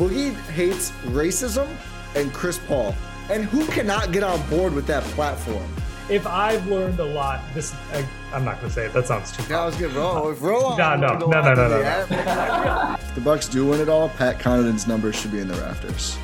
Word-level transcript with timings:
Boogie 0.00 0.34
hates 0.52 0.92
racism 1.08 1.68
and 2.14 2.32
Chris 2.32 2.58
Paul. 2.66 2.94
And 3.28 3.44
who 3.44 3.66
cannot 3.66 4.12
get 4.12 4.22
on 4.22 4.40
board 4.48 4.72
with 4.72 4.86
that 4.86 5.02
platform? 5.12 5.70
If 6.08 6.26
I've 6.26 6.66
learned 6.68 6.98
a 7.00 7.04
lot, 7.04 7.42
this 7.52 7.74
I, 7.92 8.08
I'm 8.32 8.42
not 8.42 8.56
gonna 8.62 8.72
say 8.72 8.86
it. 8.86 8.94
That 8.94 9.06
sounds 9.06 9.30
too. 9.30 9.42
That 9.42 9.62
was 9.62 9.76
good, 9.76 9.92
bro. 9.92 10.30
If 10.30 10.40
Roll 10.40 10.74
No, 10.78 10.96
no, 10.96 11.18
no, 11.18 11.26
no, 11.26 11.42
no, 11.42 11.52
no, 11.54 11.68
no. 11.68 12.96
If 12.98 13.14
the 13.14 13.20
Bucks 13.20 13.46
do 13.46 13.66
win 13.66 13.78
it 13.78 13.90
all, 13.90 14.08
Pat 14.08 14.38
Connaughton's 14.38 14.86
numbers 14.86 15.16
should 15.16 15.32
be 15.32 15.40
in 15.40 15.48
the 15.48 15.54
rafters. 15.56 16.16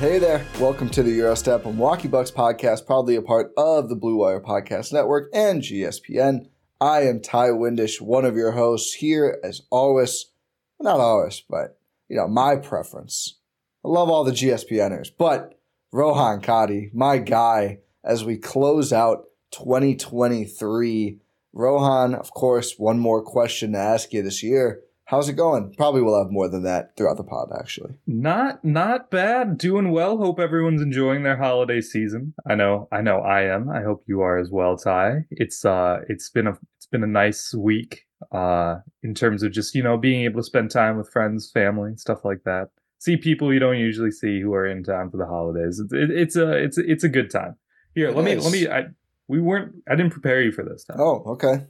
Hey 0.00 0.18
there, 0.18 0.42
welcome 0.58 0.88
to 0.88 1.02
the 1.02 1.14
Gyro 1.14 1.34
Step 1.34 1.66
Milwaukee 1.66 2.08
Bucks 2.08 2.30
podcast, 2.30 2.86
proudly 2.86 3.16
a 3.16 3.20
part 3.20 3.52
of 3.58 3.90
the 3.90 3.94
Blue 3.94 4.16
Wire 4.16 4.40
Podcast 4.40 4.90
Network 4.90 5.28
and 5.34 5.60
GSPN. 5.60 6.48
I 6.80 7.02
am 7.02 7.20
Ti 7.20 7.50
Windisch, 7.52 8.00
one 8.00 8.24
of 8.24 8.36
your 8.36 8.52
hosts 8.52 8.94
here 8.94 9.38
as 9.44 9.60
always. 9.70 10.30
Well, 10.78 10.96
not 10.96 11.04
always, 11.04 11.42
but 11.46 11.77
you 12.08 12.16
know 12.16 12.28
my 12.28 12.56
preference. 12.56 13.38
I 13.84 13.88
love 13.88 14.10
all 14.10 14.24
the 14.24 14.32
GSPNers, 14.32 15.10
but 15.16 15.58
Rohan 15.92 16.40
Katti, 16.40 16.92
my 16.92 17.18
guy, 17.18 17.78
as 18.04 18.24
we 18.24 18.36
close 18.36 18.92
out 18.92 19.24
2023. 19.52 21.20
Rohan, 21.52 22.14
of 22.14 22.30
course, 22.32 22.74
one 22.76 22.98
more 22.98 23.22
question 23.22 23.72
to 23.72 23.78
ask 23.78 24.12
you 24.12 24.22
this 24.22 24.42
year. 24.42 24.82
How's 25.06 25.30
it 25.30 25.34
going? 25.34 25.72
Probably 25.78 26.02
we'll 26.02 26.22
have 26.22 26.30
more 26.30 26.50
than 26.50 26.64
that 26.64 26.94
throughout 26.94 27.16
the 27.16 27.24
pod, 27.24 27.48
actually. 27.58 27.94
Not 28.06 28.62
not 28.62 29.10
bad. 29.10 29.56
Doing 29.56 29.90
well. 29.90 30.18
Hope 30.18 30.38
everyone's 30.38 30.82
enjoying 30.82 31.22
their 31.22 31.38
holiday 31.38 31.80
season. 31.80 32.34
I 32.46 32.54
know 32.54 32.88
I 32.92 33.00
know 33.00 33.20
I 33.20 33.44
am. 33.44 33.70
I 33.70 33.82
hope 33.82 34.04
you 34.06 34.20
are 34.20 34.36
as 34.36 34.50
well, 34.50 34.76
Ti. 34.76 35.24
It's 35.30 35.64
uh 35.64 36.00
it's 36.10 36.28
been 36.28 36.46
a 36.46 36.58
it's 36.76 36.86
been 36.86 37.02
a 37.02 37.06
nice 37.06 37.54
week 37.54 38.04
uh 38.32 38.76
in 39.02 39.14
terms 39.14 39.42
of 39.42 39.52
just, 39.52 39.74
you 39.74 39.82
know, 39.82 39.96
being 39.96 40.24
able 40.24 40.40
to 40.40 40.44
spend 40.44 40.70
time 40.70 40.96
with 40.96 41.10
friends, 41.10 41.50
family, 41.50 41.96
stuff 41.96 42.24
like 42.24 42.42
that. 42.44 42.70
See 42.98 43.16
people 43.16 43.52
you 43.52 43.60
don't 43.60 43.78
usually 43.78 44.10
see 44.10 44.40
who 44.40 44.52
are 44.54 44.66
in 44.66 44.82
town 44.82 45.10
for 45.10 45.18
the 45.18 45.26
holidays. 45.26 45.78
It's 45.78 45.92
it, 45.92 46.10
it's 46.10 46.36
a 46.36 46.52
it's 46.52 46.78
it's 46.78 47.04
a 47.04 47.08
good 47.08 47.30
time. 47.30 47.56
Here, 47.94 48.10
let 48.10 48.24
me 48.24 48.36
let 48.36 48.52
me 48.52 48.68
I 48.68 48.86
we 49.28 49.40
weren't 49.40 49.74
I 49.88 49.94
didn't 49.94 50.12
prepare 50.12 50.42
you 50.42 50.52
for 50.52 50.64
this 50.64 50.84
time. 50.84 50.98
Oh, 51.00 51.22
okay. 51.26 51.66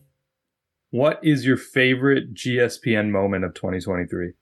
What 0.91 1.21
is 1.23 1.45
your 1.45 1.59
favorite 1.59 2.33
GSPN 2.33 3.11
moment 3.11 3.45
of 3.45 3.53
2023? 3.53 4.33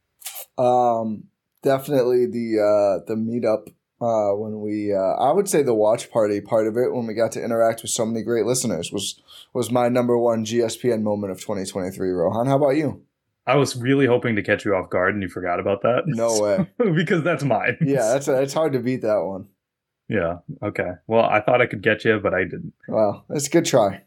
Um, 0.59 1.25
definitely 1.63 2.27
the 2.27 2.61
uh, 2.61 3.05
the 3.07 3.15
meetup 3.15 3.75
uh, 4.01 4.31
when 4.33 4.61
we 4.61 4.93
uh, 4.93 4.99
I 4.99 5.33
would 5.33 5.49
say 5.49 5.63
the 5.63 5.75
watch 5.75 6.11
party 6.11 6.41
part 6.41 6.67
of 6.67 6.77
it 6.77 6.93
when 6.93 7.07
we 7.07 7.15
got 7.15 7.33
to 7.33 7.43
interact 7.45 7.83
with 7.83 7.91
so 7.91 8.05
many 8.05 8.23
great 8.23 8.45
listeners 8.45 8.93
was 8.93 9.21
was 9.55 9.71
my 9.71 9.89
number 9.89 10.19
one 10.19 10.45
GSPN 10.45 11.03
moment 11.03 11.33
of 11.33 11.41
2023. 11.41 12.11
Rohan, 12.11 12.47
how 12.47 12.57
about 12.57 12.77
you? 12.77 13.03
I 13.47 13.57
was 13.57 13.77
really 13.77 14.07
hoping 14.07 14.35
to 14.37 14.43
catch 14.43 14.65
you 14.65 14.75
off 14.75 14.91
guard 14.91 15.15
and 15.15 15.23
you 15.23 15.29
forgot 15.29 15.61
about 15.61 15.83
that. 15.83 16.03
No 16.07 16.41
way. 16.41 16.69
because 16.95 17.23
that's 17.23 17.45
mine. 17.45 17.79
Yeah, 17.81 18.09
that's 18.13 18.29
it's 18.29 18.55
hard 18.55 18.73
to 18.73 18.81
beat 18.81 19.03
that 19.03 19.23
one. 19.23 19.49
Yeah. 20.09 20.39
Okay. 20.63 20.91
Well, 21.07 21.25
I 21.25 21.41
thought 21.41 21.61
I 21.61 21.67
could 21.67 21.83
get 21.83 22.05
you, 22.05 22.21
but 22.21 22.35
I 22.35 22.45
didn't. 22.45 22.75
Well, 22.89 23.25
it's 23.31 23.47
a 23.49 23.51
good 23.51 23.65
try. 23.65 24.03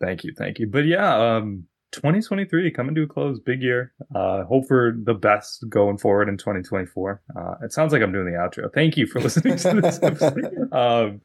Thank 0.00 0.24
you. 0.24 0.32
Thank 0.36 0.58
you. 0.58 0.66
But 0.66 0.86
yeah, 0.86 1.36
um, 1.36 1.64
2023 1.92 2.70
coming 2.70 2.94
to 2.94 3.02
a 3.02 3.06
close, 3.06 3.38
big 3.40 3.62
year. 3.62 3.92
Uh, 4.14 4.44
hope 4.44 4.66
for 4.66 4.94
the 5.02 5.14
best 5.14 5.64
going 5.68 5.98
forward 5.98 6.28
in 6.28 6.36
2024. 6.36 7.22
Uh, 7.36 7.54
it 7.62 7.72
sounds 7.72 7.92
like 7.92 8.02
I'm 8.02 8.12
doing 8.12 8.26
the 8.26 8.38
outro. 8.38 8.72
Thank 8.72 8.96
you 8.96 9.06
for 9.06 9.20
listening 9.22 9.56
to 9.56 9.80
this 9.80 10.02
episode. 10.02 10.68
um, 10.72 11.20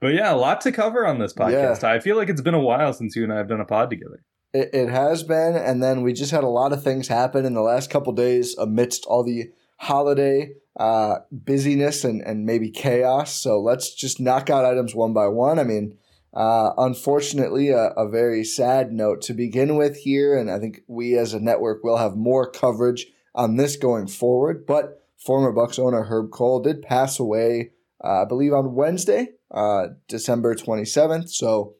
but 0.00 0.14
yeah, 0.14 0.32
a 0.32 0.36
lot 0.36 0.60
to 0.62 0.72
cover 0.72 1.06
on 1.06 1.18
this 1.18 1.32
podcast. 1.32 1.82
I 1.84 2.00
feel 2.00 2.16
like 2.16 2.28
it's 2.28 2.42
been 2.42 2.54
a 2.54 2.60
while 2.60 2.92
since 2.92 3.16
you 3.16 3.24
and 3.24 3.32
I 3.32 3.38
have 3.38 3.48
done 3.48 3.60
a 3.60 3.64
pod 3.64 3.90
together. 3.90 4.22
It, 4.52 4.70
it 4.72 4.88
has 4.88 5.22
been, 5.22 5.56
and 5.56 5.82
then 5.82 6.02
we 6.02 6.12
just 6.12 6.30
had 6.30 6.44
a 6.44 6.48
lot 6.48 6.72
of 6.72 6.82
things 6.82 7.08
happen 7.08 7.44
in 7.44 7.54
the 7.54 7.62
last 7.62 7.90
couple 7.90 8.12
days 8.12 8.56
amidst 8.56 9.04
all 9.06 9.24
the 9.24 9.50
holiday 9.78 10.52
uh, 10.78 11.16
busyness 11.30 12.04
and, 12.04 12.20
and 12.22 12.46
maybe 12.46 12.70
chaos. 12.70 13.34
So 13.34 13.60
let's 13.60 13.94
just 13.94 14.20
knock 14.20 14.50
out 14.50 14.64
items 14.64 14.94
one 14.94 15.12
by 15.12 15.26
one. 15.26 15.58
I 15.58 15.64
mean, 15.64 15.96
uh, 16.34 16.72
unfortunately, 16.76 17.70
a, 17.70 17.90
a 17.90 18.08
very 18.08 18.44
sad 18.44 18.92
note 18.92 19.22
to 19.22 19.34
begin 19.34 19.76
with 19.76 19.98
here, 19.98 20.36
and 20.36 20.50
I 20.50 20.58
think 20.58 20.80
we 20.88 21.16
as 21.16 21.32
a 21.32 21.40
network 21.40 21.84
will 21.84 21.98
have 21.98 22.16
more 22.16 22.50
coverage 22.50 23.06
on 23.34 23.56
this 23.56 23.76
going 23.76 24.08
forward. 24.08 24.66
But 24.66 25.00
former 25.16 25.52
Bucks 25.52 25.78
owner 25.78 26.04
Herb 26.04 26.32
Kohl 26.32 26.60
did 26.60 26.82
pass 26.82 27.20
away, 27.20 27.70
uh, 28.02 28.22
I 28.22 28.24
believe, 28.24 28.52
on 28.52 28.74
Wednesday, 28.74 29.28
uh, 29.52 29.88
December 30.08 30.56
27th. 30.56 31.30
So 31.30 31.76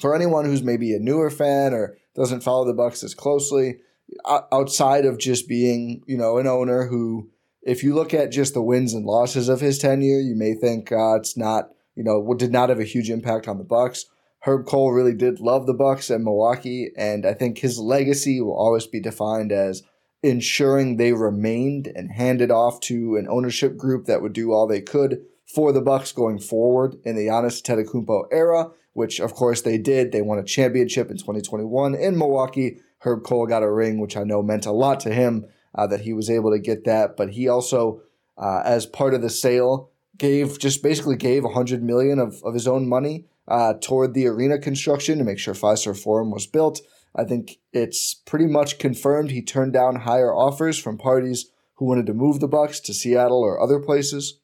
for 0.00 0.16
anyone 0.16 0.44
who's 0.46 0.62
maybe 0.62 0.92
a 0.92 0.98
newer 0.98 1.30
fan 1.30 1.72
or 1.72 1.96
doesn't 2.16 2.42
follow 2.42 2.64
the 2.64 2.74
Bucks 2.74 3.04
as 3.04 3.14
closely, 3.14 3.76
outside 4.26 5.04
of 5.04 5.18
just 5.18 5.48
being 5.48 6.02
you 6.06 6.16
know 6.16 6.38
an 6.38 6.48
owner 6.48 6.86
who, 6.86 7.30
if 7.62 7.84
you 7.84 7.94
look 7.94 8.12
at 8.12 8.32
just 8.32 8.52
the 8.52 8.62
wins 8.62 8.94
and 8.94 9.06
losses 9.06 9.48
of 9.48 9.60
his 9.60 9.78
tenure, 9.78 10.18
you 10.18 10.34
may 10.34 10.54
think 10.54 10.90
uh, 10.90 11.14
it's 11.14 11.36
not 11.36 11.70
you 11.96 12.04
know 12.04 12.34
did 12.34 12.52
not 12.52 12.68
have 12.68 12.78
a 12.78 12.84
huge 12.84 13.10
impact 13.10 13.48
on 13.48 13.58
the 13.58 13.64
Bucks. 13.64 14.06
Herb 14.40 14.66
Kohl 14.66 14.92
really 14.92 15.14
did 15.14 15.40
love 15.40 15.66
the 15.66 15.74
Bucks 15.74 16.08
and 16.08 16.22
Milwaukee, 16.22 16.92
and 16.96 17.26
I 17.26 17.34
think 17.34 17.58
his 17.58 17.80
legacy 17.80 18.40
will 18.40 18.56
always 18.56 18.86
be 18.86 19.00
defined 19.00 19.50
as 19.50 19.82
ensuring 20.22 20.96
they 20.96 21.12
remained 21.12 21.90
and 21.94 22.12
handed 22.12 22.50
off 22.50 22.80
to 22.80 23.16
an 23.16 23.26
ownership 23.28 23.76
group 23.76 24.06
that 24.06 24.22
would 24.22 24.32
do 24.32 24.52
all 24.52 24.66
they 24.66 24.80
could 24.80 25.24
for 25.46 25.72
the 25.72 25.80
Bucks 25.80 26.12
going 26.12 26.38
forward 26.38 26.96
in 27.04 27.16
the 27.16 27.26
Giannis 27.26 27.62
Antetokounmpo 27.62 28.26
era, 28.30 28.70
which 28.92 29.20
of 29.20 29.34
course 29.34 29.62
they 29.62 29.78
did. 29.78 30.12
They 30.12 30.22
won 30.22 30.38
a 30.38 30.44
championship 30.44 31.10
in 31.10 31.16
2021 31.16 31.94
in 31.94 32.18
Milwaukee. 32.18 32.78
Herb 33.00 33.24
Kohl 33.24 33.46
got 33.46 33.62
a 33.62 33.70
ring, 33.70 34.00
which 34.00 34.16
I 34.16 34.24
know 34.24 34.42
meant 34.42 34.66
a 34.66 34.72
lot 34.72 35.00
to 35.00 35.12
him 35.12 35.46
uh, 35.74 35.86
that 35.86 36.00
he 36.00 36.12
was 36.12 36.30
able 36.30 36.50
to 36.50 36.58
get 36.58 36.84
that. 36.84 37.16
But 37.16 37.30
he 37.30 37.48
also, 37.48 38.02
uh, 38.36 38.62
as 38.64 38.86
part 38.86 39.14
of 39.14 39.22
the 39.22 39.30
sale, 39.30 39.90
gave 40.18 40.58
just 40.58 40.82
basically 40.82 41.16
gave 41.16 41.44
100 41.44 41.82
million 41.82 42.18
of, 42.18 42.42
of 42.44 42.54
his 42.54 42.66
own 42.66 42.88
money 42.88 43.26
uh, 43.48 43.74
toward 43.80 44.14
the 44.14 44.26
arena 44.26 44.58
construction 44.58 45.18
to 45.18 45.24
make 45.24 45.38
sure 45.38 45.54
Fiserv 45.54 46.02
Forum 46.02 46.30
was 46.30 46.46
built. 46.46 46.80
I 47.14 47.24
think 47.24 47.58
it's 47.72 48.14
pretty 48.14 48.46
much 48.46 48.78
confirmed 48.78 49.30
he 49.30 49.42
turned 49.42 49.72
down 49.72 49.96
higher 49.96 50.34
offers 50.34 50.78
from 50.78 50.98
parties 50.98 51.50
who 51.76 51.86
wanted 51.86 52.06
to 52.06 52.14
move 52.14 52.40
the 52.40 52.48
Bucks 52.48 52.80
to 52.80 52.94
Seattle 52.94 53.40
or 53.40 53.60
other 53.60 53.80
places. 53.80 54.40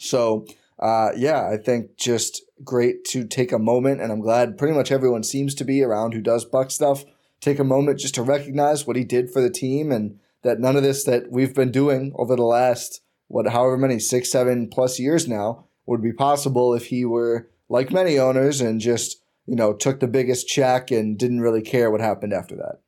So, 0.00 0.46
uh, 0.78 1.10
yeah, 1.16 1.48
I 1.48 1.56
think 1.56 1.96
just 1.96 2.42
great 2.62 3.04
to 3.06 3.26
take 3.26 3.52
a 3.52 3.58
moment, 3.58 4.00
and 4.00 4.12
I'm 4.12 4.20
glad 4.20 4.58
pretty 4.58 4.74
much 4.74 4.90
everyone 4.90 5.22
seems 5.22 5.54
to 5.56 5.64
be 5.64 5.82
around 5.82 6.12
who 6.12 6.20
does 6.20 6.44
Buck 6.44 6.70
stuff. 6.70 7.04
Take 7.40 7.58
a 7.58 7.64
moment 7.64 8.00
just 8.00 8.14
to 8.16 8.22
recognize 8.22 8.86
what 8.86 8.96
he 8.96 9.04
did 9.04 9.30
for 9.30 9.40
the 9.40 9.50
team, 9.50 9.92
and 9.92 10.18
that 10.42 10.60
none 10.60 10.76
of 10.76 10.82
this 10.82 11.04
that 11.04 11.30
we've 11.30 11.54
been 11.54 11.70
doing 11.70 12.12
over 12.16 12.36
the 12.36 12.42
last 12.42 13.00
what, 13.28 13.46
however 13.48 13.76
many 13.76 13.98
six, 13.98 14.30
seven 14.30 14.68
plus 14.68 14.98
years 14.98 15.26
now 15.26 15.66
would 15.86 16.02
be 16.02 16.12
possible 16.12 16.74
if 16.74 16.86
he 16.86 17.04
were 17.04 17.48
like 17.68 17.90
many 17.90 18.18
owners 18.18 18.60
and 18.60 18.80
just 18.80 19.24
you 19.46 19.56
know, 19.56 19.72
took 19.72 20.00
the 20.00 20.06
biggest 20.06 20.48
check 20.48 20.90
and 20.90 21.18
didn't 21.18 21.40
really 21.40 21.62
care 21.62 21.90
what 21.90 22.00
happened 22.00 22.32
after 22.32 22.56
that. 22.56 22.80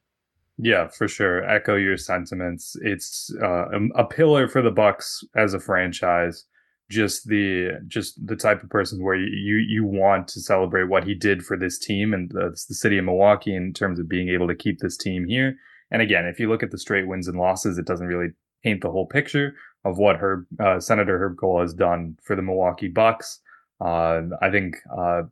Yeah, 0.59 0.88
for 0.88 1.06
sure. 1.06 1.44
Echo 1.49 1.77
your 1.77 1.99
sentiments. 1.99 2.77
It's 2.81 3.31
uh, 3.43 3.67
a 3.94 4.05
pillar 4.05 4.49
for 4.49 4.62
the 4.62 4.71
Bucks 4.71 5.23
as 5.37 5.53
a 5.53 5.61
franchise. 5.61 6.44
Just 6.88 7.29
the 7.29 7.81
just 7.88 8.15
the 8.25 8.37
type 8.37 8.62
of 8.62 8.71
person 8.71 9.03
where 9.03 9.17
you 9.17 9.56
you 9.56 9.85
want 9.85 10.29
to 10.29 10.41
celebrate 10.41 10.85
what 10.85 11.03
he 11.03 11.15
did 11.15 11.44
for 11.44 11.56
this 11.56 11.81
team 11.81 12.15
and 12.15 12.31
the, 12.31 12.56
the 12.69 12.75
city 12.75 12.97
of 12.97 13.05
Milwaukee 13.05 13.56
in 13.56 13.73
terms 13.73 13.99
of 13.99 14.09
being 14.09 14.29
able 14.29 14.47
to 14.47 14.55
keep 14.55 14.79
this 14.79 14.97
team 14.97 15.27
here. 15.27 15.56
And 15.91 16.00
again, 16.00 16.27
if 16.27 16.38
you 16.38 16.49
look 16.49 16.62
at 16.62 16.71
the 16.71 16.79
straight 16.79 17.09
wins 17.09 17.27
and 17.27 17.37
losses, 17.37 17.77
it 17.77 17.87
doesn't 17.87 18.06
really 18.06 18.29
paint 18.62 18.83
the 18.83 18.91
whole 18.91 19.06
picture 19.06 19.55
of 19.87 19.99
what 19.99 20.17
Herb 20.17 20.47
uh, 20.59 20.81
Senator 20.81 21.17
Herb 21.19 21.38
Kohl 21.38 21.61
has 21.61 21.73
done 21.73 22.19
for 22.23 22.35
the 22.35 22.43
Milwaukee 22.43 22.88
Bucks. 22.88 23.41
Uh, 23.81 24.23
I 24.43 24.50
think 24.50 24.77
uh, 24.97 25.23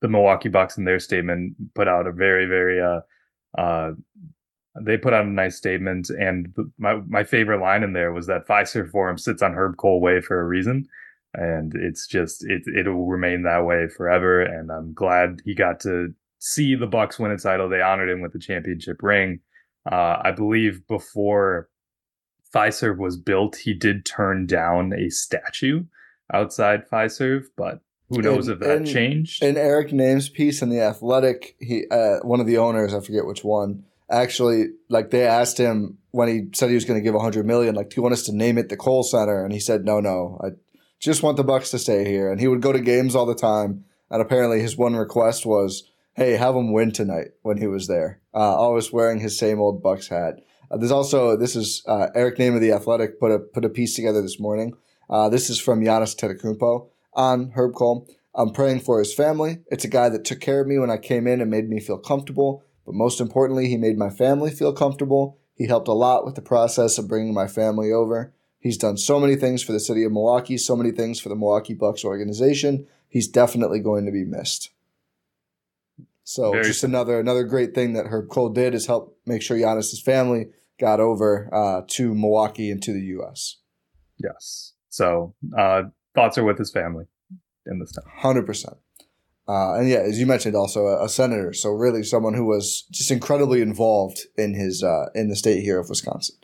the 0.00 0.08
Milwaukee 0.08 0.48
Bucks 0.48 0.78
in 0.78 0.84
their 0.84 1.00
statement 1.00 1.54
put 1.74 1.88
out 1.88 2.06
a 2.06 2.12
very 2.12 2.46
very 2.46 2.80
uh, 2.80 3.00
uh, 3.58 3.92
they 4.80 4.96
put 4.96 5.12
out 5.12 5.24
a 5.24 5.28
nice 5.28 5.56
statement, 5.56 6.10
and 6.10 6.54
my 6.78 6.94
my 7.08 7.24
favorite 7.24 7.60
line 7.60 7.82
in 7.82 7.92
there 7.92 8.12
was 8.12 8.26
that 8.26 8.46
Fiserv 8.46 8.90
Forum 8.90 9.18
sits 9.18 9.42
on 9.42 9.54
Herb 9.54 9.76
Kohl 9.76 10.00
way 10.00 10.20
for 10.20 10.40
a 10.40 10.44
reason, 10.44 10.86
and 11.34 11.72
it's 11.74 12.06
just 12.06 12.44
it 12.44 12.62
it'll 12.78 13.06
remain 13.06 13.42
that 13.42 13.64
way 13.64 13.88
forever. 13.88 14.42
And 14.42 14.70
I'm 14.70 14.94
glad 14.94 15.42
he 15.44 15.54
got 15.54 15.80
to 15.80 16.14
see 16.38 16.76
the 16.76 16.86
Bucks 16.86 17.18
win 17.18 17.32
a 17.32 17.38
title. 17.38 17.68
They 17.68 17.80
honored 17.80 18.10
him 18.10 18.20
with 18.20 18.32
the 18.32 18.38
championship 18.38 19.02
ring. 19.02 19.40
Uh, 19.90 20.18
I 20.22 20.30
believe 20.30 20.86
before 20.86 21.68
Fiserv 22.54 22.98
was 22.98 23.16
built, 23.16 23.56
he 23.56 23.74
did 23.74 24.04
turn 24.04 24.46
down 24.46 24.92
a 24.92 25.10
statue 25.10 25.84
outside 26.32 26.88
Fiserv, 26.88 27.46
but 27.56 27.80
who 28.08 28.22
knows 28.22 28.48
if 28.48 28.60
that 28.60 28.86
changed? 28.86 29.42
In 29.42 29.56
Eric 29.56 29.92
Nehm's 29.92 30.28
piece 30.28 30.62
in 30.62 30.68
the 30.68 30.80
Athletic, 30.80 31.56
he 31.58 31.86
uh, 31.90 32.18
one 32.22 32.40
of 32.40 32.46
the 32.46 32.58
owners, 32.58 32.94
I 32.94 33.00
forget 33.00 33.26
which 33.26 33.42
one, 33.42 33.84
actually 34.10 34.66
like 34.88 35.10
they 35.10 35.26
asked 35.26 35.58
him 35.58 35.98
when 36.10 36.28
he 36.28 36.48
said 36.52 36.68
he 36.68 36.74
was 36.74 36.84
going 36.84 36.98
to 36.98 37.04
give 37.04 37.14
100 37.14 37.46
million 37.46 37.74
like 37.74 37.90
do 37.90 37.96
you 37.96 38.02
want 38.02 38.12
us 38.12 38.22
to 38.24 38.36
name 38.36 38.58
it 38.58 38.68
the 38.68 38.76
Kohl 38.76 39.02
Center? 39.02 39.44
And 39.44 39.52
he 39.52 39.60
said 39.60 39.84
no 39.84 40.00
no 40.00 40.38
I 40.42 40.50
just 41.00 41.22
want 41.22 41.36
the 41.36 41.44
Bucks 41.44 41.70
to 41.70 41.78
stay 41.78 42.04
here. 42.04 42.30
And 42.30 42.40
he 42.40 42.48
would 42.48 42.62
go 42.62 42.72
to 42.72 42.80
games 42.80 43.14
all 43.14 43.26
the 43.26 43.34
time 43.34 43.84
and 44.10 44.22
apparently 44.22 44.60
his 44.60 44.76
one 44.76 44.94
request 44.94 45.46
was 45.46 45.90
hey 46.14 46.32
have 46.32 46.54
him 46.54 46.72
win 46.72 46.92
tonight 46.92 47.28
when 47.42 47.58
he 47.58 47.66
was 47.66 47.86
there. 47.86 48.20
Uh, 48.34 48.54
always 48.54 48.92
wearing 48.92 49.20
his 49.20 49.38
same 49.38 49.60
old 49.60 49.82
Bucks 49.82 50.08
hat 50.08 50.40
uh, 50.74 50.76
there's 50.76 50.90
also 50.90 51.36
this 51.36 51.56
is 51.56 51.82
uh, 51.86 52.08
Eric 52.14 52.38
Nehm 52.38 52.54
of 52.54 52.60
the 52.60 52.72
Athletic 52.72 53.20
put 53.20 53.30
a 53.30 53.38
put 53.38 53.64
a 53.64 53.68
piece 53.68 53.94
together 53.94 54.20
this 54.20 54.40
morning 54.40 54.74
uh, 55.08 55.28
this 55.28 55.48
is 55.48 55.60
from 55.60 55.80
Giannis 55.80 56.16
Antetokounmpo 56.16 56.88
on 57.14 57.52
Herb 57.54 57.74
Kohl. 57.74 58.08
I'm 58.34 58.50
praying 58.50 58.80
for 58.80 58.98
his 58.98 59.14
family 59.14 59.58
it's 59.68 59.84
a 59.84 59.88
guy 59.88 60.08
that 60.08 60.24
took 60.24 60.40
care 60.40 60.60
of 60.60 60.66
me 60.66 60.78
when 60.78 60.90
I 60.90 60.96
came 60.98 61.26
in 61.26 61.40
and 61.40 61.50
made 61.50 61.68
me 61.68 61.80
feel 61.80 61.98
comfortable 61.98 62.64
but 62.84 62.94
most 62.94 63.20
importantly, 63.20 63.68
he 63.68 63.76
made 63.76 63.96
my 63.96 64.10
family 64.10 64.50
feel 64.50 64.72
comfortable. 64.72 65.38
He 65.54 65.66
helped 65.66 65.88
a 65.88 65.92
lot 65.92 66.24
with 66.24 66.34
the 66.34 66.42
process 66.42 66.98
of 66.98 67.08
bringing 67.08 67.32
my 67.32 67.46
family 67.46 67.92
over. 67.92 68.32
He's 68.58 68.78
done 68.78 68.96
so 68.96 69.20
many 69.20 69.36
things 69.36 69.62
for 69.62 69.72
the 69.72 69.80
city 69.80 70.04
of 70.04 70.12
Milwaukee, 70.12 70.58
so 70.58 70.76
many 70.76 70.90
things 70.90 71.20
for 71.20 71.28
the 71.28 71.36
Milwaukee 71.36 71.74
Bucks 71.74 72.04
organization. 72.04 72.86
He's 73.08 73.28
definitely 73.28 73.80
going 73.80 74.06
to 74.06 74.12
be 74.12 74.24
missed. 74.24 74.70
So 76.24 76.52
Very 76.52 76.64
just 76.64 76.82
another 76.82 77.20
another 77.20 77.44
great 77.44 77.74
thing 77.74 77.92
that 77.92 78.06
Herb 78.06 78.30
Kohl 78.30 78.48
did 78.48 78.74
is 78.74 78.86
help 78.86 79.18
make 79.26 79.42
sure 79.42 79.58
Giannis's 79.58 80.00
family 80.00 80.48
got 80.78 81.00
over 81.00 81.48
uh, 81.52 81.82
to 81.88 82.14
Milwaukee 82.14 82.70
and 82.70 82.82
to 82.82 82.92
the 82.92 83.00
U.S. 83.00 83.56
Yes. 84.18 84.72
So 84.88 85.34
uh, 85.56 85.84
thoughts 86.14 86.38
are 86.38 86.44
with 86.44 86.58
his 86.58 86.70
family 86.70 87.06
in 87.66 87.78
this 87.78 87.92
time. 87.92 88.04
Hundred 88.16 88.46
percent. 88.46 88.76
Uh, 89.46 89.74
and 89.74 89.88
yeah, 89.88 89.98
as 89.98 90.18
you 90.18 90.26
mentioned, 90.26 90.56
also 90.56 90.86
a, 90.86 91.04
a, 91.04 91.08
senator. 91.08 91.52
So 91.52 91.70
really, 91.70 92.02
someone 92.02 92.32
who 92.32 92.46
was 92.46 92.86
just 92.90 93.10
incredibly 93.10 93.60
involved 93.60 94.20
in 94.38 94.54
his 94.54 94.82
uh, 94.82 95.06
in 95.14 95.28
the 95.28 95.36
state 95.36 95.62
here 95.62 95.78
of 95.78 95.90
Wisconsin. 95.90 96.36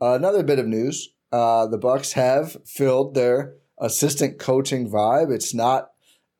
Uh, 0.00 0.14
another 0.14 0.42
bit 0.42 0.58
of 0.58 0.66
news: 0.66 1.10
uh, 1.30 1.66
the 1.66 1.78
Bucks 1.78 2.12
have 2.12 2.56
filled 2.66 3.14
their 3.14 3.54
assistant 3.78 4.38
coaching 4.38 4.90
vibe. 4.90 5.32
It's 5.32 5.54
not 5.54 5.90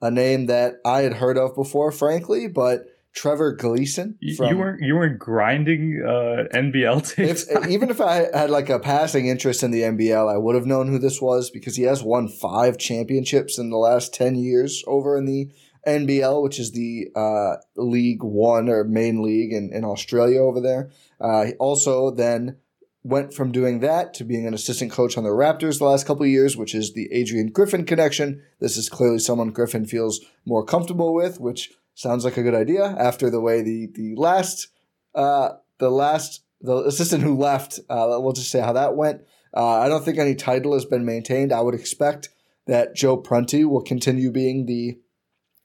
a 0.00 0.11
name 0.11 0.47
that 0.47 0.75
I 0.85 1.03
had 1.03 1.15
heard 1.15 1.38
of 1.38 1.55
before, 1.55 1.93
frankly, 1.93 2.49
but 2.49 2.87
Trevor 3.14 3.52
Gleeson. 3.52 4.19
From, 4.37 4.49
you 4.49 4.58
weren't 4.58 4.82
you 4.82 4.94
weren't 4.96 5.19
grinding 5.19 6.02
uh, 6.05 6.44
NBL 6.55 7.14
tapes. 7.14 7.49
If, 7.49 7.69
even 7.69 7.90
if 7.90 8.00
I 8.00 8.26
had 8.37 8.50
like 8.50 8.69
a 8.69 8.81
passing 8.81 9.26
interest 9.26 9.62
in 9.62 9.70
the 9.70 9.82
NBL, 9.82 10.32
I 10.32 10.37
would 10.37 10.55
have 10.55 10.66
known 10.66 10.88
who 10.88 10.99
this 10.99 11.22
was 11.22 11.50
because 11.50 11.76
he 11.76 11.84
has 11.84 12.02
won 12.02 12.28
five 12.28 12.76
championships 12.76 13.58
in 13.58 13.70
the 13.70 13.76
last 13.76 14.12
ten 14.12 14.34
years 14.34 14.82
over 14.87 15.16
in 15.16 15.26
the 15.26 15.50
NBL, 15.87 16.43
which 16.43 16.58
is 16.58 16.72
the 16.72 17.08
uh, 17.14 17.56
League 17.76 18.22
One 18.22 18.69
or 18.69 18.84
main 18.84 19.22
league 19.22 19.52
in, 19.52 19.70
in 19.72 19.84
Australia 19.84 20.40
over 20.40 20.61
there. 20.61 20.90
Uh, 21.20 21.44
he 21.46 21.52
also 21.55 22.11
then 22.11 22.56
went 23.05 23.34
from 23.34 23.52
doing 23.52 23.81
that 23.81 24.14
to 24.14 24.25
being 24.25 24.46
an 24.46 24.55
assistant 24.55 24.90
coach 24.90 25.19
on 25.19 25.25
the 25.25 25.31
Raptors 25.31 25.78
the 25.78 25.84
last 25.84 26.06
couple 26.06 26.22
of 26.22 26.31
years, 26.31 26.56
which 26.56 26.75
is 26.75 26.94
the 26.94 27.12
Adrian 27.12 27.49
Griffin 27.49 27.84
connection. 27.84 28.43
This 28.61 28.78
is 28.78 28.88
clearly 28.88 29.19
someone 29.19 29.50
Griffin 29.50 29.84
feels 29.84 30.20
more 30.46 30.64
comfortable 30.64 31.12
with, 31.12 31.38
which 31.38 31.75
sounds 31.94 32.25
like 32.25 32.37
a 32.37 32.43
good 32.43 32.55
idea 32.55 32.85
after 32.85 33.31
the 33.31 33.41
way 33.41 33.62
the 33.62 33.88
the 33.94 34.14
last 34.17 34.69
uh, 35.14 35.50
the 35.79 35.91
last 35.91 36.43
the 36.61 36.76
assistant 36.85 37.23
who 37.23 37.37
left. 37.37 37.79
Uh, 37.88 38.19
we'll 38.20 38.32
just 38.32 38.50
say 38.50 38.61
how 38.61 38.73
that 38.73 38.96
went. 38.96 39.23
Uh, 39.56 39.81
I 39.81 39.88
don't 39.88 40.05
think 40.05 40.19
any 40.19 40.35
title 40.35 40.75
has 40.75 40.85
been 40.85 41.05
maintained. 41.05 41.52
I 41.52 41.61
would 41.61 41.75
expect 41.75 42.31
that 42.67 42.94
Joe 42.94 43.17
Prunty 43.17 43.64
will 43.64 43.82
continue 43.82 44.31
being 44.31 44.67
the 44.67 44.99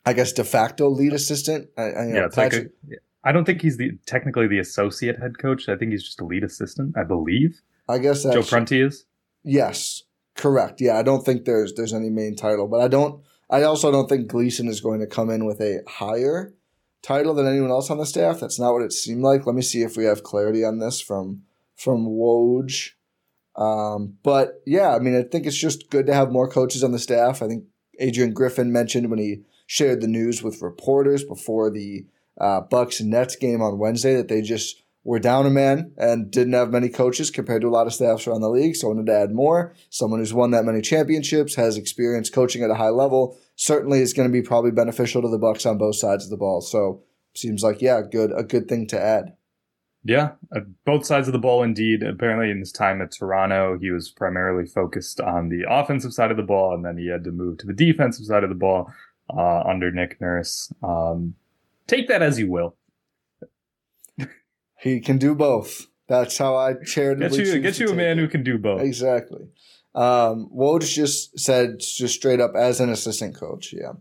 I 0.06 0.14
guess 0.14 0.32
de 0.32 0.44
facto 0.44 0.90
lead 0.90 1.14
assistant. 1.14 1.70
I, 1.78 1.82
I, 1.82 2.08
yeah, 2.08 2.26
it's 2.26 2.36
Patrick, 2.36 2.72
like 2.88 3.00
a, 3.00 3.28
I 3.28 3.32
don't 3.32 3.46
think 3.46 3.62
he's 3.62 3.78
the 3.78 3.92
technically 4.06 4.48
the 4.48 4.60
associate 4.60 5.20
head 5.20 5.38
coach. 5.38 5.68
I 5.68 5.76
think 5.76 5.92
he's 5.92 6.04
just 6.04 6.22
a 6.22 6.26
lead 6.26 6.44
assistant. 6.44 6.98
I 6.98 7.04
believe. 7.04 7.62
I 7.88 7.98
guess 7.98 8.24
Joe 8.24 8.44
Prunty 8.44 8.82
is. 8.82 9.06
Yes, 9.44 10.04
correct. 10.36 10.80
Yeah, 10.82 10.98
I 10.98 11.04
don't 11.04 11.26
think 11.26 11.46
there's 11.46 11.74
there's 11.74 11.94
any 11.94 12.10
main 12.10 12.36
title, 12.36 12.68
but 12.68 12.82
I 12.82 12.88
don't. 12.88 13.24
I 13.50 13.64
also 13.64 13.92
don't 13.92 14.08
think 14.08 14.28
Gleeson 14.28 14.68
is 14.68 14.82
going 14.82 15.00
to 15.00 15.08
come 15.08 15.30
in 15.30 15.46
with 15.46 15.60
a 15.60 15.82
higher 15.88 16.54
title 17.02 17.34
than 17.34 17.48
anyone 17.48 17.72
else 17.72 17.90
on 17.90 17.98
the 17.98 18.06
staff. 18.06 18.40
That's 18.40 18.60
not 18.60 18.74
what 18.74 18.84
it 18.84 18.94
seemed 18.94 19.24
like. 19.24 19.46
Let 19.46 19.56
me 19.56 19.62
see 19.62 19.82
if 19.82 19.98
we 19.98 20.04
have 20.06 20.24
clarity 20.24 20.64
on 20.64 20.80
this 20.80 21.02
from 21.02 21.44
from 21.76 22.06
Woj. 22.06 22.92
Um, 23.56 24.18
but 24.24 24.62
yeah, 24.66 24.96
I 24.96 25.00
mean, 25.00 25.16
I 25.16 25.24
think 25.24 25.46
it's 25.46 25.58
just 25.58 25.90
good 25.90 26.06
to 26.08 26.14
have 26.14 26.32
more 26.32 26.50
coaches 26.50 26.84
on 26.84 26.92
the 26.92 27.00
staff. 27.00 27.42
I 27.42 27.48
think 27.48 27.66
Adrian 28.00 28.34
Griffin 28.34 28.72
mentioned 28.72 29.10
when 29.10 29.20
he 29.20 29.42
shared 29.66 30.02
the 30.02 30.08
news 30.08 30.44
with 30.44 30.62
reporters 30.62 31.24
before 31.24 31.70
the 31.70 32.06
uh, 32.40 32.62
Bucks 32.62 33.02
Nets 33.02 33.36
game 33.36 33.62
on 33.62 33.80
Wednesday 33.80 34.16
that 34.16 34.28
they 34.28 34.42
just 34.42 34.82
were 35.10 35.18
down 35.18 35.48
a 35.48 35.50
man 35.50 35.92
and 35.98 36.30
didn't 36.30 36.54
have 36.54 36.70
many 36.70 36.88
coaches 36.88 37.32
compared 37.32 37.64
to 37.64 37.68
a 37.68 37.72
lot 37.72 37.88
of 37.88 37.94
staffs 37.96 38.28
around 38.28 38.42
the 38.42 38.50
league. 38.50 38.76
So 38.76 38.86
I 38.86 38.94
wanted 38.94 39.08
to 39.08 39.18
add 39.18 39.32
more. 39.32 39.74
Someone 39.90 40.20
who's 40.20 40.36
won 40.36 40.52
that 40.52 40.66
many 40.66 40.82
championships, 40.82 41.56
has 41.56 41.78
experience 41.78 42.30
coaching 42.30 42.62
at 42.62 42.70
a 42.70 42.76
high 42.76 42.90
level, 42.90 43.36
certainly 43.56 44.02
is 44.02 44.14
going 44.14 44.30
to 44.30 44.32
be 44.32 44.44
probably 44.44 44.70
beneficial 44.70 45.24
to 45.24 45.28
the 45.28 45.40
Bucks 45.40 45.66
on 45.66 45.80
both 45.80 45.96
sides 45.96 46.26
of 46.26 46.30
the 46.30 46.38
ball. 46.38 46.62
So 46.62 47.02
seems 47.34 47.64
like 47.64 47.82
yeah, 47.82 48.04
good 48.04 48.32
a 48.38 48.44
good 48.44 48.68
thing 48.68 48.86
to 48.90 49.02
add. 49.02 49.34
Yeah, 50.04 50.34
uh, 50.56 50.60
both 50.86 51.08
sides 51.08 51.28
of 51.28 51.32
the 51.32 51.40
ball 51.40 51.64
indeed. 51.64 52.04
Apparently, 52.04 52.52
in 52.52 52.60
his 52.60 52.72
time 52.72 53.02
at 53.02 53.12
Toronto, 53.12 53.80
he 53.82 53.90
was 53.90 54.12
primarily 54.12 54.68
focused 54.68 55.20
on 55.20 55.50
the 55.50 55.64
offensive 55.68 56.14
side 56.14 56.30
of 56.30 56.38
the 56.38 56.44
ball, 56.44 56.76
and 56.76 56.86
then 56.86 57.00
he 57.00 57.10
had 57.10 57.24
to 57.24 57.32
move 57.32 57.58
to 57.58 57.66
the 57.66 57.74
defensive 57.74 58.28
side 58.28 58.44
of 58.44 58.50
the 58.50 58.56
ball 58.56 58.94
uh, 59.36 59.62
under 59.62 59.92
Nick 59.92 60.22
Nurse. 60.22 60.72
Um, 60.84 61.34
take 61.88 62.08
that 62.10 62.22
as 62.22 62.38
you 62.38 62.52
will. 62.52 62.76
He 64.80 65.00
can 65.00 65.18
do 65.18 65.36
both. 65.36 65.88
That's 66.08 66.38
how 66.38 66.56
I 66.56 66.74
charitably 66.74 67.38
get 67.38 67.48
you 67.48 67.60
get 67.60 67.80
you 67.80 67.90
a 67.90 67.94
man 67.94 68.18
it. 68.18 68.22
who 68.22 68.28
can 68.28 68.44
do 68.44 68.58
both. 68.58 68.82
Exactly. 68.82 69.48
Um, 69.94 70.50
Woj 70.56 70.92
just 70.92 71.40
said 71.40 71.80
just 71.80 72.16
straight 72.16 72.40
up 72.40 72.56
as 72.56 72.80
an 72.80 72.90
assistant 72.90 73.36
coach. 73.36 73.74
Yeah. 73.74 73.94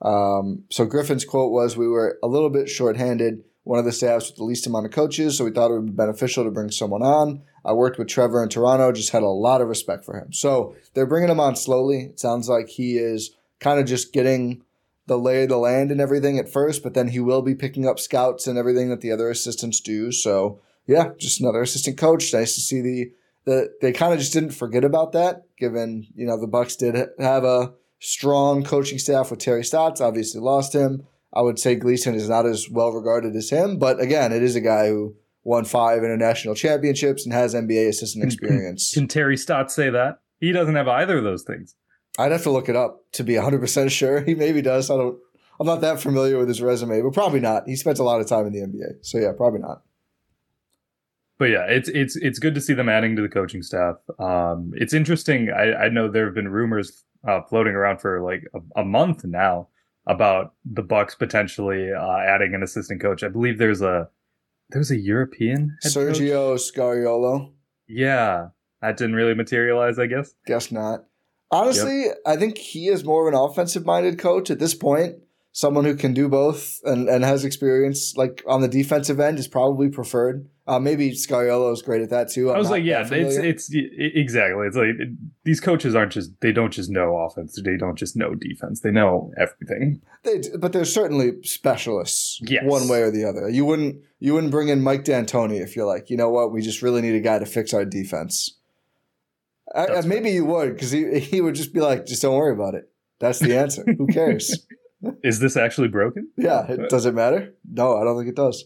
Um, 0.00 0.64
so 0.70 0.84
Griffin's 0.86 1.24
quote 1.24 1.50
was, 1.50 1.76
"We 1.76 1.88
were 1.88 2.18
a 2.22 2.28
little 2.28 2.50
bit 2.50 2.68
shorthanded. 2.68 3.44
One 3.64 3.78
of 3.78 3.84
the 3.84 3.92
staffs 3.92 4.28
with 4.28 4.36
the 4.36 4.44
least 4.44 4.66
amount 4.66 4.86
of 4.86 4.92
coaches, 4.92 5.36
so 5.36 5.44
we 5.44 5.50
thought 5.50 5.70
it 5.70 5.74
would 5.74 5.86
be 5.86 5.92
beneficial 5.92 6.44
to 6.44 6.50
bring 6.50 6.70
someone 6.70 7.02
on. 7.02 7.42
I 7.64 7.74
worked 7.74 7.98
with 7.98 8.08
Trevor 8.08 8.42
in 8.42 8.48
Toronto, 8.48 8.92
just 8.92 9.10
had 9.10 9.22
a 9.22 9.28
lot 9.28 9.60
of 9.60 9.68
respect 9.68 10.06
for 10.06 10.16
him. 10.16 10.32
So 10.32 10.74
they're 10.94 11.06
bringing 11.06 11.28
him 11.28 11.40
on 11.40 11.54
slowly. 11.54 12.04
It 12.04 12.18
sounds 12.18 12.48
like 12.48 12.68
he 12.68 12.96
is 12.96 13.36
kind 13.60 13.78
of 13.78 13.84
just 13.84 14.14
getting 14.14 14.62
the 15.08 15.18
lay 15.18 15.42
of 15.42 15.48
the 15.48 15.56
land 15.56 15.90
and 15.90 16.00
everything 16.00 16.38
at 16.38 16.48
first, 16.48 16.82
but 16.82 16.94
then 16.94 17.08
he 17.08 17.18
will 17.18 17.42
be 17.42 17.54
picking 17.54 17.86
up 17.86 17.98
scouts 17.98 18.46
and 18.46 18.56
everything 18.56 18.90
that 18.90 19.00
the 19.00 19.10
other 19.10 19.30
assistants 19.30 19.80
do. 19.80 20.12
So 20.12 20.60
yeah, 20.86 21.10
just 21.18 21.40
another 21.40 21.62
assistant 21.62 21.98
coach. 21.98 22.32
Nice 22.32 22.54
to 22.54 22.60
see 22.60 22.80
the 22.80 23.12
the 23.44 23.74
they 23.80 23.92
kind 23.92 24.12
of 24.12 24.18
just 24.18 24.32
didn't 24.32 24.50
forget 24.50 24.84
about 24.84 25.12
that, 25.12 25.42
given 25.58 26.06
you 26.14 26.26
know 26.26 26.38
the 26.40 26.46
Bucks 26.46 26.76
did 26.76 26.94
have 27.18 27.44
a 27.44 27.72
strong 27.98 28.62
coaching 28.62 28.98
staff 28.98 29.30
with 29.30 29.40
Terry 29.40 29.64
Stotts. 29.64 30.00
Obviously 30.00 30.40
lost 30.40 30.74
him. 30.74 31.06
I 31.34 31.42
would 31.42 31.58
say 31.58 31.74
Gleeson 31.74 32.14
is 32.14 32.28
not 32.28 32.46
as 32.46 32.68
well 32.70 32.92
regarded 32.92 33.36
as 33.36 33.50
him, 33.50 33.78
but 33.78 34.00
again, 34.00 34.32
it 34.32 34.42
is 34.42 34.56
a 34.56 34.60
guy 34.60 34.88
who 34.88 35.16
won 35.44 35.64
five 35.64 36.04
international 36.04 36.54
championships 36.54 37.24
and 37.24 37.32
has 37.32 37.54
NBA 37.54 37.88
assistant 37.88 38.24
experience. 38.24 38.92
Can, 38.92 39.02
can 39.02 39.08
Terry 39.08 39.36
Stotts 39.36 39.74
say 39.74 39.90
that? 39.90 40.20
He 40.40 40.52
doesn't 40.52 40.74
have 40.74 40.88
either 40.88 41.18
of 41.18 41.24
those 41.24 41.42
things. 41.42 41.74
I'd 42.18 42.32
have 42.32 42.42
to 42.42 42.50
look 42.50 42.68
it 42.68 42.76
up 42.76 43.04
to 43.12 43.24
be 43.24 43.34
100% 43.34 43.90
sure. 43.90 44.20
He 44.26 44.34
maybe 44.34 44.60
does. 44.60 44.90
I 44.90 44.96
don't 44.96 45.18
I'm 45.60 45.66
not 45.66 45.80
that 45.80 46.00
familiar 46.00 46.38
with 46.38 46.48
his 46.48 46.62
resume, 46.62 47.02
but 47.02 47.12
probably 47.12 47.40
not. 47.40 47.64
He 47.66 47.74
spent 47.74 47.98
a 47.98 48.04
lot 48.04 48.20
of 48.20 48.28
time 48.28 48.46
in 48.46 48.52
the 48.52 48.60
NBA, 48.60 48.98
so 49.04 49.18
yeah, 49.18 49.32
probably 49.36 49.60
not. 49.60 49.82
But 51.38 51.46
yeah, 51.46 51.64
it's 51.68 51.88
it's 51.88 52.16
it's 52.16 52.38
good 52.38 52.54
to 52.54 52.60
see 52.60 52.74
them 52.74 52.88
adding 52.88 53.16
to 53.16 53.22
the 53.22 53.28
coaching 53.28 53.62
staff. 53.62 53.96
Um, 54.18 54.72
it's 54.74 54.92
interesting. 54.92 55.50
I, 55.50 55.84
I 55.84 55.88
know 55.88 56.08
there 56.08 56.26
have 56.26 56.34
been 56.34 56.48
rumors 56.48 57.04
uh, 57.26 57.42
floating 57.42 57.74
around 57.74 58.00
for 58.00 58.22
like 58.22 58.44
a, 58.54 58.80
a 58.80 58.84
month 58.84 59.24
now 59.24 59.68
about 60.06 60.54
the 60.64 60.82
Bucks 60.82 61.14
potentially 61.14 61.92
uh, 61.92 62.18
adding 62.18 62.54
an 62.54 62.62
assistant 62.62 63.00
coach. 63.00 63.22
I 63.22 63.28
believe 63.28 63.58
there's 63.58 63.82
a 63.82 64.08
there's 64.70 64.90
a 64.90 64.98
European 64.98 65.76
Sergio 65.84 66.56
coach? 66.56 66.72
Scariolo. 66.72 67.52
Yeah, 67.88 68.48
that 68.80 68.96
didn't 68.96 69.16
really 69.16 69.34
materialize. 69.34 69.98
I 69.98 70.06
guess. 70.06 70.34
Guess 70.46 70.72
not. 70.72 71.04
Honestly, 71.50 72.04
yep. 72.04 72.16
I 72.26 72.36
think 72.36 72.58
he 72.58 72.88
is 72.88 73.04
more 73.04 73.26
of 73.26 73.34
an 73.34 73.38
offensive 73.38 73.86
minded 73.86 74.18
coach 74.18 74.50
at 74.50 74.58
this 74.58 74.74
point. 74.74 75.16
Someone 75.52 75.84
who 75.84 75.96
can 75.96 76.14
do 76.14 76.28
both 76.28 76.78
and, 76.84 77.08
and 77.08 77.24
has 77.24 77.44
experience 77.44 78.14
like 78.16 78.44
on 78.46 78.60
the 78.60 78.68
defensive 78.68 79.18
end 79.18 79.38
is 79.38 79.48
probably 79.48 79.88
preferred. 79.88 80.48
Uh, 80.68 80.78
maybe 80.78 81.12
Scariolo 81.12 81.72
is 81.72 81.80
great 81.80 82.02
at 82.02 82.10
that 82.10 82.28
too. 82.28 82.50
I'm 82.50 82.56
i 82.56 82.58
was 82.58 82.68
like, 82.68 82.84
yeah, 82.84 83.08
it's 83.10 83.36
it's 83.36 83.70
exactly. 83.72 84.66
It's 84.66 84.76
like 84.76 84.88
it, 84.98 85.08
these 85.42 85.60
coaches 85.60 85.94
aren't 85.94 86.12
just 86.12 86.38
they 86.42 86.52
don't 86.52 86.70
just 86.70 86.90
know 86.90 87.16
offense. 87.16 87.58
They 87.64 87.78
don't 87.78 87.96
just 87.96 88.14
know 88.14 88.34
defense. 88.34 88.80
They 88.80 88.90
know 88.90 89.32
everything. 89.38 90.02
They, 90.24 90.42
but 90.58 90.74
they're 90.74 90.84
certainly 90.84 91.42
specialists. 91.42 92.38
Yes. 92.42 92.64
one 92.66 92.86
way 92.86 93.00
or 93.00 93.10
the 93.10 93.24
other. 93.24 93.48
You 93.48 93.64
wouldn't 93.64 94.02
you 94.20 94.34
wouldn't 94.34 94.52
bring 94.52 94.68
in 94.68 94.82
Mike 94.82 95.04
D'Antoni 95.04 95.58
if 95.58 95.74
you're 95.74 95.86
like, 95.86 96.10
you 96.10 96.18
know 96.18 96.28
what, 96.28 96.52
we 96.52 96.60
just 96.60 96.82
really 96.82 97.00
need 97.00 97.14
a 97.14 97.20
guy 97.20 97.38
to 97.38 97.46
fix 97.46 97.72
our 97.72 97.86
defense. 97.86 98.57
I, 99.74 100.00
maybe 100.02 100.30
you 100.30 100.44
would 100.46 100.74
because 100.74 100.90
he 100.90 101.18
he 101.20 101.40
would 101.40 101.54
just 101.54 101.72
be 101.72 101.80
like, 101.80 102.06
just 102.06 102.22
don't 102.22 102.36
worry 102.36 102.52
about 102.52 102.74
it. 102.74 102.90
That's 103.18 103.38
the 103.38 103.56
answer. 103.56 103.84
Who 103.86 104.06
cares? 104.06 104.66
Is 105.22 105.38
this 105.38 105.56
actually 105.56 105.86
broken? 105.86 106.28
Yeah. 106.36 106.66
It, 106.66 106.80
uh, 106.80 106.88
does 106.88 107.06
it 107.06 107.14
matter? 107.14 107.54
No, 107.70 107.96
I 107.96 108.02
don't 108.02 108.16
think 108.16 108.28
it 108.28 108.34
does 108.34 108.64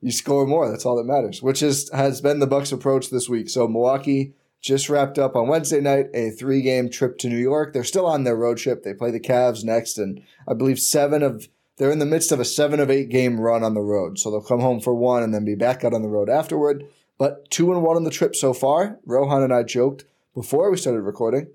you 0.00 0.12
score 0.12 0.46
more. 0.46 0.70
That's 0.70 0.86
all 0.86 0.96
that 0.96 1.04
matters, 1.04 1.42
which 1.42 1.62
is 1.62 1.90
has 1.92 2.20
been 2.20 2.38
the 2.38 2.46
Bucks' 2.46 2.72
approach 2.72 3.10
this 3.10 3.28
week. 3.28 3.48
So 3.48 3.66
Milwaukee 3.66 4.34
just 4.60 4.88
wrapped 4.88 5.18
up 5.18 5.36
on 5.36 5.48
Wednesday 5.48 5.80
night 5.80 6.06
a 6.14 6.30
three 6.30 6.62
game 6.62 6.88
trip 6.90 7.18
to 7.18 7.28
New 7.28 7.38
York. 7.38 7.72
They're 7.72 7.84
still 7.84 8.06
on 8.06 8.24
their 8.24 8.36
road 8.36 8.58
trip. 8.58 8.82
They 8.82 8.94
play 8.94 9.10
the 9.10 9.20
Cavs 9.20 9.64
next, 9.64 9.98
and 9.98 10.22
I 10.46 10.54
believe 10.54 10.78
seven 10.78 11.22
of 11.22 11.48
they're 11.78 11.90
in 11.90 11.98
the 11.98 12.06
midst 12.06 12.32
of 12.32 12.40
a 12.40 12.44
seven 12.44 12.80
of 12.80 12.90
eight 12.90 13.08
game 13.08 13.40
run 13.40 13.62
on 13.62 13.74
the 13.74 13.80
road. 13.80 14.18
So 14.18 14.30
they'll 14.30 14.40
come 14.40 14.60
home 14.60 14.80
for 14.80 14.94
one 14.94 15.22
and 15.22 15.34
then 15.34 15.44
be 15.44 15.54
back 15.54 15.84
out 15.84 15.94
on 15.94 16.02
the 16.02 16.08
road 16.08 16.30
afterward. 16.30 16.86
But 17.18 17.50
two 17.50 17.72
and 17.72 17.82
one 17.82 17.96
on 17.96 18.04
the 18.04 18.10
trip 18.10 18.36
so 18.36 18.52
far. 18.52 18.98
Rohan 19.06 19.42
and 19.42 19.52
I 19.52 19.62
joked 19.62 20.04
before 20.36 20.70
we 20.70 20.76
started 20.76 21.00
recording. 21.00 21.48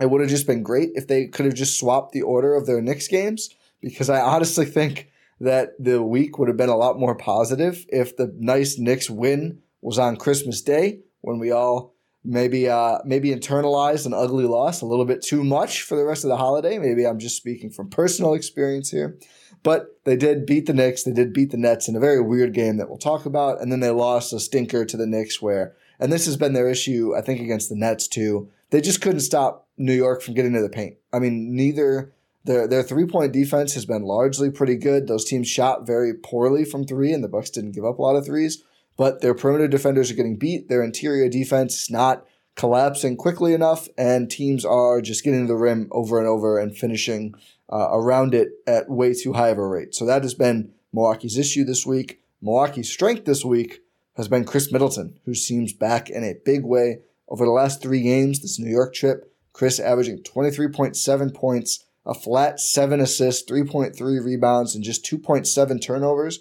It 0.00 0.10
would 0.10 0.22
have 0.22 0.30
just 0.30 0.46
been 0.46 0.62
great 0.62 0.90
if 0.94 1.06
they 1.06 1.26
could 1.26 1.44
have 1.44 1.54
just 1.54 1.78
swapped 1.78 2.12
the 2.12 2.22
order 2.22 2.54
of 2.54 2.66
their 2.66 2.80
Knicks 2.80 3.06
games 3.06 3.50
because 3.80 4.08
I 4.08 4.20
honestly 4.20 4.64
think 4.64 5.10
that 5.40 5.72
the 5.78 6.02
week 6.02 6.38
would 6.38 6.48
have 6.48 6.56
been 6.56 6.70
a 6.70 6.76
lot 6.76 6.98
more 6.98 7.14
positive 7.14 7.84
if 7.90 8.16
the 8.16 8.34
nice 8.38 8.78
Knicks 8.78 9.10
win 9.10 9.60
was 9.82 9.98
on 9.98 10.16
Christmas 10.16 10.62
Day 10.62 11.00
when 11.20 11.38
we 11.38 11.50
all 11.52 11.94
maybe 12.24 12.68
uh, 12.68 12.98
maybe 13.04 13.30
internalized 13.30 14.06
an 14.06 14.14
ugly 14.14 14.44
loss 14.44 14.80
a 14.80 14.86
little 14.86 15.04
bit 15.04 15.22
too 15.22 15.44
much 15.44 15.82
for 15.82 15.96
the 15.96 16.04
rest 16.04 16.24
of 16.24 16.28
the 16.28 16.36
holiday. 16.36 16.78
Maybe 16.78 17.06
I'm 17.06 17.18
just 17.18 17.36
speaking 17.36 17.70
from 17.70 17.90
personal 17.90 18.34
experience 18.34 18.90
here. 18.90 19.18
But 19.62 19.86
they 20.04 20.16
did 20.16 20.46
beat 20.46 20.66
the 20.66 20.72
Knicks. 20.72 21.02
They 21.02 21.12
did 21.12 21.32
beat 21.32 21.50
the 21.50 21.56
Nets 21.56 21.88
in 21.88 21.96
a 21.96 22.00
very 22.00 22.20
weird 22.20 22.54
game 22.54 22.76
that 22.78 22.88
we'll 22.88 22.98
talk 22.98 23.26
about. 23.26 23.60
And 23.60 23.70
then 23.70 23.80
they 23.80 23.90
lost 23.90 24.32
a 24.32 24.40
stinker 24.40 24.84
to 24.84 24.96
the 24.96 25.06
Knicks 25.06 25.42
where, 25.42 25.74
and 26.00 26.12
this 26.12 26.26
has 26.26 26.36
been 26.36 26.52
their 26.52 26.70
issue, 26.70 27.14
I 27.16 27.20
think, 27.20 27.40
against 27.40 27.68
the 27.68 27.76
Nets 27.76 28.08
too. 28.08 28.48
They 28.70 28.80
just 28.80 29.00
couldn't 29.00 29.20
stop 29.20 29.66
New 29.76 29.94
York 29.94 30.22
from 30.22 30.34
getting 30.34 30.52
to 30.52 30.62
the 30.62 30.68
paint. 30.68 30.96
I 31.12 31.18
mean, 31.18 31.54
neither 31.54 32.12
their 32.44 32.66
their 32.66 32.82
three 32.82 33.06
point 33.06 33.32
defense 33.32 33.74
has 33.74 33.86
been 33.86 34.02
largely 34.02 34.50
pretty 34.50 34.76
good. 34.76 35.06
Those 35.06 35.24
teams 35.24 35.48
shot 35.48 35.86
very 35.86 36.14
poorly 36.14 36.64
from 36.64 36.86
three, 36.86 37.12
and 37.12 37.22
the 37.22 37.28
Bucks 37.28 37.50
didn't 37.50 37.72
give 37.72 37.84
up 37.84 37.98
a 37.98 38.02
lot 38.02 38.16
of 38.16 38.26
threes. 38.26 38.62
But 38.96 39.20
their 39.20 39.34
perimeter 39.34 39.68
defenders 39.68 40.10
are 40.10 40.14
getting 40.14 40.36
beat. 40.36 40.68
Their 40.68 40.82
interior 40.82 41.28
defense 41.28 41.82
is 41.82 41.90
not 41.90 42.26
collapsing 42.56 43.16
quickly 43.16 43.54
enough, 43.54 43.88
and 43.96 44.28
teams 44.28 44.64
are 44.64 45.00
just 45.00 45.22
getting 45.22 45.42
to 45.42 45.46
the 45.46 45.56
rim 45.56 45.88
over 45.92 46.18
and 46.18 46.26
over 46.26 46.58
and 46.58 46.76
finishing 46.76 47.34
uh, 47.72 47.88
around 47.92 48.34
it 48.34 48.48
at 48.66 48.90
way 48.90 49.14
too 49.14 49.34
high 49.34 49.48
of 49.48 49.58
a 49.58 49.66
rate. 49.66 49.94
So 49.94 50.04
that 50.06 50.22
has 50.22 50.34
been 50.34 50.72
Milwaukee's 50.92 51.38
issue 51.38 51.64
this 51.64 51.86
week. 51.86 52.20
Milwaukee's 52.42 52.90
strength 52.90 53.24
this 53.24 53.44
week 53.44 53.82
has 54.18 54.28
been 54.28 54.44
Khris 54.44 54.70
Middleton, 54.70 55.18
who 55.24 55.34
seems 55.34 55.72
back 55.72 56.10
in 56.10 56.24
a 56.24 56.34
big 56.44 56.64
way 56.64 56.98
over 57.28 57.44
the 57.44 57.52
last 57.52 57.80
three 57.80 58.02
games. 58.02 58.42
This 58.42 58.58
New 58.58 58.70
York 58.70 58.92
trip, 58.92 59.32
Khris 59.54 59.80
averaging 59.80 60.22
23.7 60.24 61.34
points 61.34 61.84
a 62.04 62.14
flat 62.14 62.58
seven 62.58 63.00
assists, 63.00 63.48
3.3 63.50 64.24
rebounds, 64.24 64.74
and 64.74 64.82
just 64.82 65.04
2.7 65.04 65.80
turnovers. 65.80 66.40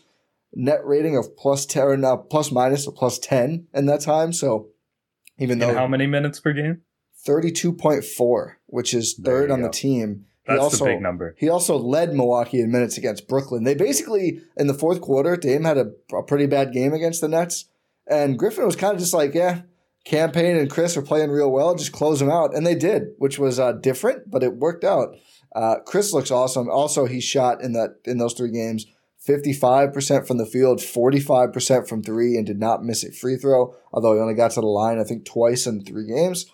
Net 0.53 0.79
rating 0.85 1.17
of 1.17 1.35
plus 1.37 1.65
10, 1.65 2.03
uh, 2.03 2.17
plus 2.17 2.51
minus 2.51 2.87
a 2.87 2.91
plus 2.91 3.19
10 3.19 3.67
in 3.73 3.85
that 3.85 4.01
time. 4.01 4.33
So 4.33 4.69
even 5.37 5.59
though. 5.59 5.73
How 5.73 5.87
many 5.87 6.07
minutes 6.07 6.39
per 6.39 6.53
game? 6.53 6.81
32.4, 7.27 8.53
which 8.67 8.93
is 8.93 9.19
third 9.23 9.51
on 9.51 9.59
go. 9.59 9.67
the 9.67 9.71
team. 9.71 10.25
That's 10.47 10.61
also, 10.61 10.85
the 10.85 10.91
big 10.91 11.01
number. 11.01 11.35
He 11.37 11.49
also 11.49 11.77
led 11.77 12.13
Milwaukee 12.13 12.61
in 12.61 12.71
minutes 12.71 12.97
against 12.97 13.27
Brooklyn. 13.27 13.63
They 13.63 13.75
basically, 13.75 14.41
in 14.55 14.67
the 14.67 14.73
fourth 14.73 15.01
quarter, 15.01 15.35
Dame 15.35 15.65
had 15.65 15.77
a, 15.77 15.91
a 16.15 16.23
pretty 16.23 16.45
bad 16.45 16.73
game 16.73 16.93
against 16.93 17.21
the 17.21 17.27
Nets. 17.27 17.65
And 18.09 18.39
Griffin 18.39 18.65
was 18.65 18.75
kind 18.75 18.93
of 18.93 18.99
just 18.99 19.13
like, 19.13 19.33
yeah, 19.33 19.61
Cam 20.05 20.31
Payne 20.31 20.55
and 20.55 20.69
Khris 20.69 20.95
are 20.95 21.01
playing 21.01 21.31
real 21.31 21.51
well. 21.51 21.75
Just 21.75 21.91
close 21.91 22.19
them 22.19 22.31
out. 22.31 22.55
And 22.55 22.65
they 22.65 22.75
did, 22.75 23.09
which 23.17 23.37
was 23.37 23.59
uh, 23.59 23.73
different, 23.73 24.31
but 24.31 24.43
it 24.43 24.55
worked 24.55 24.85
out. 24.85 25.17
Uh, 25.53 25.75
Khris 25.85 26.13
looks 26.13 26.31
awesome. 26.31 26.69
Also, 26.69 27.05
he 27.05 27.19
shot 27.19 27.61
in 27.61 27.73
that 27.73 27.97
in 28.05 28.17
those 28.17 28.33
three 28.33 28.51
games 28.51 28.85
55% 29.27 30.25
from 30.27 30.37
the 30.37 30.45
field, 30.45 30.79
45% 30.79 31.89
from 31.89 32.03
three, 32.03 32.37
and 32.37 32.45
did 32.45 32.59
not 32.59 32.83
miss 32.83 33.03
a 33.03 33.11
free 33.11 33.35
throw, 33.35 33.75
although 33.91 34.13
he 34.13 34.19
only 34.19 34.33
got 34.33 34.51
to 34.51 34.61
the 34.61 34.67
line, 34.67 34.99
I 34.99 35.03
think, 35.03 35.25
twice 35.25 35.67
in 35.67 35.83
three 35.83 36.07
games. 36.07 36.45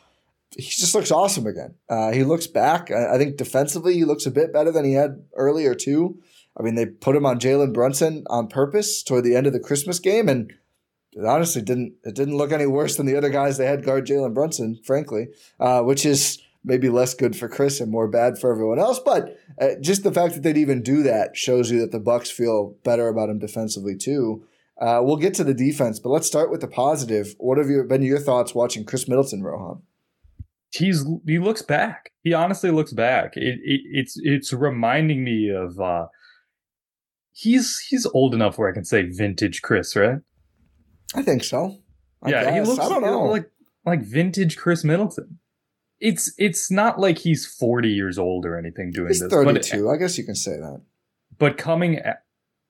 He 0.57 0.69
just 0.69 0.93
looks 0.93 1.11
awesome 1.11 1.47
again. 1.47 1.75
Uh, 1.89 2.11
he 2.11 2.23
looks 2.23 2.47
back. 2.47 2.91
I, 2.91 3.15
I, 3.15 3.17
think 3.17 3.37
defensively, 3.37 3.95
he 3.95 4.05
looks 4.05 4.25
a 4.25 4.31
bit 4.31 4.53
better 4.53 4.71
than 4.71 4.85
he 4.85 4.93
had 4.93 5.23
earlier, 5.35 5.73
too. 5.73 6.19
I 6.57 6.63
mean, 6.63 6.75
they 6.75 6.85
put 6.85 7.15
him 7.15 7.25
on 7.25 7.39
Jalen 7.39 7.73
Brunson 7.73 8.23
on 8.29 8.47
purpose 8.47 9.01
toward 9.01 9.23
the 9.23 9.35
end 9.35 9.47
of 9.47 9.53
the 9.53 9.59
Christmas 9.59 9.99
game, 9.99 10.29
and 10.29 10.53
it 11.13 11.25
honestly 11.25 11.61
didn't 11.61 11.95
it 12.03 12.15
didn't 12.15 12.37
look 12.37 12.51
any 12.51 12.65
worse 12.65 12.95
than 12.95 13.05
the 13.05 13.15
other 13.15 13.29
guys 13.29 13.57
they 13.57 13.65
had 13.65 13.83
guard 13.83 14.05
Jalen 14.05 14.33
Brunson, 14.33 14.79
frankly, 14.83 15.27
uh, 15.59 15.81
which 15.81 16.05
is 16.05 16.39
maybe 16.63 16.89
less 16.89 17.13
good 17.13 17.35
for 17.35 17.49
Khris 17.49 17.81
and 17.81 17.91
more 17.91 18.07
bad 18.07 18.37
for 18.37 18.51
everyone 18.51 18.79
else. 18.79 18.99
But 18.99 19.37
uh, 19.59 19.69
just 19.81 20.03
the 20.03 20.11
fact 20.11 20.33
that 20.33 20.43
they'd 20.43 20.57
even 20.57 20.81
do 20.81 21.03
that 21.03 21.35
shows 21.35 21.69
you 21.71 21.79
that 21.81 21.91
the 21.91 21.99
Bucks 21.99 22.31
feel 22.31 22.75
better 22.83 23.07
about 23.07 23.29
him 23.29 23.39
defensively 23.39 23.97
too. 23.97 24.45
Uh, 24.79 25.01
we'll 25.03 25.17
get 25.17 25.33
to 25.35 25.43
the 25.43 25.53
defense, 25.53 25.99
but 25.99 26.09
let's 26.09 26.27
start 26.27 26.49
with 26.49 26.61
the 26.61 26.67
positive. 26.67 27.35
What 27.37 27.57
have 27.57 27.69
your, 27.69 27.83
been 27.83 28.01
your 28.01 28.19
thoughts 28.19 28.55
watching 28.55 28.85
Khris 28.85 29.07
Middleton, 29.07 29.43
Rohan? 29.43 29.83
He's 30.73 31.05
he 31.27 31.39
looks 31.39 31.61
back. 31.61 32.11
He 32.23 32.33
honestly 32.33 32.71
looks 32.71 32.93
back. 32.93 33.37
It, 33.37 33.59
it 33.63 33.81
it's 33.85 34.19
it's 34.21 34.53
reminding 34.53 35.23
me 35.23 35.49
of 35.49 35.79
uh, 35.79 36.07
he's 37.31 37.79
he's 37.89 38.05
old 38.07 38.33
enough 38.33 38.57
where 38.57 38.69
I 38.69 38.73
can 38.73 38.85
say 38.85 39.03
vintage 39.03 39.61
Khris, 39.61 39.95
right? 39.95 40.19
I 41.15 41.21
think 41.21 41.43
so. 41.43 41.77
I 42.23 42.29
yeah, 42.29 42.43
guess. 42.43 42.53
he 42.53 42.61
looks 42.61 42.85
I 42.85 42.89
don't 42.89 43.01
know. 43.03 43.25
like 43.25 43.51
like 43.85 44.01
vintage 44.01 44.57
Khris 44.57 44.83
Middleton 44.83 45.39
it's 46.03 46.33
it's 46.37 46.69
not 46.69 46.99
like 46.99 47.17
he's 47.17 47.45
40 47.45 47.87
years 47.87 48.19
old 48.19 48.45
or 48.45 48.57
anything 48.57 48.91
doing 48.91 49.07
he's 49.07 49.21
this. 49.21 49.31
32. 49.31 49.89
I 49.89 49.95
guess 49.95 50.17
you 50.17 50.25
can 50.25 50.35
say 50.35 50.57
that. 50.57 50.81
But 51.39 51.57
coming 51.57 51.99
a- 51.99 52.17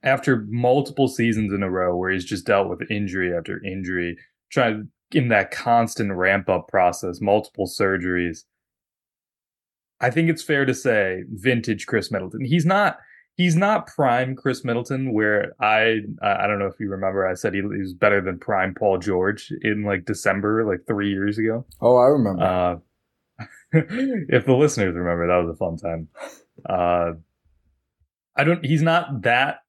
after 0.04 0.46
multiple 0.50 1.08
seasons 1.08 1.52
in 1.52 1.64
a 1.64 1.70
row 1.70 1.98
where 1.98 2.12
he's 2.12 2.26
just 2.26 2.46
dealt 2.46 2.70
with 2.70 2.90
injury 2.92 3.36
after 3.36 3.60
injury, 3.66 4.18
trying 4.52 4.90
in 5.16 5.30
that 5.30 5.52
constant 5.52 6.14
ramp 6.14 6.50
up 6.50 6.68
process, 6.68 7.22
multiple 7.22 7.68
surgeries. 7.68 8.44
I 10.00 10.10
think 10.10 10.30
it's 10.30 10.44
fair 10.44 10.66
to 10.66 10.74
say 10.74 11.24
vintage 11.30 11.86
Khris 11.86 12.12
Middleton. 12.12 12.44
He's 12.46 12.66
not 12.66 12.98
he's 13.36 13.56
not 13.56 13.88
prime 13.88 14.36
Khris 14.36 14.64
Middleton 14.64 15.14
where 15.14 15.54
I 15.60 16.00
I 16.22 16.48
don't 16.48 16.60
know 16.60 16.68
if 16.68 16.80
you 16.80 16.90
remember 16.90 17.28
I 17.28 17.36
said 17.36 17.54
he, 17.54 17.62
he 17.62 17.82
was 17.82 17.94
better 17.94 18.22
than 18.22 18.40
prime 18.40 18.74
Paul 18.74 18.98
George 18.98 19.52
in 19.62 19.84
like 19.84 20.06
December 20.06 20.66
like 20.66 20.86
3 20.88 21.10
years 21.10 21.38
ago. 21.38 21.66
Oh, 21.82 21.98
I 21.98 22.08
remember. 22.08 22.44
Uh, 22.44 22.76
if 23.72 24.46
the 24.46 24.54
listeners 24.54 24.96
remember, 24.96 25.28
that 25.28 25.46
was 25.46 25.56
a 25.56 25.58
fun 25.58 25.78
time. 25.78 26.08
Uh, 26.70 27.14
I 28.36 28.44
don't. 28.44 28.64
He's 28.64 28.82
not 28.82 29.24
that 29.24 29.60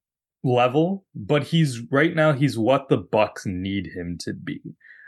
level, 0.43 1.05
but 1.15 1.43
he's 1.43 1.81
right 1.91 2.15
now. 2.15 2.33
He's 2.33 2.57
what 2.57 2.89
the 2.89 2.97
Bucks 2.97 3.45
need 3.45 3.87
him 3.87 4.17
to 4.21 4.33
be, 4.33 4.61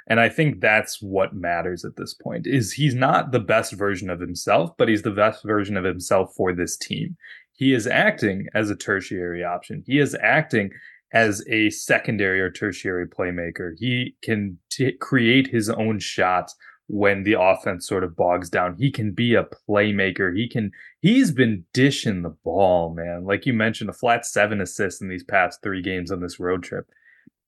and 0.07 0.19
I 0.19 0.29
think 0.29 0.61
that's 0.61 1.01
what 1.01 1.35
matters 1.35 1.83
at 1.83 1.97
this 1.97 2.13
point. 2.13 2.47
Is 2.47 2.73
he's 2.73 2.95
not 2.95 3.31
the 3.31 3.39
best 3.39 3.73
version 3.73 4.09
of 4.09 4.19
himself, 4.19 4.71
but 4.77 4.87
he's 4.87 5.01
the 5.01 5.11
best 5.11 5.43
version 5.43 5.75
of 5.77 5.83
himself 5.83 6.33
for 6.35 6.53
this 6.53 6.77
team. 6.77 7.17
He 7.53 7.73
is 7.73 7.87
acting 7.87 8.47
as 8.53 8.69
a 8.69 8.75
tertiary 8.75 9.43
option. 9.43 9.83
He 9.85 9.99
is 9.99 10.15
acting 10.21 10.71
as 11.11 11.43
a 11.49 11.69
secondary 11.71 12.39
or 12.39 12.49
tertiary 12.49 13.07
playmaker. 13.07 13.73
He 13.77 14.15
can 14.21 14.57
t- 14.69 14.93
create 14.93 15.47
his 15.47 15.69
own 15.69 15.99
shots 15.99 16.55
when 16.87 17.23
the 17.23 17.39
offense 17.39 17.87
sort 17.87 18.03
of 18.03 18.15
bogs 18.15 18.49
down. 18.49 18.75
He 18.77 18.91
can 18.91 19.11
be 19.11 19.35
a 19.35 19.45
playmaker. 19.69 20.35
He 20.35 20.47
can 20.47 20.71
he's 21.01 21.31
been 21.31 21.65
dishing 21.73 22.21
the 22.21 22.35
ball, 22.43 22.93
man. 22.93 23.25
Like 23.25 23.45
you 23.45 23.53
mentioned, 23.53 23.89
a 23.89 23.93
flat 23.93 24.25
seven 24.25 24.61
assists 24.61 25.01
in 25.01 25.09
these 25.09 25.23
past 25.23 25.61
three 25.61 25.81
games 25.81 26.11
on 26.11 26.21
this 26.21 26.39
road 26.39 26.63
trip. 26.63 26.87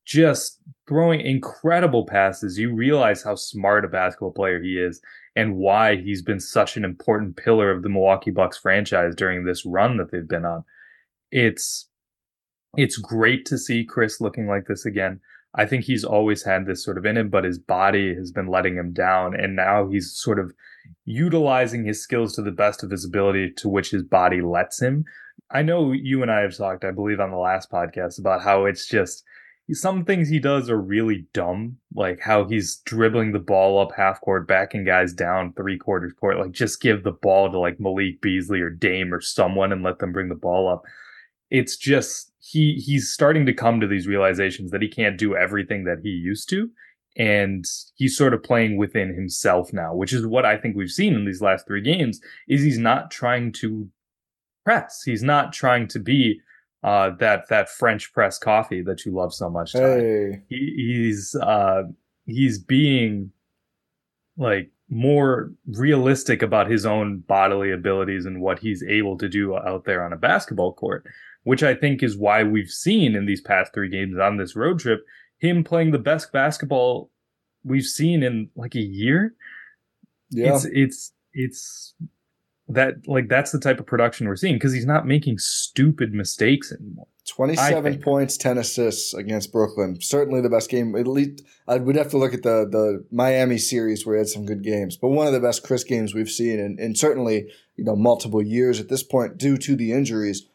Just 0.05 0.59
throwing 0.87 1.21
incredible 1.21 2.05
passes. 2.05 2.57
You 2.57 2.73
realize 2.73 3.23
how 3.23 3.35
smart 3.35 3.85
a 3.85 3.87
basketball 3.87 4.31
player 4.31 4.61
he 4.61 4.77
is 4.79 5.01
and 5.35 5.55
why 5.55 5.95
he's 5.95 6.21
been 6.21 6.39
such 6.39 6.77
an 6.77 6.83
important 6.83 7.37
pillar 7.37 7.71
of 7.71 7.83
the 7.83 7.89
Milwaukee 7.89 8.31
Bucks 8.31 8.57
franchise 8.57 9.13
during 9.15 9.45
this 9.45 9.65
run 9.65 9.97
that 9.97 10.11
they've 10.11 10.27
been 10.27 10.45
on. 10.45 10.63
It's 11.31 11.87
it's 12.77 12.97
great 12.97 13.45
to 13.45 13.57
see 13.57 13.85
Khris 13.85 14.21
looking 14.21 14.47
like 14.47 14.65
this 14.67 14.85
again. 14.85 15.19
I 15.55 15.65
think 15.65 15.85
he's 15.85 16.03
always 16.03 16.43
had 16.43 16.65
this 16.65 16.83
sort 16.83 16.97
of 16.97 17.05
in 17.05 17.17
him, 17.17 17.29
but 17.29 17.43
his 17.43 17.57
body 17.57 18.13
has 18.13 18.31
been 18.31 18.47
letting 18.47 18.75
him 18.75 18.93
down. 18.93 19.33
And 19.33 19.55
now 19.55 19.89
he's 19.89 20.11
sort 20.11 20.39
of 20.39 20.53
utilizing 21.05 21.85
his 21.85 22.01
skills 22.01 22.35
to 22.35 22.43
the 22.43 22.51
best 22.51 22.83
of 22.83 22.91
his 22.91 23.03
ability 23.03 23.53
to 23.57 23.69
which 23.69 23.89
his 23.89 24.03
body 24.03 24.41
lets 24.41 24.79
him. 24.81 25.05
I 25.49 25.63
know 25.63 25.91
you 25.91 26.21
and 26.21 26.29
I 26.29 26.41
have 26.41 26.55
talked, 26.55 26.85
I 26.85 26.91
believe, 26.91 27.19
on 27.19 27.31
the 27.31 27.37
last 27.37 27.71
podcast 27.71 28.19
about 28.19 28.43
how 28.43 28.65
it's 28.65 28.87
just 28.87 29.23
some 29.73 30.05
things 30.05 30.29
he 30.29 30.39
does 30.39 30.69
are 30.69 30.79
really 30.79 31.27
dumb, 31.33 31.77
like 31.93 32.19
how 32.19 32.45
he's 32.45 32.77
dribbling 32.85 33.31
the 33.31 33.39
ball 33.39 33.79
up 33.79 33.91
half 33.95 34.21
court, 34.21 34.47
backing 34.47 34.85
guys 34.85 35.13
down 35.13 35.53
three 35.53 35.77
quarters 35.77 36.13
court. 36.13 36.39
Like 36.39 36.51
just 36.51 36.81
give 36.81 37.03
the 37.03 37.11
ball 37.11 37.51
to 37.51 37.59
like 37.59 37.79
Malik 37.79 38.21
Beasley 38.21 38.61
or 38.61 38.69
Dame 38.69 39.13
or 39.13 39.21
someone 39.21 39.71
and 39.71 39.83
let 39.83 39.99
them 39.99 40.11
bring 40.11 40.29
the 40.29 40.35
ball 40.35 40.67
up. 40.67 40.83
It's 41.49 41.77
just 41.77 42.31
he 42.39 42.75
he's 42.75 43.11
starting 43.11 43.45
to 43.45 43.53
come 43.53 43.79
to 43.79 43.87
these 43.87 44.07
realizations 44.07 44.71
that 44.71 44.81
he 44.81 44.87
can't 44.87 45.17
do 45.17 45.35
everything 45.35 45.83
that 45.83 45.99
he 46.01 46.09
used 46.09 46.49
to 46.49 46.69
and 47.17 47.65
he's 47.95 48.15
sort 48.15 48.33
of 48.33 48.43
playing 48.43 48.77
within 48.77 49.13
himself 49.13 49.73
now 49.73 49.93
which 49.93 50.13
is 50.13 50.25
what 50.25 50.45
i 50.45 50.55
think 50.55 50.75
we've 50.75 50.89
seen 50.89 51.13
in 51.13 51.25
these 51.25 51.41
last 51.41 51.67
three 51.67 51.81
games 51.81 52.21
is 52.47 52.63
he's 52.63 52.77
not 52.77 53.11
trying 53.11 53.51
to 53.51 53.89
press 54.63 55.01
he's 55.03 55.23
not 55.23 55.51
trying 55.51 55.87
to 55.87 55.99
be 55.99 56.39
uh, 56.83 57.11
that 57.19 57.47
that 57.49 57.69
french 57.69 58.13
press 58.13 58.37
coffee 58.37 58.81
that 58.81 59.05
you 59.05 59.11
love 59.11 59.33
so 59.33 59.49
much 59.49 59.73
hey. 59.73 60.41
he, 60.49 60.73
he's 60.75 61.35
uh, 61.35 61.83
he's 62.25 62.57
being 62.57 63.31
like 64.37 64.71
more 64.89 65.51
realistic 65.67 66.41
about 66.41 66.69
his 66.69 66.85
own 66.85 67.19
bodily 67.19 67.71
abilities 67.71 68.25
and 68.25 68.41
what 68.41 68.59
he's 68.59 68.81
able 68.83 69.17
to 69.17 69.29
do 69.29 69.55
out 69.55 69.85
there 69.85 70.03
on 70.03 70.13
a 70.13 70.17
basketball 70.17 70.73
court 70.73 71.05
which 71.43 71.63
I 71.63 71.73
think 71.73 72.03
is 72.03 72.17
why 72.17 72.43
we've 72.43 72.69
seen 72.69 73.15
in 73.15 73.25
these 73.25 73.41
past 73.41 73.73
three 73.73 73.89
games 73.89 74.17
on 74.17 74.37
this 74.37 74.55
road 74.55 74.79
trip 74.79 75.05
him 75.39 75.63
playing 75.63 75.91
the 75.91 75.99
best 75.99 76.31
basketball 76.31 77.09
we've 77.63 77.85
seen 77.85 78.23
in 78.23 78.49
like 78.55 78.75
a 78.75 78.81
year. 78.81 79.33
Yeah. 80.29 80.53
It's 80.53 80.65
it's 80.65 81.13
it's 81.33 81.95
that 82.69 83.07
like 83.07 83.27
that's 83.27 83.51
the 83.51 83.59
type 83.59 83.79
of 83.79 83.85
production 83.85 84.27
we're 84.27 84.35
seeing 84.35 84.55
because 84.55 84.73
he's 84.73 84.85
not 84.85 85.05
making 85.05 85.39
stupid 85.39 86.13
mistakes 86.13 86.71
anymore. 86.71 87.07
27 87.27 88.01
points, 88.01 88.37
10 88.37 88.57
assists 88.57 89.13
against 89.13 89.51
Brooklyn. 89.51 90.01
Certainly 90.01 90.41
the 90.41 90.49
best 90.49 90.69
game. 90.69 90.95
At 90.95 91.05
least 91.07 91.43
I 91.67 91.77
would 91.77 91.95
have 91.95 92.09
to 92.09 92.17
look 92.17 92.33
at 92.33 92.43
the 92.43 92.67
the 92.69 93.05
Miami 93.11 93.57
series 93.57 94.05
where 94.05 94.15
he 94.15 94.19
had 94.19 94.29
some 94.29 94.45
good 94.45 94.63
games, 94.63 94.97
but 94.97 95.09
one 95.09 95.27
of 95.27 95.33
the 95.33 95.39
best 95.39 95.63
Khris 95.63 95.83
games 95.83 96.13
we've 96.13 96.29
seen 96.29 96.59
and, 96.59 96.79
and 96.79 96.97
certainly, 96.97 97.47
you 97.75 97.83
know, 97.83 97.95
multiple 97.95 98.41
years 98.41 98.79
at 98.79 98.89
this 98.89 99.03
point 99.03 99.37
due 99.37 99.57
to 99.57 99.75
the 99.75 99.91
injuries. 99.91 100.47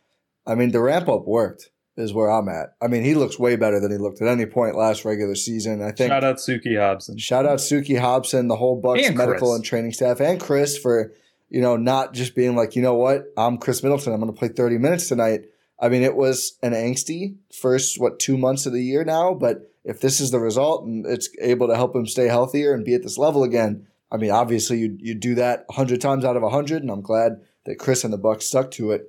I 0.46 0.54
mean, 0.54 0.72
the 0.72 0.80
ramp 0.80 1.08
up 1.08 1.26
worked 1.26 1.70
is 1.96 2.12
where 2.12 2.30
I'm 2.30 2.48
at. 2.48 2.74
I 2.82 2.88
mean, 2.88 3.04
he 3.04 3.14
looks 3.14 3.38
way 3.38 3.56
better 3.56 3.80
than 3.80 3.90
he 3.90 3.98
looked 3.98 4.20
at 4.20 4.28
any 4.28 4.46
point 4.46 4.76
last 4.76 5.04
regular 5.04 5.36
season. 5.36 5.80
I 5.80 5.92
think. 5.92 6.10
Shout 6.10 6.24
out 6.24 6.36
Suki 6.36 6.78
Hobson. 6.78 7.18
Shout 7.18 7.46
out 7.46 7.58
Suki 7.58 7.98
Hobson, 7.98 8.48
the 8.48 8.56
whole 8.56 8.80
Bucks 8.80 9.06
and 9.06 9.16
medical 9.16 9.54
and 9.54 9.64
training 9.64 9.92
staff, 9.92 10.20
and 10.20 10.40
Khris 10.40 10.76
for 10.76 11.12
you 11.48 11.60
know 11.60 11.76
not 11.76 12.14
just 12.14 12.34
being 12.34 12.56
like, 12.56 12.76
you 12.76 12.82
know 12.82 12.94
what, 12.94 13.24
I'm 13.36 13.58
Khris 13.58 13.82
Middleton. 13.82 14.12
I'm 14.12 14.20
going 14.20 14.32
to 14.32 14.38
play 14.38 14.48
30 14.48 14.78
minutes 14.78 15.08
tonight. 15.08 15.46
I 15.80 15.88
mean, 15.88 16.02
it 16.02 16.16
was 16.16 16.56
an 16.62 16.72
angsty 16.72 17.36
first 17.52 18.00
what 18.00 18.18
two 18.18 18.38
months 18.38 18.66
of 18.66 18.72
the 18.72 18.82
year 18.82 19.04
now, 19.04 19.34
but 19.34 19.70
if 19.84 20.00
this 20.00 20.20
is 20.20 20.30
the 20.30 20.40
result 20.40 20.84
and 20.86 21.04
it's 21.06 21.28
able 21.40 21.68
to 21.68 21.76
help 21.76 21.94
him 21.94 22.06
stay 22.06 22.26
healthier 22.26 22.72
and 22.72 22.84
be 22.84 22.94
at 22.94 23.02
this 23.02 23.18
level 23.18 23.42
again, 23.42 23.86
I 24.10 24.16
mean, 24.16 24.30
obviously 24.30 24.78
you 24.78 24.96
you 25.00 25.14
do 25.14 25.34
that 25.34 25.64
100 25.66 26.00
times 26.00 26.24
out 26.24 26.36
of 26.36 26.42
100, 26.42 26.82
and 26.82 26.90
I'm 26.90 27.02
glad 27.02 27.40
that 27.66 27.78
Khris 27.78 28.04
and 28.04 28.12
the 28.12 28.18
Bucks 28.18 28.46
stuck 28.46 28.70
to 28.72 28.92
it. 28.92 29.06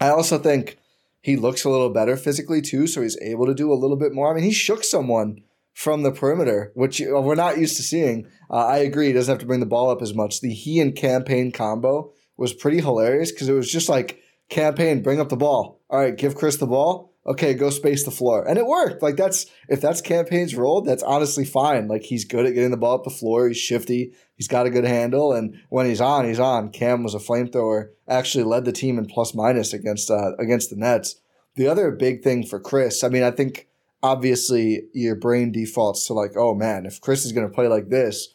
I 0.00 0.08
also 0.08 0.38
think 0.38 0.78
he 1.22 1.36
looks 1.36 1.64
a 1.64 1.70
little 1.70 1.90
better 1.90 2.16
physically 2.16 2.60
too, 2.60 2.86
so 2.86 3.02
he's 3.02 3.18
able 3.20 3.46
to 3.46 3.54
do 3.54 3.72
a 3.72 3.74
little 3.74 3.96
bit 3.96 4.12
more. 4.12 4.30
I 4.30 4.34
mean, 4.34 4.44
he 4.44 4.52
shook 4.52 4.84
someone 4.84 5.42
from 5.76 6.02
the 6.02 6.10
perimeter, 6.10 6.72
which 6.74 7.00
we're 7.04 7.34
not 7.34 7.58
used 7.58 7.76
to 7.76 7.82
seeing. 7.82 8.26
Uh, 8.50 8.66
I 8.66 8.78
agree, 8.78 9.08
he 9.08 9.12
doesn't 9.12 9.32
have 9.32 9.40
to 9.40 9.46
bring 9.46 9.60
the 9.60 9.66
ball 9.66 9.90
up 9.90 10.00
as 10.00 10.14
much. 10.14 10.40
The 10.40 10.52
he 10.52 10.80
and 10.80 10.96
Cam 10.96 11.22
Payne 11.22 11.52
combo 11.52 12.12
was 12.36 12.54
pretty 12.54 12.80
hilarious 12.80 13.30
because 13.30 13.48
it 13.48 13.54
was 13.54 13.70
just 13.70 13.88
like 13.88 14.20
Cam 14.48 14.74
Payne, 14.74 15.02
bring 15.02 15.20
up 15.20 15.28
the 15.28 15.36
ball. 15.36 15.82
All 15.90 16.00
right, 16.00 16.16
give 16.16 16.34
Khris 16.34 16.56
the 16.56 16.66
ball 16.66 17.12
okay, 17.26 17.54
go 17.54 17.70
space 17.70 18.04
the 18.04 18.10
floor. 18.10 18.46
And 18.48 18.58
it 18.58 18.66
worked. 18.66 19.02
Like 19.02 19.16
that's 19.16 19.46
if 19.68 19.80
that's 19.80 20.00
Cam 20.00 20.24
Payne's 20.24 20.54
role, 20.54 20.80
that's 20.80 21.02
honestly 21.02 21.44
fine. 21.44 21.88
Like 21.88 22.02
he's 22.02 22.24
good 22.24 22.46
at 22.46 22.54
getting 22.54 22.70
the 22.70 22.76
ball 22.76 22.94
up 22.94 23.04
the 23.04 23.10
floor. 23.10 23.48
He's 23.48 23.58
shifty. 23.58 24.12
He's 24.36 24.48
got 24.48 24.66
a 24.66 24.70
good 24.70 24.84
handle. 24.84 25.32
And 25.32 25.56
when 25.68 25.86
he's 25.86 26.00
on, 26.00 26.26
he's 26.26 26.40
on. 26.40 26.70
Cam 26.70 27.02
was 27.02 27.14
a 27.14 27.18
flamethrower. 27.18 27.88
Actually 28.08 28.44
led 28.44 28.64
the 28.64 28.72
team 28.72 28.98
in 28.98 29.06
plus 29.06 29.34
minus 29.34 29.72
against 29.72 30.10
uh, 30.10 30.36
against 30.38 30.70
the 30.70 30.76
Nets. 30.76 31.16
The 31.56 31.68
other 31.68 31.90
big 31.90 32.22
thing 32.22 32.44
for 32.46 32.60
Khris, 32.60 33.02
I 33.02 33.08
mean, 33.08 33.22
I 33.22 33.30
think 33.30 33.66
obviously 34.02 34.82
your 34.92 35.14
brain 35.14 35.52
defaults 35.52 36.06
to 36.06 36.12
like, 36.12 36.36
oh 36.36 36.54
man, 36.54 36.86
if 36.86 37.00
Khris 37.00 37.24
is 37.24 37.32
going 37.32 37.48
to 37.48 37.54
play 37.54 37.68
like 37.68 37.88
this, 37.88 38.34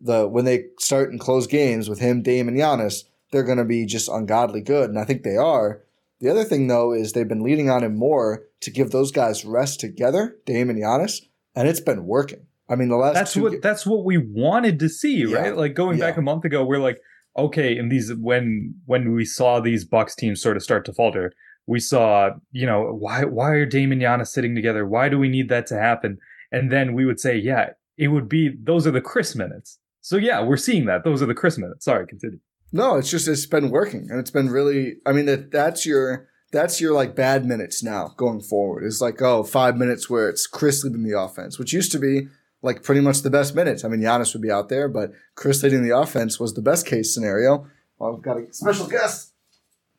the 0.00 0.26
when 0.26 0.44
they 0.44 0.64
start 0.78 1.10
and 1.10 1.20
close 1.20 1.46
games 1.46 1.88
with 1.88 1.98
him, 1.98 2.22
Dame, 2.22 2.48
and 2.48 2.56
Giannis, 2.56 3.04
they're 3.30 3.44
going 3.44 3.58
to 3.58 3.64
be 3.64 3.86
just 3.86 4.08
ungodly 4.08 4.60
good. 4.60 4.88
And 4.90 4.98
I 4.98 5.04
think 5.04 5.22
they 5.22 5.36
are. 5.36 5.82
The 6.20 6.28
other 6.28 6.44
thing, 6.44 6.66
though, 6.66 6.92
is 6.92 7.12
they've 7.12 7.26
been 7.26 7.42
leading 7.42 7.70
on 7.70 7.82
him 7.82 7.96
more 7.96 8.44
to 8.60 8.70
give 8.70 8.90
those 8.90 9.10
guys 9.10 9.44
rest 9.44 9.80
together, 9.80 10.36
Dame 10.44 10.68
and 10.68 10.78
Giannis, 10.78 11.22
and 11.54 11.66
it's 11.66 11.80
been 11.80 12.04
working. 12.04 12.46
I 12.68 12.76
mean, 12.76 12.88
the 12.88 12.96
last 12.96 13.14
that's 13.14 13.36
what 13.36 13.52
ga- 13.52 13.60
that's 13.60 13.86
what 13.86 14.04
we 14.04 14.18
wanted 14.18 14.78
to 14.80 14.88
see, 14.88 15.24
yeah. 15.24 15.36
right? 15.36 15.56
Like 15.56 15.74
going 15.74 15.98
yeah. 15.98 16.06
back 16.06 16.18
a 16.18 16.22
month 16.22 16.44
ago, 16.44 16.64
we're 16.64 16.78
like, 16.78 17.00
okay, 17.36 17.76
and 17.76 17.90
these 17.90 18.12
when 18.14 18.74
when 18.86 19.12
we 19.12 19.24
saw 19.24 19.60
these 19.60 19.84
Bucks 19.84 20.14
teams 20.14 20.40
sort 20.40 20.56
of 20.56 20.62
start 20.62 20.84
to 20.84 20.92
falter, 20.92 21.32
we 21.70 21.78
saw, 21.78 22.30
you 22.50 22.66
know, 22.66 22.96
why 22.98 23.22
why 23.22 23.50
are 23.50 23.64
Dame 23.64 23.92
and 23.92 24.02
Giannis 24.02 24.26
sitting 24.26 24.56
together? 24.56 24.84
Why 24.84 25.08
do 25.08 25.20
we 25.20 25.28
need 25.28 25.48
that 25.50 25.68
to 25.68 25.78
happen? 25.78 26.18
And 26.50 26.72
then 26.72 26.94
we 26.94 27.06
would 27.06 27.20
say, 27.20 27.36
yeah, 27.36 27.70
it 27.96 28.08
would 28.08 28.28
be 28.28 28.56
those 28.60 28.88
are 28.88 28.90
the 28.90 29.00
Khris 29.00 29.36
minutes. 29.36 29.78
So 30.00 30.16
yeah, 30.16 30.42
we're 30.42 30.56
seeing 30.56 30.86
that. 30.86 31.04
Those 31.04 31.22
are 31.22 31.26
the 31.26 31.34
Khris 31.34 31.58
minutes. 31.58 31.84
Sorry, 31.84 32.08
continue. 32.08 32.40
No, 32.72 32.96
it's 32.96 33.08
just 33.08 33.28
it's 33.28 33.46
been 33.46 33.70
working 33.70 34.08
and 34.10 34.18
it's 34.18 34.32
been 34.32 34.50
really. 34.50 34.96
I 35.06 35.12
mean 35.12 35.26
that 35.26 35.52
that's 35.52 35.86
your 35.86 36.28
that's 36.50 36.80
your 36.80 36.92
like 36.92 37.14
bad 37.14 37.46
minutes 37.46 37.84
now 37.84 38.14
going 38.16 38.40
forward. 38.40 38.84
It's 38.84 39.00
like 39.00 39.22
oh 39.22 39.44
five 39.44 39.76
minutes 39.76 40.10
where 40.10 40.28
it's 40.28 40.48
Khris 40.48 40.82
leading 40.82 41.04
the 41.04 41.16
offense, 41.16 41.56
which 41.56 41.72
used 41.72 41.92
to 41.92 42.00
be 42.00 42.26
like 42.62 42.82
pretty 42.82 43.00
much 43.00 43.22
the 43.22 43.30
best 43.30 43.54
minutes. 43.54 43.84
I 43.84 43.88
mean 43.88 44.00
Giannis 44.00 44.32
would 44.32 44.42
be 44.42 44.50
out 44.50 44.70
there, 44.70 44.88
but 44.88 45.12
Khris 45.36 45.62
leading 45.62 45.84
the 45.84 45.96
offense 45.96 46.40
was 46.40 46.54
the 46.54 46.62
best 46.62 46.84
case 46.84 47.14
scenario. 47.14 47.68
Well, 47.96 48.16
I've 48.16 48.22
got 48.22 48.38
a 48.38 48.52
special 48.52 48.88
guest. 48.88 49.34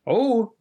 Oh, 0.06 0.56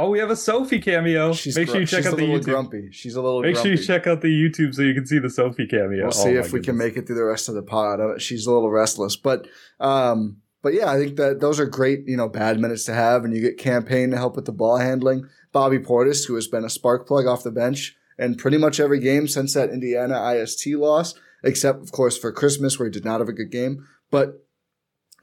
Oh, 0.00 0.10
we 0.10 0.20
have 0.20 0.30
a 0.30 0.36
Sophie 0.36 0.78
cameo. 0.78 1.32
She's 1.32 1.56
Make 1.56 1.66
sure 1.66 1.80
you 1.80 1.86
check 1.86 2.06
out 2.06 2.16
the 2.16 2.22
YouTube. 2.22 2.44
Grumpy. 2.44 2.88
She's 2.92 3.16
a 3.16 3.20
little. 3.20 3.42
Make 3.42 3.54
grumpy. 3.54 3.70
sure 3.70 3.76
you 3.76 3.84
check 3.84 4.06
out 4.06 4.20
the 4.20 4.28
YouTube 4.28 4.72
so 4.72 4.82
you 4.82 4.94
can 4.94 5.04
see 5.04 5.18
the 5.18 5.28
Sophie 5.28 5.66
cameo. 5.66 6.04
We'll 6.04 6.12
see 6.12 6.36
oh 6.36 6.40
if 6.40 6.52
we 6.52 6.60
can 6.60 6.76
make 6.76 6.96
it 6.96 7.08
through 7.08 7.16
the 7.16 7.24
rest 7.24 7.48
of 7.48 7.56
the 7.56 7.62
pod. 7.62 8.22
She's 8.22 8.46
a 8.46 8.52
little 8.52 8.70
restless, 8.70 9.16
but 9.16 9.48
um, 9.80 10.36
but 10.62 10.72
yeah, 10.72 10.88
I 10.88 10.98
think 10.98 11.16
that 11.16 11.40
those 11.40 11.58
are 11.58 11.66
great, 11.66 12.04
you 12.06 12.16
know, 12.16 12.28
bad 12.28 12.60
minutes 12.60 12.84
to 12.84 12.94
have, 12.94 13.24
and 13.24 13.34
you 13.34 13.40
get 13.42 13.58
Cam 13.58 13.84
Payne 13.84 14.10
to 14.12 14.16
help 14.16 14.36
with 14.36 14.44
the 14.44 14.52
ball 14.52 14.76
handling. 14.76 15.28
Bobby 15.52 15.80
Portis, 15.80 16.26
who 16.28 16.36
has 16.36 16.46
been 16.46 16.64
a 16.64 16.70
spark 16.70 17.08
plug 17.08 17.26
off 17.26 17.42
the 17.42 17.50
bench 17.50 17.96
and 18.18 18.38
pretty 18.38 18.58
much 18.58 18.78
every 18.78 19.00
game 19.00 19.26
since 19.26 19.54
that 19.54 19.70
Indiana 19.70 20.32
IST 20.32 20.66
loss, 20.74 21.14
except 21.42 21.82
of 21.82 21.90
course 21.90 22.16
for 22.16 22.30
Christmas 22.30 22.78
where 22.78 22.86
he 22.86 22.92
did 22.92 23.04
not 23.04 23.18
have 23.18 23.28
a 23.28 23.32
good 23.32 23.50
game. 23.50 23.84
But 24.12 24.44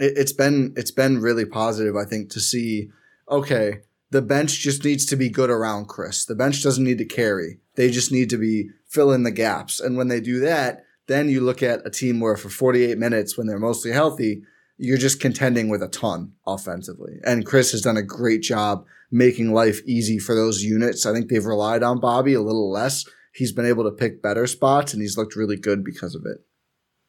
it, 0.01 0.17
it's 0.17 0.33
been 0.33 0.73
it's 0.75 0.91
been 0.91 1.21
really 1.21 1.45
positive, 1.45 1.95
I 1.95 2.03
think, 2.03 2.29
to 2.31 2.41
see. 2.41 2.89
Okay, 3.29 3.79
the 4.11 4.21
bench 4.21 4.59
just 4.59 4.83
needs 4.83 5.05
to 5.07 5.15
be 5.15 5.29
good 5.29 5.49
around 5.49 5.87
Khris. 5.87 6.25
The 6.25 6.35
bench 6.35 6.63
doesn't 6.63 6.83
need 6.83 6.97
to 6.99 7.05
carry; 7.05 7.59
they 7.75 7.89
just 7.89 8.11
need 8.11 8.29
to 8.29 8.37
be 8.37 8.69
fill 8.87 9.11
in 9.11 9.23
the 9.23 9.31
gaps. 9.31 9.79
And 9.79 9.97
when 9.97 10.07
they 10.07 10.21
do 10.21 10.39
that, 10.41 10.83
then 11.07 11.29
you 11.29 11.41
look 11.41 11.61
at 11.61 11.85
a 11.85 11.89
team 11.89 12.19
where 12.19 12.37
for 12.37 12.49
48 12.49 12.97
minutes, 12.97 13.37
when 13.37 13.47
they're 13.47 13.59
mostly 13.59 13.91
healthy 13.91 14.43
you're 14.77 14.97
just 14.97 15.19
contending 15.19 15.69
with 15.69 15.81
a 15.81 15.87
ton 15.87 16.33
offensively. 16.45 17.19
And 17.23 17.45
Khris 17.45 17.71
has 17.71 17.81
done 17.81 17.97
a 17.97 18.03
great 18.03 18.41
job 18.41 18.85
making 19.11 19.53
life 19.53 19.81
easy 19.85 20.19
for 20.19 20.35
those 20.35 20.63
units. 20.63 21.05
I 21.05 21.13
think 21.13 21.29
they've 21.29 21.45
relied 21.45 21.83
on 21.83 21.99
Bobby 21.99 22.33
a 22.33 22.41
little 22.41 22.71
less. 22.71 23.05
He's 23.33 23.51
been 23.51 23.65
able 23.65 23.83
to 23.83 23.91
pick 23.91 24.21
better 24.21 24.47
spots 24.47 24.93
and 24.93 25.01
he's 25.01 25.17
looked 25.17 25.35
really 25.35 25.57
good 25.57 25.83
because 25.83 26.15
of 26.15 26.25
it. 26.25 26.45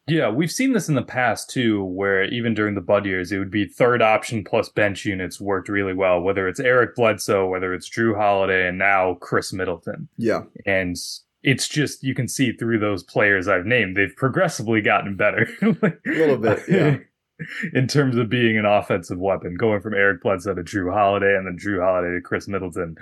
Yeah, 0.07 0.29
we've 0.29 0.51
seen 0.51 0.71
this 0.71 0.87
in 0.87 0.95
the 0.95 1.01
past 1.01 1.49
too, 1.49 1.83
where 1.83 2.23
even 2.25 2.53
during 2.53 2.75
the 2.75 2.81
Bud 2.81 3.05
years, 3.05 3.31
it 3.31 3.39
would 3.39 3.51
be 3.51 3.65
third 3.65 4.01
option 4.01 4.43
plus 4.43 4.69
bench 4.69 5.03
units 5.05 5.41
worked 5.41 5.67
really 5.67 5.93
well, 5.93 6.21
whether 6.21 6.47
it's 6.47 6.61
Eric 6.61 6.95
Bledsoe, 6.95 7.47
whether 7.47 7.73
it's 7.73 7.89
Jrue 7.89 8.15
Holiday, 8.15 8.69
and 8.69 8.77
now 8.77 9.15
Khris 9.15 9.51
Middleton. 9.51 10.07
Yeah. 10.17 10.43
And 10.65 10.95
it's 11.43 11.67
just, 11.67 12.03
you 12.03 12.15
can 12.15 12.29
see 12.29 12.53
through 12.53 12.79
those 12.79 13.03
players 13.03 13.49
I've 13.49 13.65
named, 13.65 13.97
they've 13.97 14.15
progressively 14.15 14.81
gotten 14.81 15.17
better. 15.17 15.49
a 15.61 15.75
little 16.05 16.37
bit, 16.37 16.63
yeah. 16.69 16.97
in 17.73 17.87
terms 17.87 18.15
of 18.15 18.29
being 18.29 18.57
an 18.57 18.65
offensive 18.65 19.19
weapon, 19.19 19.55
going 19.55 19.81
from 19.81 19.93
Eric 19.93 20.21
Bledsoe 20.21 20.55
to 20.55 20.63
Jrue 20.63 20.93
Holiday 20.93 21.35
and 21.35 21.45
then 21.45 21.57
Jrue 21.57 21.83
Holiday 21.83 22.15
to 22.15 22.21
Khris 22.21 22.47
Middleton. 22.47 22.95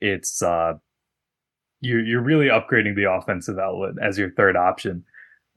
It's 0.00 0.42
uh, 0.42 0.74
you're 1.80 2.04
you're 2.04 2.22
really 2.22 2.46
upgrading 2.46 2.96
the 2.96 3.10
offensive 3.10 3.58
outlet 3.58 3.94
as 4.02 4.18
your 4.18 4.30
third 4.30 4.56
option. 4.56 5.04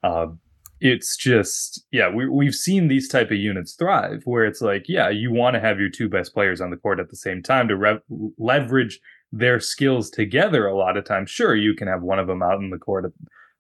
Um, 0.04 0.40
it's 0.82 1.16
just 1.16 1.86
yeah, 1.92 2.10
we 2.10 2.28
we've 2.28 2.56
seen 2.56 2.88
these 2.88 3.08
type 3.08 3.30
of 3.30 3.38
units 3.38 3.74
thrive 3.74 4.24
where 4.26 4.44
it's 4.44 4.62
like 4.62 4.86
yeah, 4.90 5.10
you 5.10 5.32
want 5.32 5.54
to 5.54 5.60
have 5.60 5.80
your 5.80 5.90
two 5.90 6.10
best 6.10 6.34
players 6.34 6.60
on 6.60 6.72
the 6.72 6.78
court 6.78 7.00
at 7.00 7.10
the 7.10 7.16
same 7.16 7.44
time 7.44 7.68
to 7.68 8.02
leverage 8.38 9.00
their 9.32 9.60
skills 9.60 10.10
together. 10.10 10.66
A 10.66 10.76
lot 10.76 10.98
of 10.98 11.06
times, 11.06 11.30
sure, 11.30 11.56
you 11.56 11.76
can 11.76 11.88
have 11.88 12.02
one 12.02 12.18
of 12.18 12.26
them 12.26 12.42
out 12.42 12.60
in 12.60 12.72
the 12.72 12.80
court 12.80 13.14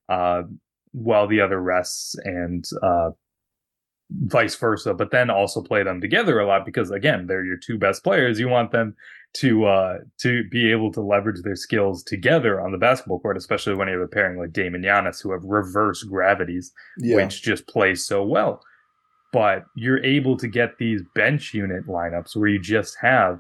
uh, 0.10 0.42
while 0.94 1.28
the 1.28 1.42
other 1.42 1.62
rests 1.62 2.16
and 2.26 2.66
uh, 2.82 3.12
vice 4.10 4.56
versa, 4.56 4.96
but 4.96 5.12
then 5.12 5.30
also 5.30 5.62
play 5.62 5.84
them 5.84 6.02
together 6.02 6.40
a 6.40 6.48
lot 6.48 6.66
because 6.66 6.90
again, 6.90 7.28
they're 7.28 7.46
your 7.46 7.58
two 7.58 7.78
best 7.78 8.04
players. 8.04 8.40
You 8.40 8.50
want 8.50 8.72
them 8.72 8.96
to 9.34 9.66
uh 9.66 9.98
to 10.20 10.44
be 10.50 10.72
able 10.72 10.92
to 10.92 11.02
leverage 11.02 11.42
their 11.44 11.56
skills 11.56 12.04
together 12.04 12.60
on 12.60 12.72
the 12.72 12.78
basketball 12.78 13.20
court, 13.20 13.38
especially 13.38 13.76
when 13.76 13.88
you 13.88 13.94
have 13.94 14.04
a 14.04 14.08
pairing 14.08 14.38
like 14.38 14.52
Damon 14.52 14.82
Giannis 14.82 15.22
who 15.24 15.32
have 15.32 15.44
reverse 15.44 16.04
gravities, 16.04 16.72
Yeah. 16.98 17.16
which 17.16 17.42
just 17.42 17.68
plays 17.68 18.06
so 18.06 18.24
well. 18.24 18.62
But 19.32 19.64
you're 19.76 20.04
able 20.04 20.36
to 20.38 20.48
get 20.48 20.78
these 20.78 21.02
bench 21.16 21.54
unit 21.54 21.88
lineups 21.88 22.36
where 22.36 22.50
you 22.50 22.60
just 22.60 22.98
have 23.02 23.40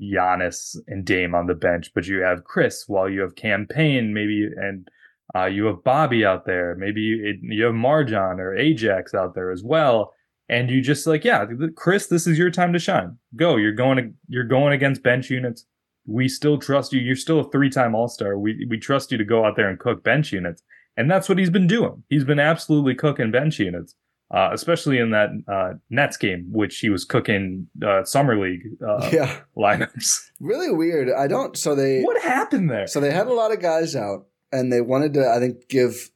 Giannis 0.00 0.76
and 0.88 1.04
Dame 1.04 1.34
on 1.34 1.46
the 1.46 1.54
bench, 1.54 1.90
but 1.94 2.06
you 2.06 2.20
have 2.20 2.44
Khris 2.44 2.84
while 2.88 3.08
you 3.08 3.20
have 3.20 3.34
Cam 3.36 3.66
Payne 3.66 4.12
maybe 4.14 4.48
and 4.56 4.86
uh, 5.34 5.46
you 5.46 5.64
have 5.66 5.82
Bobby 5.82 6.24
out 6.24 6.44
there, 6.44 6.74
maybe 6.76 7.00
you, 7.00 7.38
you 7.42 7.64
have 7.64 7.74
MarJon 7.74 8.38
or 8.38 8.54
Ajax 8.54 9.14
out 9.14 9.34
there 9.34 9.50
as 9.50 9.62
well, 9.64 10.12
and 10.48 10.70
you 10.70 10.82
just 10.82 11.06
like, 11.06 11.24
yeah, 11.24 11.46
Khris, 11.76 12.06
this 12.06 12.26
is 12.26 12.38
your 12.38 12.50
time 12.50 12.72
to 12.72 12.78
shine. 12.78 13.16
Go, 13.36 13.56
you're 13.56 13.72
going 13.72 13.96
to 13.96 14.10
you're 14.28 14.44
going 14.44 14.72
against 14.72 15.02
bench 15.02 15.30
units. 15.30 15.66
We 16.06 16.28
still 16.28 16.58
trust 16.58 16.92
you. 16.92 17.00
You're 17.00 17.14
still 17.16 17.40
a 17.40 17.50
three-time 17.50 17.94
All-Star. 17.94 18.38
We 18.38 18.66
we 18.68 18.78
trust 18.78 19.12
you 19.12 19.18
to 19.18 19.24
go 19.24 19.44
out 19.44 19.56
there 19.56 19.68
and 19.68 19.78
cook 19.78 20.02
bench 20.02 20.32
units, 20.32 20.62
and 20.96 21.10
that's 21.10 21.28
what 21.28 21.38
he's 21.38 21.50
been 21.50 21.66
doing. 21.66 22.02
He's 22.08 22.24
been 22.24 22.40
absolutely 22.40 22.94
cooking 22.94 23.30
bench 23.30 23.58
units, 23.58 23.94
uh, 24.32 24.50
especially 24.52 24.98
in 24.98 25.10
that 25.10 25.30
uh, 25.46 25.74
Nets 25.90 26.16
game, 26.16 26.48
which 26.50 26.78
he 26.78 26.90
was 26.90 27.04
cooking 27.04 27.68
uh, 27.86 28.04
summer 28.04 28.38
league 28.38 28.62
uh, 28.86 29.10
yeah. 29.12 29.40
lineups. 29.56 30.18
Really 30.40 30.72
weird. 30.72 31.08
I 31.08 31.28
don't. 31.28 31.56
So 31.56 31.76
they. 31.76 32.02
What 32.02 32.20
happened 32.20 32.68
there? 32.68 32.88
So 32.88 32.98
they 32.98 33.12
had 33.12 33.28
a 33.28 33.32
lot 33.32 33.52
of 33.52 33.60
guys 33.60 33.94
out, 33.94 34.26
and 34.50 34.72
they 34.72 34.80
wanted 34.80 35.14
to, 35.14 35.30
I 35.30 35.38
think, 35.38 35.68
give 35.68 36.10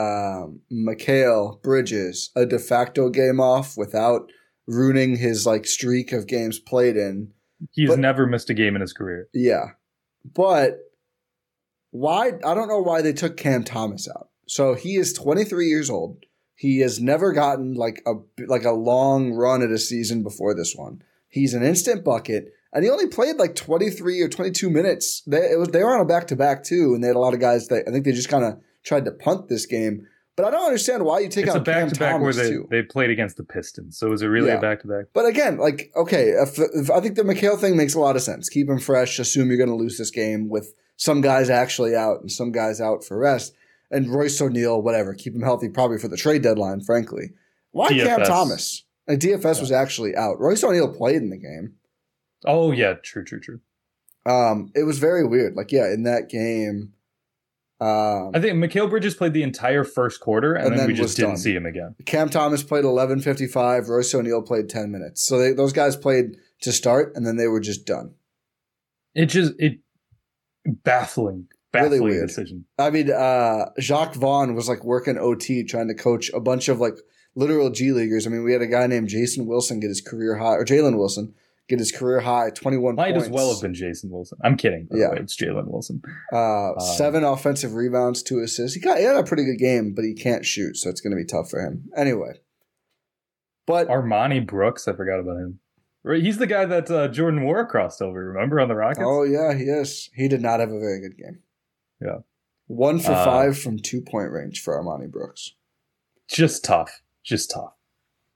um, 0.00 0.60
Mikal 0.72 1.62
Bridges 1.62 2.30
a 2.34 2.46
de 2.46 2.58
facto 2.58 3.10
game 3.10 3.40
off 3.40 3.76
without 3.76 4.30
ruining 4.66 5.16
his 5.16 5.46
like 5.46 5.66
streak 5.66 6.12
of 6.12 6.26
games 6.26 6.58
played 6.58 6.96
in. 6.96 7.32
He's 7.72 7.90
but- 7.90 7.98
never 7.98 8.26
missed 8.26 8.50
a 8.50 8.54
game 8.54 8.74
in 8.74 8.80
his 8.80 8.92
career. 8.92 9.28
Yeah, 9.34 9.72
but 10.24 10.78
why? 11.90 12.28
I 12.44 12.54
don't 12.54 12.68
know 12.68 12.80
why 12.80 13.02
they 13.02 13.12
took 13.12 13.36
Cam 13.36 13.64
Thomas 13.64 14.08
out. 14.08 14.28
So 14.46 14.74
he 14.74 14.96
is 14.96 15.12
23 15.12 15.66
years 15.66 15.90
old. 15.90 16.24
He 16.54 16.80
has 16.80 17.00
never 17.00 17.32
gotten 17.32 17.74
like 17.74 18.02
a 18.06 18.14
like 18.46 18.64
a 18.64 18.72
long 18.72 19.32
run 19.32 19.62
at 19.62 19.70
a 19.70 19.78
season 19.78 20.22
before 20.22 20.54
this 20.54 20.74
one. 20.74 21.02
He's 21.28 21.54
an 21.54 21.62
instant 21.62 22.04
bucket, 22.04 22.52
and 22.72 22.84
he 22.84 22.90
only 22.90 23.06
played 23.06 23.36
like 23.36 23.54
23 23.54 24.20
or 24.20 24.28
22 24.28 24.70
minutes. 24.70 25.22
They 25.26 25.52
it 25.52 25.58
was 25.58 25.68
they 25.68 25.82
were 25.82 25.94
on 25.94 26.00
a 26.00 26.04
back 26.04 26.26
to 26.28 26.36
back 26.36 26.64
too, 26.64 26.94
and 26.94 27.02
they 27.02 27.08
had 27.08 27.16
a 27.16 27.20
lot 27.20 27.34
of 27.34 27.40
guys 27.40 27.68
that 27.68 27.84
I 27.86 27.90
think 27.90 28.04
they 28.04 28.12
just 28.12 28.28
kind 28.28 28.44
of 28.44 28.60
tried 28.84 29.04
to 29.04 29.10
punt 29.12 29.48
this 29.48 29.66
game. 29.66 30.06
But 30.36 30.46
I 30.46 30.50
don't 30.52 30.64
understand 30.64 31.04
why 31.04 31.18
you 31.18 31.28
take 31.28 31.46
It's 31.46 31.54
a 31.54 31.58
out 31.58 31.66
Cam 31.66 31.86
back 31.88 31.92
to 31.92 32.00
back 32.00 32.20
where 32.20 32.32
they, 32.32 32.48
too. 32.48 32.66
they 32.70 32.82
played 32.82 33.10
against 33.10 33.36
the 33.36 33.44
Pistons. 33.44 33.98
So 33.98 34.12
is 34.12 34.22
it 34.22 34.26
really 34.28 34.48
Yeah. 34.48 34.58
a 34.58 34.60
back 34.60 34.80
to 34.82 34.86
back? 34.88 35.06
But 35.12 35.26
again, 35.26 35.58
like, 35.58 35.90
okay, 35.94 36.30
if, 36.30 36.58
if 36.58 36.90
I 36.90 37.00
think 37.00 37.16
the 37.16 37.22
McHale 37.22 37.58
thing 37.58 37.76
makes 37.76 37.94
a 37.94 38.00
lot 38.00 38.16
of 38.16 38.22
sense. 38.22 38.48
Keep 38.48 38.70
him 38.70 38.78
fresh. 38.78 39.18
Assume 39.18 39.48
you're 39.48 39.58
going 39.58 39.68
to 39.68 39.74
lose 39.74 39.98
this 39.98 40.10
game 40.10 40.48
with 40.48 40.72
some 40.96 41.20
guys 41.20 41.50
actually 41.50 41.94
out 41.94 42.20
and 42.20 42.30
some 42.32 42.52
guys 42.52 42.80
out 42.80 43.04
for 43.04 43.18
rest. 43.18 43.54
And 43.90 44.08
Royce 44.08 44.40
O'Neale, 44.40 44.80
whatever, 44.80 45.12
keep 45.14 45.34
him 45.34 45.42
healthy 45.42 45.68
probably 45.68 45.98
for 45.98 46.08
the 46.08 46.16
trade 46.16 46.42
deadline, 46.42 46.80
frankly. 46.80 47.32
Why 47.72 47.88
Cam 47.88 48.20
Thomas? 48.22 48.84
And 49.06 49.20
DFS 49.20 49.60
was 49.60 49.72
actually 49.72 50.14
out. 50.16 50.38
Royce 50.40 50.62
O'Neale 50.64 50.94
played 50.94 51.16
in 51.16 51.30
the 51.30 51.36
game. 51.38 51.74
Oh 52.46 52.70
yeah, 52.72 52.94
true, 53.02 53.24
true, 53.24 53.40
true. 53.40 53.60
Um, 54.24 54.70
it 54.74 54.84
was 54.84 54.98
very 54.98 55.26
weird. 55.26 55.54
Like, 55.56 55.72
yeah, 55.72 55.92
in 55.92 56.04
that 56.04 56.28
game, 56.30 56.92
um, 57.80 58.32
I 58.34 58.40
think 58.40 58.56
Mikal 58.62 58.90
Bridges 58.90 59.14
played 59.14 59.32
the 59.32 59.42
entire 59.42 59.84
first 59.84 60.20
quarter, 60.20 60.54
and, 60.54 60.64
And 60.66 60.72
then, 60.72 60.78
then 60.80 60.86
we 60.88 60.94
just 60.94 61.16
didn't 61.16 61.30
done. 61.30 61.38
see 61.38 61.54
him 61.54 61.64
again. 61.66 61.94
Cam 62.04 62.28
Thomas 62.28 62.62
played 62.62 62.84
11:55. 62.84 63.88
Royce 63.88 64.14
O'Neale 64.14 64.42
played 64.42 64.68
10 64.68 64.90
minutes. 64.90 65.26
So 65.26 65.38
they, 65.38 65.52
those 65.52 65.72
guys 65.72 65.96
played 65.96 66.36
to 66.62 66.72
start, 66.72 67.12
and 67.14 67.26
then 67.26 67.36
they 67.36 67.46
were 67.48 67.60
just 67.60 67.86
done. 67.86 68.14
It 69.14 69.26
just 69.26 69.54
it 69.58 69.78
baffling, 70.66 71.48
Really 71.72 71.88
baffling 71.98 72.02
weird. 72.02 72.28
decision. 72.28 72.64
I 72.78 72.90
mean, 72.90 73.10
uh, 73.10 73.70
Jacques 73.78 74.14
Vaughn 74.14 74.54
was 74.54 74.68
like 74.68 74.84
working 74.84 75.16
OT 75.18 75.64
trying 75.64 75.88
to 75.88 75.94
coach 75.94 76.30
a 76.34 76.40
bunch 76.40 76.68
of 76.68 76.80
like 76.80 76.98
literal 77.34 77.70
G 77.70 77.92
leaguers. 77.92 78.26
I 78.26 78.30
mean, 78.30 78.44
we 78.44 78.52
had 78.52 78.62
a 78.62 78.66
guy 78.66 78.86
named 78.86 79.08
Jason 79.08 79.46
Wilson 79.46 79.80
get 79.80 79.88
his 79.88 80.00
career 80.00 80.36
high, 80.36 80.54
or 80.56 80.64
Jalen 80.64 80.96
Wilson 80.98 81.34
get 81.70 81.78
his 81.78 81.90
career 81.92 82.20
high, 82.20 82.50
21 82.50 82.94
Might 82.96 83.12
points. 83.12 83.26
as 83.26 83.30
well 83.32 83.50
have 83.52 83.62
been 83.62 83.72
Jason 83.72 84.10
Wilson. 84.10 84.36
I'm 84.44 84.56
kidding. 84.58 84.86
Yeah. 84.92 85.10
way. 85.12 85.16
it's 85.20 85.34
Jalen 85.40 85.68
Wilson. 85.68 86.02
Uh, 86.32 86.72
Um, 86.72 86.80
seven 86.80 87.24
offensive 87.24 87.72
rebounds, 87.74 88.22
two 88.22 88.40
assists. 88.40 88.74
He 88.74 88.80
got 88.82 88.98
he 88.98 89.04
had 89.04 89.16
a 89.16 89.22
pretty 89.24 89.44
good 89.44 89.58
game, 89.58 89.94
but 89.94 90.04
he 90.04 90.12
can't 90.12 90.44
shoot, 90.44 90.76
so 90.76 90.90
it's 90.90 91.00
going 91.00 91.12
to 91.12 91.16
be 91.16 91.24
tough 91.24 91.48
for 91.48 91.60
him. 91.60 91.88
Anyway, 91.96 92.40
but 93.66 93.88
Armoni 93.88 94.46
Brooks, 94.46 94.86
I 94.88 94.92
forgot 94.92 95.20
about 95.20 95.36
him. 95.38 95.60
Right, 96.02 96.22
he's 96.22 96.38
the 96.38 96.46
guy 96.46 96.64
that 96.64 96.90
uh, 96.90 97.08
Jordan 97.08 97.40
Moore 97.40 97.66
crossed 97.66 98.00
over. 98.00 98.24
Remember 98.32 98.58
on 98.60 98.68
the 98.68 98.74
Rockets? 98.74 99.04
oh 99.06 99.22
yeah, 99.22 99.54
he 99.54 99.64
is. 99.64 100.10
He 100.14 100.28
did 100.28 100.40
not 100.42 100.60
have 100.60 100.70
a 100.70 100.78
very 100.80 101.00
good 101.00 101.16
game. 101.18 101.40
Yeah. 102.00 102.18
one 102.66 102.98
for 102.98 103.12
Uh, 103.12 103.24
five 103.24 103.58
from 103.58 103.78
two 103.78 104.00
point 104.00 104.30
range 104.32 104.62
for 104.62 104.74
Armoni 104.82 105.10
Brooks. 105.10 105.54
just 106.28 106.64
tough, 106.64 107.02
just 107.22 107.50
tough. 107.50 107.74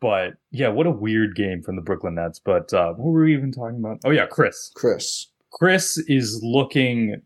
But 0.04 0.34
yeah, 0.50 0.68
what 0.68 0.86
a 0.86 0.90
weird 0.90 1.34
game 1.34 1.62
from 1.62 1.76
the 1.76 1.80
Brooklyn 1.80 2.16
Nets. 2.16 2.38
But 2.38 2.74
uh, 2.74 2.92
what 2.92 3.06
were 3.06 3.24
we 3.24 3.32
even 3.32 3.50
talking 3.50 3.78
about? 3.78 4.00
Oh 4.04 4.10
yeah, 4.10 4.26
Khris. 4.26 4.70
Khris, 4.74 5.28
Khris 5.50 5.96
is 5.96 6.42
looking. 6.42 7.22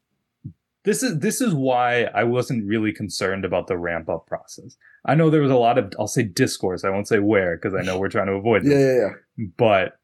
This 0.85 1.03
is 1.03 1.19
this 1.19 1.41
is 1.41 1.55
why 1.55 2.05
I 2.15 2.23
wasn't 2.23 2.69
really 2.69 2.93
concerned 2.93 3.45
about 3.45 3.67
the 3.67 3.77
ramp 3.77 4.09
up 4.09 4.29
process. 4.29 4.77
I 5.05 5.17
know 5.17 5.29
there 5.29 5.43
was 5.43 5.51
a 5.51 5.57
lot 5.57 5.77
of 5.77 5.93
I'll 5.99 6.07
say 6.07 6.23
discourse. 6.23 6.85
I 6.85 6.91
won't 6.91 7.09
say 7.09 7.19
where 7.19 7.57
because 7.57 7.75
I 7.75 7.83
know 7.83 7.99
we're 7.99 8.11
trying 8.11 8.29
to 8.29 8.35
avoid 8.35 8.63
yeah, 8.65 8.69
this. 8.69 8.79
yeah, 8.79 9.09
yeah. 9.39 9.47
But 9.57 9.99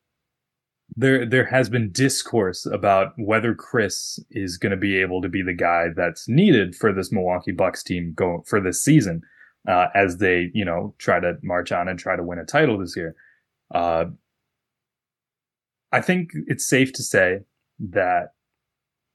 there 0.96 1.24
there 1.24 1.44
has 1.44 1.68
been 1.68 1.92
discourse 1.92 2.66
about 2.66 3.12
whether 3.16 3.54
Khris 3.54 4.18
is 4.32 4.58
going 4.58 4.72
to 4.72 4.76
be 4.76 4.96
able 4.96 5.22
to 5.22 5.28
be 5.28 5.42
the 5.42 5.54
guy 5.54 5.90
that's 5.94 6.28
needed 6.28 6.74
for 6.74 6.92
this 6.92 7.12
Milwaukee 7.12 7.52
Bucks 7.52 7.84
team 7.84 8.14
going 8.16 8.42
for 8.42 8.60
this 8.60 8.82
season 8.82 9.22
uh, 9.68 9.88
as 9.94 10.18
they 10.18 10.50
you 10.54 10.64
know 10.64 10.94
try 10.98 11.20
to 11.20 11.36
march 11.42 11.72
on 11.72 11.88
and 11.88 11.98
try 11.98 12.16
to 12.16 12.22
win 12.22 12.38
a 12.38 12.44
title 12.44 12.78
this 12.78 12.96
year. 12.96 13.14
Uh, 13.74 14.06
I 15.92 16.00
think 16.00 16.30
it's 16.46 16.68
safe 16.68 16.92
to 16.94 17.02
say 17.02 17.40
that 17.78 18.34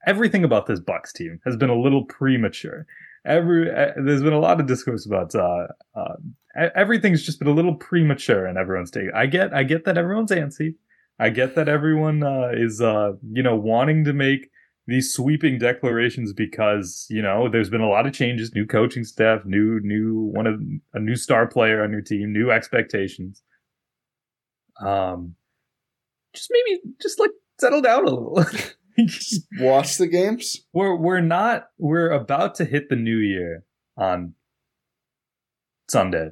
everything 0.05 0.43
about 0.43 0.65
this 0.65 0.79
Bucks 0.79 1.11
team 1.13 1.39
has 1.45 1.57
been 1.57 1.69
a 1.69 1.79
little 1.79 2.05
premature. 2.05 2.85
Every 3.25 3.69
uh, 3.69 3.91
there's 3.97 4.23
been 4.23 4.33
a 4.33 4.39
lot 4.39 4.59
of 4.59 4.67
discourse 4.67 5.05
about 5.05 5.35
uh, 5.35 5.67
uh, 5.95 6.15
everything's 6.75 7.23
just 7.23 7.39
been 7.39 7.49
a 7.49 7.53
little 7.53 7.75
premature 7.75 8.45
and 8.45 8.57
everyone's 8.57 8.91
taking. 8.91 9.11
I 9.13 9.25
get 9.25 9.53
I 9.53 9.63
get 9.63 9.85
that 9.85 9.97
everyone's 9.97 10.31
antsy. 10.31 10.75
I 11.19 11.29
get 11.29 11.55
that 11.55 11.67
everyone 11.67 12.23
uh, 12.23 12.51
is 12.53 12.79
you 12.79 13.43
know 13.43 13.55
wanting 13.55 14.05
to 14.05 14.13
make 14.13 14.49
these 14.89 15.13
sweeping 15.13 15.57
declarations 15.57 16.33
because 16.33 17.05
you 17.09 17.21
know 17.21 17.49
there's 17.49 17.69
been 17.69 17.81
a 17.81 17.89
lot 17.89 18.05
of 18.05 18.13
changes, 18.13 18.53
new 18.53 18.65
coaching 18.65 19.03
staff, 19.03 19.45
new 19.45 19.79
new 19.81 20.29
one 20.33 20.47
of 20.47 20.61
a 20.93 20.99
new 20.99 21.15
star 21.15 21.47
player 21.47 21.83
on 21.83 21.91
your 21.91 22.01
team, 22.01 22.33
new 22.33 22.51
expectations. 22.51 23.41
Um, 24.81 25.35
just 26.33 26.49
maybe 26.51 26.81
just 27.01 27.19
like 27.19 27.31
settle 27.59 27.81
down 27.81 28.05
a 28.05 28.09
little. 28.09 28.45
Just 29.05 29.47
watch 29.59 29.97
the 29.97 30.07
games. 30.07 30.65
we're 30.73 30.93
we're 30.93 31.21
not 31.21 31.69
we're 31.77 32.09
about 32.09 32.55
to 32.55 32.65
hit 32.65 32.89
the 32.89 32.97
new 32.97 33.15
year 33.15 33.63
on 33.95 34.33
Sunday. 35.89 36.31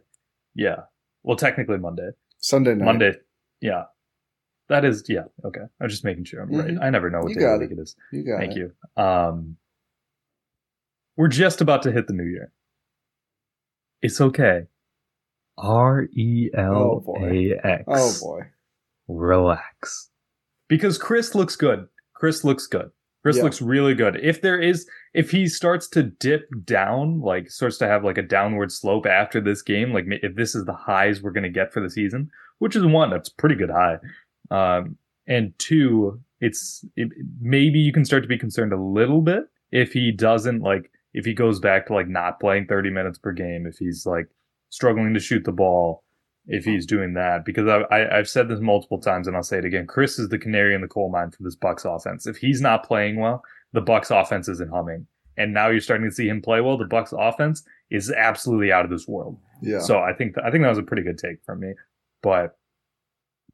Yeah. 0.54 0.82
Well, 1.24 1.38
technically 1.38 1.78
Monday. 1.78 2.10
Sunday 2.40 2.76
night. 2.76 2.86
Monday. 2.86 3.14
Yeah. 3.62 3.84
That 4.70 4.84
is 4.86 5.04
yeah, 5.08 5.24
okay. 5.46 5.62
I'm 5.82 5.90
just 5.90 6.04
making 6.04 6.26
sure 6.26 6.42
I'm 6.42 6.52
right. 6.52 6.68
Mhm. 6.72 6.82
I 6.84 6.90
never 6.90 7.10
know 7.10 7.20
what 7.22 7.30
You 7.30 7.40
day 7.40 7.46
of 7.46 7.60
the 7.60 7.66
week 7.68 7.78
it 7.78 7.82
is. 7.82 7.96
You 8.12 8.24
got 8.24 8.40
Thank 8.40 8.54
it. 8.58 8.58
you. 8.98 9.02
Um 9.02 9.58
We're 11.16 11.30
just 11.30 11.62
about 11.62 11.82
to 11.84 11.92
hit 11.92 12.08
the 12.08 12.14
new 12.14 12.26
year. 12.26 12.52
It's 14.02 14.20
okay. 14.22 14.64
R 15.58 16.04
E 16.14 16.50
L 16.54 17.04
A 17.22 17.54
X. 17.64 17.84
Oh 17.88 18.14
boy. 18.22 18.42
relax. 19.08 20.10
Because 20.68 20.98
Khris 20.98 21.34
looks 21.34 21.56
good. 21.56 21.88
Khris 22.14 22.44
looks 22.44 22.68
good. 22.68 22.92
Khris 23.24 23.38
Yeah. 23.38 23.44
looks 23.44 23.62
really 23.62 23.96
good. 23.96 24.18
If 24.22 24.42
there 24.42 24.60
is, 24.60 24.88
if 25.14 25.32
he 25.32 25.48
starts 25.48 25.88
to 25.90 26.04
dip 26.04 26.48
down, 26.66 27.22
like 27.22 27.50
starts 27.50 27.78
to 27.80 27.88
have 27.88 28.04
like 28.04 28.18
a 28.18 28.22
downward 28.22 28.72
slope 28.72 29.06
after 29.06 29.40
this 29.42 29.62
game, 29.62 29.94
like 29.94 30.06
if 30.08 30.36
this 30.36 30.56
is 30.56 30.66
the 30.66 30.74
highs 30.74 31.22
we're 31.24 31.32
going 31.32 31.44
to 31.44 31.50
get 31.50 31.72
for 31.74 31.82
the 31.82 31.90
season, 31.90 32.30
which 32.60 32.76
is 32.76 32.86
one 32.86 33.10
that's 33.10 33.30
pretty 33.30 33.56
good 33.56 33.70
high. 33.70 33.98
Um, 34.52 34.98
and 35.28 35.54
two, 35.60 36.22
it's 36.40 36.86
it, 36.96 37.10
maybe 37.40 37.80
you 37.80 37.92
can 37.92 38.06
start 38.06 38.24
to 38.24 38.30
be 38.30 38.38
concerned 38.38 38.74
a 38.74 38.82
little 38.82 39.22
bit 39.22 39.46
if 39.72 39.92
he 39.94 40.12
doesn't 40.12 40.62
like 40.62 40.92
if 41.14 41.26
he 41.26 41.34
goes 41.34 41.60
back 41.60 41.88
to 41.88 41.94
like 41.94 42.08
not 42.08 42.40
playing 42.40 42.68
30 42.68 42.92
minutes 42.92 43.18
per 43.18 43.32
game, 43.32 43.66
if 43.66 43.78
he's 43.78 44.06
like 44.06 44.28
struggling 44.70 45.14
to 45.14 45.20
shoot 45.20 45.44
the 45.46 45.52
ball, 45.52 46.04
if 46.46 46.64
he's 46.64 46.86
doing 46.86 47.14
that. 47.16 47.44
Because 47.46 47.68
I, 47.68 47.96
I 47.96 48.18
I've 48.18 48.30
said 48.30 48.48
this 48.48 48.60
multiple 48.60 49.00
times 49.00 49.28
and 49.28 49.36
I'll 49.36 49.44
say 49.44 49.58
it 49.58 49.66
again. 49.66 49.88
Khris 49.88 50.20
is 50.20 50.30
the 50.30 50.38
canary 50.38 50.76
in 50.76 50.82
the 50.82 50.88
coal 50.88 51.10
mine 51.10 51.32
for 51.32 51.44
this 51.44 51.56
Bucks 51.56 51.86
offense. 51.86 52.28
If 52.28 52.38
he's 52.38 52.62
not 52.62 52.86
playing 52.86 53.20
well, 53.20 53.44
the 53.74 53.82
Bucks 53.82 54.12
offense 54.12 54.48
isn't 54.48 54.72
humming. 54.72 55.08
And 55.38 55.54
now 55.54 55.70
you're 55.70 55.82
starting 55.82 56.10
to 56.10 56.16
see 56.16 56.28
him 56.28 56.42
play 56.42 56.62
well. 56.62 56.78
The 56.78 56.86
Bucks 56.86 57.14
offense 57.18 57.64
is 57.92 58.12
absolutely 58.12 58.72
out 58.72 58.86
of 58.86 58.92
this 58.92 59.08
world. 59.08 59.38
Yeah. 59.62 59.80
So 59.80 60.00
I 60.00 60.14
think 60.14 60.36
I 60.44 60.52
think 60.52 60.64
that 60.64 60.70
was 60.70 60.78
a 60.78 60.84
pretty 60.84 61.04
good 61.04 61.18
take 61.18 61.44
from 61.46 61.60
me. 61.60 61.74
But 62.24 62.58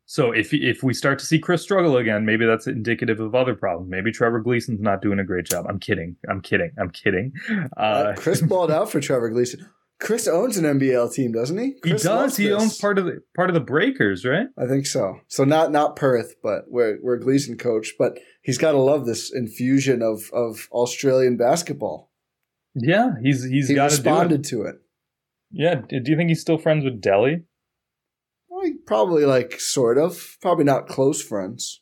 so 0.06 0.32
if 0.32 0.54
if 0.54 0.84
we 0.84 0.94
start 0.94 1.20
to 1.20 1.26
see 1.26 1.40
Khris 1.40 1.62
struggle 1.62 1.98
again, 1.98 2.26
maybe 2.26 2.46
that's 2.46 2.68
indicative 2.68 3.20
of 3.20 3.34
other 3.36 3.56
problems. 3.56 3.90
Maybe 3.90 4.12
Trevor 4.12 4.40
Gleeson's 4.42 4.82
not 4.82 5.02
doing 5.02 5.20
a 5.20 5.24
great 5.24 5.46
job. 5.46 5.66
I'm 5.70 5.80
kidding. 5.80 6.16
I'm 6.30 6.42
kidding. 6.42 6.72
I'm 6.80 6.90
kidding. 6.90 7.34
Uh, 7.78 7.82
Uh, 7.82 8.16
Khris 8.16 8.42
balled 8.42 8.72
out 8.72 8.92
for 8.92 9.00
Trevor 9.00 9.30
Gleeson. 9.30 9.66
Khris 10.02 10.28
owns 10.28 10.58
an 10.58 10.66
NBL 10.66 11.14
team, 11.14 11.32
doesn't 11.32 11.58
he? 11.58 11.76
he 11.86 11.94
does. 11.94 12.36
He 12.36 12.48
this. 12.50 12.62
owns 12.62 12.78
part 12.78 12.98
of 12.98 13.06
the 13.06 13.22
part 13.36 13.50
of 13.50 13.54
the 13.54 13.62
Breakers, 13.62 14.26
right? 14.26 14.48
I 14.58 14.68
think 14.68 14.86
so. 14.86 15.20
So 15.28 15.46
not 15.46 15.72
not 15.72 15.96
Perth, 15.96 16.36
but 16.44 16.66
where 16.68 16.98
where 16.98 17.16
Gleeson 17.18 17.58
coached. 17.58 17.94
But 17.98 18.20
he's 18.42 18.58
got 18.58 18.74
to 18.74 18.80
love 18.80 19.06
this 19.06 19.32
infusion 19.34 20.02
of 20.02 20.30
of 20.34 20.68
Australian 20.72 21.38
basketball. 21.38 22.12
Yeah, 22.76 23.12
he's 23.24 23.44
he's 23.46 23.70
he 23.70 23.76
got 23.76 23.92
to 23.92 23.96
do 23.96 24.02
it. 24.02 24.12
responded 24.12 24.44
to 24.46 24.64
it. 24.64 24.76
Yeah. 25.52 25.76
Do 25.88 26.02
you 26.12 26.18
think 26.18 26.30
he's 26.30 26.42
still 26.42 26.58
friends 26.58 26.84
with 26.84 27.00
Delhi? 27.00 27.44
Well, 28.64 28.74
probably 28.86 29.26
like 29.26 29.60
sort 29.60 29.98
of, 29.98 30.38
probably 30.42 30.64
not 30.66 30.88
close 30.88 31.22
friends. 31.22 31.82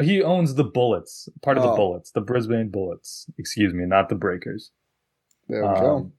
He 0.00 0.22
owns 0.22 0.54
the 0.56 0.64
Bullets, 0.64 1.28
part 1.42 1.56
of 1.56 1.62
the 1.62 1.70
Oh. 1.70 1.76
Bullets, 1.76 2.10
the 2.10 2.20
Brisbane 2.20 2.68
Bullets. 2.70 3.26
Excuse 3.38 3.72
me, 3.72 3.84
not 3.86 4.08
the 4.08 4.16
Breakers. 4.16 4.72
There 5.48 5.62
we 5.62 5.68
Um, 5.68 6.12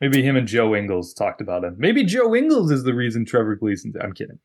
Maybe 0.00 0.22
him 0.22 0.36
and 0.36 0.46
Joe 0.48 0.74
Ingles 0.74 1.12
talked 1.14 1.40
about 1.40 1.62
him. 1.64 1.76
Maybe 1.78 2.04
Joe 2.04 2.34
Ingles 2.34 2.70
is 2.70 2.84
the 2.84 2.94
reason 2.94 3.24
Trevor 3.24 3.54
Gleeson's. 3.56 3.96
I'm 4.00 4.12
kidding. 4.12 4.38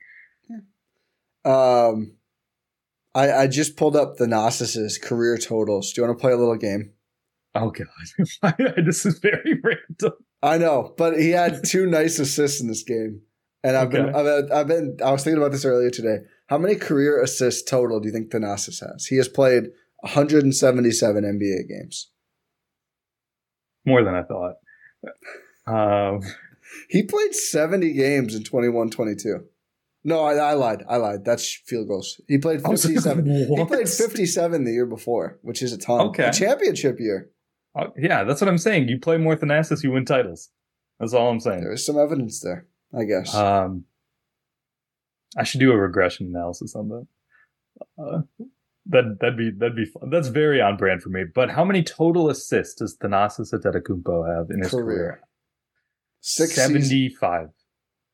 go. 1.44 1.50
Um, 1.50 2.14
I 3.14 3.32
I 3.32 3.48
just 3.48 3.78
pulled 3.78 3.96
up 3.96 4.18
the 4.18 4.28
Gnosis's 4.28 4.98
career 4.98 5.38
totals. 5.38 5.92
Do 5.94 6.02
you 6.02 6.08
want 6.08 6.18
to 6.18 6.22
play 6.22 6.34
a 6.34 6.38
little 6.38 6.56
game? 6.58 6.92
Oh 7.56 7.72
god, 7.72 8.56
this 8.86 9.06
is 9.06 9.20
very 9.20 9.54
random. 9.64 10.18
I 10.44 10.58
know, 10.58 10.94
but 10.98 11.18
he 11.18 11.30
had 11.30 11.64
two 11.66 11.86
nice 11.88 12.20
assists 12.20 12.60
in 12.62 12.68
this 12.68 12.84
game, 12.84 13.22
and 13.65 13.75
I've 13.78 13.89
been, 13.89 14.13
I've, 14.15 14.23
been- 14.25 14.51
I've 14.51 14.67
been, 14.67 14.97
I 15.04 15.12
was 15.12 15.23
thinking 15.23 15.41
about 15.41 15.51
this 15.51 15.65
earlier 15.65 15.89
today. 15.89 16.17
How 16.47 16.58
many 16.58 16.75
career 16.75 17.21
assists 17.21 17.63
total 17.69 17.99
do 17.99 18.08
you 18.08 18.13
think 18.13 18.30
Thanasis 18.32 18.80
has? 18.86 19.06
He 19.08 19.17
has 19.17 19.28
played 19.28 19.63
177 20.01 21.23
NBA 21.23 21.67
games. 21.67 22.12
More 23.86 24.04
than 24.04 24.15
I 24.15 24.23
thought. 24.23 24.56
Um, 25.67 26.21
He 26.89 27.04
played 27.04 27.34
70 27.34 27.93
games 27.93 28.36
in 28.36 28.43
21-22. 28.43 29.43
No, 30.04 30.19
I, 30.23 30.36
I 30.36 30.54
lied. 30.54 30.84
I 30.88 30.97
lied. 30.97 31.25
That's 31.25 31.51
field 31.65 31.88
goals. 31.88 32.19
He 32.28 32.38
played 32.38 32.62
I 32.65 32.69
was 32.69 32.86
like, 32.86 32.93
57. 32.95 33.25
he 33.58 33.65
played 33.65 33.89
57 33.89 34.63
the 34.63 34.71
year 34.71 34.86
before, 34.86 35.39
which 35.41 35.62
is 35.63 35.73
a 35.73 35.78
ton. 35.78 36.01
Okay. 36.10 36.25
A 36.28 36.32
championship 36.34 36.99
year. 36.99 37.30
uh, 37.75 37.88
yeah, 37.97 38.23
that's 38.23 38.41
what 38.41 38.47
I'm 38.47 38.58
saying. 38.60 38.88
You 38.89 38.99
play 38.99 39.17
more 39.17 39.36
Thanasis, 39.36 39.84
you 39.84 39.91
win 39.91 40.06
titles. 40.06 40.49
That's 40.99 41.13
all 41.13 41.30
I'm 41.30 41.39
saying. 41.39 41.62
There 41.62 41.73
is 41.73 41.86
some 41.86 41.97
evidence 41.97 42.39
there, 42.39 42.67
I 42.98 43.04
guess. 43.04 43.34
Um, 43.34 43.86
I 45.38 45.44
should 45.44 45.60
do 45.60 45.72
a 45.72 45.78
regression 45.78 46.28
analysis 46.28 46.76
on 46.76 46.90
that. 46.90 47.08
Uh, 48.00 48.22
that 48.88 49.18
that'd 49.20 49.38
be 49.38 49.52
that'd 49.52 49.76
be 49.76 49.86
fun. 49.86 50.10
That's 50.10 50.28
very 50.30 50.62
on 50.62 50.78
brand 50.78 51.02
for 51.02 51.10
me. 51.10 51.24
But 51.34 51.50
how 51.50 51.66
many 51.66 51.84
total 51.84 52.30
assists 52.30 52.76
does 52.76 52.98
Thanasis 52.98 53.54
Antetokounmpo 53.54 54.38
have 54.38 54.50
in 54.50 54.60
his 54.62 54.72
Career. 54.72 54.84
career? 54.86 55.22
Six. 56.22 56.54
Seventy-five. 56.54 57.50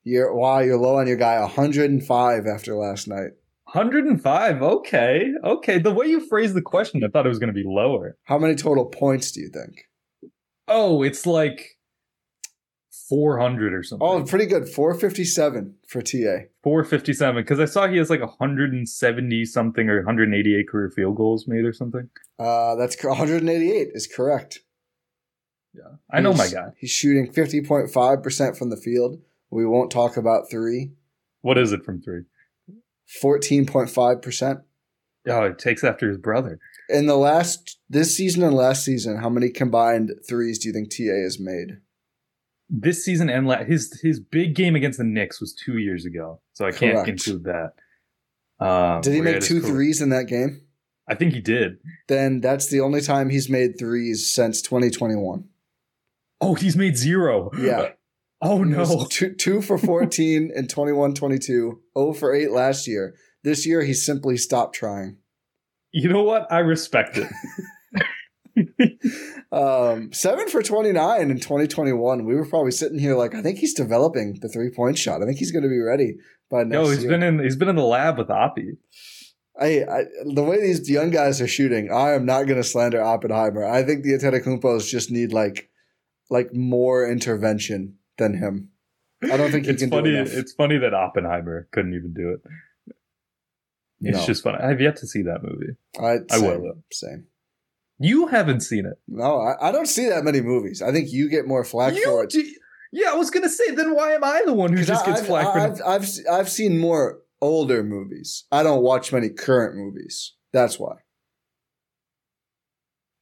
You're, 0.04 0.34
wow, 0.34 0.60
you're 0.60 0.78
low 0.80 0.98
on 0.98 1.06
your 1.06 1.15
guy. 1.15 1.39
105 1.39 2.48
after 2.48 2.74
last 2.76 3.08
night. 3.08 3.32
105. 3.65 4.62
Okay. 4.63 5.32
Okay. 5.44 5.78
The 5.78 5.91
way 5.94 6.08
you 6.08 6.26
phrased 6.28 6.56
the 6.56 6.62
question, 6.62 7.04
I 7.04 7.08
thought 7.08 7.28
it 7.28 7.30
was 7.30 7.38
going 7.38 7.54
to 7.54 7.54
be 7.54 7.63
lower. 7.63 8.17
How 8.24 8.39
many 8.39 8.56
total 8.56 8.86
points 8.86 9.32
do 9.32 9.41
you 9.41 9.50
think? 9.50 9.84
Oh, 10.67 11.04
it's 11.04 11.28
like 11.28 11.78
400 13.12 13.74
or 13.74 13.84
something. 13.84 14.08
Oh, 14.08 14.24
pretty 14.24 14.45
good. 14.45 14.69
457 14.69 15.76
for 15.86 16.02
TA. 16.02 16.45
457. 16.63 17.43
Because 17.43 17.60
I 17.60 17.65
saw 17.65 17.86
he 17.89 17.97
has 17.97 18.10
like 18.10 18.21
170 18.21 19.43
something 19.45 19.89
or 19.89 19.97
188 19.97 20.65
career 20.69 20.89
field 20.89 21.17
goals 21.17 21.45
made 21.45 21.65
or 21.65 21.74
something. 21.74 22.08
Uh, 22.39 22.76
that's 22.76 22.95
188 23.04 23.89
is 23.93 24.08
correct. 24.08 24.60
Yeah. 25.74 25.95
I 26.10 26.21
know 26.21 26.32
my 26.32 26.43
He's- 26.45 26.54
guy. 26.54 26.69
He's 26.78 26.89
shooting 26.91 27.30
50.5% 27.30 28.58
from 28.58 28.69
the 28.69 28.78
field. 28.78 29.21
We 29.50 29.65
won't 29.65 29.91
talk 29.91 30.15
about 30.15 30.50
three. 30.50 30.91
What 31.41 31.58
is 31.58 31.74
it 31.74 31.84
from 31.84 32.02
three? 32.02 32.21
14.5%. 33.21 34.62
Oh, 35.28 35.43
it 35.43 35.60
takes 35.60 35.84
after 35.84 36.08
his 36.08 36.17
brother. 36.17 36.60
In 36.88 37.08
the 37.08 37.17
last, 37.17 37.78
this 37.89 38.15
season 38.15 38.41
and 38.43 38.56
last 38.56 38.86
season, 38.86 39.17
how 39.17 39.30
many 39.30 39.50
combined 39.50 40.12
threes 40.28 40.60
do 40.60 40.69
you 40.69 40.74
think 40.74 40.89
TA 40.89 41.13
has 41.24 41.39
made? 41.39 41.78
This 42.73 43.03
season 43.03 43.29
and 43.29 43.45
la- 43.47 43.63
his 43.65 43.99
his 44.01 44.19
big 44.21 44.55
game 44.55 44.75
against 44.75 44.97
the 44.97 45.03
Knicks 45.03 45.41
was 45.41 45.53
two 45.53 45.77
years 45.77 46.05
ago, 46.05 46.39
so 46.53 46.65
I 46.65 46.71
can't 46.71 46.93
Correct. 46.93 47.10
include 47.10 47.43
that. 47.43 47.73
Um, 48.65 49.01
Did 49.01 49.13
he 49.13 49.21
make 49.21 49.41
two 49.41 49.60
threes 49.60 50.01
in 50.01 50.10
that 50.10 50.27
game? 50.27 50.62
I 51.10 51.15
think 51.15 51.34
he 51.34 51.41
did. 51.41 51.79
Then 52.07 52.39
that's 52.39 52.69
the 52.69 52.79
only 52.79 53.01
time 53.01 53.29
he's 53.29 53.49
made 53.49 53.77
threes 53.77 54.34
since 54.34 54.62
2021. 54.62 55.43
Oh, 56.39 56.55
he's 56.55 56.77
made 56.77 56.97
zero. 56.97 57.51
Yeah. 57.57 57.89
Oh 58.43 58.63
no. 58.63 59.05
Two, 59.12 59.36
two 59.36 59.62
for 59.62 59.77
14 59.77 60.51
in 60.55 60.67
21 60.67 61.13
22, 61.13 61.79
0 61.95 62.13
for 62.13 62.34
8 62.34 62.49
last 62.49 62.88
year. 62.88 63.13
This 63.43 63.67
year, 63.67 63.84
he 63.84 63.93
simply 63.93 64.36
stopped 64.36 64.73
trying. 64.73 65.17
You 65.91 66.10
know 66.10 66.23
what? 66.23 66.51
I 66.51 66.57
respect 66.57 67.17
it. 67.17 67.27
Um, 69.51 70.13
7 70.13 70.47
for 70.47 70.63
29 70.63 71.29
in 71.29 71.37
2021. 71.39 72.25
We 72.25 72.35
were 72.35 72.45
probably 72.45 72.71
sitting 72.71 72.99
here 72.99 73.15
like, 73.17 73.35
I 73.35 73.41
think 73.41 73.57
he's 73.59 73.73
developing 73.73 74.39
the 74.41 74.47
three 74.47 74.69
point 74.69 74.97
shot. 74.97 75.21
I 75.21 75.25
think 75.25 75.39
he's 75.39 75.51
going 75.51 75.63
to 75.63 75.69
be 75.69 75.79
ready 75.79 76.15
by 76.49 76.63
next 76.63 76.71
No, 76.73 76.89
he's 76.89 77.01
year. 77.01 77.09
been 77.09 77.23
in 77.23 77.39
he's 77.39 77.57
been 77.57 77.67
in 77.67 77.75
the 77.75 77.83
lab 77.83 78.17
with 78.17 78.29
Oppie. 78.29 78.77
I, 79.59 79.83
I, 79.83 80.03
the 80.33 80.43
way 80.43 80.61
these 80.61 80.89
young 80.89 81.09
guys 81.11 81.41
are 81.41 81.47
shooting, 81.47 81.91
I 81.91 82.13
am 82.13 82.25
not 82.25 82.43
going 82.43 82.55
to 82.61 82.63
slander 82.63 83.01
Oppenheimer. 83.03 83.65
I 83.65 83.83
think 83.83 84.03
the 84.03 84.11
Antetokounmpos 84.13 84.87
just 84.89 85.11
need 85.11 85.33
like 85.33 85.69
like 86.29 86.53
more 86.53 87.05
intervention 87.09 87.97
than 88.17 88.35
him. 88.35 88.69
I 89.23 89.35
don't 89.35 89.51
think 89.51 89.65
he 89.65 89.71
it's 89.71 89.81
can 89.81 89.89
funny. 89.91 90.11
do 90.11 90.15
enough. 90.17 90.33
It's 90.33 90.53
funny 90.53 90.77
that 90.77 90.93
Oppenheimer 90.93 91.67
couldn't 91.71 91.93
even 91.93 92.13
do 92.13 92.29
it. 92.29 92.41
It's 93.99 94.17
No. 94.19 94.25
just 94.25 94.43
funny. 94.43 94.59
I've 94.59 94.79
yet 94.81 94.95
to 94.97 95.07
see 95.07 95.23
that 95.23 95.43
movie. 95.43 95.75
I, 95.99 96.19
I 96.33 96.39
will. 96.39 96.73
Same. 96.91 97.27
You 98.03 98.27
haven't 98.27 98.61
seen 98.61 98.85
it. 98.85 98.99
No, 99.07 99.39
I, 99.39 99.69
I 99.69 99.71
don't 99.71 99.85
see 99.87 100.09
that 100.09 100.23
many 100.23 100.41
movies. 100.41 100.81
I 100.81 100.91
think 100.91 101.11
you 101.11 101.29
get 101.29 101.45
more 101.47 101.63
flack 101.63 101.93
for 101.93 102.23
it. 102.23 102.31
do, 102.31 102.43
yeah, 102.91 103.11
I 103.11 103.15
was 103.15 103.29
gonna 103.29 103.47
say. 103.49 103.71
Then 103.71 103.93
why 103.93 104.13
am 104.13 104.23
I 104.23 104.41
the 104.45 104.53
one 104.53 104.73
who 104.75 104.83
just 104.83 105.03
I- 105.03 105.11
gets 105.11 105.21
I've, 105.21 105.27
flack 105.27 105.53
for? 105.53 105.59
I've, 105.59 105.81
I've, 105.85 106.09
I've 106.31 106.49
seen 106.49 106.79
more 106.79 107.19
older 107.41 107.83
movies. 107.83 108.45
I 108.51 108.63
don't 108.63 108.81
watch 108.81 109.13
many 109.13 109.29
current 109.29 109.75
movies. 109.75 110.33
That's 110.51 110.79
why. 110.79 110.95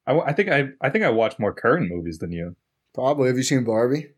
I, 0.08 0.18
I 0.20 0.34
think 0.34 0.50
I 0.50 0.70
I 0.82 0.90
think 0.90 1.04
I 1.04 1.10
watch 1.10 1.38
more 1.40 1.54
current 1.54 1.90
movies 1.90 2.20
than 2.20 2.32
you. 2.32 2.56
Probably. 2.94 3.28
Have 3.28 3.38
you 3.38 3.44
seen 3.44 3.64
Barbie? 3.64 4.12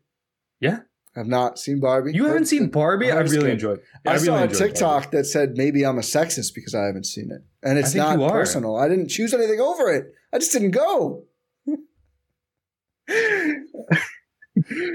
Yeah. 0.60 0.78
I've 1.14 1.26
not 1.28 1.58
seen 1.58 1.78
Barbie. 1.80 2.12
You 2.14 2.24
haven't 2.24 2.46
seen 2.46 2.68
Barbie? 2.70 3.10
I 3.10 3.20
it's 3.20 3.32
really 3.32 3.50
enjoyed. 3.50 3.80
Yeah, 4.04 4.12
I, 4.12 4.14
really 4.14 4.24
saw 4.26 4.42
a 4.44 4.48
TikTok 4.48 5.02
Barbie. 5.04 5.16
that 5.18 5.24
said 5.24 5.56
maybe 5.56 5.84
I'm 5.84 5.98
a 5.98 6.02
sexist 6.02 6.54
because 6.54 6.74
I 6.74 6.84
haven't 6.86 7.04
seen 7.04 7.30
it, 7.30 7.42
and 7.62 7.78
it's 7.78 7.94
not 7.94 8.18
personal. 8.30 8.76
I 8.76 8.88
didn't 8.88 9.08
choose 9.08 9.34
anything 9.34 9.60
over 9.60 9.92
it. 9.92 10.06
I 10.32 10.38
just 10.38 10.52
didn't 10.52 10.70
go. 10.70 11.24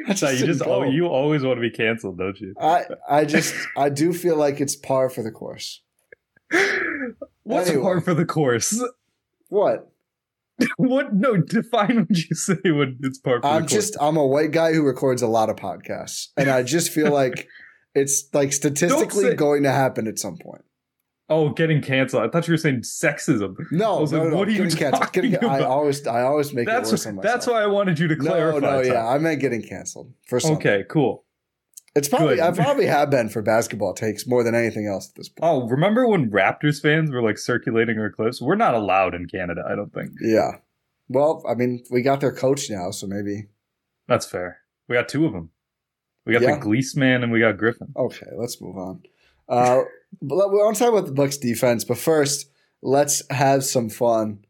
just 0.08 0.20
So 0.20 0.30
you 0.30 0.46
just 0.46 0.64
go. 0.64 0.84
you 0.84 1.08
always 1.08 1.44
want 1.44 1.58
to 1.58 1.62
be 1.62 1.70
canceled, 1.72 2.18
don't 2.18 2.40
you? 2.40 2.54
I 2.60 2.86
I 3.10 3.26
just 3.26 3.54
I 3.76 3.90
do 3.90 4.14
feel 4.14 4.38
like 4.38 4.62
it's 4.62 4.76
par 4.76 5.10
for 5.10 5.24
the 5.24 5.32
course. 5.32 5.82
What's 7.44 7.70
Anyway. 7.70 7.84
hard 7.84 8.04
for 8.06 8.14
the 8.14 8.26
course? 8.26 8.82
What? 9.50 9.92
what? 10.78 11.14
No, 11.14 11.38
define 11.38 11.98
what 12.08 12.18
you 12.18 12.36
say 12.36 12.56
when 12.66 12.98
it's 13.02 13.20
part. 13.20 13.46
I'm 13.46 13.64
the 13.64 13.68
just 13.68 13.96
I'm 14.02 14.18
a 14.18 14.26
white 14.26 14.52
guy 14.52 14.74
who 14.74 14.84
records 14.84 15.22
a 15.22 15.28
lot 15.28 15.50
of 15.50 15.56
podcasts, 15.56 16.28
and 16.38 16.50
I 16.50 16.64
just 16.64 16.90
feel 16.92 17.12
like 17.14 17.48
it's 17.96 18.26
like 18.34 18.54
statistically 18.54 19.24
say- 19.26 19.36
going 19.36 19.64
to 19.64 19.72
happen 19.72 20.08
at 20.08 20.20
some 20.20 20.38
point. 20.38 20.64
Oh, 21.30 21.50
getting 21.50 21.82
canceled. 21.82 22.24
I 22.24 22.30
thought 22.30 22.48
you 22.48 22.54
were 22.54 22.58
saying 22.58 22.84
sexism. 22.84 23.54
No, 23.70 23.98
I 23.98 24.00
was 24.00 24.14
no, 24.14 24.20
like, 24.22 24.30
no, 24.30 24.38
what 24.38 24.48
are 24.48 24.52
you 24.52 24.60
canceled. 24.70 24.94
talking 24.94 25.32
Getting- 25.32 25.50
I 25.50 25.60
always 25.62 26.08
I 26.08 26.22
always 26.22 26.54
make 26.54 26.66
That's 26.68 26.88
it 26.90 26.94
worse 26.94 27.06
on 27.06 27.16
myself. 27.18 27.34
that's 27.34 27.48
why 27.48 27.62
I 27.62 27.68
wanted 27.68 28.00
you 28.00 28.08
to 28.08 28.16
no, 28.16 28.24
clarify. 28.32 28.60
no, 28.62 28.84
Tom. 28.84 28.86
yeah, 28.94 29.06
I 29.08 29.18
meant 29.18 29.42
getting 29.42 29.62
canceled 29.62 30.14
for 30.26 30.40
something. 30.40 30.58
Okay, 30.66 30.86
cool. 30.90 31.26
It's 31.98 32.08
probably 32.08 32.36
Good. 32.36 32.44
I 32.44 32.52
probably 32.52 32.86
have 32.86 33.10
been 33.10 33.28
for 33.30 33.42
basketball 33.42 33.94
takes 33.94 34.28
more 34.28 34.44
than 34.44 34.54
anything 34.56 34.88
else 34.88 35.10
at 35.10 35.16
this 35.16 35.30
point. 35.30 35.50
Oh, 35.52 35.68
remember 35.68 36.08
when 36.08 36.30
Raptors 36.30 36.82
fans 36.82 37.12
were 37.12 37.24
like 37.24 37.38
circulating 37.38 37.98
our 38.00 38.12
clips? 38.12 38.42
We're 38.42 38.56
not 38.56 38.76
allowed 38.76 39.16
in 39.16 39.28
Canada, 39.28 39.64
I 39.70 39.76
don't 39.76 39.94
think. 39.94 40.12
Yeah. 40.22 40.58
Well, 41.10 41.44
I 41.50 41.56
mean, 41.56 41.84
we 41.90 42.02
got 42.02 42.22
their 42.22 42.32
coach 42.34 42.70
now, 42.70 42.92
so 42.92 43.08
maybe. 43.08 43.48
That's 44.08 44.26
fair. 44.26 44.60
We 44.88 44.96
got 44.96 45.10
two 45.10 45.26
of 45.26 45.34
them. 45.34 45.50
We 46.26 46.34
got 46.34 46.42
Yeah. 46.42 46.56
the 46.56 46.62
Gleese 46.66 46.96
man 46.96 47.24
and 47.24 47.32
we 47.32 47.40
got 47.40 47.58
Griffin. 47.58 47.94
Okay, 47.96 48.28
let's 48.38 48.62
move 48.62 48.78
on. 48.78 49.04
Uh, 49.50 49.84
but 50.22 50.52
we 50.52 50.58
want 50.58 50.76
to 50.76 50.84
talk 50.84 50.94
about 50.94 51.06
the 51.06 51.14
Bucks 51.14 51.38
defense, 51.38 51.84
but 51.84 51.98
first, 51.98 52.50
let's 52.82 53.24
have 53.32 53.64
some 53.64 53.90
fun. 53.90 54.46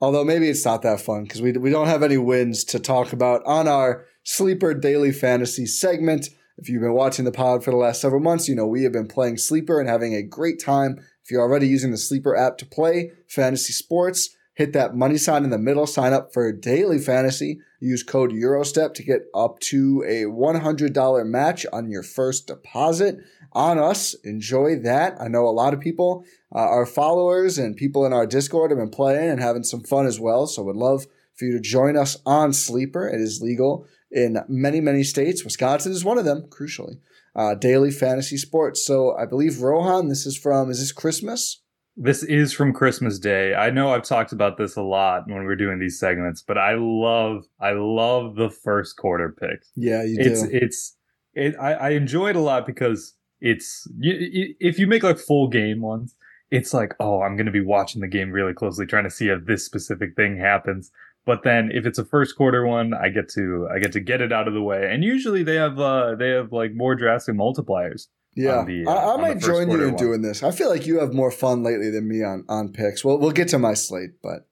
Although 0.00 0.24
maybe 0.24 0.48
it's 0.48 0.64
not 0.64 0.82
that 0.82 1.00
fun 1.00 1.22
because 1.22 1.40
we 1.40 1.52
we 1.52 1.70
don't 1.70 1.86
have 1.86 2.02
any 2.02 2.18
wins 2.18 2.64
to 2.64 2.80
talk 2.80 3.12
about 3.12 3.40
on 3.46 3.68
our 3.68 4.04
sleeper 4.24 4.74
daily 4.74 5.12
fantasy 5.12 5.64
segment. 5.64 6.28
If 6.62 6.68
you've 6.68 6.82
been 6.82 6.92
watching 6.92 7.24
the 7.24 7.32
pod 7.32 7.64
for 7.64 7.72
the 7.72 7.76
last 7.76 8.00
several 8.00 8.22
months, 8.22 8.46
you 8.46 8.54
know 8.54 8.68
we 8.68 8.84
have 8.84 8.92
been 8.92 9.08
playing 9.08 9.38
sleeper 9.38 9.80
and 9.80 9.88
having 9.88 10.14
a 10.14 10.22
great 10.22 10.60
time. 10.60 11.04
If 11.24 11.28
you're 11.28 11.40
already 11.40 11.66
using 11.66 11.90
the 11.90 11.96
sleeper 11.96 12.36
app 12.36 12.56
to 12.58 12.66
play 12.66 13.10
fantasy 13.26 13.72
sports, 13.72 14.36
hit 14.54 14.72
that 14.72 14.94
money 14.94 15.18
sign 15.18 15.42
in 15.42 15.50
the 15.50 15.58
middle, 15.58 15.88
sign 15.88 16.12
up 16.12 16.32
for 16.32 16.52
daily 16.52 17.00
fantasy. 17.00 17.58
Use 17.80 18.04
code 18.04 18.30
Gyrostep 18.30 18.94
to 18.94 19.02
get 19.02 19.22
up 19.34 19.58
to 19.58 20.04
a 20.06 20.22
$100 20.22 21.26
match 21.26 21.66
on 21.72 21.90
your 21.90 22.04
first 22.04 22.46
deposit 22.46 23.16
on 23.50 23.80
us. 23.80 24.14
Enjoy 24.22 24.76
that. 24.76 25.20
I 25.20 25.26
know 25.26 25.48
a 25.48 25.50
lot 25.50 25.74
of 25.74 25.80
people, 25.80 26.24
uh, 26.54 26.58
our 26.60 26.86
followers 26.86 27.58
and 27.58 27.76
people 27.76 28.06
in 28.06 28.12
our 28.12 28.24
Discord 28.24 28.70
have 28.70 28.78
been 28.78 28.88
playing 28.88 29.30
and 29.30 29.40
having 29.40 29.64
some 29.64 29.82
fun 29.82 30.06
as 30.06 30.20
well. 30.20 30.46
So 30.46 30.62
would 30.62 30.76
love 30.76 31.08
for 31.34 31.44
you 31.44 31.54
to 31.54 31.60
join 31.60 31.96
us 31.96 32.18
on 32.24 32.52
Sleeper. 32.52 33.08
It 33.08 33.20
is 33.20 33.42
legal 33.42 33.88
in 34.12 34.38
many, 34.48 34.80
many 34.80 35.02
states. 35.02 35.44
Wisconsin 35.44 35.92
is 35.92 36.04
one 36.04 36.18
of 36.18 36.24
them, 36.24 36.42
crucially. 36.48 36.98
Uh, 37.34 37.54
daily 37.54 37.90
fantasy 37.90 38.36
sports. 38.36 38.84
So 38.86 39.16
I 39.16 39.24
believe 39.24 39.60
Rohan, 39.62 40.08
this 40.08 40.26
is 40.26 40.36
from, 40.36 40.70
is 40.70 40.80
this 40.80 40.92
Christmas? 40.92 41.62
This 41.96 42.22
is 42.22 42.52
from 42.52 42.72
Christmas 42.72 43.18
Day. 43.18 43.54
I 43.54 43.70
know 43.70 43.92
I've 43.92 44.02
talked 44.04 44.32
about 44.32 44.56
this 44.56 44.76
a 44.76 44.82
lot 44.82 45.24
when 45.26 45.44
we're 45.44 45.56
doing 45.56 45.78
these 45.78 45.98
segments, 45.98 46.40
but 46.40 46.56
I 46.56 46.74
love 46.78 47.44
I 47.60 47.72
love 47.72 48.34
the 48.36 48.48
first 48.48 48.96
quarter 48.96 49.36
picks. 49.38 49.70
Yeah, 49.76 50.02
you 50.02 50.16
It's 50.18 50.42
do. 50.42 50.48
it's 50.52 50.96
it 51.34 51.54
I, 51.60 51.74
I 51.74 51.88
enjoy 51.90 52.30
it 52.30 52.36
a 52.36 52.40
lot 52.40 52.66
because 52.66 53.14
it's 53.42 53.86
you, 53.98 54.14
you, 54.14 54.54
if 54.58 54.78
you 54.78 54.86
make 54.86 55.02
like 55.02 55.18
full 55.18 55.48
game 55.48 55.82
ones, 55.82 56.14
it's 56.50 56.72
like 56.72 56.94
oh 56.98 57.20
I'm 57.20 57.36
gonna 57.36 57.50
be 57.50 57.60
watching 57.60 58.00
the 58.00 58.08
game 58.08 58.30
really 58.30 58.54
closely, 58.54 58.86
trying 58.86 59.04
to 59.04 59.10
see 59.10 59.28
if 59.28 59.44
this 59.44 59.62
specific 59.62 60.16
thing 60.16 60.38
happens. 60.38 60.90
But 61.24 61.44
then 61.44 61.70
if 61.72 61.86
it's 61.86 61.98
a 61.98 62.04
first 62.04 62.36
quarter 62.36 62.66
one, 62.66 62.94
I 62.94 63.08
get 63.08 63.28
to 63.34 63.68
I 63.72 63.78
get 63.78 63.92
to 63.92 64.00
get 64.00 64.20
it 64.20 64.32
out 64.32 64.48
of 64.48 64.54
the 64.54 64.62
way, 64.62 64.88
and 64.90 65.04
usually 65.04 65.42
they 65.42 65.54
have 65.56 65.78
uh 65.78 66.16
they 66.16 66.30
have 66.30 66.52
like 66.52 66.72
more 66.74 66.94
drastic 66.94 67.36
multipliers. 67.36 68.08
Yeah, 68.34 68.64
the, 68.64 68.86
uh, 68.86 68.90
I, 68.90 69.14
I 69.14 69.16
might 69.18 69.38
join 69.40 69.70
you 69.70 69.82
in 69.82 69.92
one. 69.92 69.96
doing 69.96 70.22
this. 70.22 70.42
I 70.42 70.52
feel 70.52 70.70
like 70.70 70.86
you 70.86 70.98
have 71.00 71.12
more 71.12 71.30
fun 71.30 71.62
lately 71.62 71.90
than 71.90 72.08
me 72.08 72.24
on 72.24 72.44
on 72.48 72.72
picks. 72.72 73.04
Well, 73.04 73.18
we'll 73.18 73.30
get 73.30 73.48
to 73.48 73.58
my 73.58 73.74
slate, 73.74 74.12
but 74.22 74.46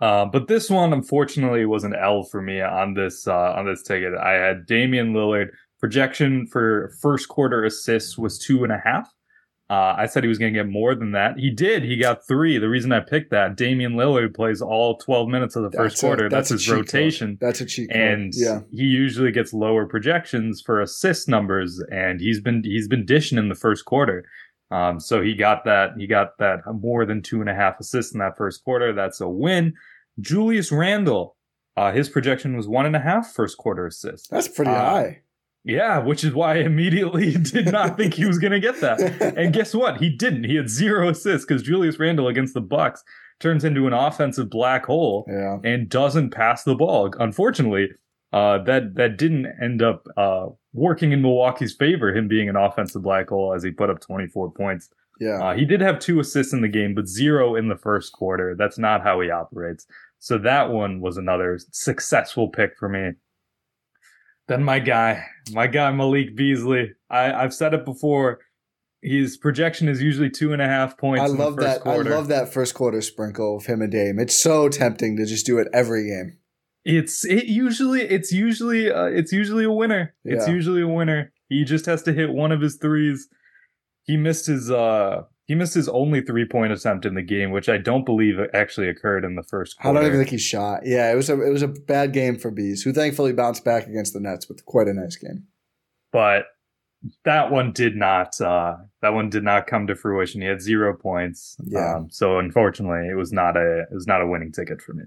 Uh, 0.00 0.26
but 0.26 0.48
this 0.48 0.68
one, 0.68 0.92
unfortunately, 0.92 1.64
was 1.64 1.84
an 1.84 1.94
L 1.94 2.24
for 2.24 2.42
me 2.42 2.60
on 2.60 2.94
this 2.94 3.28
uh, 3.28 3.54
on 3.56 3.66
this 3.66 3.82
ticket. 3.82 4.14
I 4.14 4.32
had 4.32 4.66
Damian 4.66 5.12
Lillard 5.12 5.50
projection 5.78 6.46
for 6.48 6.92
first 7.00 7.28
quarter 7.28 7.64
assists 7.64 8.18
was 8.18 8.38
two 8.38 8.64
and 8.64 8.72
a 8.72 8.82
half. 8.84 9.12
Uh, 9.72 9.94
I 9.96 10.04
said 10.06 10.22
he 10.22 10.28
was 10.28 10.36
going 10.38 10.52
to 10.52 10.58
get 10.58 10.68
more 10.68 10.94
than 10.94 11.12
that. 11.12 11.38
He 11.38 11.48
did. 11.48 11.82
He 11.82 11.96
got 11.96 12.26
three. 12.28 12.58
The 12.58 12.68
reason 12.68 12.92
I 12.92 13.00
picked 13.00 13.30
that, 13.30 13.56
Damian 13.56 13.94
Lillard 13.94 14.34
plays 14.34 14.60
all 14.60 14.98
12 14.98 15.28
minutes 15.28 15.56
of 15.56 15.62
the 15.62 15.70
first 15.70 15.94
That's 15.94 16.02
a- 16.02 16.06
quarter. 16.06 16.28
that's 16.28 16.50
That's, 16.50 16.60
his 16.60 16.64
cheat 16.64 16.70
code. 16.74 16.78
rotation. 16.94 17.38
that's 17.40 17.60
a 17.62 17.64
cheat 17.64 17.88
code. 17.90 17.96
And 18.00 18.32
yeah, 18.36 18.60
he 18.70 18.82
usually 18.84 19.32
gets 19.32 19.54
lower 19.54 19.86
projections 19.86 20.60
for 20.60 20.80
assist 20.82 21.26
numbers, 21.26 21.82
and 21.90 22.20
he's 22.20 22.40
been 22.40 22.62
he's 22.64 22.86
been 22.86 23.06
dishing 23.06 23.38
in 23.38 23.48
the 23.48 23.54
first 23.54 23.86
quarter. 23.86 24.26
Um, 24.70 25.00
so 25.00 25.22
he 25.22 25.34
got 25.34 25.64
that 25.64 25.92
he 25.96 26.06
got 26.06 26.36
that 26.38 26.58
more 26.80 27.06
than 27.06 27.22
two 27.22 27.40
and 27.40 27.48
a 27.48 27.54
half 27.54 27.80
assists 27.80 28.12
in 28.12 28.18
that 28.18 28.36
first 28.36 28.62
quarter. 28.64 28.92
That's 28.92 29.20
a 29.22 29.28
win. 29.28 29.72
Julius 30.20 30.70
Randle, 30.70 31.36
uh, 31.78 31.92
his 31.92 32.08
projection 32.10 32.56
was 32.56 32.68
one 32.68 32.84
and 32.84 32.94
a 32.96 33.00
half 33.00 33.32
first 33.32 33.56
quarter 33.56 33.86
assists. 33.86 34.28
that's 34.28 34.48
pretty 34.48 34.70
Uh, 34.70 34.74
high. 34.74 35.20
Yeah, 35.64 35.98
which 35.98 36.24
is 36.24 36.32
why 36.32 36.54
I 36.54 36.58
immediately 36.58 37.32
did 37.38 37.70
not 37.70 37.96
think 37.96 38.14
he 38.14 38.24
was 38.24 38.38
going 38.38 38.52
to 38.52 38.60
get 38.60 38.80
that. 38.80 39.00
And 39.36 39.52
guess 39.52 39.74
what? 39.74 39.98
He 39.98 40.10
didn't. 40.10 40.44
He 40.44 40.56
had 40.56 40.68
zero 40.68 41.08
assists 41.08 41.46
because 41.46 41.62
Julius 41.62 41.98
Randle 41.98 42.28
against 42.28 42.54
the 42.54 42.60
Bucks 42.60 43.04
turns 43.38 43.64
into 43.64 43.86
an 43.86 43.92
offensive 43.92 44.50
black 44.50 44.86
hole 44.86 45.24
yeah, 45.28 45.58
and 45.64 45.88
doesn't 45.88 46.30
pass 46.30 46.64
the 46.64 46.74
ball. 46.74 47.12
Unfortunately, 47.18 47.88
uh, 48.32 48.58
that 48.64 48.94
that 48.94 49.18
didn't 49.18 49.46
end 49.62 49.82
up 49.82 50.06
uh, 50.16 50.46
working 50.72 51.12
in 51.12 51.22
Milwaukee's 51.22 51.74
favor. 51.74 52.14
Him 52.14 52.28
being 52.28 52.48
an 52.48 52.56
offensive 52.56 53.02
black 53.02 53.28
hole 53.28 53.52
as 53.54 53.62
he 53.62 53.70
put 53.70 53.90
up 53.90 54.00
24 54.00 54.52
points. 54.52 54.88
yeah. 55.20 55.42
Uh, 55.42 55.54
he 55.54 55.64
did 55.64 55.80
have 55.80 55.98
two 55.98 56.18
assists 56.18 56.52
in 56.52 56.62
the 56.62 56.68
game, 56.68 56.94
but 56.94 57.06
zero 57.06 57.54
in 57.54 57.68
the 57.68 57.76
first 57.76 58.12
quarter. 58.12 58.56
That's 58.56 58.78
not 58.78 59.02
how 59.02 59.20
he 59.20 59.30
operates. 59.30 59.86
So 60.18 60.38
that 60.38 60.70
one 60.70 61.00
was 61.00 61.16
another 61.16 61.58
successful 61.72 62.48
pick 62.48 62.76
for 62.78 62.88
me. 62.88 63.12
Then 64.52 64.64
my 64.64 64.80
guy, 64.80 65.24
my 65.52 65.66
guy 65.66 65.90
Malik 65.92 66.36
Beasley. 66.36 66.92
I, 67.08 67.32
I've 67.32 67.54
said 67.54 67.72
it 67.72 67.86
before. 67.86 68.40
His 69.00 69.36
projection 69.38 69.88
is 69.88 70.02
usually 70.02 70.28
two 70.28 70.52
and 70.52 70.60
a 70.60 70.66
half 70.66 70.98
points. 70.98 71.22
I 71.22 71.26
in 71.26 71.38
the 71.38 71.44
love 71.44 71.54
first 71.56 71.66
that. 71.66 71.80
Quarter. 71.80 72.12
I 72.12 72.16
love 72.16 72.28
that 72.28 72.52
first 72.52 72.74
quarter 72.74 73.00
sprinkle 73.00 73.56
of 73.56 73.66
him 73.66 73.80
and 73.80 73.90
Dame. 73.90 74.18
It's 74.18 74.40
so 74.40 74.68
tempting 74.68 75.16
to 75.16 75.24
just 75.24 75.46
do 75.46 75.58
it 75.58 75.68
every 75.72 76.08
game. 76.08 76.38
It's 76.84 77.24
it 77.24 77.46
usually 77.46 78.02
it's 78.02 78.30
usually 78.30 78.90
uh, 78.92 79.04
it's 79.04 79.32
usually 79.32 79.64
a 79.64 79.72
winner. 79.72 80.14
It's 80.24 80.46
usually 80.46 80.82
a 80.82 80.88
winner. 80.88 81.32
He 81.48 81.64
just 81.64 81.86
has 81.86 82.02
to 82.02 82.12
hit 82.12 82.30
one 82.30 82.52
of 82.52 82.60
his 82.60 82.76
threes. 82.76 83.28
He 84.04 84.16
missed 84.16 84.46
his 84.46 84.70
uh 84.70 85.22
he 85.46 85.54
missed 85.54 85.74
his 85.74 85.88
only 85.88 86.20
three 86.20 86.46
point 86.46 86.72
attempt 86.72 87.04
in 87.04 87.14
the 87.14 87.22
game, 87.22 87.50
which 87.50 87.68
I 87.68 87.78
don't 87.78 88.04
believe 88.04 88.36
actually 88.54 88.88
occurred 88.88 89.24
in 89.24 89.34
the 89.34 89.42
first 89.42 89.78
quarter. 89.78 89.98
I 89.98 90.00
don't 90.00 90.08
even 90.08 90.20
think 90.20 90.30
he 90.30 90.38
shot. 90.38 90.80
Yeah, 90.84 91.12
it 91.12 91.16
was 91.16 91.28
a 91.28 91.40
it 91.42 91.50
was 91.50 91.62
a 91.62 91.68
bad 91.68 92.12
game 92.12 92.38
for 92.38 92.50
Bees, 92.50 92.82
who 92.82 92.92
thankfully 92.92 93.32
bounced 93.32 93.64
back 93.64 93.86
against 93.86 94.12
the 94.12 94.20
Nets 94.20 94.48
with 94.48 94.64
quite 94.64 94.88
a 94.88 94.94
nice 94.94 95.16
game. 95.16 95.46
but 96.12 96.46
that 97.24 97.50
one 97.50 97.72
did 97.72 97.96
not 97.96 98.40
uh 98.40 98.76
that 99.00 99.12
one 99.12 99.28
did 99.28 99.42
not 99.42 99.66
come 99.66 99.88
to 99.88 99.96
fruition. 99.96 100.40
He 100.40 100.46
had 100.46 100.62
zero 100.62 100.96
points. 100.96 101.56
Yeah. 101.64 101.96
Um, 101.96 102.08
so 102.10 102.38
unfortunately 102.38 103.08
it 103.08 103.16
was 103.16 103.32
not 103.32 103.56
a 103.56 103.80
it 103.90 103.94
was 103.94 104.06
not 104.06 104.22
a 104.22 104.26
winning 104.26 104.52
ticket 104.52 104.80
for 104.80 104.94
me. 104.94 105.04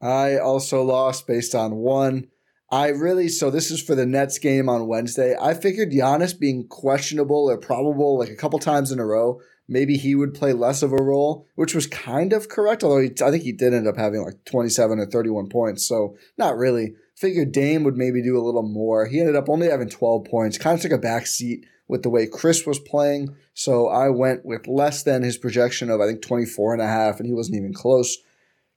I 0.00 0.38
also 0.38 0.82
lost 0.82 1.26
based 1.26 1.54
on 1.54 1.76
one. 1.76 2.28
I 2.70 2.88
really 2.88 3.28
so 3.28 3.50
this 3.50 3.70
is 3.70 3.82
for 3.82 3.94
the 3.94 4.06
Nets 4.06 4.38
game 4.38 4.70
on 4.70 4.88
Wednesday. 4.88 5.36
I 5.38 5.52
figured 5.52 5.90
Giannis 5.92 6.38
being 6.38 6.66
questionable 6.68 7.50
or 7.50 7.58
probable 7.58 8.18
like 8.18 8.30
a 8.30 8.36
couple 8.36 8.58
times 8.58 8.90
in 8.90 8.98
a 8.98 9.04
row, 9.06 9.38
maybe 9.68 9.96
he 9.96 10.14
would 10.14 10.34
play 10.34 10.52
less 10.52 10.82
of 10.82 10.92
a 10.92 11.02
role, 11.02 11.46
which 11.54 11.74
was 11.74 11.86
kind 11.86 12.32
of 12.32 12.48
correct. 12.48 12.82
Although 12.84 13.02
he, 13.02 13.10
I 13.22 13.30
think 13.30 13.42
he 13.42 13.52
did 13.52 13.74
end 13.74 13.88
up 13.88 13.96
having 13.96 14.22
like 14.22 14.44
twenty 14.44 14.68
seven 14.68 14.98
or 14.98 15.06
thirty 15.06 15.30
one 15.30 15.48
points, 15.48 15.86
so 15.86 16.16
not 16.38 16.56
really. 16.56 16.94
Figured 17.16 17.52
Dame 17.52 17.82
would 17.84 17.96
maybe 17.96 18.22
do 18.22 18.36
a 18.36 18.44
little 18.44 18.62
more. 18.62 19.06
He 19.06 19.20
ended 19.20 19.36
up 19.36 19.48
only 19.48 19.70
having 19.70 19.88
twelve 19.88 20.26
points. 20.26 20.58
Kind 20.58 20.76
of 20.76 20.82
took 20.82 20.92
a 20.92 20.98
back 20.98 21.26
seat 21.26 21.64
with 21.88 22.02
the 22.02 22.10
way 22.10 22.26
Khris 22.26 22.66
was 22.66 22.78
playing. 22.78 23.34
So 23.54 23.88
I 23.88 24.10
went 24.10 24.44
with 24.44 24.66
less 24.66 25.02
than 25.02 25.22
his 25.22 25.38
projection 25.38 25.90
of 25.90 26.00
I 26.00 26.06
think 26.06 26.22
24 26.22 26.74
and 26.74 26.82
a 26.82 26.86
half, 26.86 27.18
and 27.18 27.26
he 27.26 27.32
wasn't 27.32 27.56
even 27.56 27.72
close. 27.72 28.18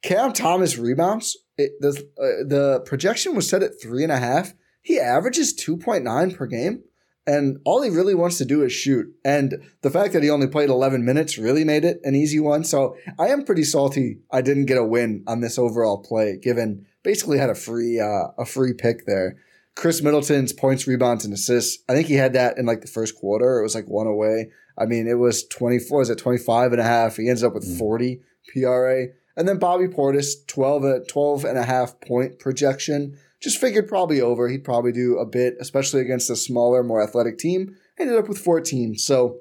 Cam 0.01 0.31
Thomas 0.31 0.77
rebounds. 0.77 1.37
It, 1.57 1.73
the 1.81 1.89
uh, 2.17 2.47
the 2.47 2.81
projection 2.85 3.35
was 3.35 3.49
set 3.49 3.63
at 3.63 3.81
three 3.81 4.03
and 4.03 4.11
a 4.11 4.17
half. 4.17 4.53
He 4.81 4.99
averages 4.99 5.53
two 5.53 5.75
point 5.75 6.05
nine 6.05 6.33
per 6.33 6.45
game, 6.45 6.83
and 7.29 7.59
all 7.65 7.81
he 7.81 7.89
really 7.89 8.15
wants 8.15 8.37
to 8.39 8.45
do 8.45 8.63
is 8.63 8.71
shoot. 8.73 9.05
And 9.23 9.47
the 9.81 9.89
fact 9.91 10.13
that 10.13 10.23
he 10.23 10.29
only 10.29 10.47
played 10.47 10.69
eleven 10.69 11.05
minutes 11.05 11.37
really 11.37 11.63
made 11.63 11.85
it 11.85 11.99
an 12.03 12.15
easy 12.15 12.39
one. 12.39 12.63
So 12.63 12.95
I 13.17 13.27
am 13.27 13.45
pretty 13.45 13.63
salty. 13.63 14.19
I 14.31 14.41
didn't 14.41 14.65
get 14.65 14.77
a 14.77 14.83
win 14.95 15.23
on 15.27 15.41
this 15.41 15.57
overall 15.59 15.99
play, 16.09 16.37
given 16.41 16.85
basically 17.03 17.37
had 17.37 17.49
a 17.49 17.55
free 17.55 17.99
uh, 17.99 18.27
a 18.37 18.45
free 18.45 18.73
pick 18.73 19.05
there. 19.05 19.37
Khris 19.75 20.01
Middleton's 20.01 20.51
points, 20.51 20.87
rebounds, 20.87 21.23
and 21.23 21.33
assists. 21.33 21.81
I 21.87 21.93
think 21.93 22.07
he 22.07 22.15
had 22.15 22.33
that 22.33 22.57
in 22.57 22.65
like 22.65 22.81
the 22.81 22.87
first 22.87 23.15
quarter. 23.15 23.59
It 23.59 23.63
was 23.63 23.75
like 23.75 23.87
one 23.87 24.07
away. 24.07 24.49
I 24.77 24.85
mean, 24.85 25.07
it 25.07 25.19
was 25.19 25.45
24, 25.47 26.01
is 26.03 26.09
it 26.09 26.17
25 26.17 26.71
and 26.73 26.81
a 26.81 26.83
half? 26.83 27.17
He 27.17 27.29
ends 27.29 27.43
up 27.43 27.53
with 27.53 27.65
Mm. 27.65 27.77
40 27.77 28.21
PRA. 28.53 29.05
And 29.37 29.47
then 29.47 29.57
Bobby 29.57 29.87
Portis, 29.87 30.45
12, 30.47 31.07
12 31.07 31.45
and 31.45 31.57
a 31.57 31.63
half 31.63 31.99
point 32.01 32.39
projection. 32.39 33.17
Just 33.41 33.59
figured 33.59 33.87
probably 33.87 34.19
over. 34.21 34.49
He'd 34.49 34.63
probably 34.63 34.91
do 34.91 35.17
a 35.17 35.25
bit, 35.25 35.55
especially 35.59 36.01
against 36.01 36.29
a 36.29 36.35
smaller, 36.35 36.83
more 36.83 37.01
athletic 37.01 37.37
team. 37.37 37.75
Ended 37.97 38.17
up 38.17 38.27
with 38.27 38.37
14. 38.37 38.97
So, 38.97 39.39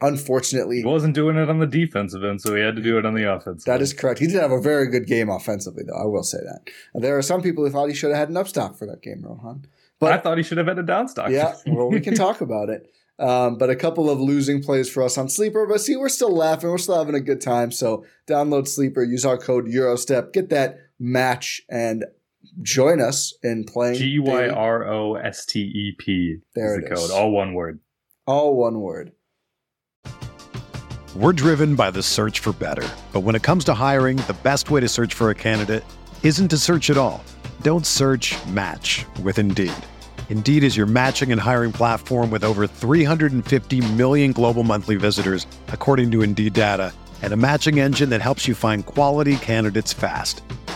unfortunately, 0.00 0.78
He 0.78 0.84
wasn't 0.84 1.14
doing 1.14 1.36
it 1.36 1.48
on 1.48 1.58
the 1.58 1.66
defensive 1.66 2.24
end, 2.24 2.40
so 2.40 2.54
he 2.54 2.62
had 2.62 2.76
to 2.76 2.82
do 2.82 2.98
it 2.98 3.06
on 3.06 3.14
the 3.14 3.30
offense. 3.32 3.64
That 3.64 3.80
is 3.80 3.92
correct. 3.92 4.18
He 4.20 4.26
did 4.26 4.40
have 4.40 4.50
a 4.50 4.60
very 4.60 4.86
good 4.88 5.06
game 5.06 5.28
offensively, 5.30 5.84
though. 5.86 5.96
I 6.00 6.06
will 6.06 6.22
say 6.22 6.38
that. 6.38 6.70
There 7.00 7.16
are 7.16 7.22
some 7.22 7.42
people 7.42 7.64
who 7.64 7.70
thought 7.70 7.88
he 7.88 7.94
should 7.94 8.10
have 8.10 8.18
had 8.18 8.28
an 8.28 8.34
upstock 8.34 8.76
for 8.76 8.86
that 8.86 9.02
game, 9.02 9.22
Rohan. 9.22 9.66
But 9.98 10.12
I 10.12 10.18
thought 10.18 10.36
he 10.36 10.42
should 10.42 10.58
have 10.58 10.66
had 10.66 10.78
a 10.78 10.82
downstock. 10.82 11.30
yeah, 11.30 11.54
well, 11.66 11.88
we 11.88 12.00
can 12.00 12.14
talk 12.14 12.40
about 12.40 12.68
it. 12.68 12.90
Um, 13.18 13.56
but 13.56 13.70
a 13.70 13.76
couple 13.76 14.10
of 14.10 14.20
losing 14.20 14.60
plays 14.62 14.90
for 14.90 15.02
us 15.04 15.16
on 15.16 15.28
Sleeper. 15.28 15.64
But 15.66 15.80
see, 15.80 15.96
we're 15.96 16.08
still 16.08 16.34
laughing. 16.34 16.70
We're 16.70 16.78
still 16.78 16.98
having 16.98 17.14
a 17.14 17.20
good 17.20 17.40
time. 17.40 17.70
So 17.70 18.04
download 18.26 18.66
Sleeper, 18.66 19.04
use 19.04 19.24
our 19.24 19.38
code 19.38 19.66
Gyrostep, 19.66 20.32
get 20.32 20.48
that 20.48 20.78
match, 20.98 21.62
and 21.70 22.04
join 22.62 23.00
us 23.00 23.34
in 23.42 23.64
playing. 23.64 23.94
G 23.96 24.18
Y 24.18 24.48
R 24.48 24.86
O 24.88 25.14
S 25.14 25.46
T 25.46 25.60
E 25.60 25.96
P 25.98 26.36
There 26.54 26.78
is 26.78 26.84
it 26.84 26.88
the 26.88 26.94
code. 26.94 27.04
is. 27.04 27.10
All 27.10 27.30
one 27.32 27.54
word. 27.54 27.80
All 28.26 28.56
one 28.56 28.80
word. 28.80 29.12
We're 31.14 31.34
driven 31.34 31.74
by 31.74 31.90
the 31.90 32.02
search 32.02 32.38
for 32.40 32.52
better. 32.54 32.88
But 33.12 33.20
when 33.20 33.34
it 33.34 33.42
comes 33.42 33.64
to 33.64 33.74
hiring, 33.74 34.16
the 34.16 34.36
best 34.42 34.70
way 34.70 34.80
to 34.80 34.88
search 34.88 35.12
for 35.12 35.28
a 35.30 35.34
candidate 35.34 35.84
isn't 36.22 36.48
to 36.48 36.56
search 36.56 36.88
at 36.88 36.96
all. 36.96 37.22
Don't 37.60 37.84
search 37.84 38.34
match 38.46 39.04
with 39.22 39.38
Indeed. 39.38 39.72
Indeed 40.30 40.64
is 40.64 40.74
your 40.76 40.86
matching 40.86 41.30
and 41.30 41.38
hiring 41.40 41.72
platform 41.72 42.30
with 42.30 42.42
over 42.44 42.66
350 42.66 43.92
million 43.92 44.32
global 44.32 44.62
monthly 44.64 44.96
visitors, 44.96 45.46
according 45.68 46.10
to 46.12 46.22
Indeed 46.22 46.54
data, 46.54 46.94
and 47.20 47.34
a 47.34 47.36
matching 47.36 47.78
engine 47.78 48.08
that 48.08 48.22
helps 48.22 48.48
you 48.48 48.54
find 48.54 48.86
quality 48.86 49.36
candidates 49.36 49.92
fast. 49.92 50.42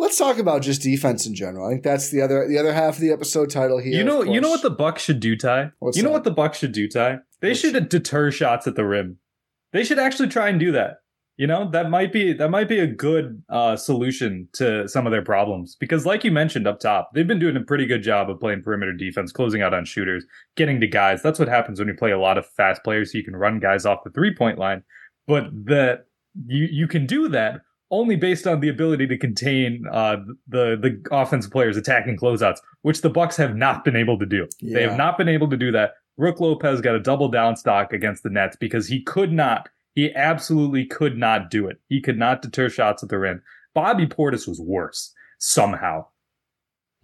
Let's 0.00 0.16
talk 0.16 0.38
about 0.38 0.62
just 0.62 0.80
defense 0.80 1.26
in 1.26 1.34
general. 1.34 1.66
I 1.66 1.72
think 1.72 1.82
that's 1.82 2.10
the 2.10 2.22
other 2.22 2.48
the 2.48 2.58
other 2.58 2.72
half 2.72 2.94
of 2.94 3.00
the 3.02 3.12
episode 3.12 3.50
title 3.50 3.78
here. 3.78 3.92
You 3.98 4.02
know, 4.02 4.22
you 4.22 4.40
know 4.40 4.48
what 4.48 4.62
the 4.62 4.70
Bucks 4.70 5.02
should 5.02 5.20
do, 5.20 5.36
Ti. 5.36 5.64
What's 5.78 5.96
you 5.98 6.02
know 6.02 6.08
that? 6.08 6.12
what 6.14 6.24
the 6.24 6.30
Bucks 6.30 6.58
should 6.58 6.72
do, 6.72 6.88
Ti. 6.88 7.16
They 7.40 7.48
What's- 7.50 7.60
should 7.60 7.88
deter 7.90 8.30
shots 8.30 8.66
at 8.66 8.76
the 8.76 8.86
rim. 8.86 9.18
They 9.72 9.84
should 9.84 9.98
actually 9.98 10.28
try 10.28 10.48
and 10.48 10.58
do 10.58 10.72
that. 10.72 10.96
You 11.36 11.46
know, 11.46 11.70
that 11.70 11.90
might 11.90 12.12
be 12.14 12.32
that 12.32 12.50
might 12.50 12.68
be 12.68 12.78
a 12.78 12.86
good 12.86 13.42
uh, 13.50 13.76
solution 13.76 14.48
to 14.54 14.88
some 14.88 15.06
of 15.06 15.10
their 15.12 15.22
problems 15.22 15.76
because, 15.78 16.06
like 16.06 16.24
you 16.24 16.30
mentioned 16.30 16.66
up 16.66 16.80
top, 16.80 17.10
they've 17.14 17.26
been 17.28 17.38
doing 17.38 17.56
a 17.56 17.60
pretty 17.60 17.84
good 17.86 18.02
job 18.02 18.30
of 18.30 18.40
playing 18.40 18.62
perimeter 18.62 18.92
defense, 18.94 19.32
closing 19.32 19.60
out 19.60 19.74
on 19.74 19.84
shooters, 19.84 20.24
getting 20.56 20.80
to 20.80 20.86
guys. 20.86 21.22
That's 21.22 21.38
what 21.38 21.48
happens 21.48 21.78
when 21.78 21.88
you 21.88 21.94
play 21.94 22.10
a 22.10 22.18
lot 22.18 22.38
of 22.38 22.46
fast 22.46 22.82
players. 22.84 23.12
So 23.12 23.18
you 23.18 23.24
can 23.24 23.36
run 23.36 23.58
guys 23.60 23.84
off 23.84 24.04
the 24.04 24.10
three 24.10 24.34
point 24.34 24.58
line, 24.58 24.82
but 25.26 25.44
that 25.66 26.06
you 26.46 26.68
you 26.70 26.86
can 26.88 27.06
do 27.06 27.28
that 27.28 27.60
only 27.90 28.16
based 28.16 28.46
on 28.46 28.60
the 28.60 28.68
ability 28.68 29.06
to 29.06 29.18
contain 29.18 29.84
uh, 29.90 30.16
the 30.48 30.76
the 30.80 31.02
offensive 31.10 31.50
players 31.50 31.76
attacking 31.76 32.16
closeouts, 32.16 32.58
which 32.82 33.02
the 33.02 33.10
Bucks 33.10 33.36
have 33.36 33.56
not 33.56 33.84
been 33.84 33.96
able 33.96 34.18
to 34.18 34.26
do. 34.26 34.46
They 34.62 34.82
have 34.82 34.96
not 34.96 35.18
been 35.18 35.28
able 35.28 35.50
to 35.50 35.56
do 35.56 35.72
that. 35.72 35.94
Brook 36.16 36.40
Lopez 36.40 36.80
got 36.80 36.94
a 36.94 37.00
double 37.00 37.28
down 37.28 37.56
stock 37.56 37.92
against 37.92 38.22
the 38.22 38.30
Nets 38.30 38.56
because 38.56 38.86
he 38.88 39.02
could 39.02 39.32
not, 39.32 39.70
he 39.94 40.14
absolutely 40.14 40.84
could 40.84 41.16
not 41.16 41.50
do 41.50 41.66
it. 41.66 41.80
He 41.88 42.00
could 42.00 42.18
not 42.18 42.42
deter 42.42 42.68
shots 42.68 43.02
at 43.02 43.08
the 43.08 43.18
rim. 43.18 43.42
Bobby 43.74 44.06
Portis 44.06 44.46
was 44.46 44.60
worse 44.60 45.14
somehow. 45.38 46.06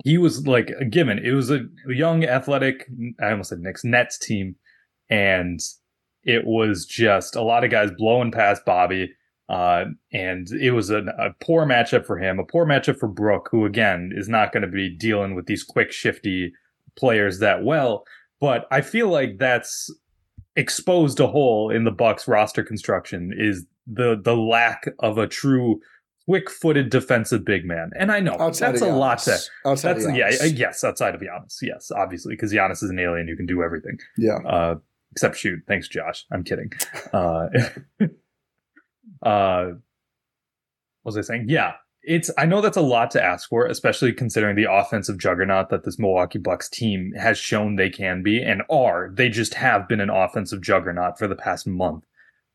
He 0.04 0.18
was 0.18 0.46
like 0.46 0.70
a 0.78 0.84
given. 0.84 1.18
It 1.18 1.32
was 1.32 1.50
a 1.50 1.64
young, 1.88 2.24
athletic, 2.24 2.86
I 3.20 3.30
almost 3.30 3.48
said 3.48 3.60
Knicks, 3.60 3.84
Nets 3.84 4.18
team. 4.18 4.56
And 5.08 5.60
it 6.22 6.44
was 6.44 6.84
just 6.84 7.36
a 7.36 7.42
lot 7.42 7.64
of 7.64 7.70
guys 7.70 7.90
blowing 7.96 8.30
past 8.30 8.64
Bobby. 8.66 9.14
Uh, 9.48 9.84
and 10.12 10.50
it 10.50 10.72
was 10.72 10.90
a, 10.90 10.98
a 11.18 11.30
poor 11.40 11.64
matchup 11.66 12.04
for 12.04 12.18
him, 12.18 12.38
a 12.38 12.44
poor 12.44 12.66
matchup 12.66 12.98
for 12.98 13.08
Brook, 13.08 13.48
who 13.50 13.64
again 13.64 14.12
is 14.14 14.28
not 14.28 14.52
going 14.52 14.62
to 14.62 14.68
be 14.68 14.88
dealing 14.88 15.34
with 15.34 15.46
these 15.46 15.62
quick, 15.62 15.92
shifty 15.92 16.52
players 16.96 17.38
that 17.38 17.62
well. 17.62 18.04
But 18.40 18.66
I 18.70 18.80
feel 18.80 19.08
like 19.08 19.38
that's 19.38 19.90
exposed 20.56 21.20
a 21.20 21.26
hole 21.26 21.70
in 21.70 21.84
the 21.84 21.90
Bucks 21.90 22.26
roster 22.26 22.64
construction 22.64 23.32
is 23.36 23.64
the 23.86 24.20
the 24.20 24.36
lack 24.36 24.88
of 24.98 25.16
a 25.18 25.26
true 25.28 25.80
quick-footed 26.26 26.90
defensive 26.90 27.44
big 27.44 27.64
man. 27.64 27.90
And 27.96 28.10
I 28.10 28.18
know 28.18 28.36
outside 28.40 28.72
that's 28.72 28.82
a 28.82 28.86
lot 28.86 29.18
to 29.20 29.30
Giannis. 29.30 29.48
Outside 29.64 29.92
that's 29.94 30.16
yeah, 30.16 30.30
Giannis. 30.30 30.58
yes, 30.58 30.84
outside 30.84 31.14
of 31.14 31.20
Giannis. 31.20 31.58
Yes, 31.62 31.92
obviously 31.92 32.34
because 32.34 32.52
Giannis 32.52 32.82
is 32.82 32.90
an 32.90 32.98
alien 32.98 33.28
who 33.28 33.36
can 33.36 33.46
do 33.46 33.62
everything. 33.62 33.98
yeah. 34.16 34.38
Uh 34.38 34.74
except 35.12 35.36
shoot. 35.36 35.60
Thanks 35.68 35.88
Josh. 35.88 36.26
I'm 36.32 36.42
kidding. 36.42 36.72
Uh 37.12 37.46
uh 39.22 39.66
what 41.02 41.14
was 41.14 41.18
I 41.18 41.20
saying? 41.20 41.46
Yeah. 41.48 41.74
It's 42.02 42.30
I 42.38 42.46
know 42.46 42.60
that's 42.60 42.76
a 42.76 42.82
lot 42.82 43.10
to 43.12 43.22
ask 43.22 43.48
for, 43.48 43.66
especially 43.66 44.12
considering 44.12 44.54
the 44.56 44.70
offensive 44.70 45.18
juggernaut 45.18 45.70
that 45.70 45.84
this 45.84 45.98
Milwaukee 45.98 46.38
Bucks 46.38 46.68
team 46.68 47.12
has 47.18 47.38
shown 47.38 47.76
they 47.76 47.90
can 47.90 48.22
be 48.22 48.42
and 48.42 48.62
are. 48.70 49.10
They 49.12 49.28
just 49.28 49.54
have 49.54 49.88
been 49.88 50.00
an 50.00 50.10
offensive 50.10 50.60
juggernaut 50.60 51.18
for 51.18 51.26
the 51.26 51.36
past 51.36 51.66
month. 51.66 52.04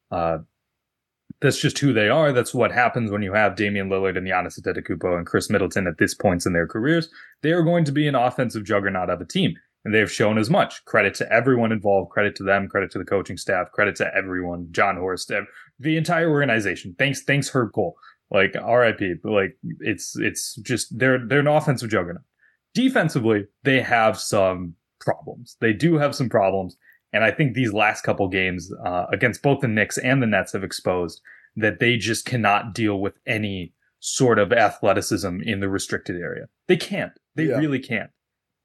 Uh 0.10 0.39
that's 1.41 1.60
just 1.60 1.80
who 1.80 1.91
they 1.91 2.08
are. 2.08 2.32
That's 2.32 2.54
what 2.54 2.72
happens 2.72 3.10
when 3.10 3.24
you 3.24 3.34
have 3.34 3.56
Damian 3.56 3.89
Lillard 3.89 4.18
and 4.18 4.28
Giannis 4.28 4.60
Antetokounmpo 4.60 5.18
and 5.18 5.26
Khris 5.26 5.49
Middleton 5.49 5.88
at 5.88 5.97
this 5.97 6.14
points 6.14 6.45
in 6.45 6.54
their 6.54 6.68
careers. 6.68 7.10
They 7.41 7.52
are 7.52 7.64
going 7.64 7.84
to 7.86 7.91
be 7.91 8.08
an 8.08 8.16
offensive 8.16 8.64
juggernaut 8.64 9.10
of 9.10 9.22
a 9.22 9.26
team, 9.26 9.56
and 9.84 9.93
they've 9.93 10.11
shown 10.11 10.38
as 10.38 10.49
much. 10.49 10.84
Credit 10.86 11.13
to 11.15 11.32
everyone 11.32 11.71
involved. 11.71 12.11
Credit 12.11 12.36
to 12.36 12.43
them. 12.43 12.67
Credit 12.67 12.91
to 12.91 12.99
the 12.99 13.05
coaching 13.05 13.38
staff. 13.38 13.71
Credit 13.71 13.95
to 13.97 14.15
everyone. 14.15 14.67
Jon 14.71 14.97
Horst, 14.97 15.32
the 15.79 15.97
entire 15.97 16.29
organization. 16.29 16.95
Thanks, 16.99 17.23
thanks 17.23 17.49
Herb 17.49 17.71
Kohl. 17.73 17.95
Like 18.29 18.55
R.I.P. 18.55 19.15
But 19.23 19.32
like 19.32 19.57
it's 19.79 20.15
it's 20.17 20.55
just 20.57 20.97
they're 20.97 21.19
they're 21.27 21.39
an 21.39 21.47
offensive 21.47 21.89
juggernaut. 21.89 22.23
Defensively, 22.73 23.45
they 23.63 23.82
have 23.82 24.17
some 24.19 24.75
problems. 24.99 25.57
They 25.59 25.73
do 25.73 25.97
have 25.97 26.15
some 26.15 26.29
problems. 26.29 26.77
And 27.13 27.25
I 27.25 27.32
think 27.32 27.53
these 27.53 27.73
last 27.73 28.03
couple 28.03 28.29
games 28.29 28.71
uh, 28.86 29.05
against 29.11 29.41
both 29.41 29.59
the 29.59 29.67
Knicks 29.67 29.97
and 29.97 30.21
the 30.21 30.27
Nets 30.27 30.53
have 30.53 30.63
exposed 30.63 31.21
that 31.57 31.79
they 31.82 31.97
just 31.97 32.23
cannot 32.25 32.73
deal 32.73 33.01
with 33.01 33.15
any 33.27 33.73
sort 33.99 34.39
of 34.39 34.53
athleticism 34.53 35.41
in 35.43 35.59
the 35.59 35.67
restricted 35.67 36.15
area. 36.15 36.45
They 36.67 36.77
can't. 36.77 37.11
They 37.36 37.47
Yeah. 37.49 37.57
really 37.57 37.79
can't. 37.79 38.11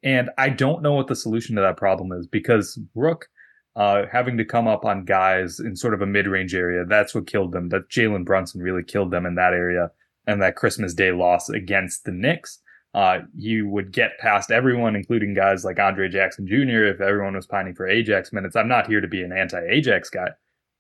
And 0.07 0.31
I 0.39 0.49
don't 0.49 0.83
know 0.83 0.95
what 0.95 1.09
the 1.09 1.17
solution 1.17 1.57
to 1.57 1.63
that 1.63 1.77
problem 1.77 2.13
is 2.13 2.27
because 2.27 2.77
Brook 2.95 3.29
uh, 3.75 4.05
having 4.11 4.39
to 4.39 4.45
come 4.45 4.67
up 4.67 4.87
on 4.87 5.05
guys 5.05 5.61
in 5.61 5.77
sort 5.77 5.93
of 5.93 6.01
a 6.01 6.07
mid 6.07 6.27
range 6.27 6.55
area, 6.55 6.85
that's 6.87 7.15
what 7.15 7.27
killed 7.27 7.53
them. 7.53 7.69
That 7.69 7.91
Jalen 7.91 8.25
Brunson 8.25 8.63
really 8.63 8.83
killed 8.83 9.11
them 9.11 9.27
in 9.27 9.35
that 9.35 9.53
area. 9.53 9.91
And 10.27 10.41
that 10.41 10.57
Christmas 10.57 10.95
Day 10.95 11.13
loss 11.13 11.51
against 11.51 12.05
the 12.05 12.13
Knicks 12.13 12.61
uh, 12.97 13.19
he 13.39 13.61
would 13.61 13.93
get 13.93 14.19
past 14.19 14.51
everyone, 14.51 14.97
including 14.97 15.35
guys 15.35 15.67
like 15.67 15.79
Andre 15.79 16.09
Jackson 16.09 16.47
Jr. 16.47 16.85
If 16.87 17.01
everyone 17.03 17.35
was 17.35 17.47
pining 17.47 17.75
for 17.75 17.87
Ajax 17.87 18.33
minutes, 18.33 18.57
I'm 18.57 18.69
not 18.69 18.87
here 18.87 19.03
to 19.03 19.07
be 19.07 19.23
an 19.23 19.33
anti-Ajax 19.33 20.09
guy, 20.09 20.29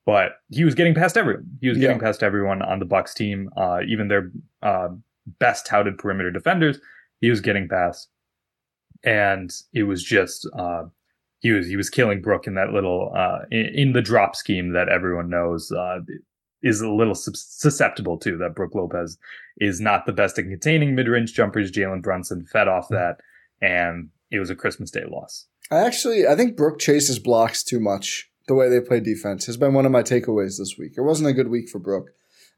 but 0.06 0.36
he 0.50 0.64
was 0.64 0.74
getting 0.74 0.94
past 0.94 1.18
everyone. 1.18 1.44
He 1.60 1.68
was 1.68 1.76
getting 1.76 1.98
Yeah. 1.98 2.02
past 2.02 2.22
everyone 2.22 2.62
on 2.62 2.78
the 2.78 2.86
Bucks 2.86 3.12
team, 3.12 3.50
uh, 3.58 3.80
even 3.86 4.08
their 4.08 4.30
uh, 4.62 4.88
best 5.38 5.66
touted 5.66 5.98
perimeter 5.98 6.30
defenders. 6.30 6.80
He 7.20 7.28
was 7.28 7.42
getting 7.42 7.68
past, 7.68 8.08
and 9.04 9.52
it 9.72 9.84
was 9.84 10.02
just 10.02 10.48
uh, 10.58 10.84
he 11.40 11.52
was 11.52 11.66
he 11.66 11.76
was 11.76 11.90
killing 11.90 12.22
Brook 12.22 12.46
in 12.46 12.54
that 12.54 12.72
little 12.72 13.12
uh, 13.16 13.40
in, 13.50 13.66
in 13.74 13.92
the 13.92 14.02
drop 14.02 14.36
scheme 14.36 14.72
that 14.72 14.88
everyone 14.88 15.30
knows 15.30 15.70
uh, 15.72 16.00
is 16.62 16.80
a 16.80 16.90
little 16.90 17.14
susceptible 17.14 18.18
to. 18.18 18.36
That 18.36 18.54
Brook 18.54 18.74
Lopez 18.74 19.18
is 19.58 19.80
not 19.80 20.06
the 20.06 20.12
best 20.12 20.38
at 20.38 20.44
containing 20.44 20.94
mid-range 20.94 21.34
jumpers. 21.34 21.70
Jalen 21.70 22.02
Brunson 22.02 22.44
fed 22.44 22.68
off 22.68 22.88
that, 22.88 23.18
and 23.60 24.08
it 24.30 24.38
was 24.38 24.50
a 24.50 24.56
Christmas 24.56 24.90
Day 24.90 25.04
loss. 25.08 25.46
I 25.70 25.78
actually 25.80 26.26
I 26.26 26.36
think 26.36 26.56
Brook 26.56 26.78
chases 26.78 27.18
blocks 27.18 27.62
too 27.62 27.80
much. 27.80 28.30
The 28.48 28.54
way 28.54 28.68
they 28.68 28.80
play 28.80 29.00
defense 29.00 29.46
has 29.46 29.56
been 29.56 29.74
one 29.74 29.86
of 29.86 29.92
my 29.92 30.02
takeaways 30.02 30.58
this 30.58 30.76
week. 30.78 30.92
It 30.96 31.00
wasn't 31.00 31.28
a 31.28 31.32
good 31.32 31.48
week 31.48 31.68
for 31.68 31.80
Brook. 31.80 32.10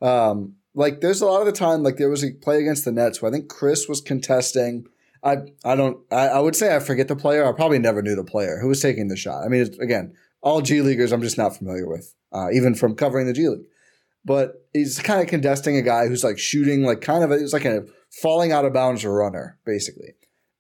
Um, 0.03 0.57
like 0.75 1.01
there's 1.01 1.23
a 1.23 1.27
lot 1.27 1.41
of 1.41 1.47
the 1.47 1.53
time, 1.53 1.83
like 1.83 1.97
there 1.97 2.11
was 2.11 2.23
a 2.23 2.31
play 2.31 2.61
against 2.61 2.85
the 2.85 2.93
Nets 2.93 3.21
where 3.21 3.31
I 3.31 3.35
think 3.35 3.49
Khris 3.49 3.89
was 3.89 4.01
contesting. 4.01 4.87
I 5.23 5.39
I 5.65 5.77
don't 5.77 5.99
I, 6.11 6.29
I 6.29 6.41
would 6.41 6.57
say 6.57 6.75
I 6.75 6.81
forget 6.81 7.09
the 7.09 7.17
player. 7.17 7.47
I 7.47 7.53
probably 7.53 7.79
never 7.79 8.03
knew 8.03 8.15
the 8.15 8.25
player 8.25 8.59
who 8.61 8.69
was 8.69 8.81
taking 8.81 9.09
the 9.09 9.17
shot. 9.17 9.45
I 9.45 9.49
mean, 9.49 9.69
again, 9.81 10.15
all 10.43 10.61
G 10.61 10.81
leaguers 10.81 11.13
I'm 11.13 11.23
just 11.23 11.39
not 11.39 11.57
familiar 11.57 11.89
with, 11.89 12.15
uh, 12.33 12.51
even 12.53 12.75
from 12.75 12.95
covering 12.95 13.27
the 13.27 13.33
G 13.33 13.49
League. 13.49 13.67
But 14.25 14.67
he's 14.73 14.99
kind 14.99 15.21
of 15.21 15.27
contesting 15.29 15.77
a 15.77 15.83
guy 15.83 16.07
who's 16.07 16.25
like 16.25 16.39
shooting 16.39 16.83
like 16.83 17.01
kind 17.01 17.25
of 17.25 17.31
a, 17.31 17.35
it's 17.35 17.53
like 17.53 17.65
a 17.65 17.87
falling 18.11 18.53
out 18.53 18.65
of 18.65 18.73
bounds 18.73 19.05
runner 19.05 19.59
basically. 19.65 20.15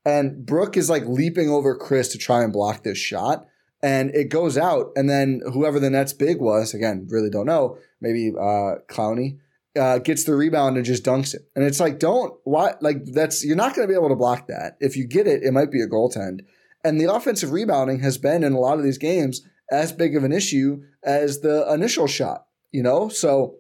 And 0.05 0.47
Brook 0.47 0.77
is 0.77 0.89
like 0.89 1.05
leaping 1.07 1.51
over 1.51 1.77
Khris 1.77 2.09
to 2.13 2.19
try 2.19 2.43
and 2.43 2.53
block 2.53 2.83
this 2.83 2.99
shot. 2.99 3.47
And 3.83 4.11
it 4.15 4.31
goes 4.31 4.57
out. 4.57 4.91
And 4.97 5.09
then 5.09 5.43
whoever 5.53 5.79
the 5.79 5.91
Nets 5.91 6.13
big 6.13 6.41
was, 6.41 6.75
again, 6.75 7.07
really 7.11 7.31
don't 7.31 7.47
know, 7.47 7.79
maybe 8.01 8.31
uh, 8.31 8.83
Clowney, 8.89 9.39
uh, 9.79 9.99
gets 9.99 10.25
the 10.25 10.35
rebound 10.35 10.77
and 10.77 10.85
just 10.85 11.05
dunks 11.05 11.35
it. 11.35 11.43
And 11.55 11.65
it's 11.65 11.81
like, 11.81 11.99
don't 11.99 12.35
why 12.45 12.75
like 12.81 13.05
that's 13.07 13.45
you're 13.45 13.57
not 13.57 13.75
going 13.75 13.87
to 13.87 13.93
be 13.93 13.99
able 13.99 14.09
to 14.09 14.17
block 14.17 14.49
that. 14.49 14.77
If 14.81 14.97
you 14.97 15.07
get 15.07 15.27
it, 15.27 15.43
it 15.43 15.53
might 15.53 15.71
be 15.71 15.81
a 15.81 15.87
goaltend. 15.87 16.41
And 16.85 17.01
the 17.01 17.13
offensive 17.13 17.53
rebounding 17.53 18.01
has 18.01 18.19
been 18.19 18.45
in 18.45 18.53
a 18.53 18.61
lot 18.61 18.79
of 18.79 18.85
these 18.85 18.99
games 18.99 19.43
as 19.71 19.93
big 19.93 20.17
of 20.17 20.25
an 20.25 20.33
issue 20.33 20.83
as 21.03 21.41
the 21.41 21.71
initial 21.73 22.07
shot. 22.07 22.47
You 22.73 22.83
know, 22.83 23.09
so 23.09 23.57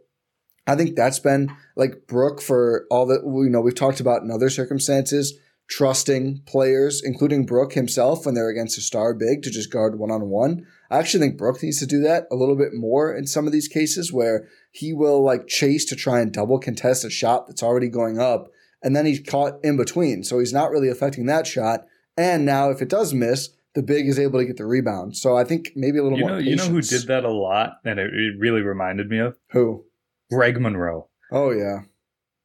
I 0.66 0.76
think 0.76 0.94
that's 0.94 1.18
been 1.18 1.50
like 1.76 2.06
Brook 2.06 2.42
for 2.42 2.86
all 2.90 3.06
that 3.06 3.22
you 3.24 3.48
know 3.48 3.60
we've 3.60 3.74
talked 3.74 4.00
about 4.00 4.22
in 4.22 4.30
other 4.30 4.50
circumstances, 4.50 5.38
trusting 5.68 6.42
players, 6.46 7.02
including 7.02 7.46
Brook 7.46 7.72
himself 7.72 8.26
when 8.26 8.34
they're 8.34 8.50
against 8.50 8.76
a 8.76 8.82
star 8.82 9.14
big 9.14 9.42
to 9.42 9.50
just 9.50 9.72
guard 9.72 9.98
one 9.98 10.10
on 10.10 10.28
one. 10.28 10.66
I 10.90 10.98
actually 10.98 11.20
think 11.20 11.38
Brook 11.38 11.62
needs 11.62 11.78
to 11.80 11.86
do 11.86 12.00
that 12.00 12.26
a 12.30 12.36
little 12.36 12.56
bit 12.56 12.72
more 12.72 13.14
in 13.14 13.26
some 13.26 13.46
of 13.46 13.52
these 13.52 13.68
cases 13.68 14.12
where 14.12 14.48
he 14.70 14.92
will 14.92 15.22
like 15.22 15.46
chase 15.46 15.84
to 15.86 15.96
try 15.96 16.20
and 16.20 16.32
double 16.32 16.58
contest 16.58 17.04
a 17.04 17.10
shot 17.10 17.46
that's 17.46 17.62
already 17.62 17.88
going 17.88 18.18
up, 18.18 18.48
and 18.82 18.96
then 18.96 19.06
he's 19.06 19.20
caught 19.20 19.58
in 19.62 19.76
between, 19.76 20.22
so 20.24 20.38
he's 20.38 20.52
not 20.52 20.70
really 20.70 20.88
affecting 20.88 21.26
that 21.26 21.46
shot. 21.46 21.80
And 22.16 22.44
now 22.44 22.70
if 22.70 22.80
it 22.80 22.88
does 22.88 23.12
miss, 23.12 23.50
the 23.74 23.82
big 23.82 24.08
is 24.08 24.18
able 24.18 24.40
to 24.40 24.46
get 24.46 24.56
the 24.56 24.66
rebound. 24.66 25.16
So 25.16 25.36
I 25.36 25.44
think 25.44 25.70
maybe 25.76 25.98
a 25.98 26.02
little 26.02 26.18
you 26.18 26.24
more. 26.24 26.32
Know, 26.32 26.38
patience. 26.38 26.62
you 26.62 26.68
know 26.68 26.74
who 26.74 26.82
did 26.82 27.06
that 27.06 27.24
a 27.24 27.32
lot, 27.32 27.74
and 27.84 27.98
it, 27.98 28.12
it 28.12 28.38
really 28.38 28.62
reminded 28.62 29.08
me 29.08 29.18
of 29.18 29.36
who 29.50 29.84
Greg 30.30 30.60
Monroe. 30.60 31.08
Oh 31.30 31.50
yeah. 31.50 31.80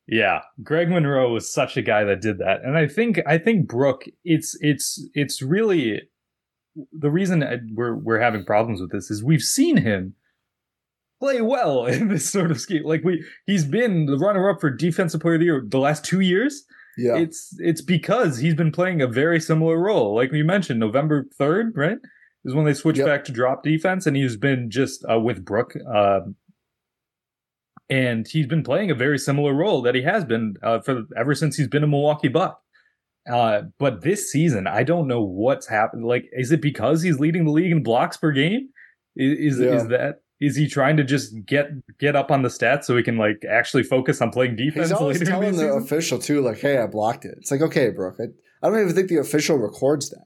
Yeah, 0.06 0.42
Greg 0.62 0.90
Monroe 0.90 1.32
was 1.32 1.52
such 1.52 1.78
a 1.78 1.82
guy 1.82 2.04
that 2.04 2.20
did 2.20 2.40
that, 2.40 2.62
and 2.64 2.78
I 2.78 2.88
think 2.88 3.22
I 3.26 3.38
think 3.38 3.68
Brook. 3.68 4.04
It's 4.26 4.58
it's 4.60 5.02
it's 5.14 5.42
really 5.42 6.02
the 6.92 7.12
reason 7.12 7.44
we're 7.74 7.96
we're 7.96 8.20
having 8.20 8.46
problems 8.46 8.82
with 8.82 8.92
this 8.92 9.12
is 9.12 9.24
we've 9.24 9.42
seen 9.42 9.78
him 9.78 10.16
play 11.20 11.42
well 11.42 11.86
in 11.88 12.10
this 12.10 12.30
sort 12.30 12.52
of 12.52 12.60
scheme. 12.60 12.84
Like 12.84 13.04
we, 13.04 13.26
he's 13.46 13.66
been 13.66 14.06
the 14.06 14.18
runner 14.18 14.50
up 14.50 14.60
for 14.60 14.70
defensive 14.70 15.22
player 15.22 15.36
of 15.36 15.40
the 15.40 15.46
year 15.46 15.64
the 15.66 15.80
last 15.80 16.04
two 16.04 16.20
years. 16.20 16.64
Yeah, 16.98 17.18
it's 17.18 17.56
it's 17.60 17.82
because 17.82 18.38
he's 18.38 18.54
been 18.54 18.72
playing 18.72 19.02
a 19.02 19.08
very 19.08 19.40
similar 19.40 19.78
role. 19.78 20.16
Like 20.16 20.32
we 20.32 20.44
mentioned, 20.44 20.80
November 20.80 21.26
third, 21.38 21.74
right, 21.76 21.98
is 22.46 22.54
when 22.54 22.66
they 22.66 22.74
switched 22.74 23.00
yep. 23.00 23.08
back 23.08 23.24
to 23.26 23.32
drop 23.32 23.64
defense, 23.64 24.06
and 24.06 24.16
he's 24.16 24.38
been 24.38 24.70
just 24.70 25.04
uh, 25.12 25.20
with 25.20 25.44
Brook. 25.44 25.74
Uh, 25.92 26.20
and 27.90 28.28
he's 28.28 28.48
been 28.48 28.64
playing 28.64 28.92
a 28.92 28.96
very 28.96 29.18
similar 29.18 29.54
role 29.54 29.82
that 29.82 29.96
he 29.96 30.04
has 30.04 30.24
been 30.24 30.56
uh, 30.64 30.80
for 30.80 31.04
ever 31.18 31.36
since 31.36 31.58
he's 31.58 31.68
been 31.68 31.84
a 31.84 31.88
Milwaukee 31.88 32.28
Buck. 32.28 32.63
Uh, 33.32 33.64
but 33.80 34.02
this 34.02 34.32
season, 34.32 34.68
I 34.68 34.84
don't 34.84 35.08
know 35.08 35.22
what's 35.24 35.68
happened. 35.68 36.06
Like, 36.06 36.26
is 36.34 36.52
it 36.52 36.62
because 36.62 37.02
he's 37.02 37.20
leading 37.20 37.46
the 37.46 37.52
league 37.52 37.72
in 37.72 37.84
blocks 37.84 38.18
per 38.18 38.32
game? 38.32 38.70
Is 39.16 39.56
is, 39.56 39.60
yeah. 39.60 39.74
is 39.74 39.88
that 39.88 40.22
is 40.42 40.56
he 40.58 40.68
trying 40.68 40.98
to 40.98 41.04
just 41.04 41.34
get 41.46 41.70
get 42.00 42.16
up 42.16 42.32
on 42.32 42.42
the 42.42 42.50
stats 42.50 42.84
so 42.84 42.98
he 42.98 43.04
can 43.04 43.18
like 43.18 43.44
actually 43.50 43.84
focus 43.84 44.22
on 44.22 44.32
playing 44.32 44.56
defense? 44.56 44.90
He's 44.90 44.98
always 44.98 45.24
telling 45.24 45.56
the, 45.56 45.64
the 45.64 45.74
official 45.74 46.20
too, 46.20 46.42
like, 46.42 46.60
"Hey, 46.60 46.78
I 46.78 46.88
blocked 46.88 47.24
it." 47.24 47.36
It's 47.38 47.52
like, 47.52 47.62
okay, 47.62 47.92
Brook. 47.92 48.18
I, 48.20 48.26
I 48.66 48.70
don't 48.70 48.82
even 48.82 48.96
think 48.96 49.08
the 49.08 49.18
official 49.18 49.58
records 49.58 50.10
that. 50.10 50.26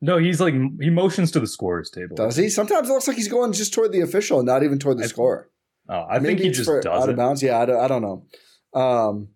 No, 0.00 0.16
he's 0.16 0.40
like 0.40 0.54
he 0.80 0.88
motions 0.88 1.30
to 1.32 1.40
the 1.40 1.46
scorers 1.46 1.90
table. 1.90 2.16
Does 2.16 2.36
he? 2.36 2.48
Sometimes 2.48 2.88
it 2.88 2.92
looks 2.92 3.08
like 3.08 3.18
he's 3.18 3.28
going 3.28 3.52
just 3.52 3.74
toward 3.74 3.92
the 3.92 4.00
official, 4.00 4.42
not 4.42 4.62
even 4.62 4.78
toward 4.78 4.98
the 4.98 5.04
I, 5.04 5.08
score. 5.08 5.50
Oh, 5.88 6.06
I 6.08 6.18
Maybe 6.18 6.26
think 6.26 6.40
he 6.40 6.50
just 6.50 6.68
does 6.68 6.86
out 6.86 7.08
it. 7.08 7.10
of 7.10 7.16
bounds. 7.16 7.42
Yeah, 7.42 7.58
I 7.58 7.66
don't, 7.66 7.80
I 7.80 7.88
don't 7.88 8.02
know. 8.02 8.80
Um, 8.80 9.28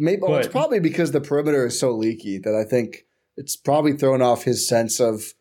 maybe 0.00 0.22
well, 0.22 0.36
it's 0.36 0.48
probably 0.48 0.80
because 0.80 1.12
the 1.12 1.20
perimeter 1.20 1.66
is 1.66 1.78
so 1.78 1.90
leaky 1.90 2.38
that 2.38 2.54
I 2.54 2.64
think 2.64 3.06
it's 3.36 3.56
probably 3.56 3.92
thrown 3.92 4.22
off 4.22 4.44
his 4.44 4.66
sense 4.66 4.98
of 4.98 5.34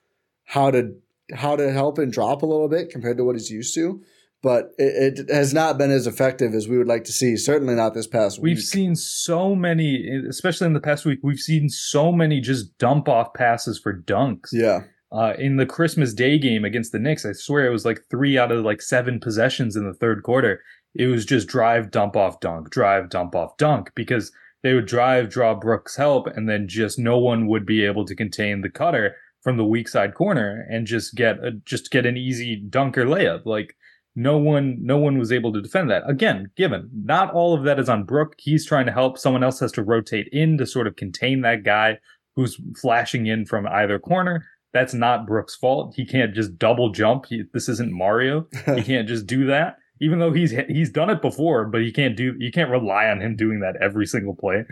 how 0.45 0.71
to 0.71 0.95
how 1.33 1.55
to 1.55 1.71
help 1.71 1.97
and 1.97 2.11
drop 2.11 2.41
a 2.41 2.45
little 2.45 2.67
bit 2.67 2.89
compared 2.89 3.17
to 3.17 3.23
what 3.23 3.35
he's 3.35 3.49
used 3.49 3.73
to. 3.75 4.01
But 4.41 4.71
it, 4.77 5.19
it 5.19 5.29
has 5.29 5.53
not 5.53 5.77
been 5.77 5.91
as 5.91 6.07
effective 6.07 6.53
as 6.53 6.67
we 6.67 6.77
would 6.77 6.87
like 6.87 7.03
to 7.05 7.11
see. 7.11 7.35
Certainly 7.35 7.75
not 7.75 7.93
this 7.93 8.07
past 8.07 8.39
we've 8.39 8.43
week. 8.43 8.57
We've 8.57 8.63
seen 8.63 8.95
so 8.95 9.53
many, 9.53 10.07
especially 10.29 10.67
in 10.67 10.73
the 10.73 10.79
past 10.79 11.05
week. 11.05 11.19
We've 11.21 11.39
seen 11.39 11.67
so 11.67 12.11
many 12.11 12.39
just 12.39 12.77
dump 12.77 13.09
off 13.09 13.33
passes 13.33 13.77
for 13.77 13.93
dunks. 13.93 14.49
Yeah. 14.53 14.83
Uh, 15.11 15.33
in 15.37 15.57
the 15.57 15.65
Christmas 15.65 16.13
Day 16.13 16.37
game 16.37 16.63
against 16.63 16.91
the 16.91 16.99
Knicks, 16.99 17.25
I 17.25 17.33
swear 17.33 17.65
it 17.65 17.71
was 17.71 17.83
like 17.83 18.03
three 18.09 18.37
out 18.37 18.51
of 18.51 18.63
like 18.63 18.81
seven 18.81 19.19
possessions 19.19 19.75
in 19.75 19.85
the 19.85 19.93
third 19.93 20.23
quarter. 20.23 20.61
It 20.95 21.07
was 21.07 21.25
just 21.25 21.47
drive, 21.47 21.91
dump 21.91 22.15
off, 22.15 22.39
dunk, 22.39 22.69
drive, 22.69 23.09
dump 23.09 23.35
off, 23.35 23.57
dunk 23.57 23.91
because 23.95 24.31
they 24.63 24.73
would 24.73 24.85
drive, 24.85 25.29
draw 25.29 25.55
Brook's 25.55 25.95
help, 25.95 26.27
and 26.27 26.49
then 26.49 26.67
just 26.67 26.99
no 26.99 27.17
one 27.17 27.47
would 27.47 27.65
be 27.65 27.85
able 27.85 28.05
to 28.05 28.15
contain 28.15 28.61
the 28.61 28.69
cutter 28.69 29.15
from 29.41 29.57
the 29.57 29.65
weak 29.65 29.87
side 29.87 30.13
corner 30.13 30.65
and 30.69 30.85
just 30.85 31.15
get 31.15 31.37
a, 31.43 31.51
just 31.63 31.91
get 31.91 32.05
an 32.05 32.17
easy 32.17 32.55
dunk 32.55 32.97
or 32.97 33.05
layup. 33.05 33.45
Like 33.45 33.75
no 34.15 34.37
one, 34.37 34.77
no 34.81 34.97
one 34.97 35.17
was 35.17 35.31
able 35.31 35.53
to 35.53 35.61
defend 35.61 35.89
that. 35.89 36.03
Again, 36.07 36.51
given 36.57 36.89
not 36.93 37.31
all 37.31 37.53
of 37.53 37.63
that 37.63 37.79
is 37.79 37.89
on 37.89 38.03
Brook. 38.03 38.33
He's 38.37 38.65
trying 38.65 38.85
to 38.85 38.91
help. 38.91 39.17
Someone 39.17 39.43
else 39.43 39.59
has 39.61 39.71
to 39.73 39.83
rotate 39.83 40.27
in 40.31 40.57
to 40.57 40.65
sort 40.65 40.87
of 40.87 40.97
contain 40.97 41.41
that 41.41 41.63
guy 41.63 41.99
who's 42.35 42.59
flashing 42.81 43.27
in 43.27 43.45
from 43.45 43.65
either 43.67 43.97
corner 43.99 44.45
that's 44.73 44.93
not 44.93 45.25
Brook's 45.25 45.55
fault. 45.55 45.93
He 45.95 46.05
can't 46.05 46.33
just 46.33 46.57
double 46.57 46.91
jump. 46.91 47.25
He, 47.25 47.43
this 47.53 47.69
isn't 47.69 47.91
Mario. 47.91 48.47
he 48.75 48.83
can't 48.83 49.07
just 49.07 49.25
do 49.25 49.45
that. 49.47 49.77
Even 50.01 50.19
though 50.19 50.31
he's 50.31 50.53
he's 50.67 50.89
done 50.89 51.09
it 51.09 51.21
before, 51.21 51.65
but 51.65 51.81
he 51.81 51.91
can't 51.91 52.15
do 52.15 52.35
you 52.39 52.51
can't 52.51 52.71
rely 52.71 53.07
on 53.07 53.21
him 53.21 53.35
doing 53.35 53.59
that 53.59 53.75
every 53.81 54.05
single 54.05 54.35
play. 54.35 54.65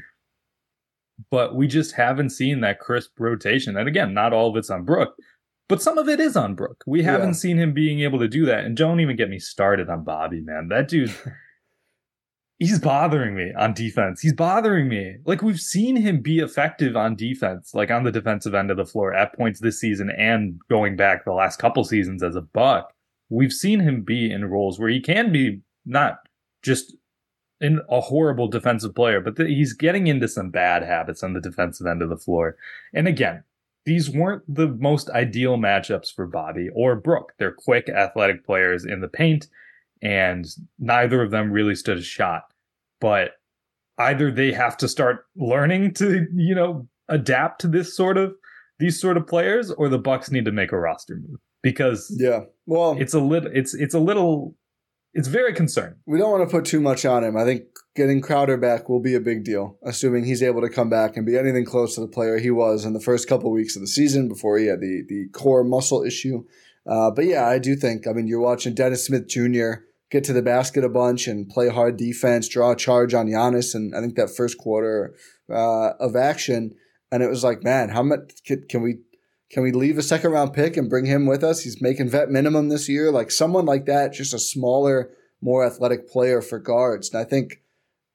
But 1.32 1.56
we 1.56 1.68
just 1.68 1.96
haven't 1.96 2.30
seen 2.30 2.62
that 2.62 2.80
crisp 2.80 3.20
rotation. 3.20 3.76
And 3.76 3.88
again, 3.88 4.14
not 4.14 4.34
all 4.34 4.50
of 4.50 4.56
it's 4.56 4.70
on 4.70 4.84
Brook, 4.84 5.16
but 5.68 5.82
some 5.82 5.98
of 5.98 6.08
it 6.08 6.20
is 6.20 6.36
on 6.38 6.54
Brook. 6.54 6.84
We 6.86 7.04
haven't 7.04 7.30
yeah. 7.30 7.34
seen 7.34 7.58
him 7.58 7.74
being 7.74 8.02
able 8.02 8.20
to 8.20 8.28
do 8.28 8.46
that. 8.46 8.66
And 8.66 8.78
don't 8.78 9.00
even 9.00 9.16
get 9.16 9.30
me 9.30 9.40
started 9.40 9.90
on 9.90 10.04
Bobby, 10.04 10.42
man. 10.42 10.68
That 10.70 10.88
dude 10.88 11.14
he's 12.60 12.80
bothering 12.80 13.36
me 13.36 13.54
on 13.58 13.74
defense. 13.74 14.22
He's 14.22 14.34
bothering 14.34 14.88
me. 14.88 15.18
Like 15.26 15.42
we've 15.42 15.60
seen 15.60 15.96
him 15.96 16.22
be 16.22 16.40
effective 16.40 16.96
on 16.96 17.16
defense, 17.16 17.74
like 17.74 17.92
on 17.92 18.04
the 18.04 18.12
defensive 18.12 18.54
end 18.54 18.72
of 18.72 18.78
the 18.78 18.86
floor 18.86 19.14
at 19.14 19.36
points 19.36 19.60
this 19.60 19.80
season 19.80 20.10
and 20.10 20.60
going 20.70 20.96
back 20.96 21.26
the 21.26 21.34
last 21.34 21.60
couple 21.60 21.84
seasons 21.84 22.24
as 22.24 22.36
a 22.36 22.42
buck. 22.42 22.94
We've 23.30 23.54
seen 23.54 23.80
him 23.80 24.02
be 24.02 24.32
in 24.32 24.46
roles 24.46 24.80
where 24.80 24.90
he 24.90 25.02
can 25.02 25.32
be 25.32 25.62
not 25.86 26.20
just 26.64 26.96
in 27.60 27.82
a 27.90 28.02
horrible 28.02 28.48
defensive 28.48 28.94
player, 28.94 29.20
but 29.20 29.36
th- 29.36 29.50
he's 29.50 29.74
getting 29.74 30.08
into 30.08 30.28
some 30.28 30.50
bad 30.50 30.84
habits 30.84 31.24
on 31.24 31.34
the 31.34 31.42
defensive 31.42 31.88
end 31.88 32.02
of 32.02 32.10
the 32.10 32.18
floor. 32.18 32.56
And 32.94 33.08
again, 33.08 33.44
these 33.86 34.10
weren't 34.10 34.44
the 34.48 34.68
most 34.68 35.10
ideal 35.10 35.58
matchups 35.58 36.14
for 36.14 36.28
Bobby 36.28 36.70
or 36.74 36.96
Brook. 36.96 37.34
They're 37.40 37.52
quick, 37.52 37.90
athletic 37.90 38.46
players 38.46 38.86
in 38.86 39.02
the 39.02 39.08
paint 39.08 39.48
and 40.02 40.46
neither 40.80 41.22
of 41.22 41.32
them 41.32 41.52
really 41.52 41.76
stood 41.76 41.98
a 41.98 42.04
shot. 42.04 42.44
But 43.00 43.32
either 43.98 44.32
they 44.32 44.52
have 44.52 44.78
to 44.78 44.88
start 44.88 45.26
learning 45.36 45.94
to, 45.96 46.28
you 46.36 46.56
know, 46.56 46.88
adapt 47.10 47.62
to 47.62 47.68
this 47.68 47.96
sort 47.96 48.18
of 48.18 48.34
these 48.80 49.00
sort 49.00 49.18
of 49.18 49.26
players, 49.26 49.72
or 49.72 49.90
the 49.90 49.98
Bucks 49.98 50.30
need 50.30 50.46
to 50.46 50.52
make 50.52 50.72
a 50.72 50.78
roster 50.78 51.16
move 51.16 51.40
because 51.64 52.16
yeah, 52.20 52.42
well, 52.68 52.98
it's 53.00 53.14
a 53.14 53.20
little, 53.20 53.50
it's 53.54 53.74
it's 53.74 53.96
a 53.96 54.00
little, 54.00 54.56
it's 55.14 55.30
very 55.30 55.54
concerning. 55.54 55.96
We 56.06 56.20
don't 56.20 56.30
want 56.30 56.48
to 56.48 56.54
put 56.54 56.66
too 56.66 56.82
much 56.82 57.06
on 57.06 57.24
him. 57.24 57.38
I 57.38 57.46
think 57.46 57.64
getting 57.96 58.22
Crowder 58.22 58.58
back 58.58 58.90
will 58.90 59.00
be 59.00 59.16
a 59.16 59.22
big 59.22 59.46
deal, 59.46 59.78
assuming 59.84 60.26
he's 60.26 60.44
able 60.44 60.62
to 60.62 60.70
come 60.70 60.90
back 60.90 61.16
and 61.16 61.26
be 61.26 61.38
anything 61.38 61.66
close 61.66 61.96
to 61.96 62.02
the 62.02 62.08
player 62.08 62.38
he 62.38 62.52
was 62.52 62.84
in 62.84 62.94
the 62.94 63.00
first 63.00 63.28
couple 63.28 63.48
of 63.48 63.54
weeks 63.54 63.76
of 63.78 63.82
the 63.82 63.88
season 63.88 64.28
before 64.28 64.60
he 64.60 64.68
had 64.68 64.82
the 64.82 65.04
the 65.08 65.30
core 65.32 65.64
muscle 65.64 66.04
issue. 66.04 66.44
Uh, 66.86 67.10
but 67.10 67.26
yeah, 67.26 67.48
I 67.48 67.58
do 67.58 67.76
think. 67.76 68.06
I 68.06 68.12
mean, 68.12 68.28
you're 68.28 68.42
watching 68.42 68.76
Dennis 68.76 69.06
Smith 69.06 69.28
Jr. 69.30 69.84
get 70.12 70.26
to 70.26 70.34
the 70.34 70.42
basket 70.42 70.84
a 70.84 70.90
bunch 70.90 71.28
and 71.28 71.50
play 71.50 71.70
hard 71.70 71.96
defense, 71.96 72.50
draw 72.50 72.72
a 72.72 72.76
charge 72.76 73.14
on 73.14 73.28
Giannis, 73.28 73.74
and 73.74 73.96
I 73.96 74.02
think 74.02 74.16
that 74.16 74.30
first 74.30 74.58
quarter 74.58 75.16
uh, 75.50 75.92
of 76.00 76.18
action, 76.18 76.76
and 77.14 77.24
it 77.24 77.30
was 77.30 77.46
like, 77.46 77.64
man, 77.64 77.90
how 77.90 78.04
much 78.04 78.44
can, 78.46 78.66
can 78.70 78.82
we 78.82 78.98
can 79.50 79.64
we 79.64 79.72
leave 79.72 79.98
a 79.98 80.04
second 80.04 80.32
round 80.32 80.54
pick 80.54 80.76
and 80.76 80.90
bring 80.90 81.06
him 81.06 81.26
with 81.26 81.44
us? 81.44 81.62
He's 81.62 81.82
making 81.82 82.10
vet 82.10 82.30
minimum 82.30 82.70
this 82.70 82.90
year. 82.90 83.12
Like 83.12 83.32
someone 83.32 83.66
like 83.66 83.86
that, 83.86 84.14
just 84.14 84.34
a 84.34 84.40
smaller, 84.40 85.12
more 85.42 85.66
athletic 85.66 86.10
player 86.10 86.42
for 86.42 86.60
guards. 86.60 87.14
And 87.14 87.20
I 87.20 87.24
think 87.24 87.62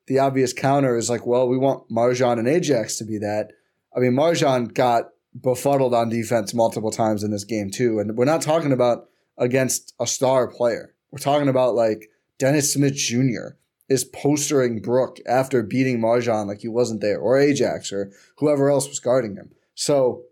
the 0.07 0.19
obvious 0.19 0.53
counter 0.53 0.97
is 0.97 1.09
like, 1.09 1.27
well, 1.27 1.49
we 1.49 1.57
want 1.57 1.89
MarJon 1.89 2.39
and 2.39 2.49
Ajax 2.49 2.99
to 2.99 3.05
be 3.05 3.19
that. 3.19 3.53
I 3.97 4.01
mean, 4.01 4.13
MarJon 4.13 4.75
got 4.75 5.11
befuddled 5.41 5.95
on 5.95 6.11
defense 6.11 6.53
multiple 6.53 6.91
times 6.91 7.23
in 7.23 7.31
this 7.31 7.45
game 7.45 7.71
too. 7.71 7.99
And 7.99 8.17
we're 8.17 8.25
not 8.25 8.43
talking 8.43 8.73
about 8.73 9.09
against 9.39 9.95
a 9.99 10.07
star 10.07 10.47
player. 10.49 10.95
We're 11.11 11.19
talking 11.19 11.49
about 11.49 11.75
like 11.75 12.11
Dennis 12.39 12.73
Smith 12.73 12.95
Jr. 12.95 13.57
is 13.89 14.05
postering 14.05 14.81
Brook 14.81 15.19
after 15.27 15.63
beating 15.63 16.01
MarJon 16.01 16.47
like 16.47 16.61
he 16.61 16.69
wasn't 16.69 17.01
there, 17.01 17.19
or 17.19 17.39
Ajax, 17.39 17.93
or 17.93 18.11
whoever 18.39 18.69
else 18.71 18.89
was 18.89 19.01
guarding 19.01 19.37
him. 19.37 19.53
So 19.75 20.25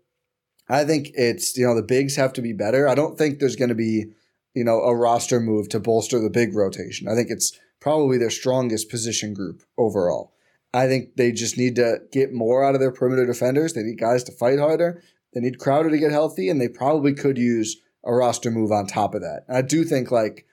I 0.71 0.85
think 0.85 1.11
it's 1.15 1.57
you 1.57 1.65
know 1.65 1.75
the 1.75 1.83
bigs 1.83 2.15
have 2.15 2.33
to 2.33 2.41
be 2.41 2.53
better. 2.53 2.87
I 2.87 2.95
don't 2.95 3.17
think 3.17 3.39
there's 3.39 3.55
going 3.55 3.69
to 3.69 3.75
be 3.75 4.05
you 4.53 4.63
know 4.63 4.81
a 4.81 4.95
roster 4.95 5.39
move 5.39 5.69
to 5.69 5.79
bolster 5.79 6.19
the 6.19 6.29
big 6.29 6.55
rotation. 6.55 7.07
I 7.07 7.15
think 7.15 7.29
it's 7.29 7.57
probably 7.79 8.17
their 8.17 8.29
strongest 8.29 8.89
position 8.89 9.33
group 9.33 9.63
overall. 9.77 10.33
I 10.73 10.87
think 10.87 11.17
they 11.17 11.33
just 11.33 11.57
need 11.57 11.75
to 11.75 11.99
get 12.11 12.31
more 12.31 12.63
out 12.63 12.75
of 12.75 12.79
their 12.79 12.91
perimeter 12.91 13.25
defenders. 13.25 13.73
They 13.73 13.83
need 13.83 13.99
guys 13.99 14.23
to 14.25 14.31
fight 14.31 14.59
harder. 14.59 15.03
They 15.33 15.41
need 15.41 15.59
Crowder 15.59 15.89
to 15.89 15.97
get 15.97 16.11
healthy, 16.11 16.49
and 16.49 16.61
they 16.61 16.69
probably 16.69 17.13
could 17.13 17.37
use 17.37 17.77
a 18.05 18.13
roster 18.13 18.49
move 18.49 18.71
on 18.71 18.87
top 18.87 19.13
of 19.13 19.21
that. 19.21 19.43
And 19.47 19.57
I 19.57 19.61
do 19.61 19.83
think 19.83 20.11
like, 20.11 20.45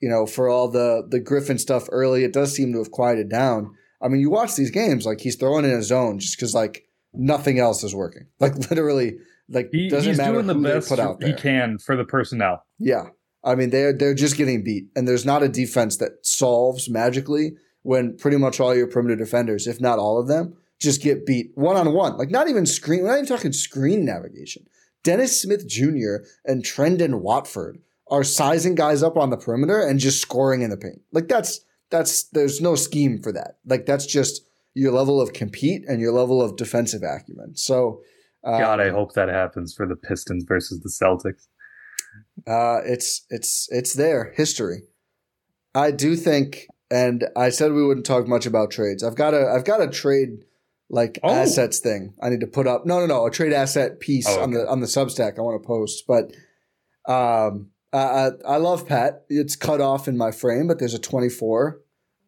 you 0.00 0.08
know, 0.08 0.26
for 0.26 0.48
all 0.48 0.68
the 0.68 1.04
the 1.08 1.20
Griffin 1.20 1.58
stuff 1.58 1.88
early, 1.90 2.22
it 2.22 2.32
does 2.32 2.54
seem 2.54 2.72
to 2.72 2.78
have 2.78 2.92
quieted 2.92 3.28
down. 3.28 3.74
I 4.00 4.08
mean, 4.08 4.20
you 4.20 4.30
watch 4.30 4.54
these 4.54 4.70
games, 4.70 5.06
like 5.06 5.20
he's 5.20 5.36
throwing 5.36 5.64
in 5.64 5.72
a 5.72 5.82
zone 5.82 6.18
just 6.20 6.36
because 6.36 6.54
like 6.54 6.86
nothing 7.12 7.58
else 7.58 7.82
is 7.82 7.94
working. 7.94 8.26
Like 8.38 8.56
literally, 8.70 9.18
like 9.48 9.68
He, 9.72 9.88
doesn't 9.88 10.10
he's 10.10 10.18
matter 10.18 10.34
doing 10.34 10.46
the 10.46 10.54
best 10.54 10.88
put 10.88 10.98
out 10.98 11.20
there. 11.20 11.28
he 11.28 11.34
can 11.34 11.78
for 11.78 11.96
the 11.96 12.04
personnel. 12.04 12.64
Yeah. 12.78 13.08
I 13.42 13.54
mean, 13.54 13.70
they're 13.70 13.92
they're 13.92 14.14
just 14.14 14.38
getting 14.38 14.64
beat, 14.64 14.86
and 14.96 15.06
there's 15.06 15.26
not 15.26 15.42
a 15.42 15.48
defense 15.48 15.98
that 15.98 16.12
solves 16.22 16.88
magically 16.88 17.52
when 17.82 18.16
pretty 18.16 18.38
much 18.38 18.58
all 18.58 18.74
your 18.74 18.86
perimeter 18.86 19.16
defenders, 19.16 19.66
if 19.66 19.82
not 19.82 19.98
all 19.98 20.18
of 20.18 20.28
them, 20.28 20.56
just 20.80 21.02
get 21.02 21.26
beat 21.26 21.50
one 21.54 21.76
on 21.76 21.92
one. 21.92 22.16
Like 22.16 22.30
not 22.30 22.48
even 22.48 22.64
screen. 22.64 23.02
We're 23.02 23.08
not 23.08 23.18
even 23.18 23.26
talking 23.26 23.52
screen 23.52 24.06
navigation. 24.06 24.66
Dennis 25.02 25.42
Smith 25.42 25.68
Jr. 25.68 26.24
and 26.46 26.64
Trendon 26.64 27.20
Watford 27.20 27.80
are 28.06 28.24
sizing 28.24 28.74
guys 28.74 29.02
up 29.02 29.18
on 29.18 29.28
the 29.28 29.36
perimeter 29.36 29.80
and 29.80 30.00
just 30.00 30.22
scoring 30.22 30.62
in 30.62 30.70
the 30.70 30.78
paint. 30.78 31.02
Like 31.12 31.28
that's 31.28 31.60
that's 31.90 32.22
there's 32.28 32.62
no 32.62 32.76
scheme 32.76 33.20
for 33.22 33.32
that. 33.32 33.58
Like 33.66 33.84
that's 33.84 34.06
just 34.06 34.46
your 34.72 34.92
level 34.92 35.20
of 35.20 35.34
compete 35.34 35.84
and 35.86 36.00
your 36.00 36.12
level 36.12 36.40
of 36.40 36.56
defensive 36.56 37.02
acumen. 37.02 37.56
So. 37.56 38.00
Um, 38.44 38.60
God, 38.60 38.80
I 38.80 38.90
hope 38.90 39.14
that 39.14 39.28
happens 39.28 39.74
for 39.74 39.86
the 39.86 39.96
Pistons 39.96 40.44
versus 40.46 40.80
the 40.80 40.88
Celtics. 40.90 41.46
Uh, 42.46 42.80
it's 42.84 43.24
it's 43.30 43.68
it's 43.70 43.94
there 43.94 44.32
history. 44.36 44.82
I 45.74 45.90
do 45.90 46.14
think, 46.14 46.66
and 46.90 47.24
I 47.36 47.48
said 47.50 47.72
we 47.72 47.84
wouldn't 47.84 48.06
talk 48.06 48.26
much 48.28 48.46
about 48.46 48.70
trades. 48.70 49.02
I've 49.02 49.14
got 49.16 49.34
a 49.34 49.48
I've 49.48 49.64
got 49.64 49.80
a 49.80 49.88
trade 49.88 50.44
like 50.90 51.18
Oh. 51.22 51.30
assets 51.30 51.78
thing. 51.78 52.14
I 52.22 52.28
need 52.28 52.40
to 52.40 52.46
put 52.46 52.66
up. 52.66 52.84
No, 52.86 53.00
no, 53.00 53.06
no, 53.06 53.26
a 53.26 53.30
trade 53.30 53.52
asset 53.52 53.98
piece 54.00 54.28
Oh, 54.28 54.42
on 54.42 54.50
the 54.52 54.68
on 54.68 54.80
the 54.80 54.86
Substack. 54.86 55.38
I 55.38 55.42
want 55.42 55.62
to 55.62 55.66
post, 55.66 56.04
but 56.06 56.24
um, 57.10 57.70
I, 57.92 57.98
I 57.98 58.30
I 58.46 58.56
love 58.58 58.86
Pat. 58.86 59.24
It's 59.28 59.56
cut 59.56 59.80
off 59.80 60.06
in 60.06 60.16
my 60.16 60.30
frame, 60.30 60.66
but 60.68 60.78
there's 60.78 60.94
a 60.94 60.98
24 60.98 61.80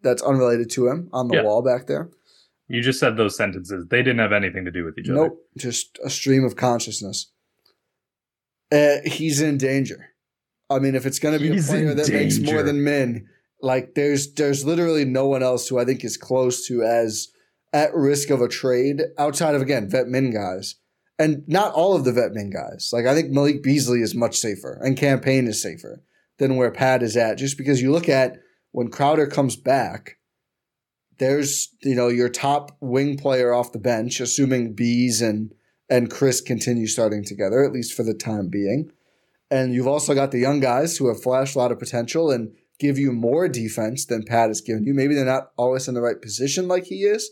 that's 0.03 0.23
unrelated 0.23 0.71
to 0.71 0.89
him 0.89 1.09
on 1.13 1.29
the 1.29 1.37
Yeah. 1.37 1.43
wall 1.43 1.63
back 1.63 1.87
there. 1.87 2.11
You 2.69 2.83
just 2.83 2.99
said 2.99 3.17
those 3.17 3.37
sentences. 3.37 3.87
They 3.89 3.99
didn't 3.99 4.19
have 4.19 4.33
anything 4.33 4.65
to 4.65 4.73
do 4.73 4.85
with 4.85 4.99
each 4.99 5.09
other. 5.09 5.29
Nope, 5.29 5.39
just 5.57 5.99
a 6.05 6.11
stream 6.11 6.45
of 6.45 6.57
consciousness. 6.57 7.31
Uh, 8.73 8.97
he's 9.05 9.41
in 9.41 9.59
danger. 9.59 10.15
I 10.69 10.81
mean, 10.81 10.97
if 10.97 11.07
it's 11.07 11.21
going 11.21 11.35
to 11.35 11.41
be 11.41 11.53
He's 11.53 11.69
a 11.69 11.73
player 11.73 11.91
in 11.91 11.97
that 11.97 12.11
makes 12.11 12.39
more 12.41 12.63
than 12.65 12.83
Min, 12.83 13.29
like 13.63 13.95
there's 13.95 14.33
there's 14.35 14.65
literally 14.65 15.05
no 15.05 15.27
one 15.27 15.43
else 15.43 15.69
who 15.69 15.79
I 15.79 15.85
think 15.85 16.05
is 16.05 16.17
close 16.17 16.67
to 16.67 16.83
as 16.83 17.29
at 17.73 17.95
risk 17.95 18.31
of 18.31 18.41
a 18.41 18.49
trade 18.49 19.03
outside 19.19 19.55
of 19.55 19.63
again 19.63 19.89
vet 19.89 20.09
min 20.09 20.33
guys, 20.33 20.77
and 21.19 21.45
not 21.47 21.73
all 21.73 21.95
of 21.95 22.05
the 22.05 22.13
vet 22.13 22.33
min 22.33 22.51
guys. 22.51 22.91
Like 22.93 23.07
I 23.07 23.15
think 23.15 23.31
Malik 23.31 23.63
Beasley 23.63 24.03
is 24.03 24.15
much 24.15 24.37
safer 24.39 24.79
and 24.83 24.97
Cam 24.97 25.21
Payne 25.21 25.47
is 25.47 25.63
safer 25.63 26.03
than 26.39 26.57
where 26.57 26.71
Pat 26.71 27.03
is 27.03 27.17
at. 27.17 27.39
Just 27.39 27.57
because 27.57 27.81
you 27.81 27.93
look 27.93 28.09
at 28.09 28.39
when 28.73 28.91
Crowder 28.91 29.27
comes 29.27 29.57
back, 29.57 30.19
there's 31.19 31.75
you 31.83 31.95
know 31.95 32.09
your 32.09 32.29
top 32.29 32.77
wing 32.81 33.17
player 33.17 33.53
off 33.53 33.73
the 33.73 33.79
bench, 33.79 34.21
assuming 34.21 34.75
Bees 34.75 35.21
and 35.21 35.53
and 35.89 36.11
Khris 36.11 36.41
continue 36.41 36.87
starting 36.87 37.25
together 37.25 37.65
at 37.65 37.73
least 37.73 37.95
for 37.95 38.03
the 38.03 38.15
time 38.15 38.49
being, 38.49 38.91
and 39.51 39.73
you've 39.73 39.87
also 39.87 40.15
got 40.15 40.31
the 40.31 40.39
young 40.39 40.61
guys 40.61 40.97
who 40.97 41.09
have 41.09 41.23
flashed 41.23 41.55
a 41.55 41.59
lot 41.59 41.73
of 41.73 41.79
potential 41.79 42.31
and 42.31 42.53
give 42.79 42.99
you 42.99 43.13
more 43.13 43.49
defense 43.49 44.05
than 44.05 44.25
Pat 44.25 44.49
has 44.49 44.61
given 44.61 44.85
you. 44.85 44.95
Maybe 44.95 45.15
they're 45.15 45.25
not 45.25 45.53
always 45.57 45.89
in 45.89 45.95
the 45.95 46.03
right 46.03 46.21
position 46.21 46.69
like 46.69 46.85
he 46.87 47.05
is. 47.05 47.31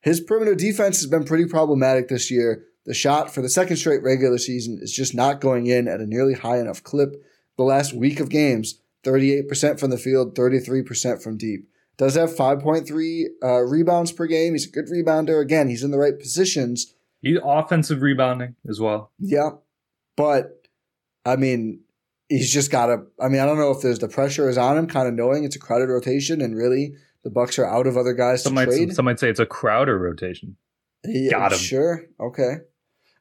His 0.00 0.20
perimeter 0.20 0.54
defense 0.54 1.00
has 1.00 1.10
been 1.10 1.24
pretty 1.24 1.44
problematic 1.46 2.08
this 2.08 2.30
year. 2.30 2.64
The 2.86 2.94
shot 2.94 3.32
for 3.32 3.42
the 3.42 3.50
second 3.50 3.76
straight 3.76 4.02
regular 4.02 4.38
season 4.38 4.78
is 4.80 4.92
just 4.92 5.14
not 5.14 5.40
going 5.40 5.66
in 5.66 5.86
at 5.86 6.00
a 6.00 6.06
nearly 6.06 6.34
high 6.34 6.58
enough 6.58 6.82
clip. 6.82 7.22
The 7.58 7.64
last 7.64 7.92
week 7.92 8.20
of 8.20 8.30
games, 8.30 8.80
38% 9.04 9.78
from 9.78 9.90
the 9.90 9.98
field, 9.98 10.34
33% 10.34 11.22
from 11.22 11.36
deep. 11.36 11.68
Does 12.00 12.14
have 12.14 12.30
5.3 12.34 13.24
uh, 13.44 13.60
rebounds 13.60 14.10
per 14.10 14.26
game. 14.26 14.54
He's 14.54 14.66
a 14.66 14.70
good 14.70 14.86
rebounder. 14.86 15.42
Again, 15.42 15.68
he's 15.68 15.84
in 15.84 15.90
the 15.90 15.98
right 15.98 16.18
positions. 16.18 16.94
He 17.20 17.38
offensive 17.44 18.00
rebounding 18.00 18.56
as 18.66 18.80
well. 18.80 19.10
Yeah. 19.18 19.50
But, 20.16 20.66
I 21.26 21.36
mean, 21.36 21.80
he's 22.30 22.50
just 22.50 22.70
got 22.70 22.86
to. 22.86 23.02
I 23.20 23.28
mean, 23.28 23.42
I 23.42 23.44
don't 23.44 23.58
know 23.58 23.70
if 23.70 23.82
there's 23.82 23.98
the 23.98 24.08
pressure 24.08 24.48
is 24.48 24.56
on 24.56 24.78
him, 24.78 24.86
kind 24.86 25.08
of 25.08 25.12
knowing 25.14 25.44
it's 25.44 25.56
a 25.56 25.58
crowded 25.58 25.90
rotation 25.90 26.40
and 26.40 26.56
really 26.56 26.94
the 27.22 27.28
Bucks 27.28 27.58
are 27.58 27.66
out 27.66 27.86
of 27.86 27.98
other 27.98 28.14
guys 28.14 28.42
Some 28.44 28.52
to 28.52 28.54
might 28.54 28.64
trade. 28.64 28.94
some 28.94 29.04
might 29.04 29.20
say 29.20 29.28
it's 29.28 29.38
a 29.38 29.44
Crowder 29.44 29.98
rotation, 29.98 30.56
Yeah, 31.04 31.32
got 31.32 31.52
him. 31.52 31.58
Sure. 31.58 32.06
Okay. 32.18 32.54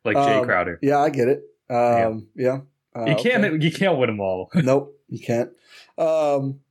like 0.06 0.16
Jay 0.16 0.36
Um, 0.40 0.46
Crowder. 0.46 0.80
Yeah, 0.82 1.00
I 1.00 1.10
get 1.10 1.28
it. 1.28 1.44
Um, 1.70 2.28
yeah. 2.34 2.60
Uh, 2.96 3.08
You 3.08 3.16
can't 3.18 3.44
okay. 3.44 3.66
you 3.66 3.72
can't 3.74 3.98
win 3.98 4.08
them 4.08 4.22
all. 4.22 4.50
nope, 4.56 4.98
you 5.10 5.20
can't. 5.20 5.50
Um, 5.98 6.62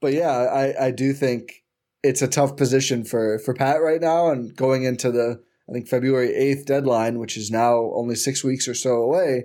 but 0.00 0.12
yeah, 0.12 0.30
I, 0.30 0.86
I 0.86 0.90
do 0.90 1.12
think 1.12 1.64
it's 2.02 2.22
a 2.22 2.28
tough 2.28 2.56
position 2.56 3.04
for, 3.04 3.38
for 3.38 3.54
Pat 3.54 3.80
right 3.82 4.00
now 4.00 4.30
and 4.30 4.54
going 4.54 4.84
into 4.84 5.10
the 5.10 5.42
I 5.68 5.72
think 5.72 5.88
February 5.88 6.32
eighth 6.34 6.66
deadline, 6.66 7.18
which 7.18 7.36
is 7.36 7.50
now 7.50 7.90
only 7.94 8.14
six 8.14 8.44
weeks 8.44 8.68
or 8.68 8.74
so 8.74 8.96
away. 8.96 9.44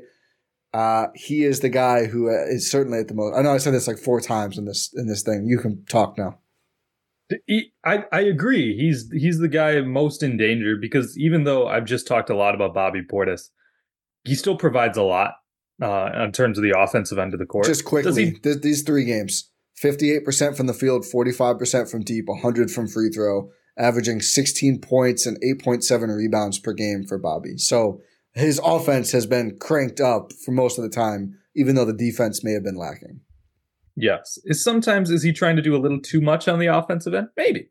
Uh, 0.73 1.07
he 1.15 1.43
is 1.43 1.59
the 1.59 1.69
guy 1.69 2.05
who 2.05 2.29
uh, 2.29 2.57
certainly 2.59 2.99
at 2.99 3.07
the 3.07 3.13
most. 3.13 3.35
I 3.35 3.41
know 3.41 3.53
I 3.53 3.57
said 3.57 3.73
this 3.73 3.87
like 3.87 3.97
four 3.97 4.21
times 4.21 4.57
in 4.57 4.65
this 4.65 4.93
in 4.95 5.07
this 5.07 5.23
thing. 5.23 5.45
You 5.47 5.57
can 5.57 5.83
talk 5.85 6.17
now. 6.17 6.37
He, 7.47 7.71
I 7.83 8.05
I 8.11 8.21
agree. 8.21 8.77
He's 8.77 9.09
he's 9.11 9.39
the 9.39 9.47
guy 9.47 9.81
most 9.81 10.21
in 10.21 10.37
danger 10.37 10.75
because 10.79 11.17
even 11.17 11.43
though 11.43 11.67
I've 11.67 11.85
just 11.85 12.07
talked 12.07 12.29
a 12.29 12.35
lot 12.35 12.55
about 12.55 12.73
Bobby 12.73 13.01
Portis, 13.01 13.49
he 14.23 14.35
still 14.35 14.55
provides 14.55 14.97
a 14.97 15.03
lot 15.03 15.33
uh, 15.81 16.11
in 16.23 16.31
terms 16.31 16.57
of 16.57 16.63
the 16.63 16.77
offensive 16.77 17.17
end 17.17 17.33
of 17.33 17.39
the 17.39 17.45
court. 17.45 17.65
Just 17.65 17.83
quickly, 17.85 18.25
he- 18.25 18.39
th- 18.39 18.61
these 18.61 18.83
three 18.83 19.05
games 19.05 19.50
58% 19.83 20.55
from 20.55 20.67
the 20.67 20.73
field, 20.73 21.03
45% 21.05 21.89
from 21.89 22.03
deep, 22.03 22.25
100 22.27 22.69
from 22.71 22.87
free 22.87 23.09
throw, 23.09 23.49
averaging 23.77 24.21
16 24.21 24.79
points 24.81 25.25
and 25.25 25.37
8.7 25.41 26.15
rebounds 26.15 26.59
per 26.59 26.73
game 26.73 27.03
for 27.07 27.17
Bobby. 27.17 27.57
So 27.57 28.01
his 28.33 28.59
offense 28.63 29.11
has 29.11 29.25
been 29.25 29.57
cranked 29.59 29.99
up 29.99 30.31
for 30.45 30.51
most 30.51 30.77
of 30.77 30.83
the 30.83 30.89
time, 30.89 31.37
even 31.55 31.75
though 31.75 31.85
the 31.85 31.93
defense 31.93 32.43
may 32.43 32.51
have 32.51 32.63
been 32.63 32.77
lacking. 32.77 33.21
Yes. 33.95 34.37
Is 34.45 34.63
sometimes 34.63 35.09
is 35.09 35.23
he 35.23 35.33
trying 35.33 35.55
to 35.57 35.61
do 35.61 35.75
a 35.75 35.79
little 35.79 35.99
too 35.99 36.21
much 36.21 36.47
on 36.47 36.59
the 36.59 36.67
offensive 36.67 37.13
end? 37.13 37.27
Maybe. 37.35 37.67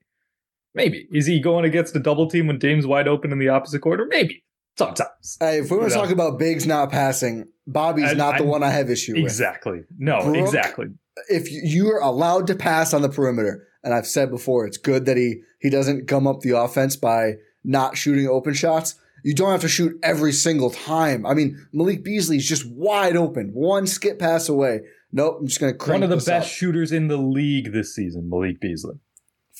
Maybe. 0.75 1.09
Is 1.13 1.27
he 1.27 1.41
going 1.41 1.65
against 1.65 1.97
a 1.97 2.01
double 2.01 2.29
team 2.29 2.47
when 2.47 2.59
Dame's 2.59 2.87
wide 2.87 3.09
open 3.09 3.33
in 3.33 3.39
the 3.39 3.49
opposite 3.49 3.81
quarter? 3.81 4.07
Maybe. 4.09 4.45
Sometimes. 4.79 5.37
Hey, 5.41 5.59
if 5.59 5.71
we 5.71 5.77
want 5.79 5.91
to 5.91 5.95
talk 5.97 6.11
about 6.11 6.39
bigs 6.39 6.67
not 6.67 6.91
passing, 6.91 7.47
Bobby's 7.67 8.11
I- 8.11 8.15
not 8.15 8.39
the 8.39 8.45
I- 8.45 8.47
one 8.47 8.63
I 8.63 8.71
have 8.71 8.89
issue 8.91 9.15
with. 9.15 9.23
Exactly. 9.25 9.83
No, 9.99 10.23
Brook- 10.23 10.37
exactly. 10.37 10.87
If 11.29 11.51
you- 11.51 11.63
you're 11.65 11.99
allowed 12.01 12.47
to 12.49 12.55
pass 12.55 12.93
on 12.95 13.03
the 13.03 13.09
perimeter, 13.09 13.67
and 13.83 13.93
I've 13.95 14.07
said 14.07 14.31
before, 14.31 14.67
it's 14.67 14.77
good 14.79 15.07
that 15.07 15.17
he 15.17 15.43
he 15.59 15.69
doesn't 15.71 16.07
gum 16.07 16.27
up 16.27 16.41
the 16.41 16.57
offense 16.59 16.97
by 16.97 17.35
not 17.65 17.97
shooting 17.97 18.27
open 18.27 18.55
shots. 18.55 18.95
You 19.23 19.35
don't 19.35 19.51
have 19.51 19.61
to 19.61 19.69
shoot 19.69 19.99
every 20.03 20.33
single 20.33 20.71
time. 20.71 21.27
I 21.27 21.35
mean, 21.35 21.67
Malik 21.73 22.03
Beasley's 22.03 22.49
just 22.49 22.67
wide 22.71 23.17
open, 23.17 23.51
one 23.53 23.87
skip 23.87 24.19
pass 24.19 24.49
away. 24.49 24.81
Nope, 25.13 25.39
I'm 25.41 25.47
just 25.47 25.61
going 25.61 25.73
to 25.73 25.79
crank 25.79 26.01
One 26.01 26.03
of 26.05 26.09
the 26.11 26.17
best 26.25 26.31
up. 26.31 26.45
shooters 26.45 26.93
in 26.93 27.09
the 27.09 27.19
league 27.19 27.73
this 27.73 27.95
season, 27.95 28.31
Malik 28.31 28.61
Beasley. 28.61 28.95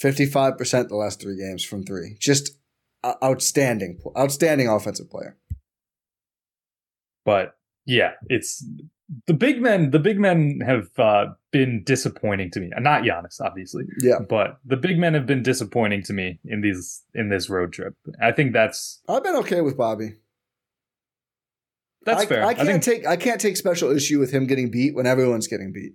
55% 0.01 0.89
the 0.89 0.97
last 0.97 1.21
three 1.21 1.37
games 1.37 1.63
from 1.63 1.83
three. 1.85 2.17
Just 2.19 2.57
outstanding, 3.23 3.99
outstanding 4.17 4.69
offensive 4.69 5.11
player. 5.11 5.37
But 7.25 7.57
yeah, 7.85 8.13
it's 8.29 8.65
the 9.27 9.35
big 9.35 9.61
men. 9.61 9.91
The 9.91 9.99
big 9.99 10.19
men 10.21 10.61
have 10.65 10.89
uh, 10.99 11.27
been 11.51 11.83
disappointing 11.85 12.51
to 12.53 12.61
me. 12.61 12.71
Not 12.79 13.03
Giannis, 13.03 13.41
obviously, 13.41 13.85
Yeah, 14.01 14.21
but 14.29 14.59
the 14.65 14.77
big 14.77 14.99
men 14.99 15.15
have 15.15 15.27
been 15.27 15.43
disappointing 15.43 16.03
to 16.05 16.13
me 16.13 16.39
in 16.45 16.61
these 16.61 17.03
in 17.15 17.29
this 17.29 17.51
road 17.51 17.73
trip. 17.73 17.95
I 18.23 18.33
think 18.33 18.53
that's 18.53 19.01
I've 19.09 19.25
been 19.25 19.37
okay 19.37 19.61
with 19.63 19.77
Bobby. 19.77 20.15
that's 22.05 22.23
I, 22.23 22.27
fair. 22.27 22.45
I 22.45 22.49
I, 22.49 22.55
can't 22.55 22.67
think 22.69 22.83
take 22.83 23.07
I 23.07 23.17
can't 23.17 23.41
take 23.41 23.57
special 23.57 23.91
issue 23.95 24.19
with 24.19 24.31
him 24.33 24.47
getting 24.47 24.71
beat 24.71 24.95
when 24.95 25.07
everyone's 25.07 25.47
getting 25.49 25.73
beat. 25.73 25.95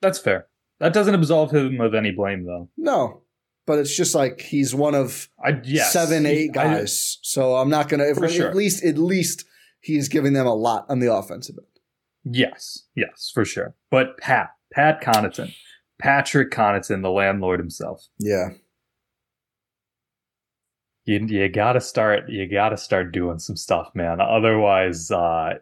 that's 0.00 0.18
fair. 0.18 0.46
That 0.80 0.92
doesn't 0.92 1.14
absolve 1.14 1.52
him 1.52 1.80
of 1.80 1.94
any 1.94 2.10
blame, 2.10 2.44
though. 2.44 2.68
No, 2.76 3.22
but 3.66 3.78
it's 3.78 3.94
just 3.96 4.14
like 4.16 4.40
he's 4.40 4.74
one 4.74 4.94
of 4.96 5.28
I 5.44 5.60
yes, 5.64 5.92
seven, 5.92 6.24
He- 6.24 6.30
eight 6.32 6.50
I- 6.56 6.78
guys. 6.78 7.18
so 7.22 7.56
I'm 7.56 7.68
not 7.70 7.88
gonna. 7.88 8.04
If 8.04 8.16
For 8.16 8.28
sure. 8.28 8.48
at 8.48 8.56
least 8.56 8.84
at 8.84 8.98
least 8.98 9.44
he's 9.80 10.08
giving 10.08 10.32
them 10.32 10.46
a 10.46 10.54
lot 10.54 10.86
on 10.88 10.98
the 11.00 11.12
offensive 11.12 11.56
end. 11.58 11.66
Yes, 12.24 12.84
yes, 12.94 13.30
for 13.32 13.44
sure. 13.44 13.74
But 13.90 14.18
Pat, 14.18 14.50
Pat 14.72 15.02
Connaughton, 15.02 15.54
Patrick 16.00 16.50
Connaughton, 16.50 17.02
the 17.02 17.10
landlord 17.10 17.60
himself. 17.60 18.06
Yeah, 18.18 18.50
you 21.04 21.18
you 21.26 21.48
gotta 21.48 21.80
start 21.80 22.28
you 22.28 22.46
gotta 22.48 22.76
start 22.76 23.12
doing 23.12 23.38
some 23.38 23.56
stuff 23.56 23.90
man 23.94 24.20
otherwise 24.20 25.10
uh 25.10 25.54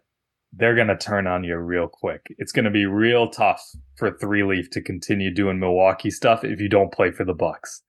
they're 0.52 0.74
gonna 0.74 0.96
turn 0.98 1.26
on 1.26 1.44
you 1.44 1.56
real 1.56 1.88
quick 1.88 2.26
it's 2.38 2.52
gonna 2.52 2.70
be 2.70 2.84
real 2.86 3.28
tough 3.28 3.62
for 3.96 4.10
three 4.10 4.42
leaf 4.42 4.68
to 4.70 4.82
continue 4.82 5.32
doing 5.32 5.58
milwaukee 5.58 6.10
stuff 6.10 6.44
if 6.44 6.60
you 6.60 6.68
don't 6.68 6.92
play 6.92 7.10
for 7.10 7.24
the 7.24 7.34
bucks 7.34 7.82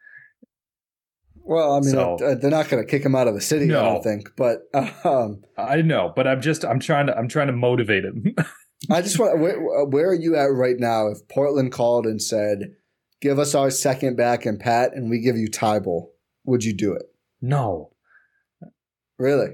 well, 1.43 1.73
I 1.73 1.79
mean, 1.79 1.89
So- 1.89 2.17
uh, 2.23 2.35
they're 2.35 2.51
not 2.51 2.69
gonna 2.69 2.85
kick 2.85 3.03
him 3.03 3.15
out 3.15 3.27
of 3.27 3.33
the 3.33 3.41
city. 3.41 3.65
I 3.73 3.81
don't 3.81 4.03
think, 4.03 4.29
but 4.37 4.59
um, 5.03 5.41
i 5.57 5.81
know 5.81 6.13
but 6.15 6.27
i'm 6.27 6.39
just 6.39 6.63
i'm 6.63 6.79
trying 6.79 7.07
to 7.07 7.17
i'm 7.17 7.27
trying 7.27 7.47
to 7.47 7.53
motivate 7.53 8.05
him 8.05 8.23
I 8.89 9.01
just 9.01 9.19
want. 9.19 9.39
Where, 9.39 9.85
where 9.85 10.09
are 10.09 10.15
you 10.15 10.35
at 10.35 10.45
right 10.45 10.77
now? 10.79 11.07
If 11.07 11.27
Portland 11.29 11.71
called 11.71 12.05
and 12.05 12.21
said, 12.21 12.73
"Give 13.21 13.37
us 13.39 13.53
our 13.53 13.69
second 13.69 14.15
back 14.15 14.45
and 14.45 14.59
Pat, 14.59 14.93
and 14.95 15.09
we 15.09 15.19
give 15.19 15.37
you 15.37 15.49
Thybulle," 15.49 16.07
would 16.45 16.63
you 16.63 16.73
do 16.75 16.93
it? 16.93 17.03
No, 17.41 17.91
Really? 19.17 19.49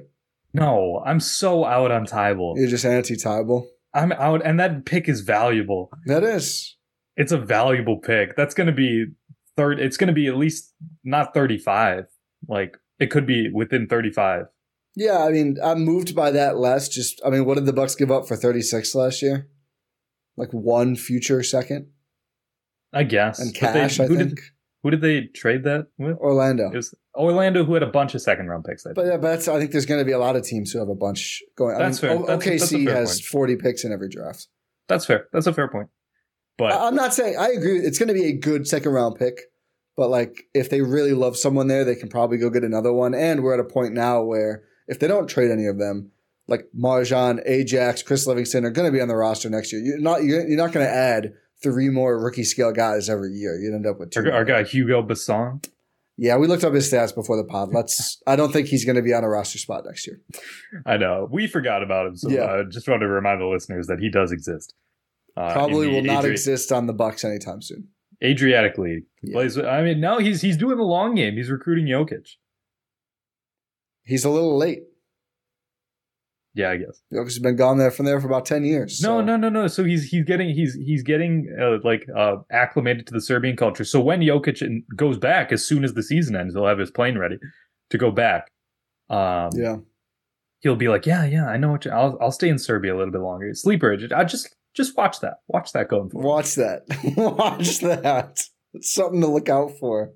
no, 0.53 1.03
I'm 1.05 1.19
so 1.19 1.65
out 1.65 1.91
on 1.91 2.05
Thybulle. 2.05 2.57
You're 2.57 2.69
just 2.69 2.86
anti 2.86 3.15
Thybulle? 3.15 3.67
I'm 3.93 4.11
out, 4.13 4.41
and 4.45 4.59
that 4.59 4.86
pick 4.86 5.09
is 5.09 5.21
valuable. 5.21 5.89
That 6.05 6.23
is. 6.23 6.75
It's 7.15 7.32
a 7.32 7.38
valuable 7.38 7.97
pick. 7.97 8.36
That's 8.36 8.53
going 8.53 8.67
to 8.67 8.73
be 8.73 9.05
third. 9.55 9.80
It's 9.80 9.97
going 9.97 10.07
to 10.09 10.13
be 10.13 10.28
at 10.28 10.38
least 10.38 10.73
not 11.03 11.34
35. 11.34 12.05
Like 12.47 12.78
it 12.99 13.07
could 13.11 13.25
be 13.25 13.49
within 13.51 13.88
35. 13.88 14.45
Yeah, 15.00 15.24
I 15.24 15.30
mean, 15.30 15.58
I'm 15.64 15.86
moved 15.86 16.16
by 16.16 16.32
that 16.32 16.58
less. 16.58 16.89
Just, 16.89 17.22
I 17.24 17.30
mean, 17.30 17.45
what 17.45 17.54
did 17.56 17.68
the 17.68 17.74
Bucks 17.74 17.93
give 17.93 18.10
up 18.10 18.28
for 18.28 18.36
36 18.36 18.95
last 18.95 19.22
year? 19.22 19.48
Like 20.36 20.50
one 20.52 20.95
future 20.95 21.43
second 21.43 21.88
I 22.91 23.04
guess. 23.04 23.38
and 23.39 23.54
But 23.54 23.74
they- 23.74 23.80
cash. 23.82 24.00
I 24.00 24.08
who 24.08 24.18
think 24.18 24.30
did 24.30 24.39
who 24.84 24.91
did 24.91 25.02
they 25.02 25.22
trade 25.36 25.64
that 25.66 25.88
with? 26.00 26.18
Orlando. 26.18 26.72
It 26.72 26.76
was 26.76 26.95
Orlando, 27.16 27.64
who 27.64 27.74
had 27.74 27.84
a 27.84 27.88
bunch 27.91 28.16
of 28.16 28.22
second 28.22 28.48
round 28.48 28.64
picks. 28.64 28.86
I 28.86 28.93
But 28.93 29.02
think. 29.04 29.12
yeah, 29.12 29.18
but 29.18 29.30
that's, 29.32 29.48
I 29.48 29.60
think 29.60 29.72
there's 29.72 29.86
going 29.86 30.00
to 30.02 30.06
be 30.06 30.12
a 30.14 30.20
lot 30.20 30.36
of 30.36 30.43
teams 30.43 30.72
who 30.72 30.80
have 30.80 30.88
a 30.89 30.95
bunch 30.95 31.41
going. 31.56 31.78
That's 31.78 31.98
I 32.00 32.02
fair. 32.02 32.10
mean, 32.16 32.24
O- 32.24 32.26
That's- 32.28 32.60
that's 32.62 32.72
a 32.72 32.76
OKC 32.78 32.86
fair 32.86 32.95
has 32.95 33.20
point. 33.22 33.26
40 33.26 33.56
picks 33.58 33.84
in 33.84 33.91
every 33.91 34.10
draft. 34.10 34.48
That's 34.88 35.06
fair. 35.06 35.28
That's 35.34 35.45
a 35.48 35.54
fair 35.54 35.68
point. 35.68 35.89
But 36.58 36.72
I- 36.74 36.88
I'm 36.88 36.95
not 36.95 37.14
saying 37.14 37.38
I 37.38 37.50
agree. 37.50 37.80
It's 37.80 38.00
going 38.00 38.08
to 38.08 38.14
be 38.16 38.26
a 38.26 38.34
good 38.34 38.68
second 38.68 38.91
round 38.93 39.16
pick, 39.16 39.41
but 39.95 40.10
like 40.10 40.43
if 40.56 40.70
they 40.70 40.82
really 40.82 41.14
love 41.14 41.38
someone 41.38 41.68
there, 41.68 41.84
they 41.84 41.95
can 41.95 42.10
probably 42.10 42.38
go 42.38 42.50
get 42.50 42.64
another 42.64 42.93
one. 42.93 43.14
And 43.14 43.43
we're 43.43 43.54
at 43.56 43.60
a 43.60 43.64
point 43.64 43.93
now 43.93 44.24
where 44.24 44.64
if 44.88 45.00
they 45.00 45.08
don't 45.08 45.28
trade 45.28 45.52
any 45.52 45.66
of 45.68 45.78
them, 45.78 46.12
like 46.48 46.68
MarJon, 46.78 47.42
Ajax, 47.46 48.02
Chris 48.04 48.26
Livingston 48.28 48.66
are 48.66 48.70
going 48.72 48.88
to 48.88 48.92
be 48.92 49.02
on 49.02 49.08
the 49.08 49.16
roster 49.16 49.50
next 49.50 49.72
year. 49.74 49.82
You're 49.82 50.00
not 50.00 50.24
you're, 50.24 50.48
you're 50.48 50.58
not 50.58 50.72
going 50.72 50.86
to 50.86 50.92
add 50.92 51.34
three 51.62 51.90
more 51.90 52.18
rookie 52.24 52.44
scale 52.44 52.72
guys 52.72 53.10
every 53.10 53.32
year. 53.34 53.56
You'd 53.60 53.74
end 53.76 53.86
up 53.88 54.00
with 54.00 54.12
two. 54.12 54.22
our, 54.22 54.32
our 54.32 54.46
guy 54.46 54.64
Hugo 54.64 55.02
Besson. 55.04 55.64
Yeah, 56.20 56.38
we 56.38 56.48
looked 56.48 56.64
up 56.64 56.74
his 56.74 56.92
stats 56.92 57.14
before 57.14 57.38
the 57.38 57.44
pod. 57.44 57.70
Let's. 57.74 58.22
I 58.26 58.36
don't 58.36 58.52
think 58.52 58.68
he's 58.70 58.86
going 58.86 58.96
to 58.96 59.04
be 59.04 59.14
on 59.14 59.24
a 59.24 59.30
roster 59.30 59.60
spot 59.60 59.84
next 59.86 60.08
year. 60.08 60.20
I 60.86 60.98
know 60.98 61.28
we 61.32 61.46
forgot 61.48 61.84
about 61.84 62.08
him, 62.08 62.16
so 62.16 62.30
Yeah. 62.30 62.46
I 62.46 62.64
just 62.64 62.88
want 62.88 63.02
to 63.02 63.08
remind 63.08 63.40
the 63.40 63.46
listeners 63.46 63.86
that 63.88 64.00
he 64.00 64.10
does 64.10 64.32
exist. 64.32 64.74
Uh, 65.36 65.54
Probably 65.54 65.88
will 65.88 66.02
not 66.04 66.24
Adri- 66.24 66.32
exist 66.32 66.72
on 66.72 66.88
the 66.88 66.94
Bucks 66.94 67.24
anytime 67.24 67.62
soon. 67.62 67.90
Adriatic 68.24 68.80
League. 68.80 69.04
Yeah. 69.22 69.34
plays. 69.34 69.60
I 69.60 69.84
mean, 69.84 70.00
no, 70.00 70.18
he's 70.18 70.42
he's 70.42 70.58
doing 70.58 70.78
the 70.78 70.84
long 70.84 71.14
game. 71.14 71.36
He's 71.36 71.52
recruiting 71.52 71.86
Jokic. 71.86 72.30
He's 74.08 74.26
a 74.26 74.30
little 74.30 74.58
late. 74.58 74.84
Yeah, 76.53 76.72
I 76.72 76.78
guess. 76.78 77.01
Jokic 77.14 77.26
has 77.26 77.39
been 77.39 77.55
gone 77.55 77.78
there 77.78 77.91
from 77.91 78.05
there 78.08 78.20
for 78.20 78.26
about 78.26 78.45
ten 78.47 78.64
years. 78.66 78.99
No, 79.01 79.20
so- 79.20 79.26
no, 79.26 79.38
no, 79.38 79.49
no. 79.49 79.68
So 79.68 79.84
he's 79.84 80.05
he's 80.10 80.24
getting 80.26 80.49
he's 80.49 80.74
he's 80.74 81.03
getting 81.03 81.55
uh, 81.62 81.78
like 81.84 82.08
uh, 82.16 82.38
acclimated 82.51 83.05
to 83.08 83.14
the 83.14 83.22
Serbian 83.22 83.55
culture. 83.55 83.84
So 83.84 84.01
when 84.01 84.22
Jokic 84.22 84.64
goes 84.95 85.18
back, 85.20 85.51
as 85.51 85.64
soon 85.64 85.84
as 85.84 85.93
the 85.93 86.01
season 86.01 86.36
ends, 86.36 86.55
he'll 86.55 86.66
have 86.66 86.80
his 86.80 86.89
plane 86.89 87.18
ready 87.20 87.38
to 87.91 87.97
go 87.99 88.10
back. 88.10 88.49
Um, 89.10 89.49
Yeah. 89.53 89.78
he'll 90.62 90.76
be 90.76 90.88
like, 90.88 91.05
yeah, 91.05 91.26
yeah, 91.26 91.45
I 91.45 91.58
know 91.58 91.70
what 91.72 91.86
you. 91.86 91.91
I'll 91.91 92.18
I'll 92.20 92.32
stay 92.32 92.49
in 92.49 92.58
Serbia 92.58 92.95
a 92.95 92.97
little 92.97 93.12
bit 93.14 93.22
longer. 93.22 93.53
Sleeper. 93.53 93.95
I 94.16 94.24
just 94.24 94.55
just 94.76 94.97
watch 94.97 95.20
that. 95.20 95.36
Watch 95.47 95.74
that 95.74 95.89
going 95.89 96.10
forward. 96.10 96.28
Watch 96.28 96.55
that. 96.55 96.82
Watch 97.18 97.80
that. 97.82 98.39
It's 98.74 98.93
something 98.93 99.22
to 99.22 99.28
look 99.28 99.49
out 99.49 99.72
for. 99.80 100.12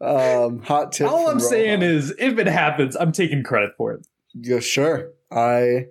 Um, 0.00 0.62
hot 0.62 0.92
tip. 0.92 1.08
All 1.08 1.28
I'm 1.28 1.40
saying 1.40 1.82
is, 1.82 2.14
if 2.18 2.38
it 2.38 2.46
happens, 2.46 2.96
I'm 2.96 3.12
taking 3.12 3.42
credit 3.42 3.72
for 3.76 3.92
it. 3.92 4.06
yeah, 4.34 4.60
sure. 4.60 5.10
I 5.30 5.86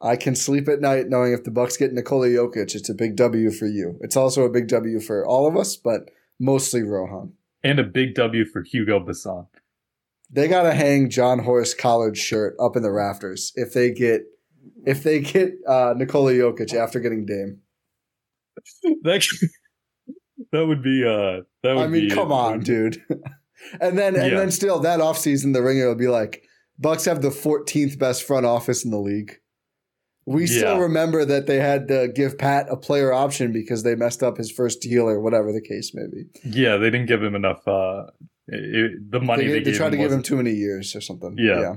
I 0.00 0.16
can 0.16 0.34
sleep 0.34 0.68
at 0.68 0.80
night 0.80 1.08
knowing 1.08 1.32
if 1.32 1.44
the 1.44 1.50
Bucks 1.52 1.76
get 1.76 1.92
Nikola 1.92 2.26
Jokic, 2.26 2.74
it's 2.74 2.88
a 2.88 2.94
big 2.94 3.14
W 3.16 3.50
for 3.52 3.66
you. 3.66 3.98
It's 4.00 4.16
also 4.16 4.44
a 4.44 4.50
big 4.50 4.66
W 4.68 4.98
for 5.00 5.24
all 5.24 5.46
of 5.46 5.56
us, 5.56 5.76
but 5.76 6.10
mostly 6.40 6.82
Rohan. 6.82 7.34
And 7.62 7.78
a 7.78 7.84
big 7.84 8.14
W 8.16 8.44
for 8.44 8.62
Hugo 8.62 8.98
Besson. 8.98 9.46
They 10.28 10.48
gotta 10.48 10.74
hang 10.74 11.08
John 11.10 11.40
Horace 11.40 11.74
Collard's 11.74 12.18
shirt 12.18 12.56
up 12.58 12.76
in 12.76 12.82
the 12.82 12.90
rafters 12.90 13.52
if 13.54 13.72
they 13.74 13.92
get 13.92 14.22
if 14.84 15.02
they 15.04 15.20
get 15.20 15.52
uh, 15.68 15.94
Nikola 15.96 16.32
Jokic 16.32 16.74
after 16.74 16.98
getting 17.00 17.26
Dame. 17.26 17.60
That 19.02 19.24
that 20.52 20.66
would 20.66 20.82
be 20.82 21.04
uh 21.04 21.42
that 21.62 21.76
would 21.76 21.84
I 21.84 21.86
mean, 21.86 22.10
come 22.10 22.32
on, 22.32 22.60
dude. 22.60 23.02
and 23.80 23.98
then 23.98 24.14
and 24.16 24.32
Yeah. 24.32 24.38
then 24.38 24.50
still 24.50 24.78
that 24.80 25.00
offseason 25.00 25.52
the 25.52 25.62
ringer 25.62 25.88
will 25.88 25.94
be 25.94 26.08
like, 26.08 26.42
Bucks 26.78 27.04
have 27.04 27.22
the 27.22 27.28
14th 27.30 27.98
best 27.98 28.22
front 28.24 28.46
office 28.46 28.84
in 28.84 28.90
the 28.90 28.98
league. 28.98 29.36
We 30.24 30.46
still 30.46 30.78
remember 30.78 31.24
that 31.24 31.46
they 31.46 31.56
had 31.58 31.88
to 31.88 32.06
give 32.14 32.38
Pat 32.38 32.66
a 32.70 32.76
player 32.76 33.12
option 33.12 33.52
because 33.52 33.82
they 33.82 33.96
messed 33.96 34.22
up 34.22 34.36
his 34.38 34.52
first 34.52 34.80
deal 34.80 35.08
or 35.08 35.20
whatever 35.20 35.52
the 35.52 35.60
case 35.60 35.90
may 35.94 36.04
be. 36.06 36.26
Yeah, 36.44 36.76
they 36.76 36.90
didn't 36.90 37.06
give 37.06 37.22
him 37.22 37.34
enough. 37.34 37.66
Uh, 37.66 38.04
it, 38.46 39.10
the 39.10 39.20
money 39.20 39.46
They, 39.46 39.52
they, 39.54 39.70
they 39.70 39.72
tried 39.72 39.90
to 39.90 39.96
give 39.96 40.12
him 40.12 40.22
too 40.22 40.36
many 40.36 40.52
years 40.52 40.94
or 40.94 41.00
something. 41.00 41.34
Yeah. 41.38 41.76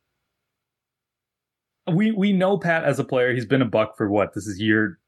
we 1.91 2.11
we 2.11 2.33
know 2.33 2.57
Pat 2.57 2.83
as 2.83 2.99
a 2.99 3.03
player. 3.03 3.33
He's 3.33 3.45
been 3.45 3.61
a 3.61 3.65
buck 3.65 3.97
for 3.97 4.09
what? 4.09 4.33
This 4.33 4.47
is 4.47 4.59
year 4.59 4.99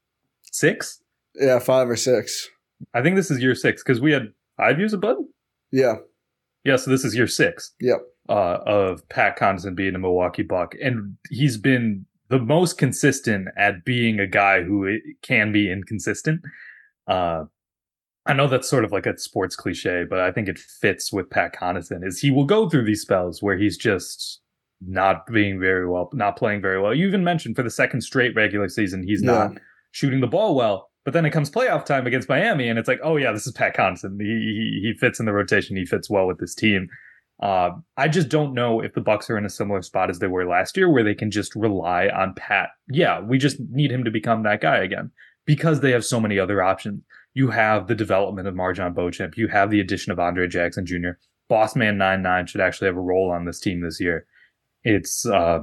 six. 0.42 1.00
Yeah, 1.34 1.58
five 1.58 1.88
or 1.88 1.96
six. 1.96 2.48
I 2.94 3.02
think 3.02 3.16
this 3.16 3.30
is 3.30 3.40
year 3.40 3.54
six 3.54 3.82
because 3.82 4.00
we 4.00 4.12
had 4.12 4.32
five 4.56 4.78
years 4.78 4.92
of 4.92 5.00
Bud. 5.00 5.16
Yeah. 5.72 5.96
Yeah, 6.64 6.76
so 6.76 6.90
this 6.90 7.04
is 7.04 7.14
year 7.14 7.26
six. 7.26 7.72
Yep. 7.80 7.98
Uh, 8.28 8.58
of 8.66 9.06
Pat 9.10 9.38
Connaughton 9.38 9.74
being 9.74 9.94
a 9.94 9.98
Milwaukee 9.98 10.42
Buck, 10.42 10.74
and 10.82 11.14
he's 11.28 11.58
been 11.58 12.06
the 12.30 12.38
most 12.38 12.78
consistent 12.78 13.48
at 13.56 13.84
being 13.84 14.18
a 14.18 14.26
guy 14.26 14.62
who 14.62 14.98
can 15.20 15.52
be 15.52 15.70
inconsistent. 15.70 16.40
Uh, 17.06 17.44
I 18.24 18.32
know 18.32 18.48
that's 18.48 18.68
sort 18.68 18.84
of 18.84 18.92
like 18.92 19.04
a 19.04 19.18
sports 19.18 19.56
cliche, 19.56 20.04
but 20.08 20.20
I 20.20 20.32
think 20.32 20.48
it 20.48 20.58
fits 20.58 21.12
with 21.12 21.28
Pat 21.28 21.54
Connaughton. 21.54 22.06
Is 22.06 22.20
he 22.20 22.30
will 22.30 22.46
go 22.46 22.68
through 22.68 22.86
these 22.86 23.02
spells 23.02 23.42
where 23.42 23.58
he's 23.58 23.76
just 23.76 24.40
not 24.80 25.26
being 25.26 25.60
very 25.60 25.88
well, 25.88 26.10
not 26.12 26.36
playing 26.36 26.60
very 26.60 26.80
well. 26.80 26.94
You 26.94 27.06
even 27.06 27.24
mentioned 27.24 27.56
for 27.56 27.62
the 27.62 27.70
second 27.70 28.02
straight 28.02 28.34
regular 28.34 28.68
season, 28.68 29.02
he's 29.02 29.22
yeah. 29.22 29.30
not 29.30 29.58
shooting 29.92 30.20
the 30.20 30.26
ball 30.26 30.54
well. 30.54 30.90
But 31.04 31.12
then 31.12 31.26
it 31.26 31.30
comes 31.30 31.50
playoff 31.50 31.84
time 31.84 32.06
against 32.06 32.30
Miami, 32.30 32.66
and 32.68 32.78
it's 32.78 32.88
like, 32.88 33.00
oh 33.02 33.16
yeah, 33.16 33.30
this 33.32 33.46
is 33.46 33.52
Pat 33.52 33.76
Connaughton. 33.76 34.20
He 34.20 34.26
he, 34.26 34.80
he 34.82 34.94
fits 34.98 35.20
in 35.20 35.26
the 35.26 35.32
rotation. 35.32 35.76
He 35.76 35.84
fits 35.84 36.08
well 36.08 36.26
with 36.26 36.38
this 36.38 36.54
team. 36.54 36.88
Uh, 37.42 37.70
I 37.96 38.08
just 38.08 38.28
don't 38.28 38.54
know 38.54 38.80
if 38.80 38.94
the 38.94 39.00
Bucks 39.00 39.28
are 39.28 39.36
in 39.36 39.44
a 39.44 39.50
similar 39.50 39.82
spot 39.82 40.08
as 40.08 40.18
they 40.18 40.28
were 40.28 40.46
last 40.46 40.76
year, 40.76 40.90
where 40.90 41.02
they 41.02 41.14
can 41.14 41.30
just 41.30 41.54
rely 41.54 42.08
on 42.08 42.34
Pat. 42.34 42.70
Yeah, 42.88 43.20
we 43.20 43.38
just 43.38 43.60
need 43.70 43.92
him 43.92 44.04
to 44.04 44.10
become 44.10 44.44
that 44.44 44.60
guy 44.60 44.78
again 44.78 45.10
because 45.44 45.80
they 45.80 45.90
have 45.90 46.04
so 46.04 46.20
many 46.20 46.38
other 46.38 46.62
options. 46.62 47.02
You 47.34 47.50
have 47.50 47.86
the 47.86 47.94
development 47.94 48.48
of 48.48 48.54
MarJon 48.54 48.94
Beauchamp. 48.94 49.36
You 49.36 49.48
have 49.48 49.70
the 49.70 49.80
addition 49.80 50.12
of 50.12 50.20
Andre 50.20 50.46
Jackson 50.46 50.86
Jr. 50.86 51.10
Bossman 51.50 51.96
nine 51.96 52.22
nine 52.22 52.46
should 52.46 52.60
actually 52.60 52.86
have 52.86 52.96
a 52.96 53.00
role 53.00 53.30
on 53.30 53.44
this 53.44 53.60
team 53.60 53.80
this 53.80 54.00
year. 54.00 54.26
It's 54.84 55.26
uh, 55.26 55.60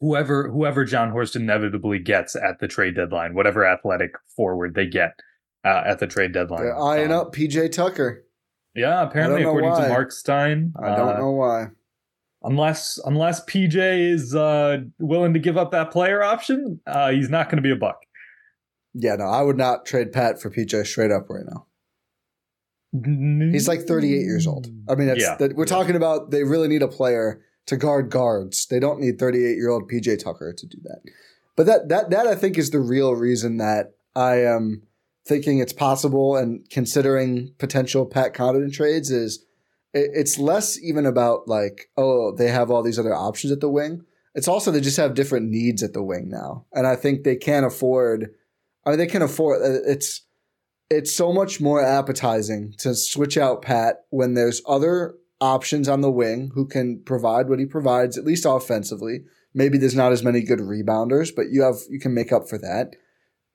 whoever 0.00 0.50
whoever 0.50 0.84
Jon 0.84 1.10
Horst 1.10 1.36
inevitably 1.36 1.98
gets 1.98 2.36
at 2.36 2.60
the 2.60 2.68
trade 2.68 2.94
deadline, 2.96 3.34
whatever 3.34 3.66
athletic 3.66 4.12
forward 4.34 4.74
they 4.74 4.86
get 4.86 5.18
uh, 5.64 5.82
at 5.86 5.98
the 5.98 6.06
trade 6.06 6.32
deadline. 6.32 6.62
They're 6.62 6.78
eyeing 6.78 7.12
um, 7.12 7.20
up 7.20 7.34
PJ 7.34 7.72
Tucker. 7.72 8.24
Yeah, 8.74 9.02
apparently 9.02 9.42
according 9.42 9.70
why. 9.70 9.82
to 9.82 9.88
Mark 9.88 10.12
Stein. 10.12 10.74
I 10.78 10.94
don't 10.96 11.16
uh, 11.16 11.18
know 11.18 11.30
why. 11.30 11.68
Unless 12.42 13.00
unless 13.04 13.44
PJ 13.46 14.12
is 14.12 14.34
uh, 14.34 14.78
willing 14.98 15.32
to 15.32 15.40
give 15.40 15.56
up 15.56 15.70
that 15.72 15.90
player 15.90 16.22
option, 16.22 16.80
uh, 16.86 17.10
he's 17.10 17.30
not 17.30 17.46
going 17.46 17.56
to 17.56 17.62
be 17.62 17.72
a 17.72 17.76
buck. 17.76 18.02
Yeah, 18.92 19.16
no, 19.16 19.24
I 19.24 19.42
would 19.42 19.56
not 19.56 19.86
trade 19.86 20.12
Pat 20.12 20.40
for 20.40 20.50
PJ 20.50 20.86
straight 20.86 21.10
up 21.10 21.28
right 21.28 21.44
now. 21.46 21.66
He's 23.52 23.68
like 23.68 23.82
38 23.82 24.10
years 24.10 24.46
old. 24.46 24.68
I 24.88 24.94
mean, 24.94 25.12
yeah, 25.16 25.36
that, 25.36 25.54
we're 25.54 25.64
yeah. 25.64 25.68
talking 25.68 25.96
about 25.96 26.30
they 26.30 26.44
really 26.44 26.68
need 26.68 26.82
a 26.82 26.88
player 26.88 27.42
to 27.66 27.76
guard 27.76 28.10
guards. 28.10 28.66
They 28.66 28.80
don't 28.80 29.00
need 29.00 29.18
38 29.18 29.56
year 29.56 29.68
old 29.68 29.90
PJ 29.90 30.22
Tucker 30.22 30.52
to 30.52 30.66
do 30.66 30.78
that. 30.84 31.02
But 31.56 31.66
that 31.66 31.88
that 31.88 32.10
that 32.10 32.26
I 32.26 32.34
think 32.34 32.58
is 32.58 32.70
the 32.70 32.80
real 32.80 33.14
reason 33.14 33.56
that 33.58 33.94
I 34.14 34.42
am 34.42 34.82
thinking 35.26 35.58
it's 35.58 35.72
possible 35.72 36.36
and 36.36 36.68
considering 36.70 37.52
potential 37.58 38.06
Pat 38.06 38.32
Connaughton 38.32 38.72
trades 38.72 39.10
is 39.10 39.44
it, 39.92 40.10
it's 40.14 40.38
less 40.38 40.80
even 40.80 41.06
about 41.06 41.48
like 41.48 41.90
oh 41.96 42.34
they 42.34 42.48
have 42.48 42.70
all 42.70 42.82
these 42.82 42.98
other 42.98 43.14
options 43.14 43.52
at 43.52 43.60
the 43.60 43.70
wing. 43.70 44.02
It's 44.34 44.48
also 44.48 44.70
they 44.70 44.80
just 44.80 44.98
have 44.98 45.14
different 45.14 45.48
needs 45.48 45.82
at 45.82 45.94
the 45.94 46.02
wing 46.02 46.28
now, 46.28 46.66
and 46.72 46.86
I 46.86 46.94
think 46.94 47.24
they 47.24 47.36
can't 47.36 47.64
afford. 47.64 48.34
I 48.84 48.90
mean, 48.90 48.98
they 48.98 49.06
can 49.06 49.22
afford. 49.22 49.62
Uh, 49.62 49.80
it's 49.90 50.22
it's 50.90 51.14
so 51.14 51.32
much 51.32 51.60
more 51.60 51.82
appetizing 51.82 52.74
to 52.78 52.94
switch 52.94 53.36
out 53.36 53.62
Pat 53.62 54.04
when 54.10 54.34
there's 54.34 54.62
other 54.66 55.14
options 55.40 55.88
on 55.88 56.00
the 56.00 56.10
wing 56.10 56.50
who 56.54 56.66
can 56.66 57.02
provide 57.04 57.48
what 57.48 57.58
he 57.58 57.66
provides, 57.66 58.16
at 58.16 58.24
least 58.24 58.46
offensively. 58.46 59.20
Maybe 59.54 59.78
there's 59.78 59.94
not 59.94 60.12
as 60.12 60.22
many 60.22 60.42
good 60.42 60.60
rebounders, 60.60 61.30
but 61.34 61.50
you 61.50 61.62
have 61.62 61.76
you 61.88 61.98
can 61.98 62.14
make 62.14 62.32
up 62.32 62.48
for 62.48 62.58
that. 62.58 62.96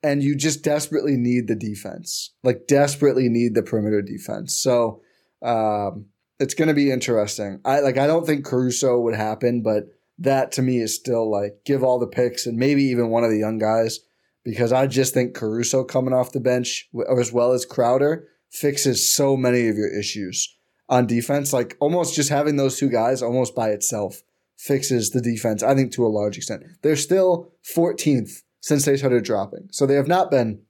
And 0.04 0.22
you 0.22 0.34
just 0.34 0.64
desperately 0.64 1.16
need 1.16 1.46
the 1.46 1.54
defense, 1.54 2.34
like 2.42 2.66
desperately 2.66 3.28
need 3.28 3.54
the 3.54 3.62
perimeter 3.62 4.02
defense. 4.02 4.56
So 4.56 5.00
um, 5.42 6.06
it's 6.40 6.54
going 6.54 6.68
to 6.68 6.74
be 6.74 6.90
interesting. 6.90 7.60
I 7.64 7.80
like 7.80 7.98
I 7.98 8.06
don't 8.06 8.26
think 8.26 8.44
Caruso 8.44 8.98
would 9.00 9.14
happen, 9.14 9.62
but 9.62 9.84
that 10.18 10.52
to 10.52 10.62
me 10.62 10.78
is 10.78 10.94
still 10.94 11.30
like 11.30 11.64
give 11.64 11.82
all 11.82 11.98
the 11.98 12.06
picks 12.06 12.46
and 12.46 12.56
maybe 12.56 12.82
even 12.84 13.10
one 13.10 13.24
of 13.24 13.30
the 13.30 13.38
young 13.38 13.58
guys 13.58 14.00
because 14.44 14.72
I 14.72 14.86
just 14.86 15.14
think 15.14 15.34
Caruso 15.34 15.84
coming 15.84 16.12
off 16.12 16.32
the 16.32 16.40
bench 16.40 16.88
as 17.16 17.32
well 17.32 17.52
as 17.52 17.64
Crowder 17.64 18.28
fixes 18.50 19.12
so 19.12 19.36
many 19.36 19.68
of 19.68 19.76
your 19.76 19.88
issues 19.88 20.56
on 20.88 21.06
defense. 21.06 21.52
Like 21.52 21.76
almost 21.80 22.14
just 22.14 22.28
having 22.28 22.56
those 22.56 22.78
two 22.78 22.88
guys 22.88 23.22
almost 23.22 23.54
by 23.54 23.70
itself 23.70 24.22
fixes 24.56 25.10
the 25.10 25.20
defense, 25.20 25.62
I 25.62 25.74
think, 25.74 25.92
to 25.92 26.06
a 26.06 26.08
large 26.08 26.36
extent. 26.36 26.62
They're 26.82 26.96
still 26.96 27.52
14th 27.76 28.42
since 28.60 28.84
they 28.84 28.96
started 28.96 29.24
dropping. 29.24 29.68
So 29.72 29.86
they 29.86 29.94
have 29.94 30.08
not 30.08 30.30
been 30.30 30.62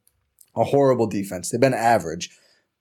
a 0.56 0.64
horrible 0.64 1.06
defense. 1.06 1.50
They've 1.50 1.60
been 1.60 1.74
average, 1.74 2.30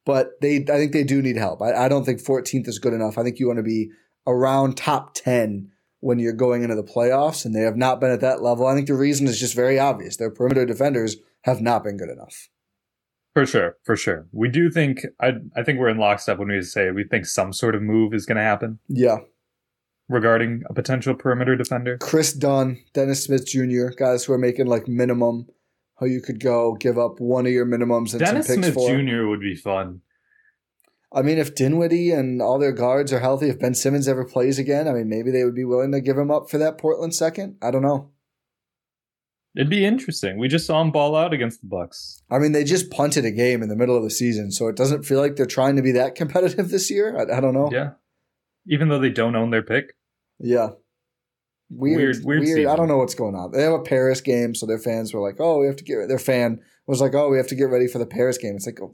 but 0.06 0.40
they 0.42 0.58
I 0.58 0.78
think 0.78 0.94
they 0.94 1.04
do 1.04 1.22
need 1.22 1.38
help. 1.38 1.62
I, 1.62 1.86
I 1.86 1.90
don't 1.90 2.06
think 2.06 2.22
14th 2.22 2.68
is 2.68 2.80
good 2.80 2.94
enough. 2.94 3.18
I 3.18 3.24
think 3.24 3.40
you 3.40 3.48
want 3.48 3.58
to 3.58 3.64
be 3.64 3.92
around 4.28 4.78
top 4.78 5.14
10 5.14 5.72
when 6.00 6.20
you're 6.20 6.34
going 6.34 6.64
into 6.64 6.76
the 6.76 6.84
playoffs, 6.84 7.46
and 7.46 7.56
they 7.56 7.62
have 7.62 7.78
not 7.78 8.00
been 8.00 8.12
at 8.12 8.22
that 8.22 8.42
level. 8.42 8.66
I 8.66 8.74
think 8.74 8.88
the 8.88 8.96
reason 8.96 9.28
is 9.28 9.40
just 9.40 9.56
very 9.56 9.78
obvious. 9.80 10.18
Their 10.18 10.32
perimeter 10.32 10.66
defenders 10.66 11.18
have 11.42 11.62
not 11.62 11.84
been 11.84 11.98
good 11.98 12.10
enough. 12.10 12.50
For 13.34 13.46
sure, 13.46 13.78
for 13.84 13.96
sure. 13.96 14.28
We 14.32 14.50
do 14.50 14.70
think 14.70 15.06
I 15.20 15.34
I 15.56 15.64
think 15.64 15.80
we're 15.80 15.90
in 15.90 15.98
lockstep 15.98 16.38
when 16.38 16.50
we 16.50 16.62
say 16.62 16.92
we 16.92 17.06
think 17.06 17.26
some 17.26 17.54
sort 17.54 17.76
of 17.76 17.82
move 17.82 18.14
is 18.14 18.26
going 18.26 18.38
to 18.38 18.44
happen. 18.44 18.80
Yeah. 18.88 19.20
Regarding 20.10 20.64
a 20.70 20.74
potential 20.74 21.16
perimeter 21.16 21.56
defender, 21.56 21.98
Kris 21.98 22.34
Dunn, 22.34 22.84
Dennis 22.94 23.24
Smith 23.24 23.48
Jr., 23.48 23.88
guys 23.98 24.26
who 24.26 24.34
are 24.34 24.38
making 24.38 24.66
like 24.66 24.88
minimum, 24.88 25.48
how 26.00 26.06
you 26.06 26.20
could 26.20 26.42
go 26.42 26.76
give 26.76 26.98
up 26.98 27.22
one 27.22 27.46
of 27.46 27.54
your 27.54 27.66
minimums 27.66 28.12
and 28.12 28.20
Dennis 28.20 28.48
some 28.48 28.58
picks 28.58 28.68
Smith 28.68 28.74
for. 28.74 28.90
Jr. 28.90 29.28
would 29.28 29.40
be 29.40 29.56
fun. 29.56 30.02
I 31.14 31.22
mean, 31.22 31.38
if 31.38 31.56
Dinwiddie 31.56 32.12
and 32.12 32.42
all 32.42 32.58
their 32.58 32.72
guards 32.72 33.12
are 33.14 33.20
healthy, 33.20 33.50
if 33.50 33.60
Ben 33.60 33.74
Simmons 33.74 34.08
ever 34.08 34.26
plays 34.26 34.58
again, 34.60 34.88
I 34.88 34.94
mean, 34.94 35.10
maybe 35.10 35.30
they 35.30 35.44
would 35.44 35.56
be 35.56 35.66
willing 35.66 35.92
to 35.92 36.02
give 36.02 36.18
him 36.18 36.32
up 36.32 36.50
for 36.50 36.58
that 36.58 36.78
Portland 36.78 37.14
second. 37.14 37.58
I 37.62 37.72
don't 37.72 37.82
know. 37.82 38.12
It'd 39.56 39.70
be 39.70 39.86
interesting. 39.86 40.38
We 40.38 40.48
just 40.48 40.66
saw 40.66 40.82
him 40.82 40.92
ball 40.92 41.16
out 41.16 41.34
against 41.34 41.62
the 41.62 41.68
Bucks. 41.68 42.24
I 42.30 42.40
mean, 42.40 42.54
they 42.54 42.64
just 42.64 42.90
punted 42.90 43.26
a 43.26 43.32
game 43.32 43.62
in 43.62 43.68
the 43.68 43.76
middle 43.76 43.98
of 43.98 44.04
the 44.04 44.10
season, 44.10 44.52
so 44.52 44.68
it 44.70 44.78
doesn't 44.78 45.04
feel 45.04 45.20
like 45.20 45.36
they're 45.36 45.46
trying 45.46 45.76
to 45.76 45.82
be 45.82 45.92
that 45.92 46.16
competitive 46.16 46.70
this 46.70 46.90
year. 46.90 47.18
I, 47.18 47.38
I 47.38 47.42
don't 47.42 47.54
know. 47.54 47.70
Yeah, 47.72 47.92
even 48.68 48.88
though 48.88 49.00
they 49.00 49.10
don't 49.10 49.36
own 49.36 49.50
their 49.50 49.64
pick. 49.64 49.98
Yeah, 50.40 50.70
weird, 51.70 52.24
weird, 52.24 52.44
weird. 52.44 52.68
I 52.68 52.76
don't 52.76 52.88
know 52.88 52.98
what's 52.98 53.16
going 53.16 53.36
on. 53.36 53.52
They 53.52 53.64
have 53.64 53.74
a 53.74 53.80
Paris 53.80 54.22
game, 54.22 54.56
so 54.56 54.66
their 54.66 54.80
fans 54.80 55.14
were 55.14 55.22
like, 55.22 55.36
"Oh, 55.40 55.60
we 55.60 55.68
have 55.68 55.76
to 55.76 55.84
get." 55.84 56.08
Their 56.08 56.18
fan 56.18 56.62
was 56.88 57.02
like, 57.02 57.14
"Oh, 57.14 57.30
we 57.30 57.38
have 57.38 57.48
to 57.48 57.56
get 57.56 57.66
ready 57.66 57.88
for 57.88 58.00
the 58.00 58.06
Paris 58.06 58.38
game." 58.38 58.56
It's 58.56 58.66
like, 58.66 58.80
oh, 58.82 58.94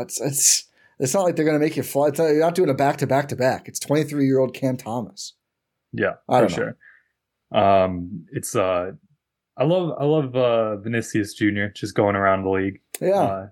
it's 0.00 0.20
it's 0.20 0.66
it's 0.98 1.14
not 1.14 1.22
like 1.22 1.36
they're 1.36 1.46
going 1.46 1.58
to 1.58 1.64
make 1.64 1.76
you 1.76 1.82
fly. 1.82 2.08
Not, 2.08 2.18
you're 2.18 2.40
not 2.40 2.54
doing 2.54 2.68
a 2.68 2.74
back 2.74 2.98
to 2.98 3.06
back 3.06 3.28
to 3.28 3.36
back. 3.36 3.68
It's 3.68 3.80
23 3.80 4.26
year 4.26 4.38
old 4.38 4.52
Cam 4.52 4.76
Thomas. 4.76 5.34
Yeah, 5.92 6.14
I 6.28 6.42
for 6.42 6.48
sure. 6.50 6.76
Um, 7.50 8.26
it's 8.32 8.54
uh 8.54 8.92
I 9.58 9.64
love 9.64 9.96
I 9.98 10.04
love 10.04 10.36
uh, 10.36 10.76
Vinicius 10.76 11.34
Jr. 11.34 11.66
just 11.74 11.94
going 11.94 12.16
around 12.16 12.44
the 12.44 12.50
league. 12.50 12.80
Yeah. 13.00 13.22
Uh, 13.22 13.46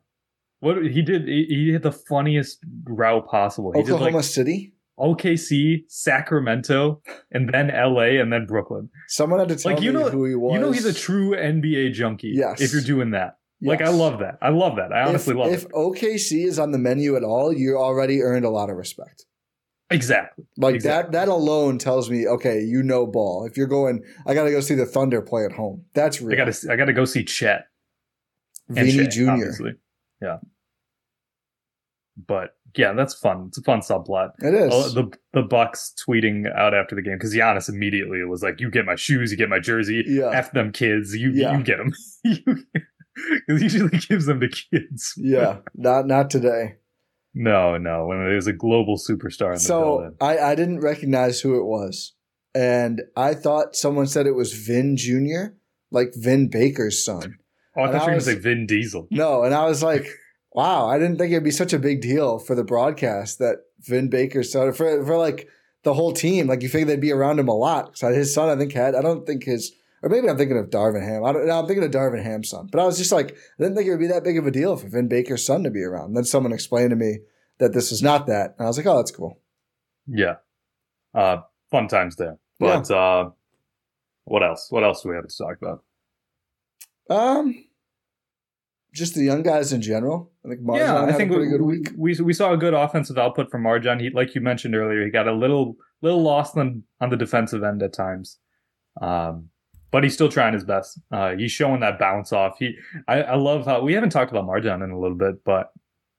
what 0.60 0.84
he 0.86 1.02
did, 1.02 1.28
he, 1.28 1.46
he 1.48 1.72
hit 1.72 1.82
the 1.82 1.92
funniest 1.92 2.60
route 2.84 3.26
possible. 3.28 3.72
He 3.72 3.80
Oklahoma 3.80 4.06
did 4.06 4.14
like 4.14 4.24
City, 4.24 4.72
OKC, 4.98 5.84
Sacramento, 5.88 7.02
and 7.30 7.52
then 7.52 7.68
LA, 7.68 8.20
and 8.20 8.32
then 8.32 8.46
Brooklyn. 8.46 8.88
Someone 9.08 9.40
had 9.40 9.48
to 9.50 9.56
tell 9.56 9.72
like, 9.72 9.82
you 9.82 9.92
me 9.92 10.00
know, 10.00 10.08
who 10.08 10.24
he 10.24 10.34
was. 10.34 10.54
You 10.54 10.60
know, 10.60 10.72
he's 10.72 10.86
a 10.86 10.94
true 10.94 11.32
NBA 11.32 11.92
junkie. 11.92 12.32
Yes. 12.34 12.60
If 12.60 12.72
you're 12.72 12.82
doing 12.82 13.10
that. 13.10 13.38
Yes. 13.60 13.70
Like 13.70 13.82
I 13.82 13.90
love 13.90 14.20
that. 14.20 14.38
I 14.42 14.50
love 14.50 14.76
that. 14.76 14.92
I 14.92 15.08
honestly 15.08 15.32
if, 15.32 15.38
love 15.38 15.52
if 15.52 15.62
it. 15.62 15.66
If 15.66 15.72
OKC 15.72 16.46
is 16.46 16.58
on 16.58 16.72
the 16.72 16.78
menu 16.78 17.16
at 17.16 17.24
all, 17.24 17.52
you 17.52 17.76
already 17.76 18.22
earned 18.22 18.44
a 18.44 18.50
lot 18.50 18.70
of 18.70 18.76
respect. 18.76 19.24
Exactly. 19.90 20.44
Like 20.56 20.74
exactly. 20.74 21.12
that 21.12 21.26
that 21.26 21.28
alone 21.30 21.78
tells 21.78 22.10
me, 22.10 22.26
okay, 22.26 22.60
you 22.60 22.82
know 22.82 23.06
ball. 23.06 23.46
If 23.46 23.56
you're 23.56 23.68
going, 23.68 24.02
I 24.26 24.34
gotta 24.34 24.50
go 24.50 24.60
see 24.60 24.74
the 24.74 24.86
Thunder 24.86 25.22
play 25.22 25.44
at 25.44 25.52
home. 25.52 25.84
That's 25.94 26.20
real. 26.20 26.40
I 26.40 26.44
gotta 26.44 26.72
I 26.72 26.76
gotta 26.76 26.92
go 26.92 27.04
see 27.04 27.24
Chet. 27.24 27.66
Vinny 28.68 29.06
Jr. 29.06 29.30
Obviously. 29.30 29.72
Yeah. 30.20 30.38
But 32.26 32.56
yeah, 32.76 32.92
that's 32.92 33.14
fun. 33.14 33.46
It's 33.48 33.58
a 33.58 33.62
fun 33.62 33.80
subplot. 33.80 34.30
It 34.38 34.54
is. 34.54 34.72
Oh, 34.72 34.88
the 34.88 35.12
the 35.32 35.42
Bucks 35.42 35.94
tweeting 36.06 36.52
out 36.56 36.74
after 36.74 36.94
the 36.94 37.02
game 37.02 37.14
because 37.14 37.34
Giannis 37.34 37.68
immediately 37.68 38.22
was 38.24 38.42
like, 38.42 38.60
"You 38.60 38.70
get 38.70 38.84
my 38.84 38.96
shoes, 38.96 39.30
you 39.30 39.36
get 39.36 39.48
my 39.48 39.58
jersey. 39.58 40.02
Yeah. 40.06 40.30
F 40.30 40.52
them 40.52 40.72
kids. 40.72 41.14
You 41.14 41.30
yeah. 41.30 41.56
you 41.56 41.62
get 41.62 41.78
them." 41.78 41.92
Because 42.24 43.62
usually 43.62 43.98
gives 44.08 44.26
them 44.26 44.40
to 44.40 44.48
kids. 44.48 45.14
yeah, 45.16 45.58
not 45.74 46.06
not 46.06 46.30
today. 46.30 46.76
No, 47.38 47.76
no. 47.76 48.06
When 48.06 48.18
it 48.22 48.34
was 48.34 48.46
a 48.46 48.52
global 48.54 48.96
superstar 48.96 49.52
in 49.52 49.58
so 49.58 49.78
the 49.78 49.84
building. 49.84 50.16
I, 50.22 50.52
I 50.52 50.54
didn't 50.54 50.80
recognize 50.80 51.42
who 51.42 51.60
it 51.60 51.64
was. 51.64 52.14
And 52.54 53.02
I 53.14 53.34
thought 53.34 53.76
someone 53.76 54.06
said 54.06 54.26
it 54.26 54.34
was 54.34 54.54
Vin 54.54 54.96
Jr., 54.96 55.54
like 55.90 56.14
Vin 56.14 56.48
Baker's 56.48 57.04
son. 57.04 57.36
Oh, 57.76 57.82
I 57.82 57.92
thought 57.92 57.92
you 57.92 58.00
were 58.00 58.06
going 58.06 58.18
to 58.20 58.24
say 58.24 58.34
Vin 58.36 58.66
Diesel. 58.66 59.06
No, 59.10 59.42
and 59.42 59.54
I 59.54 59.66
was 59.66 59.82
like, 59.82 60.06
wow, 60.52 60.88
I 60.88 60.98
didn't 60.98 61.18
think 61.18 61.30
it'd 61.30 61.44
be 61.44 61.50
such 61.50 61.74
a 61.74 61.78
big 61.78 62.00
deal 62.00 62.38
for 62.38 62.54
the 62.54 62.64
broadcast 62.64 63.38
that 63.40 63.58
Vin 63.80 64.08
Baker's 64.08 64.50
son, 64.50 64.72
for, 64.72 65.04
for 65.04 65.18
like 65.18 65.46
the 65.82 65.92
whole 65.92 66.14
team. 66.14 66.46
Like 66.46 66.62
you 66.62 66.70
figure 66.70 66.86
they'd 66.86 67.00
be 67.02 67.12
around 67.12 67.38
him 67.38 67.48
a 67.48 67.54
lot. 67.54 67.98
So 67.98 68.10
his 68.10 68.32
son, 68.32 68.48
I 68.48 68.56
think, 68.56 68.72
had, 68.72 68.94
I 68.94 69.02
don't 69.02 69.26
think 69.26 69.44
his, 69.44 69.72
or 70.06 70.08
maybe 70.08 70.28
I'm 70.28 70.38
thinking 70.38 70.56
of 70.56 70.70
Darvin 70.70 71.04
Ham. 71.04 71.24
I 71.24 71.32
don't, 71.32 71.48
no, 71.48 71.58
I'm 71.58 71.66
thinking 71.66 71.82
of 71.82 71.90
Darvin 71.90 72.22
Ham's 72.22 72.50
son. 72.50 72.68
But 72.70 72.80
I 72.80 72.84
was 72.84 72.96
just 72.96 73.10
like, 73.10 73.32
I 73.32 73.62
didn't 73.64 73.74
think 73.74 73.88
it 73.88 73.90
would 73.90 73.98
be 73.98 74.06
that 74.06 74.22
big 74.22 74.38
of 74.38 74.46
a 74.46 74.52
deal 74.52 74.76
for 74.76 74.88
Vin 74.88 75.08
Baker's 75.08 75.44
son 75.44 75.64
to 75.64 75.70
be 75.70 75.82
around. 75.82 76.06
And 76.06 76.16
then 76.16 76.22
someone 76.22 76.52
explained 76.52 76.90
to 76.90 76.96
me 76.96 77.18
that 77.58 77.72
this 77.72 77.90
was 77.90 78.04
not 78.04 78.28
that. 78.28 78.54
And 78.56 78.66
I 78.66 78.68
was 78.68 78.76
like, 78.76 78.86
oh, 78.86 78.98
that's 78.98 79.10
cool. 79.10 79.40
Yeah. 80.06 80.36
Uh, 81.12 81.38
fun 81.72 81.88
times 81.88 82.14
there. 82.14 82.38
But 82.60 82.88
yeah. 82.88 82.96
uh, 82.96 83.30
what 84.26 84.44
else? 84.44 84.68
What 84.70 84.84
else 84.84 85.02
do 85.02 85.08
we 85.08 85.16
have 85.16 85.26
to 85.26 85.36
talk 85.36 85.56
about? 85.60 85.82
Um, 87.10 87.64
just 88.94 89.16
the 89.16 89.24
young 89.24 89.42
guys 89.42 89.72
in 89.72 89.82
general. 89.82 90.30
I 90.44 90.50
think 90.50 90.60
MarJon 90.60 90.78
yeah, 90.78 91.02
I 91.02 91.12
think 91.14 91.32
we, 91.32 91.48
good 91.48 91.62
week. 91.62 91.88
We, 91.96 92.14
we 92.20 92.32
saw 92.32 92.52
a 92.52 92.56
good 92.56 92.74
offensive 92.74 93.18
output 93.18 93.50
from 93.50 93.64
MarJon. 93.64 94.00
He, 94.00 94.10
like 94.10 94.36
you 94.36 94.40
mentioned 94.40 94.76
earlier, 94.76 95.04
he 95.04 95.10
got 95.10 95.26
a 95.26 95.34
little 95.34 95.74
little 96.00 96.22
lost 96.22 96.56
on 96.56 96.84
on 97.00 97.10
the 97.10 97.16
defensive 97.16 97.64
end 97.64 97.82
at 97.82 97.92
times. 97.92 98.38
Um, 99.02 99.48
but 99.90 100.04
he's 100.04 100.14
still 100.14 100.28
trying 100.28 100.52
his 100.52 100.64
best. 100.64 100.98
Uh, 101.10 101.34
he's 101.36 101.52
showing 101.52 101.80
that 101.80 101.98
bounce 101.98 102.32
off. 102.32 102.58
He, 102.58 102.76
I, 103.08 103.22
I 103.22 103.34
love 103.36 103.66
how 103.66 103.82
we 103.82 103.92
haven't 103.92 104.10
talked 104.10 104.30
about 104.30 104.46
MarJon 104.46 104.82
in 104.82 104.90
a 104.90 104.98
little 104.98 105.16
bit, 105.16 105.44
but 105.44 105.72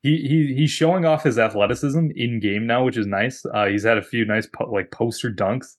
he, 0.04 0.18
he 0.18 0.54
he's 0.56 0.72
showing 0.72 1.06
off 1.06 1.24
his 1.24 1.38
athleticism 1.38 2.10
in 2.16 2.40
game 2.40 2.66
now, 2.68 2.84
which 2.84 2.98
is 2.98 3.08
nice. 3.08 3.46
Uh, 3.54 3.66
he's 3.68 3.84
had 3.84 3.98
a 3.98 4.04
few 4.04 4.26
nice 4.26 4.48
po- 4.48 4.72
like 4.72 4.92
poster 4.92 5.32
dunks, 5.32 5.76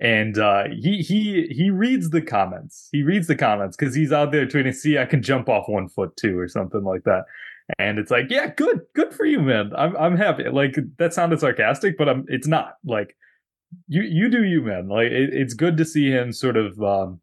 and 0.00 0.38
uh, 0.38 0.64
he 0.70 1.02
he 1.02 1.46
he 1.50 1.70
reads 1.70 2.10
the 2.10 2.22
comments. 2.22 2.88
He 2.92 3.02
reads 3.02 3.26
the 3.26 3.36
comments 3.36 3.76
because 3.76 3.94
he's 3.94 4.12
out 4.12 4.30
there 4.30 4.46
trying 4.46 4.64
to 4.64 4.72
see 4.72 4.98
I 4.98 5.06
can 5.06 5.22
jump 5.22 5.48
off 5.48 5.68
one 5.68 5.88
foot 5.88 6.16
too 6.16 6.38
or 6.38 6.48
something 6.48 6.84
like 6.84 7.04
that. 7.04 7.24
And 7.78 7.98
it's 7.98 8.10
like, 8.10 8.26
yeah, 8.28 8.48
good, 8.48 8.80
good 8.94 9.14
for 9.14 9.24
you, 9.24 9.40
man. 9.40 9.72
I'm 9.76 9.96
I'm 9.96 10.16
happy. 10.16 10.48
Like 10.48 10.76
that 10.98 11.14
sounded 11.14 11.40
sarcastic, 11.40 11.96
but 11.96 12.08
I'm. 12.08 12.24
It's 12.28 12.46
not 12.46 12.74
like 12.84 13.16
you 13.88 14.02
you 14.02 14.28
do 14.28 14.44
you, 14.44 14.62
man. 14.62 14.88
Like 14.88 15.06
it, 15.06 15.30
it's 15.32 15.54
good 15.54 15.76
to 15.78 15.84
see 15.84 16.10
him 16.10 16.32
sort 16.32 16.56
of 16.56 16.80
um, 16.82 17.20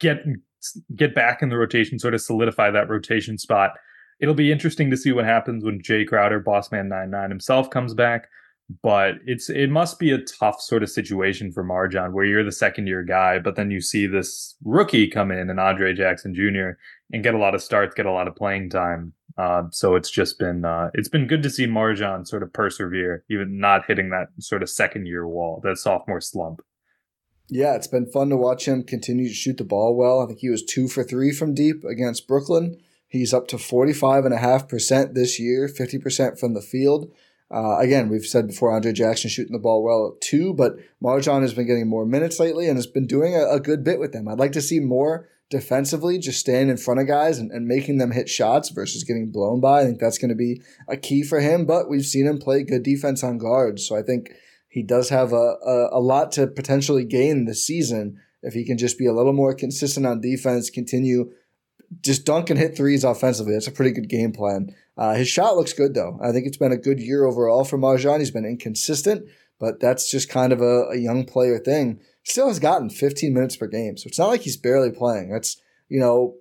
get 0.00 0.24
get 0.94 1.14
back 1.14 1.42
in 1.42 1.48
the 1.48 1.56
rotation, 1.56 1.98
sort 1.98 2.14
of 2.14 2.20
solidify 2.20 2.70
that 2.70 2.88
rotation 2.88 3.38
spot. 3.38 3.72
It'll 4.20 4.34
be 4.34 4.52
interesting 4.52 4.90
to 4.90 4.96
see 4.96 5.12
what 5.12 5.24
happens 5.24 5.64
when 5.64 5.80
Jae 5.80 6.06
Crowder, 6.06 6.42
Bossman 6.42 6.88
99 6.88 7.30
himself, 7.30 7.70
comes 7.70 7.94
back. 7.94 8.28
But 8.82 9.16
it's 9.26 9.50
it 9.50 9.68
must 9.68 9.98
be 9.98 10.12
a 10.12 10.22
tough 10.22 10.60
sort 10.60 10.84
of 10.84 10.90
situation 10.90 11.50
for 11.50 11.64
MarJon 11.64 12.12
where 12.12 12.24
you're 12.24 12.44
the 12.44 12.52
second 12.52 12.86
year 12.86 13.02
guy, 13.02 13.40
but 13.40 13.56
then 13.56 13.70
you 13.72 13.80
see 13.80 14.06
this 14.06 14.54
rookie 14.64 15.08
come 15.08 15.32
in 15.32 15.50
and 15.50 15.58
Andre 15.58 15.92
Jackson 15.92 16.34
Jr. 16.34 16.78
and 17.12 17.24
get 17.24 17.34
a 17.34 17.38
lot 17.38 17.56
of 17.56 17.62
starts, 17.62 17.96
get 17.96 18.06
a 18.06 18.12
lot 18.12 18.28
of 18.28 18.36
playing 18.36 18.70
time. 18.70 19.12
Uh, 19.36 19.64
so 19.70 19.96
it's 19.96 20.10
just 20.10 20.38
been 20.38 20.64
uh, 20.64 20.90
it's 20.94 21.08
been 21.08 21.26
good 21.26 21.42
to 21.42 21.50
see 21.50 21.66
MarJon 21.66 22.28
sort 22.28 22.44
of 22.44 22.52
persevere, 22.52 23.24
even 23.28 23.58
not 23.58 23.86
hitting 23.86 24.10
that 24.10 24.28
sort 24.38 24.62
of 24.62 24.70
second 24.70 25.06
year 25.06 25.26
wall, 25.26 25.60
that 25.64 25.76
sophomore 25.76 26.20
slump. 26.20 26.60
Yeah, 27.50 27.74
it's 27.74 27.88
been 27.88 28.06
fun 28.06 28.30
to 28.30 28.36
watch 28.36 28.66
him 28.66 28.84
continue 28.84 29.28
to 29.28 29.34
shoot 29.34 29.56
the 29.56 29.64
ball 29.64 29.96
well. 29.96 30.22
I 30.22 30.26
think 30.26 30.38
he 30.38 30.50
was 30.50 30.62
two 30.62 30.86
for 30.86 31.02
three 31.02 31.32
from 31.32 31.54
deep 31.54 31.84
against 31.84 32.28
Brooklyn. 32.28 32.78
He's 33.08 33.34
up 33.34 33.48
to 33.48 33.56
45.5% 33.56 35.14
this 35.14 35.40
year, 35.40 35.68
50% 35.68 36.38
from 36.38 36.54
the 36.54 36.62
field. 36.62 37.10
Uh, 37.50 37.78
again, 37.78 38.08
we've 38.08 38.24
said 38.24 38.46
before 38.46 38.70
Andre 38.70 38.92
Jackson 38.92 39.28
shooting 39.28 39.52
the 39.52 39.58
ball 39.58 39.82
well 39.82 40.12
at 40.14 40.20
two, 40.20 40.54
but 40.54 40.76
MarJon 41.02 41.42
has 41.42 41.52
been 41.52 41.66
getting 41.66 41.88
more 41.88 42.06
minutes 42.06 42.38
lately 42.38 42.68
and 42.68 42.76
has 42.76 42.86
been 42.86 43.08
doing 43.08 43.34
a, 43.34 43.44
a, 43.48 43.58
good 43.58 43.82
bit 43.82 43.98
with 43.98 44.12
them. 44.12 44.28
I'd 44.28 44.38
like 44.38 44.52
to 44.52 44.62
see 44.62 44.78
more 44.78 45.28
defensively, 45.50 46.18
just 46.18 46.38
staying 46.38 46.68
in 46.68 46.76
front 46.76 47.00
of 47.00 47.08
guys 47.08 47.40
and, 47.40 47.50
and 47.50 47.66
making 47.66 47.98
them 47.98 48.12
hit 48.12 48.28
shots 48.28 48.68
versus 48.68 49.02
getting 49.02 49.32
blown 49.32 49.60
by. 49.60 49.80
I 49.80 49.84
think 49.84 49.98
that's 49.98 50.18
going 50.18 50.28
to 50.28 50.36
be 50.36 50.62
a 50.86 50.96
key 50.96 51.24
for 51.24 51.40
him, 51.40 51.66
but 51.66 51.90
we've 51.90 52.06
seen 52.06 52.28
him 52.28 52.38
play 52.38 52.62
good 52.62 52.84
defense 52.84 53.24
on 53.24 53.38
guards. 53.38 53.84
So 53.84 53.96
I 53.96 54.02
think 54.02 54.30
he 54.70 54.82
does 54.82 55.08
have 55.08 55.32
a, 55.32 55.56
a, 55.66 55.98
a 55.98 56.00
lot 56.00 56.32
to 56.32 56.46
potentially 56.46 57.04
gain 57.04 57.44
this 57.44 57.66
season 57.66 58.18
if 58.42 58.54
he 58.54 58.64
can 58.64 58.78
just 58.78 58.96
be 58.96 59.04
a 59.04 59.12
little 59.12 59.32
more 59.32 59.52
consistent 59.52 60.06
on 60.06 60.20
defense, 60.20 60.70
continue 60.70 61.30
just 62.02 62.24
dunk 62.24 62.50
and 62.50 62.58
hit 62.58 62.76
threes 62.76 63.02
offensively. 63.02 63.52
That's 63.52 63.66
a 63.66 63.72
pretty 63.72 63.90
good 63.90 64.08
game 64.08 64.32
plan. 64.32 64.74
Uh, 64.96 65.14
his 65.14 65.28
shot 65.28 65.56
looks 65.56 65.72
good 65.72 65.94
though. 65.94 66.18
I 66.22 66.30
think 66.30 66.46
it's 66.46 66.56
been 66.56 66.72
a 66.72 66.76
good 66.76 67.00
year 67.00 67.24
overall 67.24 67.64
for 67.64 67.78
MarJon. 67.78 68.20
He's 68.20 68.30
been 68.30 68.44
inconsistent, 68.44 69.28
but 69.58 69.80
that's 69.80 70.08
just 70.08 70.28
kind 70.28 70.52
of 70.52 70.60
a, 70.60 70.90
a 70.90 70.96
young 70.96 71.24
player 71.24 71.58
thing. 71.58 72.00
Still 72.22 72.48
has 72.48 72.60
gotten 72.60 72.90
15 72.90 73.34
minutes 73.34 73.56
per 73.56 73.66
game, 73.66 73.96
so 73.96 74.06
it's 74.06 74.18
not 74.18 74.28
like 74.28 74.42
he's 74.42 74.56
barely 74.56 74.92
playing. 74.92 75.30
That's 75.30 75.60
you 75.88 75.98
know 75.98 76.36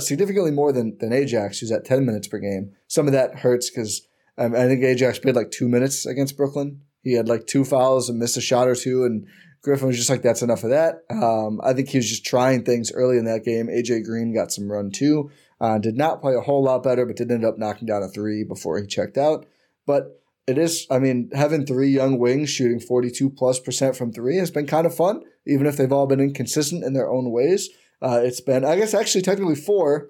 significantly 0.00 0.50
more 0.50 0.72
than 0.72 0.98
than 0.98 1.12
Ajax, 1.12 1.60
who's 1.60 1.70
at 1.70 1.84
10 1.84 2.04
minutes 2.04 2.26
per 2.26 2.38
game. 2.38 2.72
Some 2.88 3.06
of 3.06 3.12
that 3.12 3.38
hurts 3.38 3.70
because 3.70 4.08
um, 4.38 4.54
I 4.54 4.66
think 4.66 4.82
Ajax 4.82 5.20
played 5.20 5.36
like 5.36 5.52
two 5.52 5.68
minutes 5.68 6.04
against 6.04 6.36
Brooklyn 6.36 6.80
he 7.02 7.12
had 7.12 7.28
like 7.28 7.46
two 7.46 7.64
fouls 7.64 8.08
and 8.08 8.18
missed 8.18 8.36
a 8.36 8.40
shot 8.40 8.68
or 8.68 8.74
two, 8.74 9.04
and 9.04 9.26
Griffin 9.62 9.88
was 9.88 9.96
just 9.96 10.10
like, 10.10 10.22
"That's 10.22 10.42
enough 10.42 10.64
of 10.64 10.70
that." 10.70 11.02
Um, 11.10 11.60
I 11.62 11.72
think 11.72 11.88
he 11.88 11.98
was 11.98 12.08
just 12.08 12.24
trying 12.24 12.64
things 12.64 12.92
early 12.92 13.18
in 13.18 13.24
that 13.24 13.44
game. 13.44 13.68
AJ 13.68 14.04
Green 14.04 14.34
got 14.34 14.52
some 14.52 14.70
run 14.70 14.90
too. 14.90 15.30
Uh, 15.60 15.78
did 15.78 15.96
not 15.96 16.22
play 16.22 16.34
a 16.34 16.40
whole 16.40 16.62
lot 16.62 16.82
better, 16.82 17.04
but 17.04 17.16
did 17.16 17.30
end 17.30 17.44
up 17.44 17.58
knocking 17.58 17.86
down 17.86 18.02
a 18.02 18.08
three 18.08 18.44
before 18.44 18.78
he 18.78 18.86
checked 18.86 19.18
out. 19.18 19.46
But 19.86 20.20
it 20.46 20.58
is, 20.58 20.86
I 20.90 20.98
mean, 20.98 21.30
having 21.34 21.66
three 21.66 21.90
young 21.90 22.18
wings 22.18 22.50
shooting 22.50 22.80
42 22.80 23.30
plus 23.30 23.60
percent 23.60 23.94
from 23.94 24.12
three 24.12 24.36
has 24.38 24.50
been 24.50 24.66
kind 24.66 24.86
of 24.86 24.94
fun, 24.94 25.22
even 25.46 25.66
if 25.66 25.76
they've 25.76 25.92
all 25.92 26.06
been 26.06 26.20
inconsistent 26.20 26.82
in 26.82 26.92
their 26.92 27.10
own 27.10 27.30
ways. 27.30 27.68
Uh, 28.02 28.20
it's 28.24 28.40
been, 28.40 28.64
I 28.64 28.76
guess, 28.76 28.94
actually 28.94 29.22
technically 29.22 29.54
four. 29.54 30.08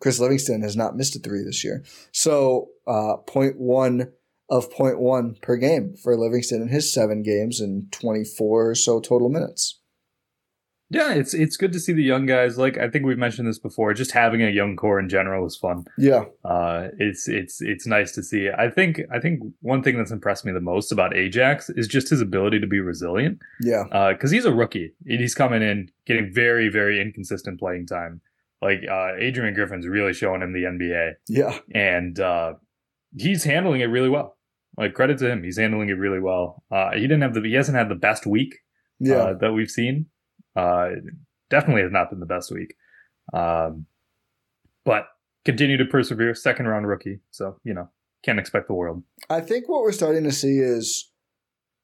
Chris 0.00 0.18
Livingston 0.18 0.62
has 0.62 0.76
not 0.76 0.96
missed 0.96 1.16
a 1.16 1.18
three 1.18 1.44
this 1.44 1.62
year. 1.62 1.84
So, 2.12 2.70
uh, 2.86 3.16
0.1 3.26 4.10
of 4.50 4.70
0.1 4.70 5.40
per 5.40 5.56
game 5.56 5.94
for 6.02 6.16
Livingston 6.16 6.62
in 6.62 6.68
his 6.68 6.92
seven 6.92 7.22
games 7.22 7.60
and 7.60 7.90
24 7.92 8.70
or 8.70 8.74
so 8.74 9.00
total 9.00 9.28
minutes. 9.28 9.80
Yeah, 10.90 11.14
it's 11.14 11.34
it's 11.34 11.56
good 11.56 11.72
to 11.72 11.80
see 11.80 11.92
the 11.92 12.02
young 12.02 12.26
guys. 12.26 12.58
Like 12.58 12.78
I 12.78 12.88
think 12.88 13.04
we've 13.04 13.18
mentioned 13.18 13.48
this 13.48 13.58
before. 13.58 13.92
Just 13.94 14.12
having 14.12 14.42
a 14.42 14.50
young 14.50 14.76
core 14.76 15.00
in 15.00 15.08
general 15.08 15.46
is 15.46 15.56
fun. 15.56 15.84
Yeah, 15.98 16.26
uh, 16.44 16.88
it's 16.98 17.26
it's 17.26 17.60
it's 17.60 17.86
nice 17.86 18.12
to 18.12 18.22
see. 18.22 18.48
I 18.56 18.68
think 18.70 19.00
I 19.10 19.18
think 19.18 19.40
one 19.60 19.82
thing 19.82 19.96
that's 19.96 20.10
impressed 20.12 20.44
me 20.44 20.52
the 20.52 20.60
most 20.60 20.92
about 20.92 21.16
Ajax 21.16 21.70
is 21.70 21.88
just 21.88 22.10
his 22.10 22.20
ability 22.20 22.60
to 22.60 22.66
be 22.66 22.80
resilient. 22.80 23.40
Yeah, 23.60 23.84
because 24.12 24.30
uh, 24.30 24.34
he's 24.34 24.44
a 24.44 24.54
rookie. 24.54 24.92
and 25.06 25.20
He's 25.20 25.34
coming 25.34 25.62
in 25.62 25.90
getting 26.06 26.32
very 26.32 26.68
very 26.68 27.00
inconsistent 27.00 27.58
playing 27.58 27.86
time. 27.86 28.20
Like 28.62 28.82
uh, 28.88 29.14
Adrian 29.18 29.54
Griffin's 29.54 29.86
really 29.88 30.12
showing 30.12 30.42
him 30.42 30.52
the 30.52 30.64
NBA. 30.64 31.14
Yeah, 31.28 31.58
and 31.74 32.20
uh, 32.20 32.54
he's 33.16 33.44
handling 33.44 33.80
it 33.80 33.86
really 33.86 34.08
well. 34.08 34.36
Like 34.76 34.94
credit 34.94 35.18
to 35.18 35.30
him, 35.30 35.42
he's 35.42 35.58
handling 35.58 35.88
it 35.88 35.98
really 35.98 36.20
well. 36.20 36.64
Uh, 36.70 36.92
he 36.92 37.02
didn't 37.02 37.22
have 37.22 37.34
the 37.34 37.40
he 37.42 37.54
hasn't 37.54 37.76
had 37.76 37.88
the 37.88 37.94
best 37.94 38.26
week 38.26 38.56
yeah. 38.98 39.16
uh, 39.16 39.34
that 39.38 39.52
we've 39.52 39.70
seen. 39.70 40.06
Uh, 40.56 40.90
definitely 41.50 41.82
has 41.82 41.92
not 41.92 42.10
been 42.10 42.20
the 42.20 42.26
best 42.26 42.50
week, 42.50 42.74
um, 43.32 43.86
but 44.84 45.06
continue 45.44 45.76
to 45.76 45.84
persevere. 45.84 46.34
Second 46.34 46.66
round 46.66 46.88
rookie, 46.88 47.20
so 47.30 47.60
you 47.64 47.74
know 47.74 47.88
can't 48.24 48.38
expect 48.38 48.66
the 48.66 48.74
world. 48.74 49.02
I 49.30 49.40
think 49.40 49.68
what 49.68 49.82
we're 49.82 49.92
starting 49.92 50.24
to 50.24 50.32
see 50.32 50.58
is 50.58 51.10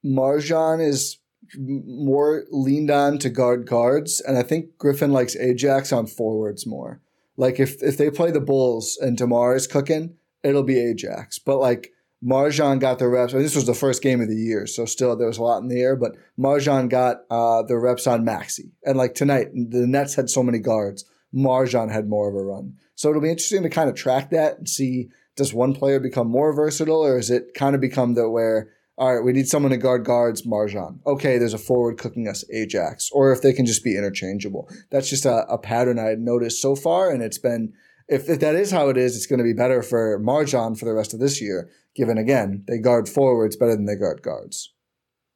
MarJon 0.04 0.84
is 0.84 1.18
more 1.58 2.44
leaned 2.50 2.90
on 2.90 3.18
to 3.18 3.30
guard 3.30 3.66
guards, 3.66 4.20
and 4.20 4.36
I 4.36 4.42
think 4.42 4.76
Griffin 4.78 5.12
likes 5.12 5.36
Ajax 5.36 5.92
on 5.92 6.06
forwards 6.06 6.66
more. 6.66 7.00
Like 7.36 7.60
if 7.60 7.82
if 7.82 7.96
they 7.96 8.10
play 8.10 8.30
the 8.30 8.40
Bulls 8.40 8.98
and 9.00 9.16
DeMar 9.16 9.54
is 9.54 9.66
cooking, 9.66 10.16
it'll 10.42 10.62
be 10.62 10.78
Ajax. 10.78 11.38
But 11.38 11.58
like 11.58 11.92
MarJon 12.24 12.80
got 12.80 12.98
the 12.98 13.08
reps. 13.08 13.32
I 13.32 13.36
mean, 13.36 13.44
this 13.44 13.56
was 13.56 13.66
the 13.66 13.74
first 13.74 14.02
game 14.02 14.20
of 14.20 14.28
the 14.28 14.36
year, 14.36 14.66
so 14.66 14.84
still 14.84 15.16
there 15.16 15.26
was 15.26 15.38
a 15.38 15.42
lot 15.42 15.62
in 15.62 15.68
the 15.68 15.80
air. 15.80 15.96
But 15.96 16.16
MarJon 16.38 16.88
got 16.88 17.22
uh, 17.30 17.62
the 17.62 17.78
reps 17.78 18.06
on 18.06 18.24
Maxey, 18.24 18.72
and 18.84 18.98
like 18.98 19.14
tonight, 19.14 19.48
the 19.54 19.86
Nets 19.86 20.14
had 20.14 20.28
so 20.28 20.42
many 20.42 20.58
guards. 20.58 21.04
MarJon 21.34 21.90
had 21.90 22.08
more 22.08 22.28
of 22.28 22.34
a 22.34 22.42
run, 22.42 22.74
so 22.94 23.08
it'll 23.08 23.22
be 23.22 23.30
interesting 23.30 23.62
to 23.62 23.70
kind 23.70 23.88
of 23.88 23.94
track 23.94 24.30
that 24.30 24.58
and 24.58 24.68
see 24.68 25.08
does 25.36 25.54
one 25.54 25.72
player 25.72 25.98
become 26.00 26.28
more 26.28 26.52
versatile, 26.52 27.04
or 27.04 27.16
is 27.18 27.30
it 27.30 27.54
kind 27.54 27.74
of 27.74 27.80
become 27.80 28.14
the 28.14 28.28
where 28.28 28.70
all 29.00 29.14
right, 29.14 29.24
we 29.24 29.32
need 29.32 29.48
someone 29.48 29.70
to 29.70 29.78
guard 29.78 30.04
guards, 30.04 30.42
MarJon. 30.42 30.98
Okay, 31.06 31.38
there's 31.38 31.54
a 31.54 31.58
forward 31.58 31.96
cooking 31.96 32.28
us, 32.28 32.44
Ajax, 32.52 33.08
or 33.10 33.32
if 33.32 33.40
they 33.40 33.54
can 33.54 33.64
just 33.64 33.82
be 33.82 33.96
interchangeable. 33.96 34.68
That's 34.90 35.08
just 35.08 35.24
a, 35.24 35.50
a 35.50 35.56
pattern 35.56 35.98
I 35.98 36.08
had 36.08 36.20
noticed 36.20 36.60
so 36.60 36.76
far, 36.76 37.10
and 37.10 37.22
it's 37.22 37.38
been 37.38 37.72
if, 38.10 38.28
if 38.28 38.40
that 38.40 38.56
is 38.56 38.70
how 38.70 38.88
it 38.88 38.96
is, 38.96 39.16
it's 39.16 39.26
going 39.26 39.38
to 39.38 39.44
be 39.44 39.52
better 39.52 39.82
for 39.82 40.18
MarJon 40.20 40.78
for 40.78 40.84
the 40.84 40.92
rest 40.92 41.14
of 41.14 41.20
this 41.20 41.40
year, 41.40 41.70
given 41.94 42.18
again, 42.18 42.64
they 42.66 42.78
guard 42.78 43.08
forwards 43.08 43.56
better 43.56 43.76
than 43.76 43.86
they 43.86 43.94
guard 43.94 44.20
guards. 44.22 44.72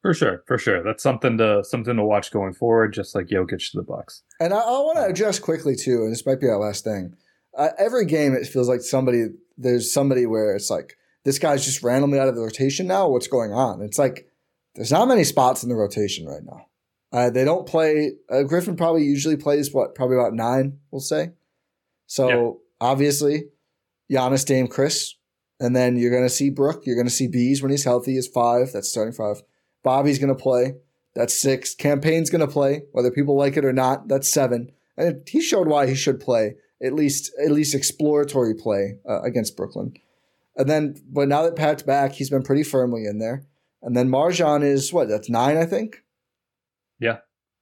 For 0.01 0.13
sure, 0.13 0.43
for 0.45 0.57
sure. 0.59 0.83
That's 0.83 1.01
something 1.01 1.37
to 1.39 1.63
something 1.63 1.95
to 1.95 2.03
watch 2.03 2.31
going 2.31 2.53
forward, 2.53 2.93
just 2.93 3.15
like 3.15 3.27
Jokic 3.27 3.71
to 3.71 3.77
the 3.77 3.83
Bucks. 3.83 4.21
And 4.39 4.53
I, 4.53 4.57
I 4.57 4.79
want 4.79 4.97
to 4.97 5.05
address 5.05 5.39
quickly 5.39 5.75
too, 5.75 6.03
and 6.03 6.11
this 6.11 6.25
might 6.25 6.39
be 6.39 6.47
our 6.47 6.59
last 6.59 6.83
thing. 6.83 7.15
Uh, 7.57 7.69
every 7.79 8.05
game, 8.05 8.33
it 8.33 8.45
feels 8.45 8.69
like 8.69 8.81
somebody 8.81 9.29
there's 9.57 9.91
somebody 9.91 10.27
where 10.27 10.53
it's 10.55 10.69
like 10.69 10.97
this 11.23 11.39
guy's 11.39 11.65
just 11.65 11.81
randomly 11.81 12.19
out 12.19 12.27
of 12.27 12.35
the 12.35 12.41
rotation 12.41 12.85
now. 12.85 13.07
What's 13.07 13.27
going 13.27 13.51
on? 13.53 13.81
It's 13.81 13.97
like 13.97 14.27
there's 14.75 14.91
not 14.91 15.07
many 15.07 15.23
spots 15.23 15.63
in 15.63 15.69
the 15.69 15.75
rotation 15.75 16.27
right 16.27 16.43
now. 16.43 16.67
Uh, 17.11 17.29
they 17.29 17.45
don't 17.45 17.65
play. 17.65 18.11
Uh, 18.29 18.43
Griffin 18.43 18.75
probably 18.75 19.05
usually 19.05 19.37
plays 19.37 19.73
what, 19.73 19.95
probably 19.95 20.17
about 20.17 20.33
nine, 20.33 20.79
we'll 20.91 20.99
say. 20.99 21.31
So 22.05 22.59
obviously, 22.85 23.45
Giannis, 24.11 24.45
Dame, 24.45 24.67
Khris, 24.67 25.15
and 25.59 25.75
then 25.75 25.97
you're 25.97 26.11
going 26.11 26.23
to 26.23 26.29
see 26.29 26.49
Brook. 26.49 26.83
You're 26.85 26.95
going 26.95 27.07
to 27.07 27.13
see 27.13 27.27
Bees 27.27 27.61
when 27.61 27.71
he's 27.71 27.83
healthy 27.83 28.17
is 28.17 28.27
five. 28.27 28.71
That's 28.71 28.89
starting 28.89 29.13
five. 29.13 29.41
Bobby's 29.83 30.19
going 30.19 30.35
to 30.35 30.41
play. 30.41 30.75
That's 31.15 31.39
six. 31.39 31.73
Cam 31.73 32.01
Payne's 32.01 32.29
going 32.29 32.45
to 32.45 32.51
play, 32.51 32.83
whether 32.91 33.11
people 33.11 33.37
like 33.37 33.57
it 33.57 33.65
or 33.65 33.73
not. 33.73 34.07
That's 34.07 34.31
seven. 34.31 34.71
And 34.97 35.27
he 35.27 35.41
showed 35.41 35.67
why 35.67 35.87
he 35.87 35.95
should 35.95 36.19
play 36.19 36.55
at 36.83 36.93
least 36.93 37.31
at 37.43 37.51
least 37.51 37.73
exploratory 37.73 38.53
play 38.53 38.99
uh, 39.07 39.21
against 39.21 39.57
Brooklyn. 39.57 39.93
And 40.57 40.69
then, 40.69 40.95
but 41.09 41.27
now 41.27 41.43
that 41.43 41.55
Pat's 41.55 41.83
back, 41.83 42.13
he's 42.13 42.29
been 42.29 42.43
pretty 42.43 42.63
firmly 42.63 43.05
in 43.05 43.19
there. 43.19 43.45
And 43.81 43.95
then 43.95 44.09
MarJon 44.09 44.63
is 44.63 44.91
what? 44.93 45.09
That's 45.09 45.29
nine, 45.29 45.57
I 45.57 45.65
think. 45.65 46.03
Yeah. 46.99 47.17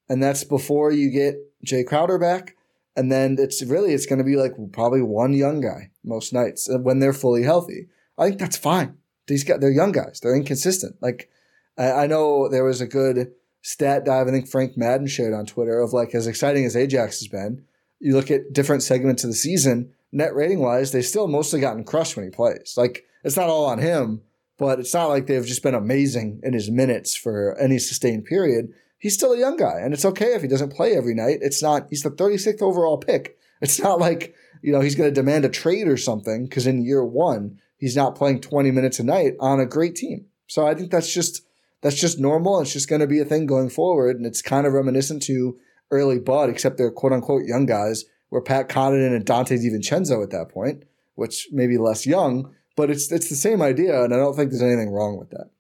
And 0.10 0.22
that's 0.22 0.44
before 0.44 0.92
you 0.92 1.10
get 1.10 1.36
Jae 1.66 1.86
Crowder 1.86 2.20
back. 2.20 2.56
And 2.96 3.12
then 3.12 3.38
it's 3.40 3.64
really 3.64 3.94
it's 3.94 4.06
going 4.06 4.20
to 4.20 4.26
be 4.26 4.36
like 4.36 4.54
probably 4.72 5.02
one 5.02 5.34
young 5.34 5.62
guy 5.62 5.92
most 6.04 6.34
nights 6.34 6.70
uh, 6.70 6.78
when 6.78 7.00
they're 7.00 7.14
fully 7.14 7.44
healthy. 7.44 7.88
I 8.18 8.28
think 8.28 8.40
that's 8.40 8.58
fine. 8.58 8.98
These 9.28 9.44
guys, 9.44 9.60
they're 9.60 9.72
young 9.72 9.92
guys. 9.92 10.20
They're 10.22 10.36
inconsistent. 10.36 10.98
Like 11.02 11.30
I, 11.78 11.92
I 11.92 12.08
know 12.08 12.48
there 12.50 12.64
was 12.64 12.82
a 12.82 12.88
good 12.88 13.32
stat 13.62 14.06
dive. 14.06 14.28
I 14.28 14.32
think 14.32 14.48
Frank 14.48 14.78
Madden 14.78 15.08
shared 15.08 15.34
on 15.34 15.46
Twitter 15.46 15.80
of 15.80 15.94
like 15.94 16.14
as 16.14 16.28
exciting 16.28 16.66
as 16.66 16.76
Ajax 16.76 17.20
has 17.20 17.28
been. 17.28 17.66
You 18.00 18.16
look 18.16 18.30
at 18.30 18.54
different 18.54 18.84
segments 18.84 19.24
of 19.24 19.30
the 19.30 19.36
season, 19.36 19.94
net 20.12 20.36
rating 20.36 20.60
wise, 20.60 20.92
they 20.92 21.02
still 21.02 21.28
mostly 21.28 21.62
gotten 21.62 21.84
crushed 21.84 22.16
when 22.16 22.26
he 22.26 22.32
plays. 22.32 22.76
Like 22.78 23.06
it's 23.24 23.38
not 23.38 23.50
all 23.50 23.66
on 23.66 23.80
him, 23.80 24.22
but 24.58 24.80
it's 24.80 24.94
not 24.94 25.08
like 25.08 25.26
they've 25.26 25.46
just 25.46 25.64
been 25.64 25.74
amazing 25.74 26.42
in 26.44 26.54
his 26.54 26.70
minutes 26.70 27.16
for 27.16 27.58
any 27.58 27.80
sustained 27.80 28.26
period 28.26 28.74
he's 29.04 29.14
still 29.14 29.34
a 29.34 29.38
young 29.38 29.58
guy, 29.58 29.80
and 29.82 29.94
it's 29.94 30.06
okay 30.06 30.34
if 30.34 30.42
he 30.42 30.48
doesn't 30.48 30.74
play 30.74 30.96
every 30.96 31.14
night. 31.14 31.40
It's 31.42 31.62
not 31.62 31.88
he's 31.90 32.04
the 32.04 32.10
36th 32.10 32.62
overall 32.62 32.98
pick. 32.98 33.38
It's 33.62 33.80
not 33.80 34.00
like 34.00 34.34
you 34.64 34.72
know 34.72 34.80
he's 34.80 34.96
going 34.96 35.10
to 35.10 35.14
demand 35.14 35.46
a 35.46 35.50
trade 35.50 35.88
or 35.88 35.98
something 35.98 36.46
because 36.46 36.66
in 36.66 36.84
year 36.84 37.06
one 37.06 37.60
he's 37.78 37.98
not 37.98 38.16
playing 38.16 38.40
20 38.40 38.72
minutes 38.72 39.00
a 39.00 39.04
night 39.04 39.34
on 39.40 39.60
a 39.60 39.66
great 39.66 39.96
team. 39.96 40.26
So 40.48 40.66
I 40.66 40.74
think 40.74 40.90
that's 40.90 41.14
just 41.14 41.46
that's 41.82 42.00
just 42.00 42.18
normal. 42.18 42.62
It's 42.62 42.74
just 42.74 42.90
going 42.90 43.02
to 43.02 43.08
be 43.08 43.20
a 43.20 43.26
thing 43.26 43.46
going 43.46 43.70
forward, 43.70 44.16
and 44.16 44.26
it's 44.26 44.42
kind 44.42 44.66
of 44.66 44.74
reminiscent 44.74 45.22
to 45.24 45.60
early 45.92 46.18
Bud, 46.18 46.50
except 46.50 46.78
they're 46.78 46.92
quote 46.92 47.14
unquote 47.14 47.46
young 47.46 47.66
guys. 47.66 48.06
Where 48.30 48.42
Pat 48.42 48.68
Connaughton 48.68 49.16
and 49.16 49.24
Donte 49.24 49.60
DiVincenzo 49.60 50.24
at 50.24 50.32
that 50.32 50.50
point, 50.50 50.86
which 51.14 51.50
may 51.52 51.68
be 51.68 51.78
less 51.78 52.08
young, 52.08 52.52
but 52.76 52.90
it's 52.90 53.12
it's 53.12 53.30
the 53.30 53.36
same 53.36 53.62
idea, 53.62 54.04
and 54.04 54.12
I 54.12 54.18
don't 54.18 54.36
think 54.36 54.50
there's 54.50 54.64
anything 54.64 54.90
wrong 54.90 55.20
with 55.20 55.30
that. 55.30 55.52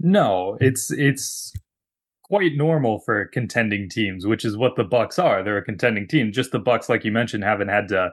No, 0.00 0.56
it's 0.58 0.90
it's 0.90 1.52
quite 2.28 2.56
normal 2.56 3.00
for 3.00 3.26
contending 3.26 3.88
teams, 3.88 4.26
which 4.26 4.44
is 4.44 4.56
what 4.56 4.76
the 4.76 4.84
Bucks 4.84 5.18
are. 5.18 5.42
They're 5.42 5.58
a 5.58 5.64
contending 5.64 6.06
team. 6.06 6.32
Just 6.32 6.52
the 6.52 6.58
Bucks, 6.58 6.88
like 6.88 7.04
you 7.04 7.12
mentioned, 7.12 7.44
haven't 7.44 7.68
had 7.68 7.88
to 7.88 8.12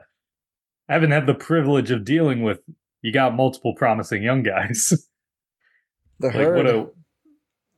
haven't 0.88 1.10
had 1.10 1.26
the 1.26 1.34
privilege 1.34 1.90
of 1.90 2.04
dealing 2.04 2.42
with 2.42 2.60
you 3.02 3.12
got 3.12 3.34
multiple 3.34 3.74
promising 3.74 4.22
young 4.22 4.42
guys. 4.42 4.92
The 6.18 6.28
like 6.28 6.36
herd. 6.36 6.56
what 6.56 6.66
a 6.66 6.86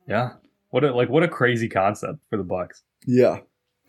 yeah. 0.07 0.29
What 0.69 0.85
a 0.85 0.95
like 0.95 1.09
what 1.09 1.23
a 1.23 1.27
crazy 1.27 1.67
concept 1.67 2.19
for 2.29 2.37
the 2.37 2.43
Bucks. 2.45 2.83
Yeah. 3.05 3.39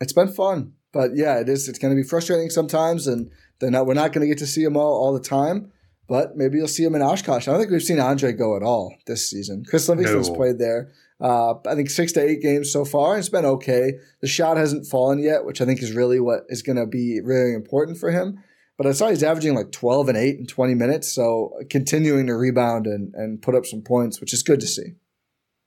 It's 0.01 0.11
been 0.11 0.27
fun. 0.27 0.73
But 0.91 1.11
yeah, 1.15 1.39
it 1.39 1.47
is 1.47 1.69
it's 1.69 1.79
gonna 1.79 1.95
be 1.95 2.03
frustrating 2.03 2.49
sometimes 2.49 3.07
and 3.07 3.31
then 3.61 3.73
we're 3.85 3.93
not 3.93 4.11
gonna 4.11 4.27
get 4.27 4.39
to 4.39 4.45
see 4.45 4.65
them 4.65 4.75
all 4.75 4.93
all 4.93 5.13
the 5.13 5.21
time. 5.21 5.71
But 6.09 6.35
maybe 6.35 6.57
you'll 6.57 6.67
see 6.67 6.83
him 6.83 6.95
in 6.95 7.01
Oshkosh. 7.01 7.47
I 7.47 7.51
don't 7.51 7.61
think 7.61 7.71
we've 7.71 7.81
seen 7.81 8.01
Andre 8.01 8.33
go 8.33 8.57
at 8.57 8.61
all 8.61 8.93
this 9.07 9.29
season. 9.29 9.63
Chris 9.65 9.87
Livingston's 9.87 10.27
no. 10.27 10.35
played 10.35 10.59
there. 10.59 10.91
Uh, 11.21 11.53
I 11.67 11.75
think 11.75 11.89
six 11.89 12.11
to 12.13 12.21
eight 12.21 12.41
games 12.41 12.71
so 12.71 12.83
far. 12.83 13.17
It's 13.17 13.29
been 13.29 13.45
okay. 13.45 13.93
The 14.21 14.27
shot 14.27 14.57
hasn't 14.57 14.87
fallen 14.87 15.19
yet, 15.19 15.45
which 15.45 15.61
I 15.61 15.65
think 15.65 15.81
is 15.83 15.93
really 15.93 16.19
what 16.19 16.43
is 16.49 16.63
going 16.63 16.77
to 16.77 16.87
be 16.87 17.21
really 17.23 17.53
important 17.53 17.99
for 17.99 18.11
him. 18.11 18.43
But 18.77 18.87
I 18.87 18.93
saw 18.93 19.09
he's 19.09 19.21
averaging 19.21 19.53
like 19.53 19.71
12 19.71 20.09
and 20.09 20.17
8 20.17 20.39
in 20.39 20.47
20 20.47 20.73
minutes. 20.73 21.13
So 21.13 21.53
continuing 21.69 22.25
to 22.27 22.33
rebound 22.33 22.87
and, 22.87 23.13
and 23.13 23.39
put 23.39 23.53
up 23.53 23.67
some 23.67 23.83
points, 23.83 24.19
which 24.19 24.33
is 24.33 24.41
good 24.41 24.59
to 24.61 24.67
see. 24.67 24.95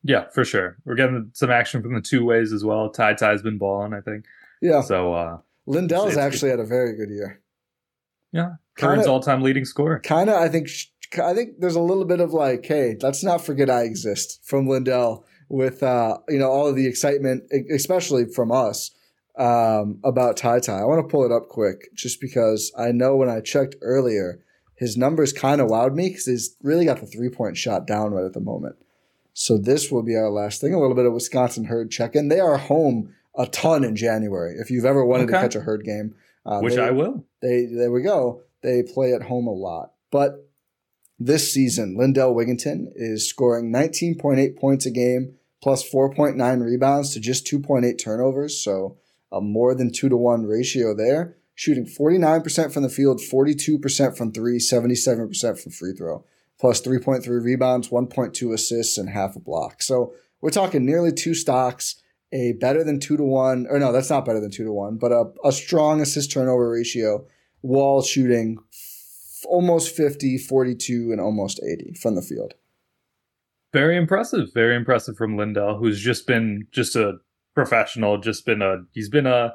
Yeah, 0.02 0.24
for 0.34 0.44
sure. 0.44 0.76
We're 0.84 0.96
getting 0.96 1.30
some 1.32 1.50
action 1.50 1.80
from 1.80 1.94
the 1.94 2.00
two 2.00 2.24
ways 2.24 2.52
as 2.52 2.64
well. 2.64 2.90
Ty 2.90 3.14
Ty's 3.14 3.40
been 3.40 3.56
balling, 3.56 3.94
I 3.94 4.00
think. 4.00 4.24
Yeah. 4.60 4.80
So 4.80 5.14
uh, 5.14 5.38
Lindell's 5.66 6.16
actually 6.16 6.50
had 6.50 6.60
a 6.60 6.66
very 6.66 6.96
good 6.96 7.10
year. 7.10 7.40
Yeah. 8.32 8.54
Current's 8.76 9.06
all 9.06 9.20
time 9.20 9.42
leading 9.42 9.64
scorer. 9.64 10.00
Kind 10.00 10.28
of, 10.28 10.36
I 10.36 10.48
think. 10.48 10.68
I 11.22 11.32
think 11.32 11.60
there's 11.60 11.76
a 11.76 11.80
little 11.80 12.04
bit 12.04 12.18
of 12.18 12.32
like, 12.32 12.66
hey, 12.66 12.96
let's 13.00 13.22
not 13.22 13.44
forget 13.44 13.70
I 13.70 13.82
exist 13.82 14.40
from 14.42 14.66
Lindell 14.66 15.24
with 15.48 15.82
uh, 15.82 16.18
you 16.28 16.38
know 16.38 16.50
all 16.50 16.68
of 16.68 16.76
the 16.76 16.86
excitement, 16.86 17.44
especially 17.70 18.26
from 18.26 18.52
us 18.52 18.90
um, 19.38 20.00
about 20.04 20.36
Ty 20.36 20.60
Ty. 20.60 20.80
I 20.80 20.84
want 20.84 21.06
to 21.06 21.10
pull 21.10 21.24
it 21.24 21.32
up 21.32 21.48
quick 21.48 21.94
just 21.94 22.20
because 22.20 22.72
I 22.78 22.92
know 22.92 23.16
when 23.16 23.28
I 23.28 23.40
checked 23.40 23.76
earlier, 23.82 24.40
his 24.76 24.96
numbers 24.96 25.32
kind 25.32 25.60
of 25.60 25.68
wowed 25.68 25.94
me 25.94 26.08
because 26.08 26.26
he's 26.26 26.56
really 26.62 26.84
got 26.84 27.00
the 27.00 27.06
three 27.06 27.30
point 27.30 27.56
shot 27.56 27.86
down 27.86 28.12
right 28.12 28.24
at 28.24 28.32
the 28.32 28.40
moment. 28.40 28.76
So 29.32 29.58
this 29.58 29.90
will 29.90 30.02
be 30.02 30.14
our 30.14 30.30
last 30.30 30.60
thing. 30.60 30.72
A 30.72 30.80
little 30.80 30.94
bit 30.94 31.06
of 31.06 31.12
Wisconsin 31.12 31.64
herd 31.64 31.90
check 31.90 32.14
in. 32.14 32.28
They 32.28 32.40
are 32.40 32.56
home 32.56 33.12
a 33.36 33.46
ton 33.46 33.82
in 33.82 33.96
January. 33.96 34.54
If 34.58 34.70
you've 34.70 34.84
ever 34.84 35.04
wanted 35.04 35.24
okay. 35.24 35.32
to 35.32 35.40
catch 35.40 35.56
a 35.56 35.60
herd 35.60 35.84
game, 35.84 36.14
uh, 36.46 36.60
which 36.60 36.76
they, 36.76 36.82
I 36.82 36.90
will. 36.90 37.24
They 37.42 37.66
there 37.66 37.90
we 37.90 38.02
go. 38.02 38.42
They 38.62 38.82
play 38.82 39.12
at 39.12 39.22
home 39.22 39.46
a 39.46 39.52
lot, 39.52 39.92
but 40.10 40.48
this 41.18 41.52
season, 41.52 41.96
Lindell 41.96 42.34
Wigginton 42.34 42.86
is 42.94 43.28
scoring 43.28 43.72
19.8 43.72 44.58
points 44.58 44.86
a 44.86 44.90
game 44.90 45.34
plus 45.62 45.88
4.9 45.88 46.62
rebounds 46.62 47.14
to 47.14 47.20
just 47.20 47.46
2.8 47.46 47.98
turnovers. 47.98 48.62
So 48.62 48.98
a 49.32 49.40
more 49.40 49.74
than 49.74 49.90
two 49.90 50.08
to 50.08 50.16
one 50.16 50.44
ratio 50.44 50.94
there. 50.94 51.36
Shooting 51.56 51.86
49% 51.86 52.72
from 52.72 52.82
the 52.82 52.88
field, 52.88 53.20
42% 53.20 54.16
from 54.16 54.32
three, 54.32 54.58
77% 54.58 55.62
from 55.62 55.72
free 55.72 55.92
throw, 55.92 56.24
plus 56.58 56.82
3.3 56.82 57.26
rebounds, 57.42 57.90
1.2 57.90 58.52
assists, 58.52 58.98
and 58.98 59.08
half 59.08 59.36
a 59.36 59.40
block. 59.40 59.80
So 59.80 60.14
we're 60.40 60.50
talking 60.50 60.84
nearly 60.84 61.12
two 61.12 61.32
stocks, 61.32 62.02
a 62.32 62.54
better 62.54 62.82
than 62.82 62.98
two 62.98 63.16
to 63.16 63.22
one, 63.22 63.66
or 63.70 63.78
no, 63.78 63.92
that's 63.92 64.10
not 64.10 64.24
better 64.24 64.40
than 64.40 64.50
two 64.50 64.64
to 64.64 64.72
one, 64.72 64.96
but 64.96 65.12
a, 65.12 65.26
a 65.44 65.52
strong 65.52 66.00
assist 66.00 66.32
turnover 66.32 66.70
ratio, 66.70 67.24
wall 67.62 68.02
shooting 68.02 68.58
almost 69.46 69.94
50, 69.94 70.38
42, 70.38 71.12
and 71.12 71.20
almost 71.20 71.60
80 71.62 71.94
from 71.94 72.14
the 72.14 72.22
field. 72.22 72.54
Very 73.72 73.96
impressive. 73.96 74.52
Very 74.54 74.76
impressive 74.76 75.16
from 75.16 75.36
Lindell, 75.36 75.78
who's 75.78 76.00
just 76.00 76.26
been 76.26 76.68
just 76.70 76.94
a 76.94 77.18
professional, 77.54 78.18
just 78.18 78.46
been 78.46 78.62
a 78.62 78.84
he's 78.92 79.08
been 79.08 79.26
a 79.26 79.54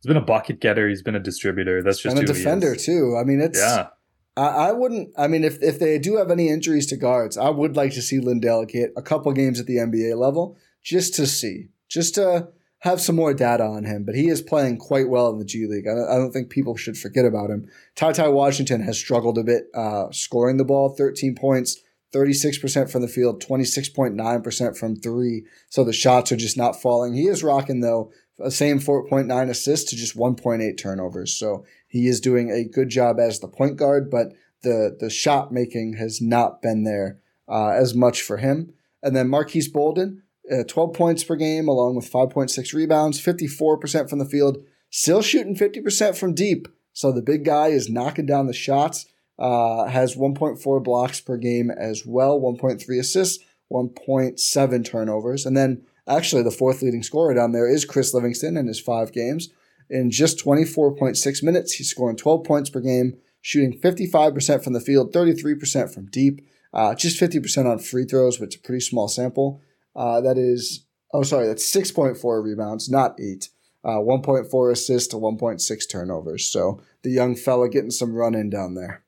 he's 0.00 0.08
been 0.08 0.16
a 0.16 0.24
bucket 0.24 0.60
getter, 0.60 0.88
he's 0.88 1.02
been 1.02 1.14
a 1.14 1.20
distributor. 1.20 1.82
That's 1.82 2.00
just 2.00 2.16
and 2.16 2.24
a 2.24 2.32
defender 2.32 2.74
too. 2.74 3.16
I 3.20 3.24
mean 3.24 3.40
it's 3.40 3.58
yeah. 3.58 3.88
I, 4.34 4.46
I 4.46 4.72
wouldn't 4.72 5.10
I 5.18 5.28
mean 5.28 5.44
if 5.44 5.62
if 5.62 5.78
they 5.78 5.98
do 5.98 6.16
have 6.16 6.30
any 6.30 6.48
injuries 6.48 6.86
to 6.86 6.96
guards, 6.96 7.36
I 7.36 7.50
would 7.50 7.76
like 7.76 7.92
to 7.92 8.02
see 8.02 8.18
Lindell 8.18 8.64
get 8.64 8.92
a 8.96 9.02
couple 9.02 9.30
games 9.32 9.60
at 9.60 9.66
the 9.66 9.76
NBA 9.76 10.16
level 10.18 10.56
just 10.82 11.14
to 11.16 11.26
see. 11.26 11.68
Just 11.86 12.14
to 12.14 12.48
have 12.84 13.00
some 13.00 13.16
more 13.16 13.32
data 13.32 13.64
on 13.64 13.84
him, 13.84 14.04
but 14.04 14.14
he 14.14 14.28
is 14.28 14.42
playing 14.42 14.76
quite 14.76 15.08
well 15.08 15.30
in 15.30 15.38
the 15.38 15.44
G 15.46 15.66
League. 15.66 15.88
I 15.88 16.18
don't, 16.18 16.32
think 16.32 16.50
people 16.50 16.76
should 16.76 16.98
forget 16.98 17.24
about 17.24 17.48
him. 17.48 17.66
Ty 17.96 18.12
Ty 18.12 18.28
Washington 18.28 18.82
has 18.82 18.98
struggled 18.98 19.38
a 19.38 19.42
bit 19.42 19.68
uh, 19.74 20.10
scoring 20.12 20.58
the 20.58 20.66
ball, 20.66 20.90
13 20.90 21.34
points, 21.34 21.80
36% 22.14 22.92
from 22.92 23.00
the 23.00 23.08
field, 23.08 23.42
26.9% 23.42 24.76
from 24.76 24.96
three. 24.96 25.46
So 25.70 25.82
the 25.82 25.94
shots 25.94 26.30
are 26.30 26.36
just 26.36 26.58
not 26.58 26.80
falling. 26.80 27.14
He 27.14 27.26
is 27.26 27.42
rocking, 27.42 27.80
though, 27.80 28.12
a 28.38 28.50
same 28.50 28.78
4.9 28.78 29.48
assists 29.48 29.88
to 29.88 29.96
just 29.96 30.14
1.8 30.14 30.76
turnovers. 30.76 31.34
So 31.34 31.64
he 31.88 32.06
is 32.06 32.20
doing 32.20 32.50
a 32.50 32.68
good 32.68 32.90
job 32.90 33.18
as 33.18 33.40
the 33.40 33.48
point 33.48 33.76
guard, 33.76 34.10
but 34.10 34.34
the, 34.62 34.94
the 35.00 35.08
shot 35.08 35.50
making 35.50 35.94
has 35.94 36.20
not 36.20 36.60
been 36.60 36.84
there 36.84 37.18
uh, 37.48 37.70
as 37.70 37.94
much 37.94 38.20
for 38.20 38.36
him. 38.36 38.74
And 39.02 39.16
then 39.16 39.30
Marques 39.30 39.68
Bolden, 39.68 40.23
uh, 40.50 40.64
12 40.64 40.92
points 40.92 41.24
per 41.24 41.36
game, 41.36 41.68
along 41.68 41.96
with 41.96 42.10
5.6 42.10 42.74
rebounds, 42.74 43.20
54% 43.20 44.10
from 44.10 44.18
the 44.18 44.24
field, 44.24 44.58
still 44.90 45.22
shooting 45.22 45.56
50% 45.56 46.16
from 46.16 46.34
deep. 46.34 46.68
So 46.92 47.12
the 47.12 47.22
big 47.22 47.44
guy 47.44 47.68
is 47.68 47.90
knocking 47.90 48.26
down 48.26 48.46
the 48.46 48.52
shots. 48.52 49.06
Uh, 49.36 49.86
has 49.86 50.14
1.4 50.14 50.84
blocks 50.84 51.20
per 51.20 51.36
game 51.36 51.68
as 51.68 52.06
well, 52.06 52.40
1.3 52.40 53.00
assists, 53.00 53.44
1.7 53.72 54.84
turnovers. 54.84 55.44
And 55.44 55.56
then 55.56 55.82
actually 56.06 56.44
the 56.44 56.52
fourth 56.52 56.82
leading 56.82 57.02
scorer 57.02 57.34
down 57.34 57.50
there 57.50 57.68
is 57.68 57.84
Chris 57.84 58.14
Livingston 58.14 58.56
in 58.56 58.68
his 58.68 58.78
five 58.78 59.12
games. 59.12 59.48
In 59.90 60.12
just 60.12 60.38
24.6 60.38 61.42
minutes, 61.42 61.72
he's 61.72 61.90
scoring 61.90 62.16
12 62.16 62.44
points 62.44 62.70
per 62.70 62.80
game, 62.80 63.14
shooting 63.40 63.78
55% 63.78 64.62
from 64.62 64.72
the 64.72 64.80
field, 64.80 65.12
33% 65.12 65.92
from 65.92 66.06
deep, 66.06 66.46
uh, 66.72 66.94
just 66.94 67.20
50% 67.20 67.66
on 67.66 67.80
free 67.80 68.04
throws, 68.04 68.38
but 68.38 68.46
it's 68.46 68.56
a 68.56 68.60
pretty 68.60 68.80
small 68.80 69.08
sample. 69.08 69.60
Uh, 69.96 70.20
that 70.20 70.38
is, 70.38 70.86
oh, 71.12 71.22
sorry, 71.22 71.46
that's 71.46 71.74
6.4 71.74 72.42
rebounds, 72.42 72.90
not 72.90 73.18
eight. 73.20 73.48
Uh, 73.84 73.98
1.4 73.98 74.72
assists 74.72 75.08
to 75.08 75.16
1.6 75.16 75.90
turnovers. 75.90 76.46
So 76.46 76.80
the 77.02 77.10
young 77.10 77.36
fella 77.36 77.68
getting 77.68 77.90
some 77.90 78.14
run 78.14 78.34
in 78.34 78.48
down 78.48 78.74
there. 78.74 79.04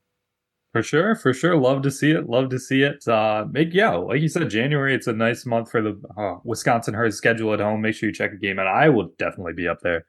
For 0.72 0.82
sure, 0.82 1.14
for 1.14 1.32
sure. 1.32 1.56
Love 1.56 1.80
to 1.82 1.90
see 1.90 2.10
it. 2.10 2.28
Love 2.28 2.50
to 2.50 2.58
see 2.58 2.82
it. 2.82 3.08
Uh, 3.08 3.46
make 3.50 3.72
yeah, 3.72 3.92
like 3.92 4.20
you 4.20 4.28
said, 4.28 4.50
January. 4.50 4.94
It's 4.94 5.06
a 5.06 5.12
nice 5.14 5.46
month 5.46 5.70
for 5.70 5.80
the 5.80 5.98
uh, 6.18 6.38
Wisconsin 6.44 6.92
Herds 6.92 7.16
schedule 7.16 7.54
at 7.54 7.60
home. 7.60 7.80
Make 7.80 7.94
sure 7.94 8.10
you 8.10 8.14
check 8.14 8.32
a 8.32 8.36
game, 8.36 8.58
and 8.58 8.68
I 8.68 8.90
will 8.90 9.08
definitely 9.18 9.54
be 9.54 9.66
up 9.66 9.80
there 9.80 10.04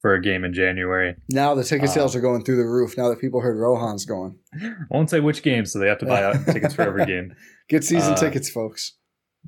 for 0.00 0.14
a 0.14 0.22
game 0.22 0.44
in 0.44 0.52
January. 0.52 1.16
Now 1.28 1.56
the 1.56 1.64
ticket 1.64 1.90
sales 1.90 2.14
uh, 2.14 2.20
are 2.20 2.22
going 2.22 2.44
through 2.44 2.58
the 2.58 2.68
roof. 2.68 2.96
Now 2.96 3.08
that 3.08 3.20
people 3.20 3.40
heard 3.40 3.56
Rohan's 3.56 4.04
going, 4.04 4.36
I 4.62 4.74
won't 4.90 5.10
say 5.10 5.18
which 5.18 5.42
game, 5.42 5.66
so 5.66 5.80
they 5.80 5.88
have 5.88 5.98
to 5.98 6.06
buy 6.06 6.32
tickets 6.52 6.76
for 6.76 6.82
every 6.82 7.04
game. 7.04 7.34
Get 7.68 7.82
season 7.82 8.12
uh, 8.12 8.16
tickets, 8.16 8.48
folks. 8.48 8.92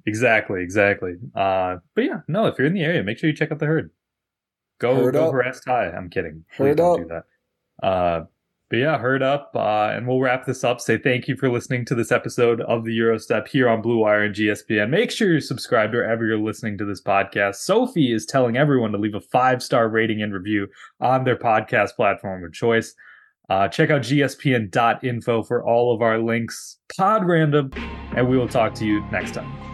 Exactly, 0.07 0.63
exactly. 0.63 1.15
Uh, 1.35 1.77
but 1.95 2.05
yeah, 2.05 2.21
no, 2.29 2.47
if 2.47 2.59
you're 2.59 2.67
in 2.67 2.75
the 2.75 2.83
area, 2.83 3.03
make 3.03 3.19
sure 3.19 3.29
you 3.31 3.37
check 3.37 3.51
out 3.53 3.59
the 3.59 3.67
herd. 3.67 3.91
Go, 4.81 4.97
herd 4.97 5.15
go 5.15 5.27
up. 5.29 5.33
harass 5.33 5.61
Ty. 5.61 5.91
I'm 5.91 6.11
kidding. 6.11 6.45
Please 6.57 6.69
herd 6.69 6.77
don't 6.77 6.93
up. 7.01 7.09
do 7.09 7.15
that. 7.81 7.87
Uh, 7.87 8.25
But 8.71 8.77
yeah, 8.79 8.99
herd 8.99 9.23
up, 9.23 9.53
uh, 9.55 9.91
and 9.93 10.07
we'll 10.09 10.21
wrap 10.21 10.47
this 10.47 10.65
up. 10.65 10.81
Say 10.81 10.99
thank 10.99 11.29
you 11.29 11.37
for 11.37 11.49
listening 11.49 11.85
to 11.87 11.95
this 11.95 12.11
episode 12.11 12.61
of 12.63 12.85
the 12.85 12.97
Gyro 12.97 13.19
Step 13.19 13.47
here 13.47 13.69
on 13.69 13.83
Blue 13.83 13.99
Wire 13.99 14.25
and 14.25 14.35
GSPN. 14.35 14.91
Make 14.91 15.11
sure 15.11 15.31
you're 15.31 15.41
subscribed 15.41 15.95
wherever 15.95 16.27
you're 16.27 16.39
listening 16.39 16.77
to 16.79 16.85
this 16.85 17.01
podcast. 17.03 17.57
Sophie 17.57 18.13
is 18.13 18.27
telling 18.27 18.57
everyone 18.57 18.91
to 18.93 18.99
leave 18.99 19.15
a 19.15 19.21
five 19.21 19.63
star 19.63 19.89
rating 19.89 20.23
and 20.23 20.33
review 20.35 20.67
on 21.01 21.25
their 21.25 21.37
podcast 21.37 21.95
platform 21.95 22.43
of 22.45 22.53
choice. 22.53 22.95
Uh, 23.51 23.69
check 23.69 23.91
out 23.91 24.01
gspn.info 24.03 25.43
for 25.45 25.63
all 25.65 25.95
of 25.95 26.01
our 26.03 26.19
links, 26.19 26.79
pod 26.97 27.27
random, 27.27 27.71
and 28.17 28.27
we 28.29 28.37
will 28.39 28.49
talk 28.49 28.75
to 28.75 28.87
you 28.87 29.03
next 29.11 29.35
time. 29.35 29.74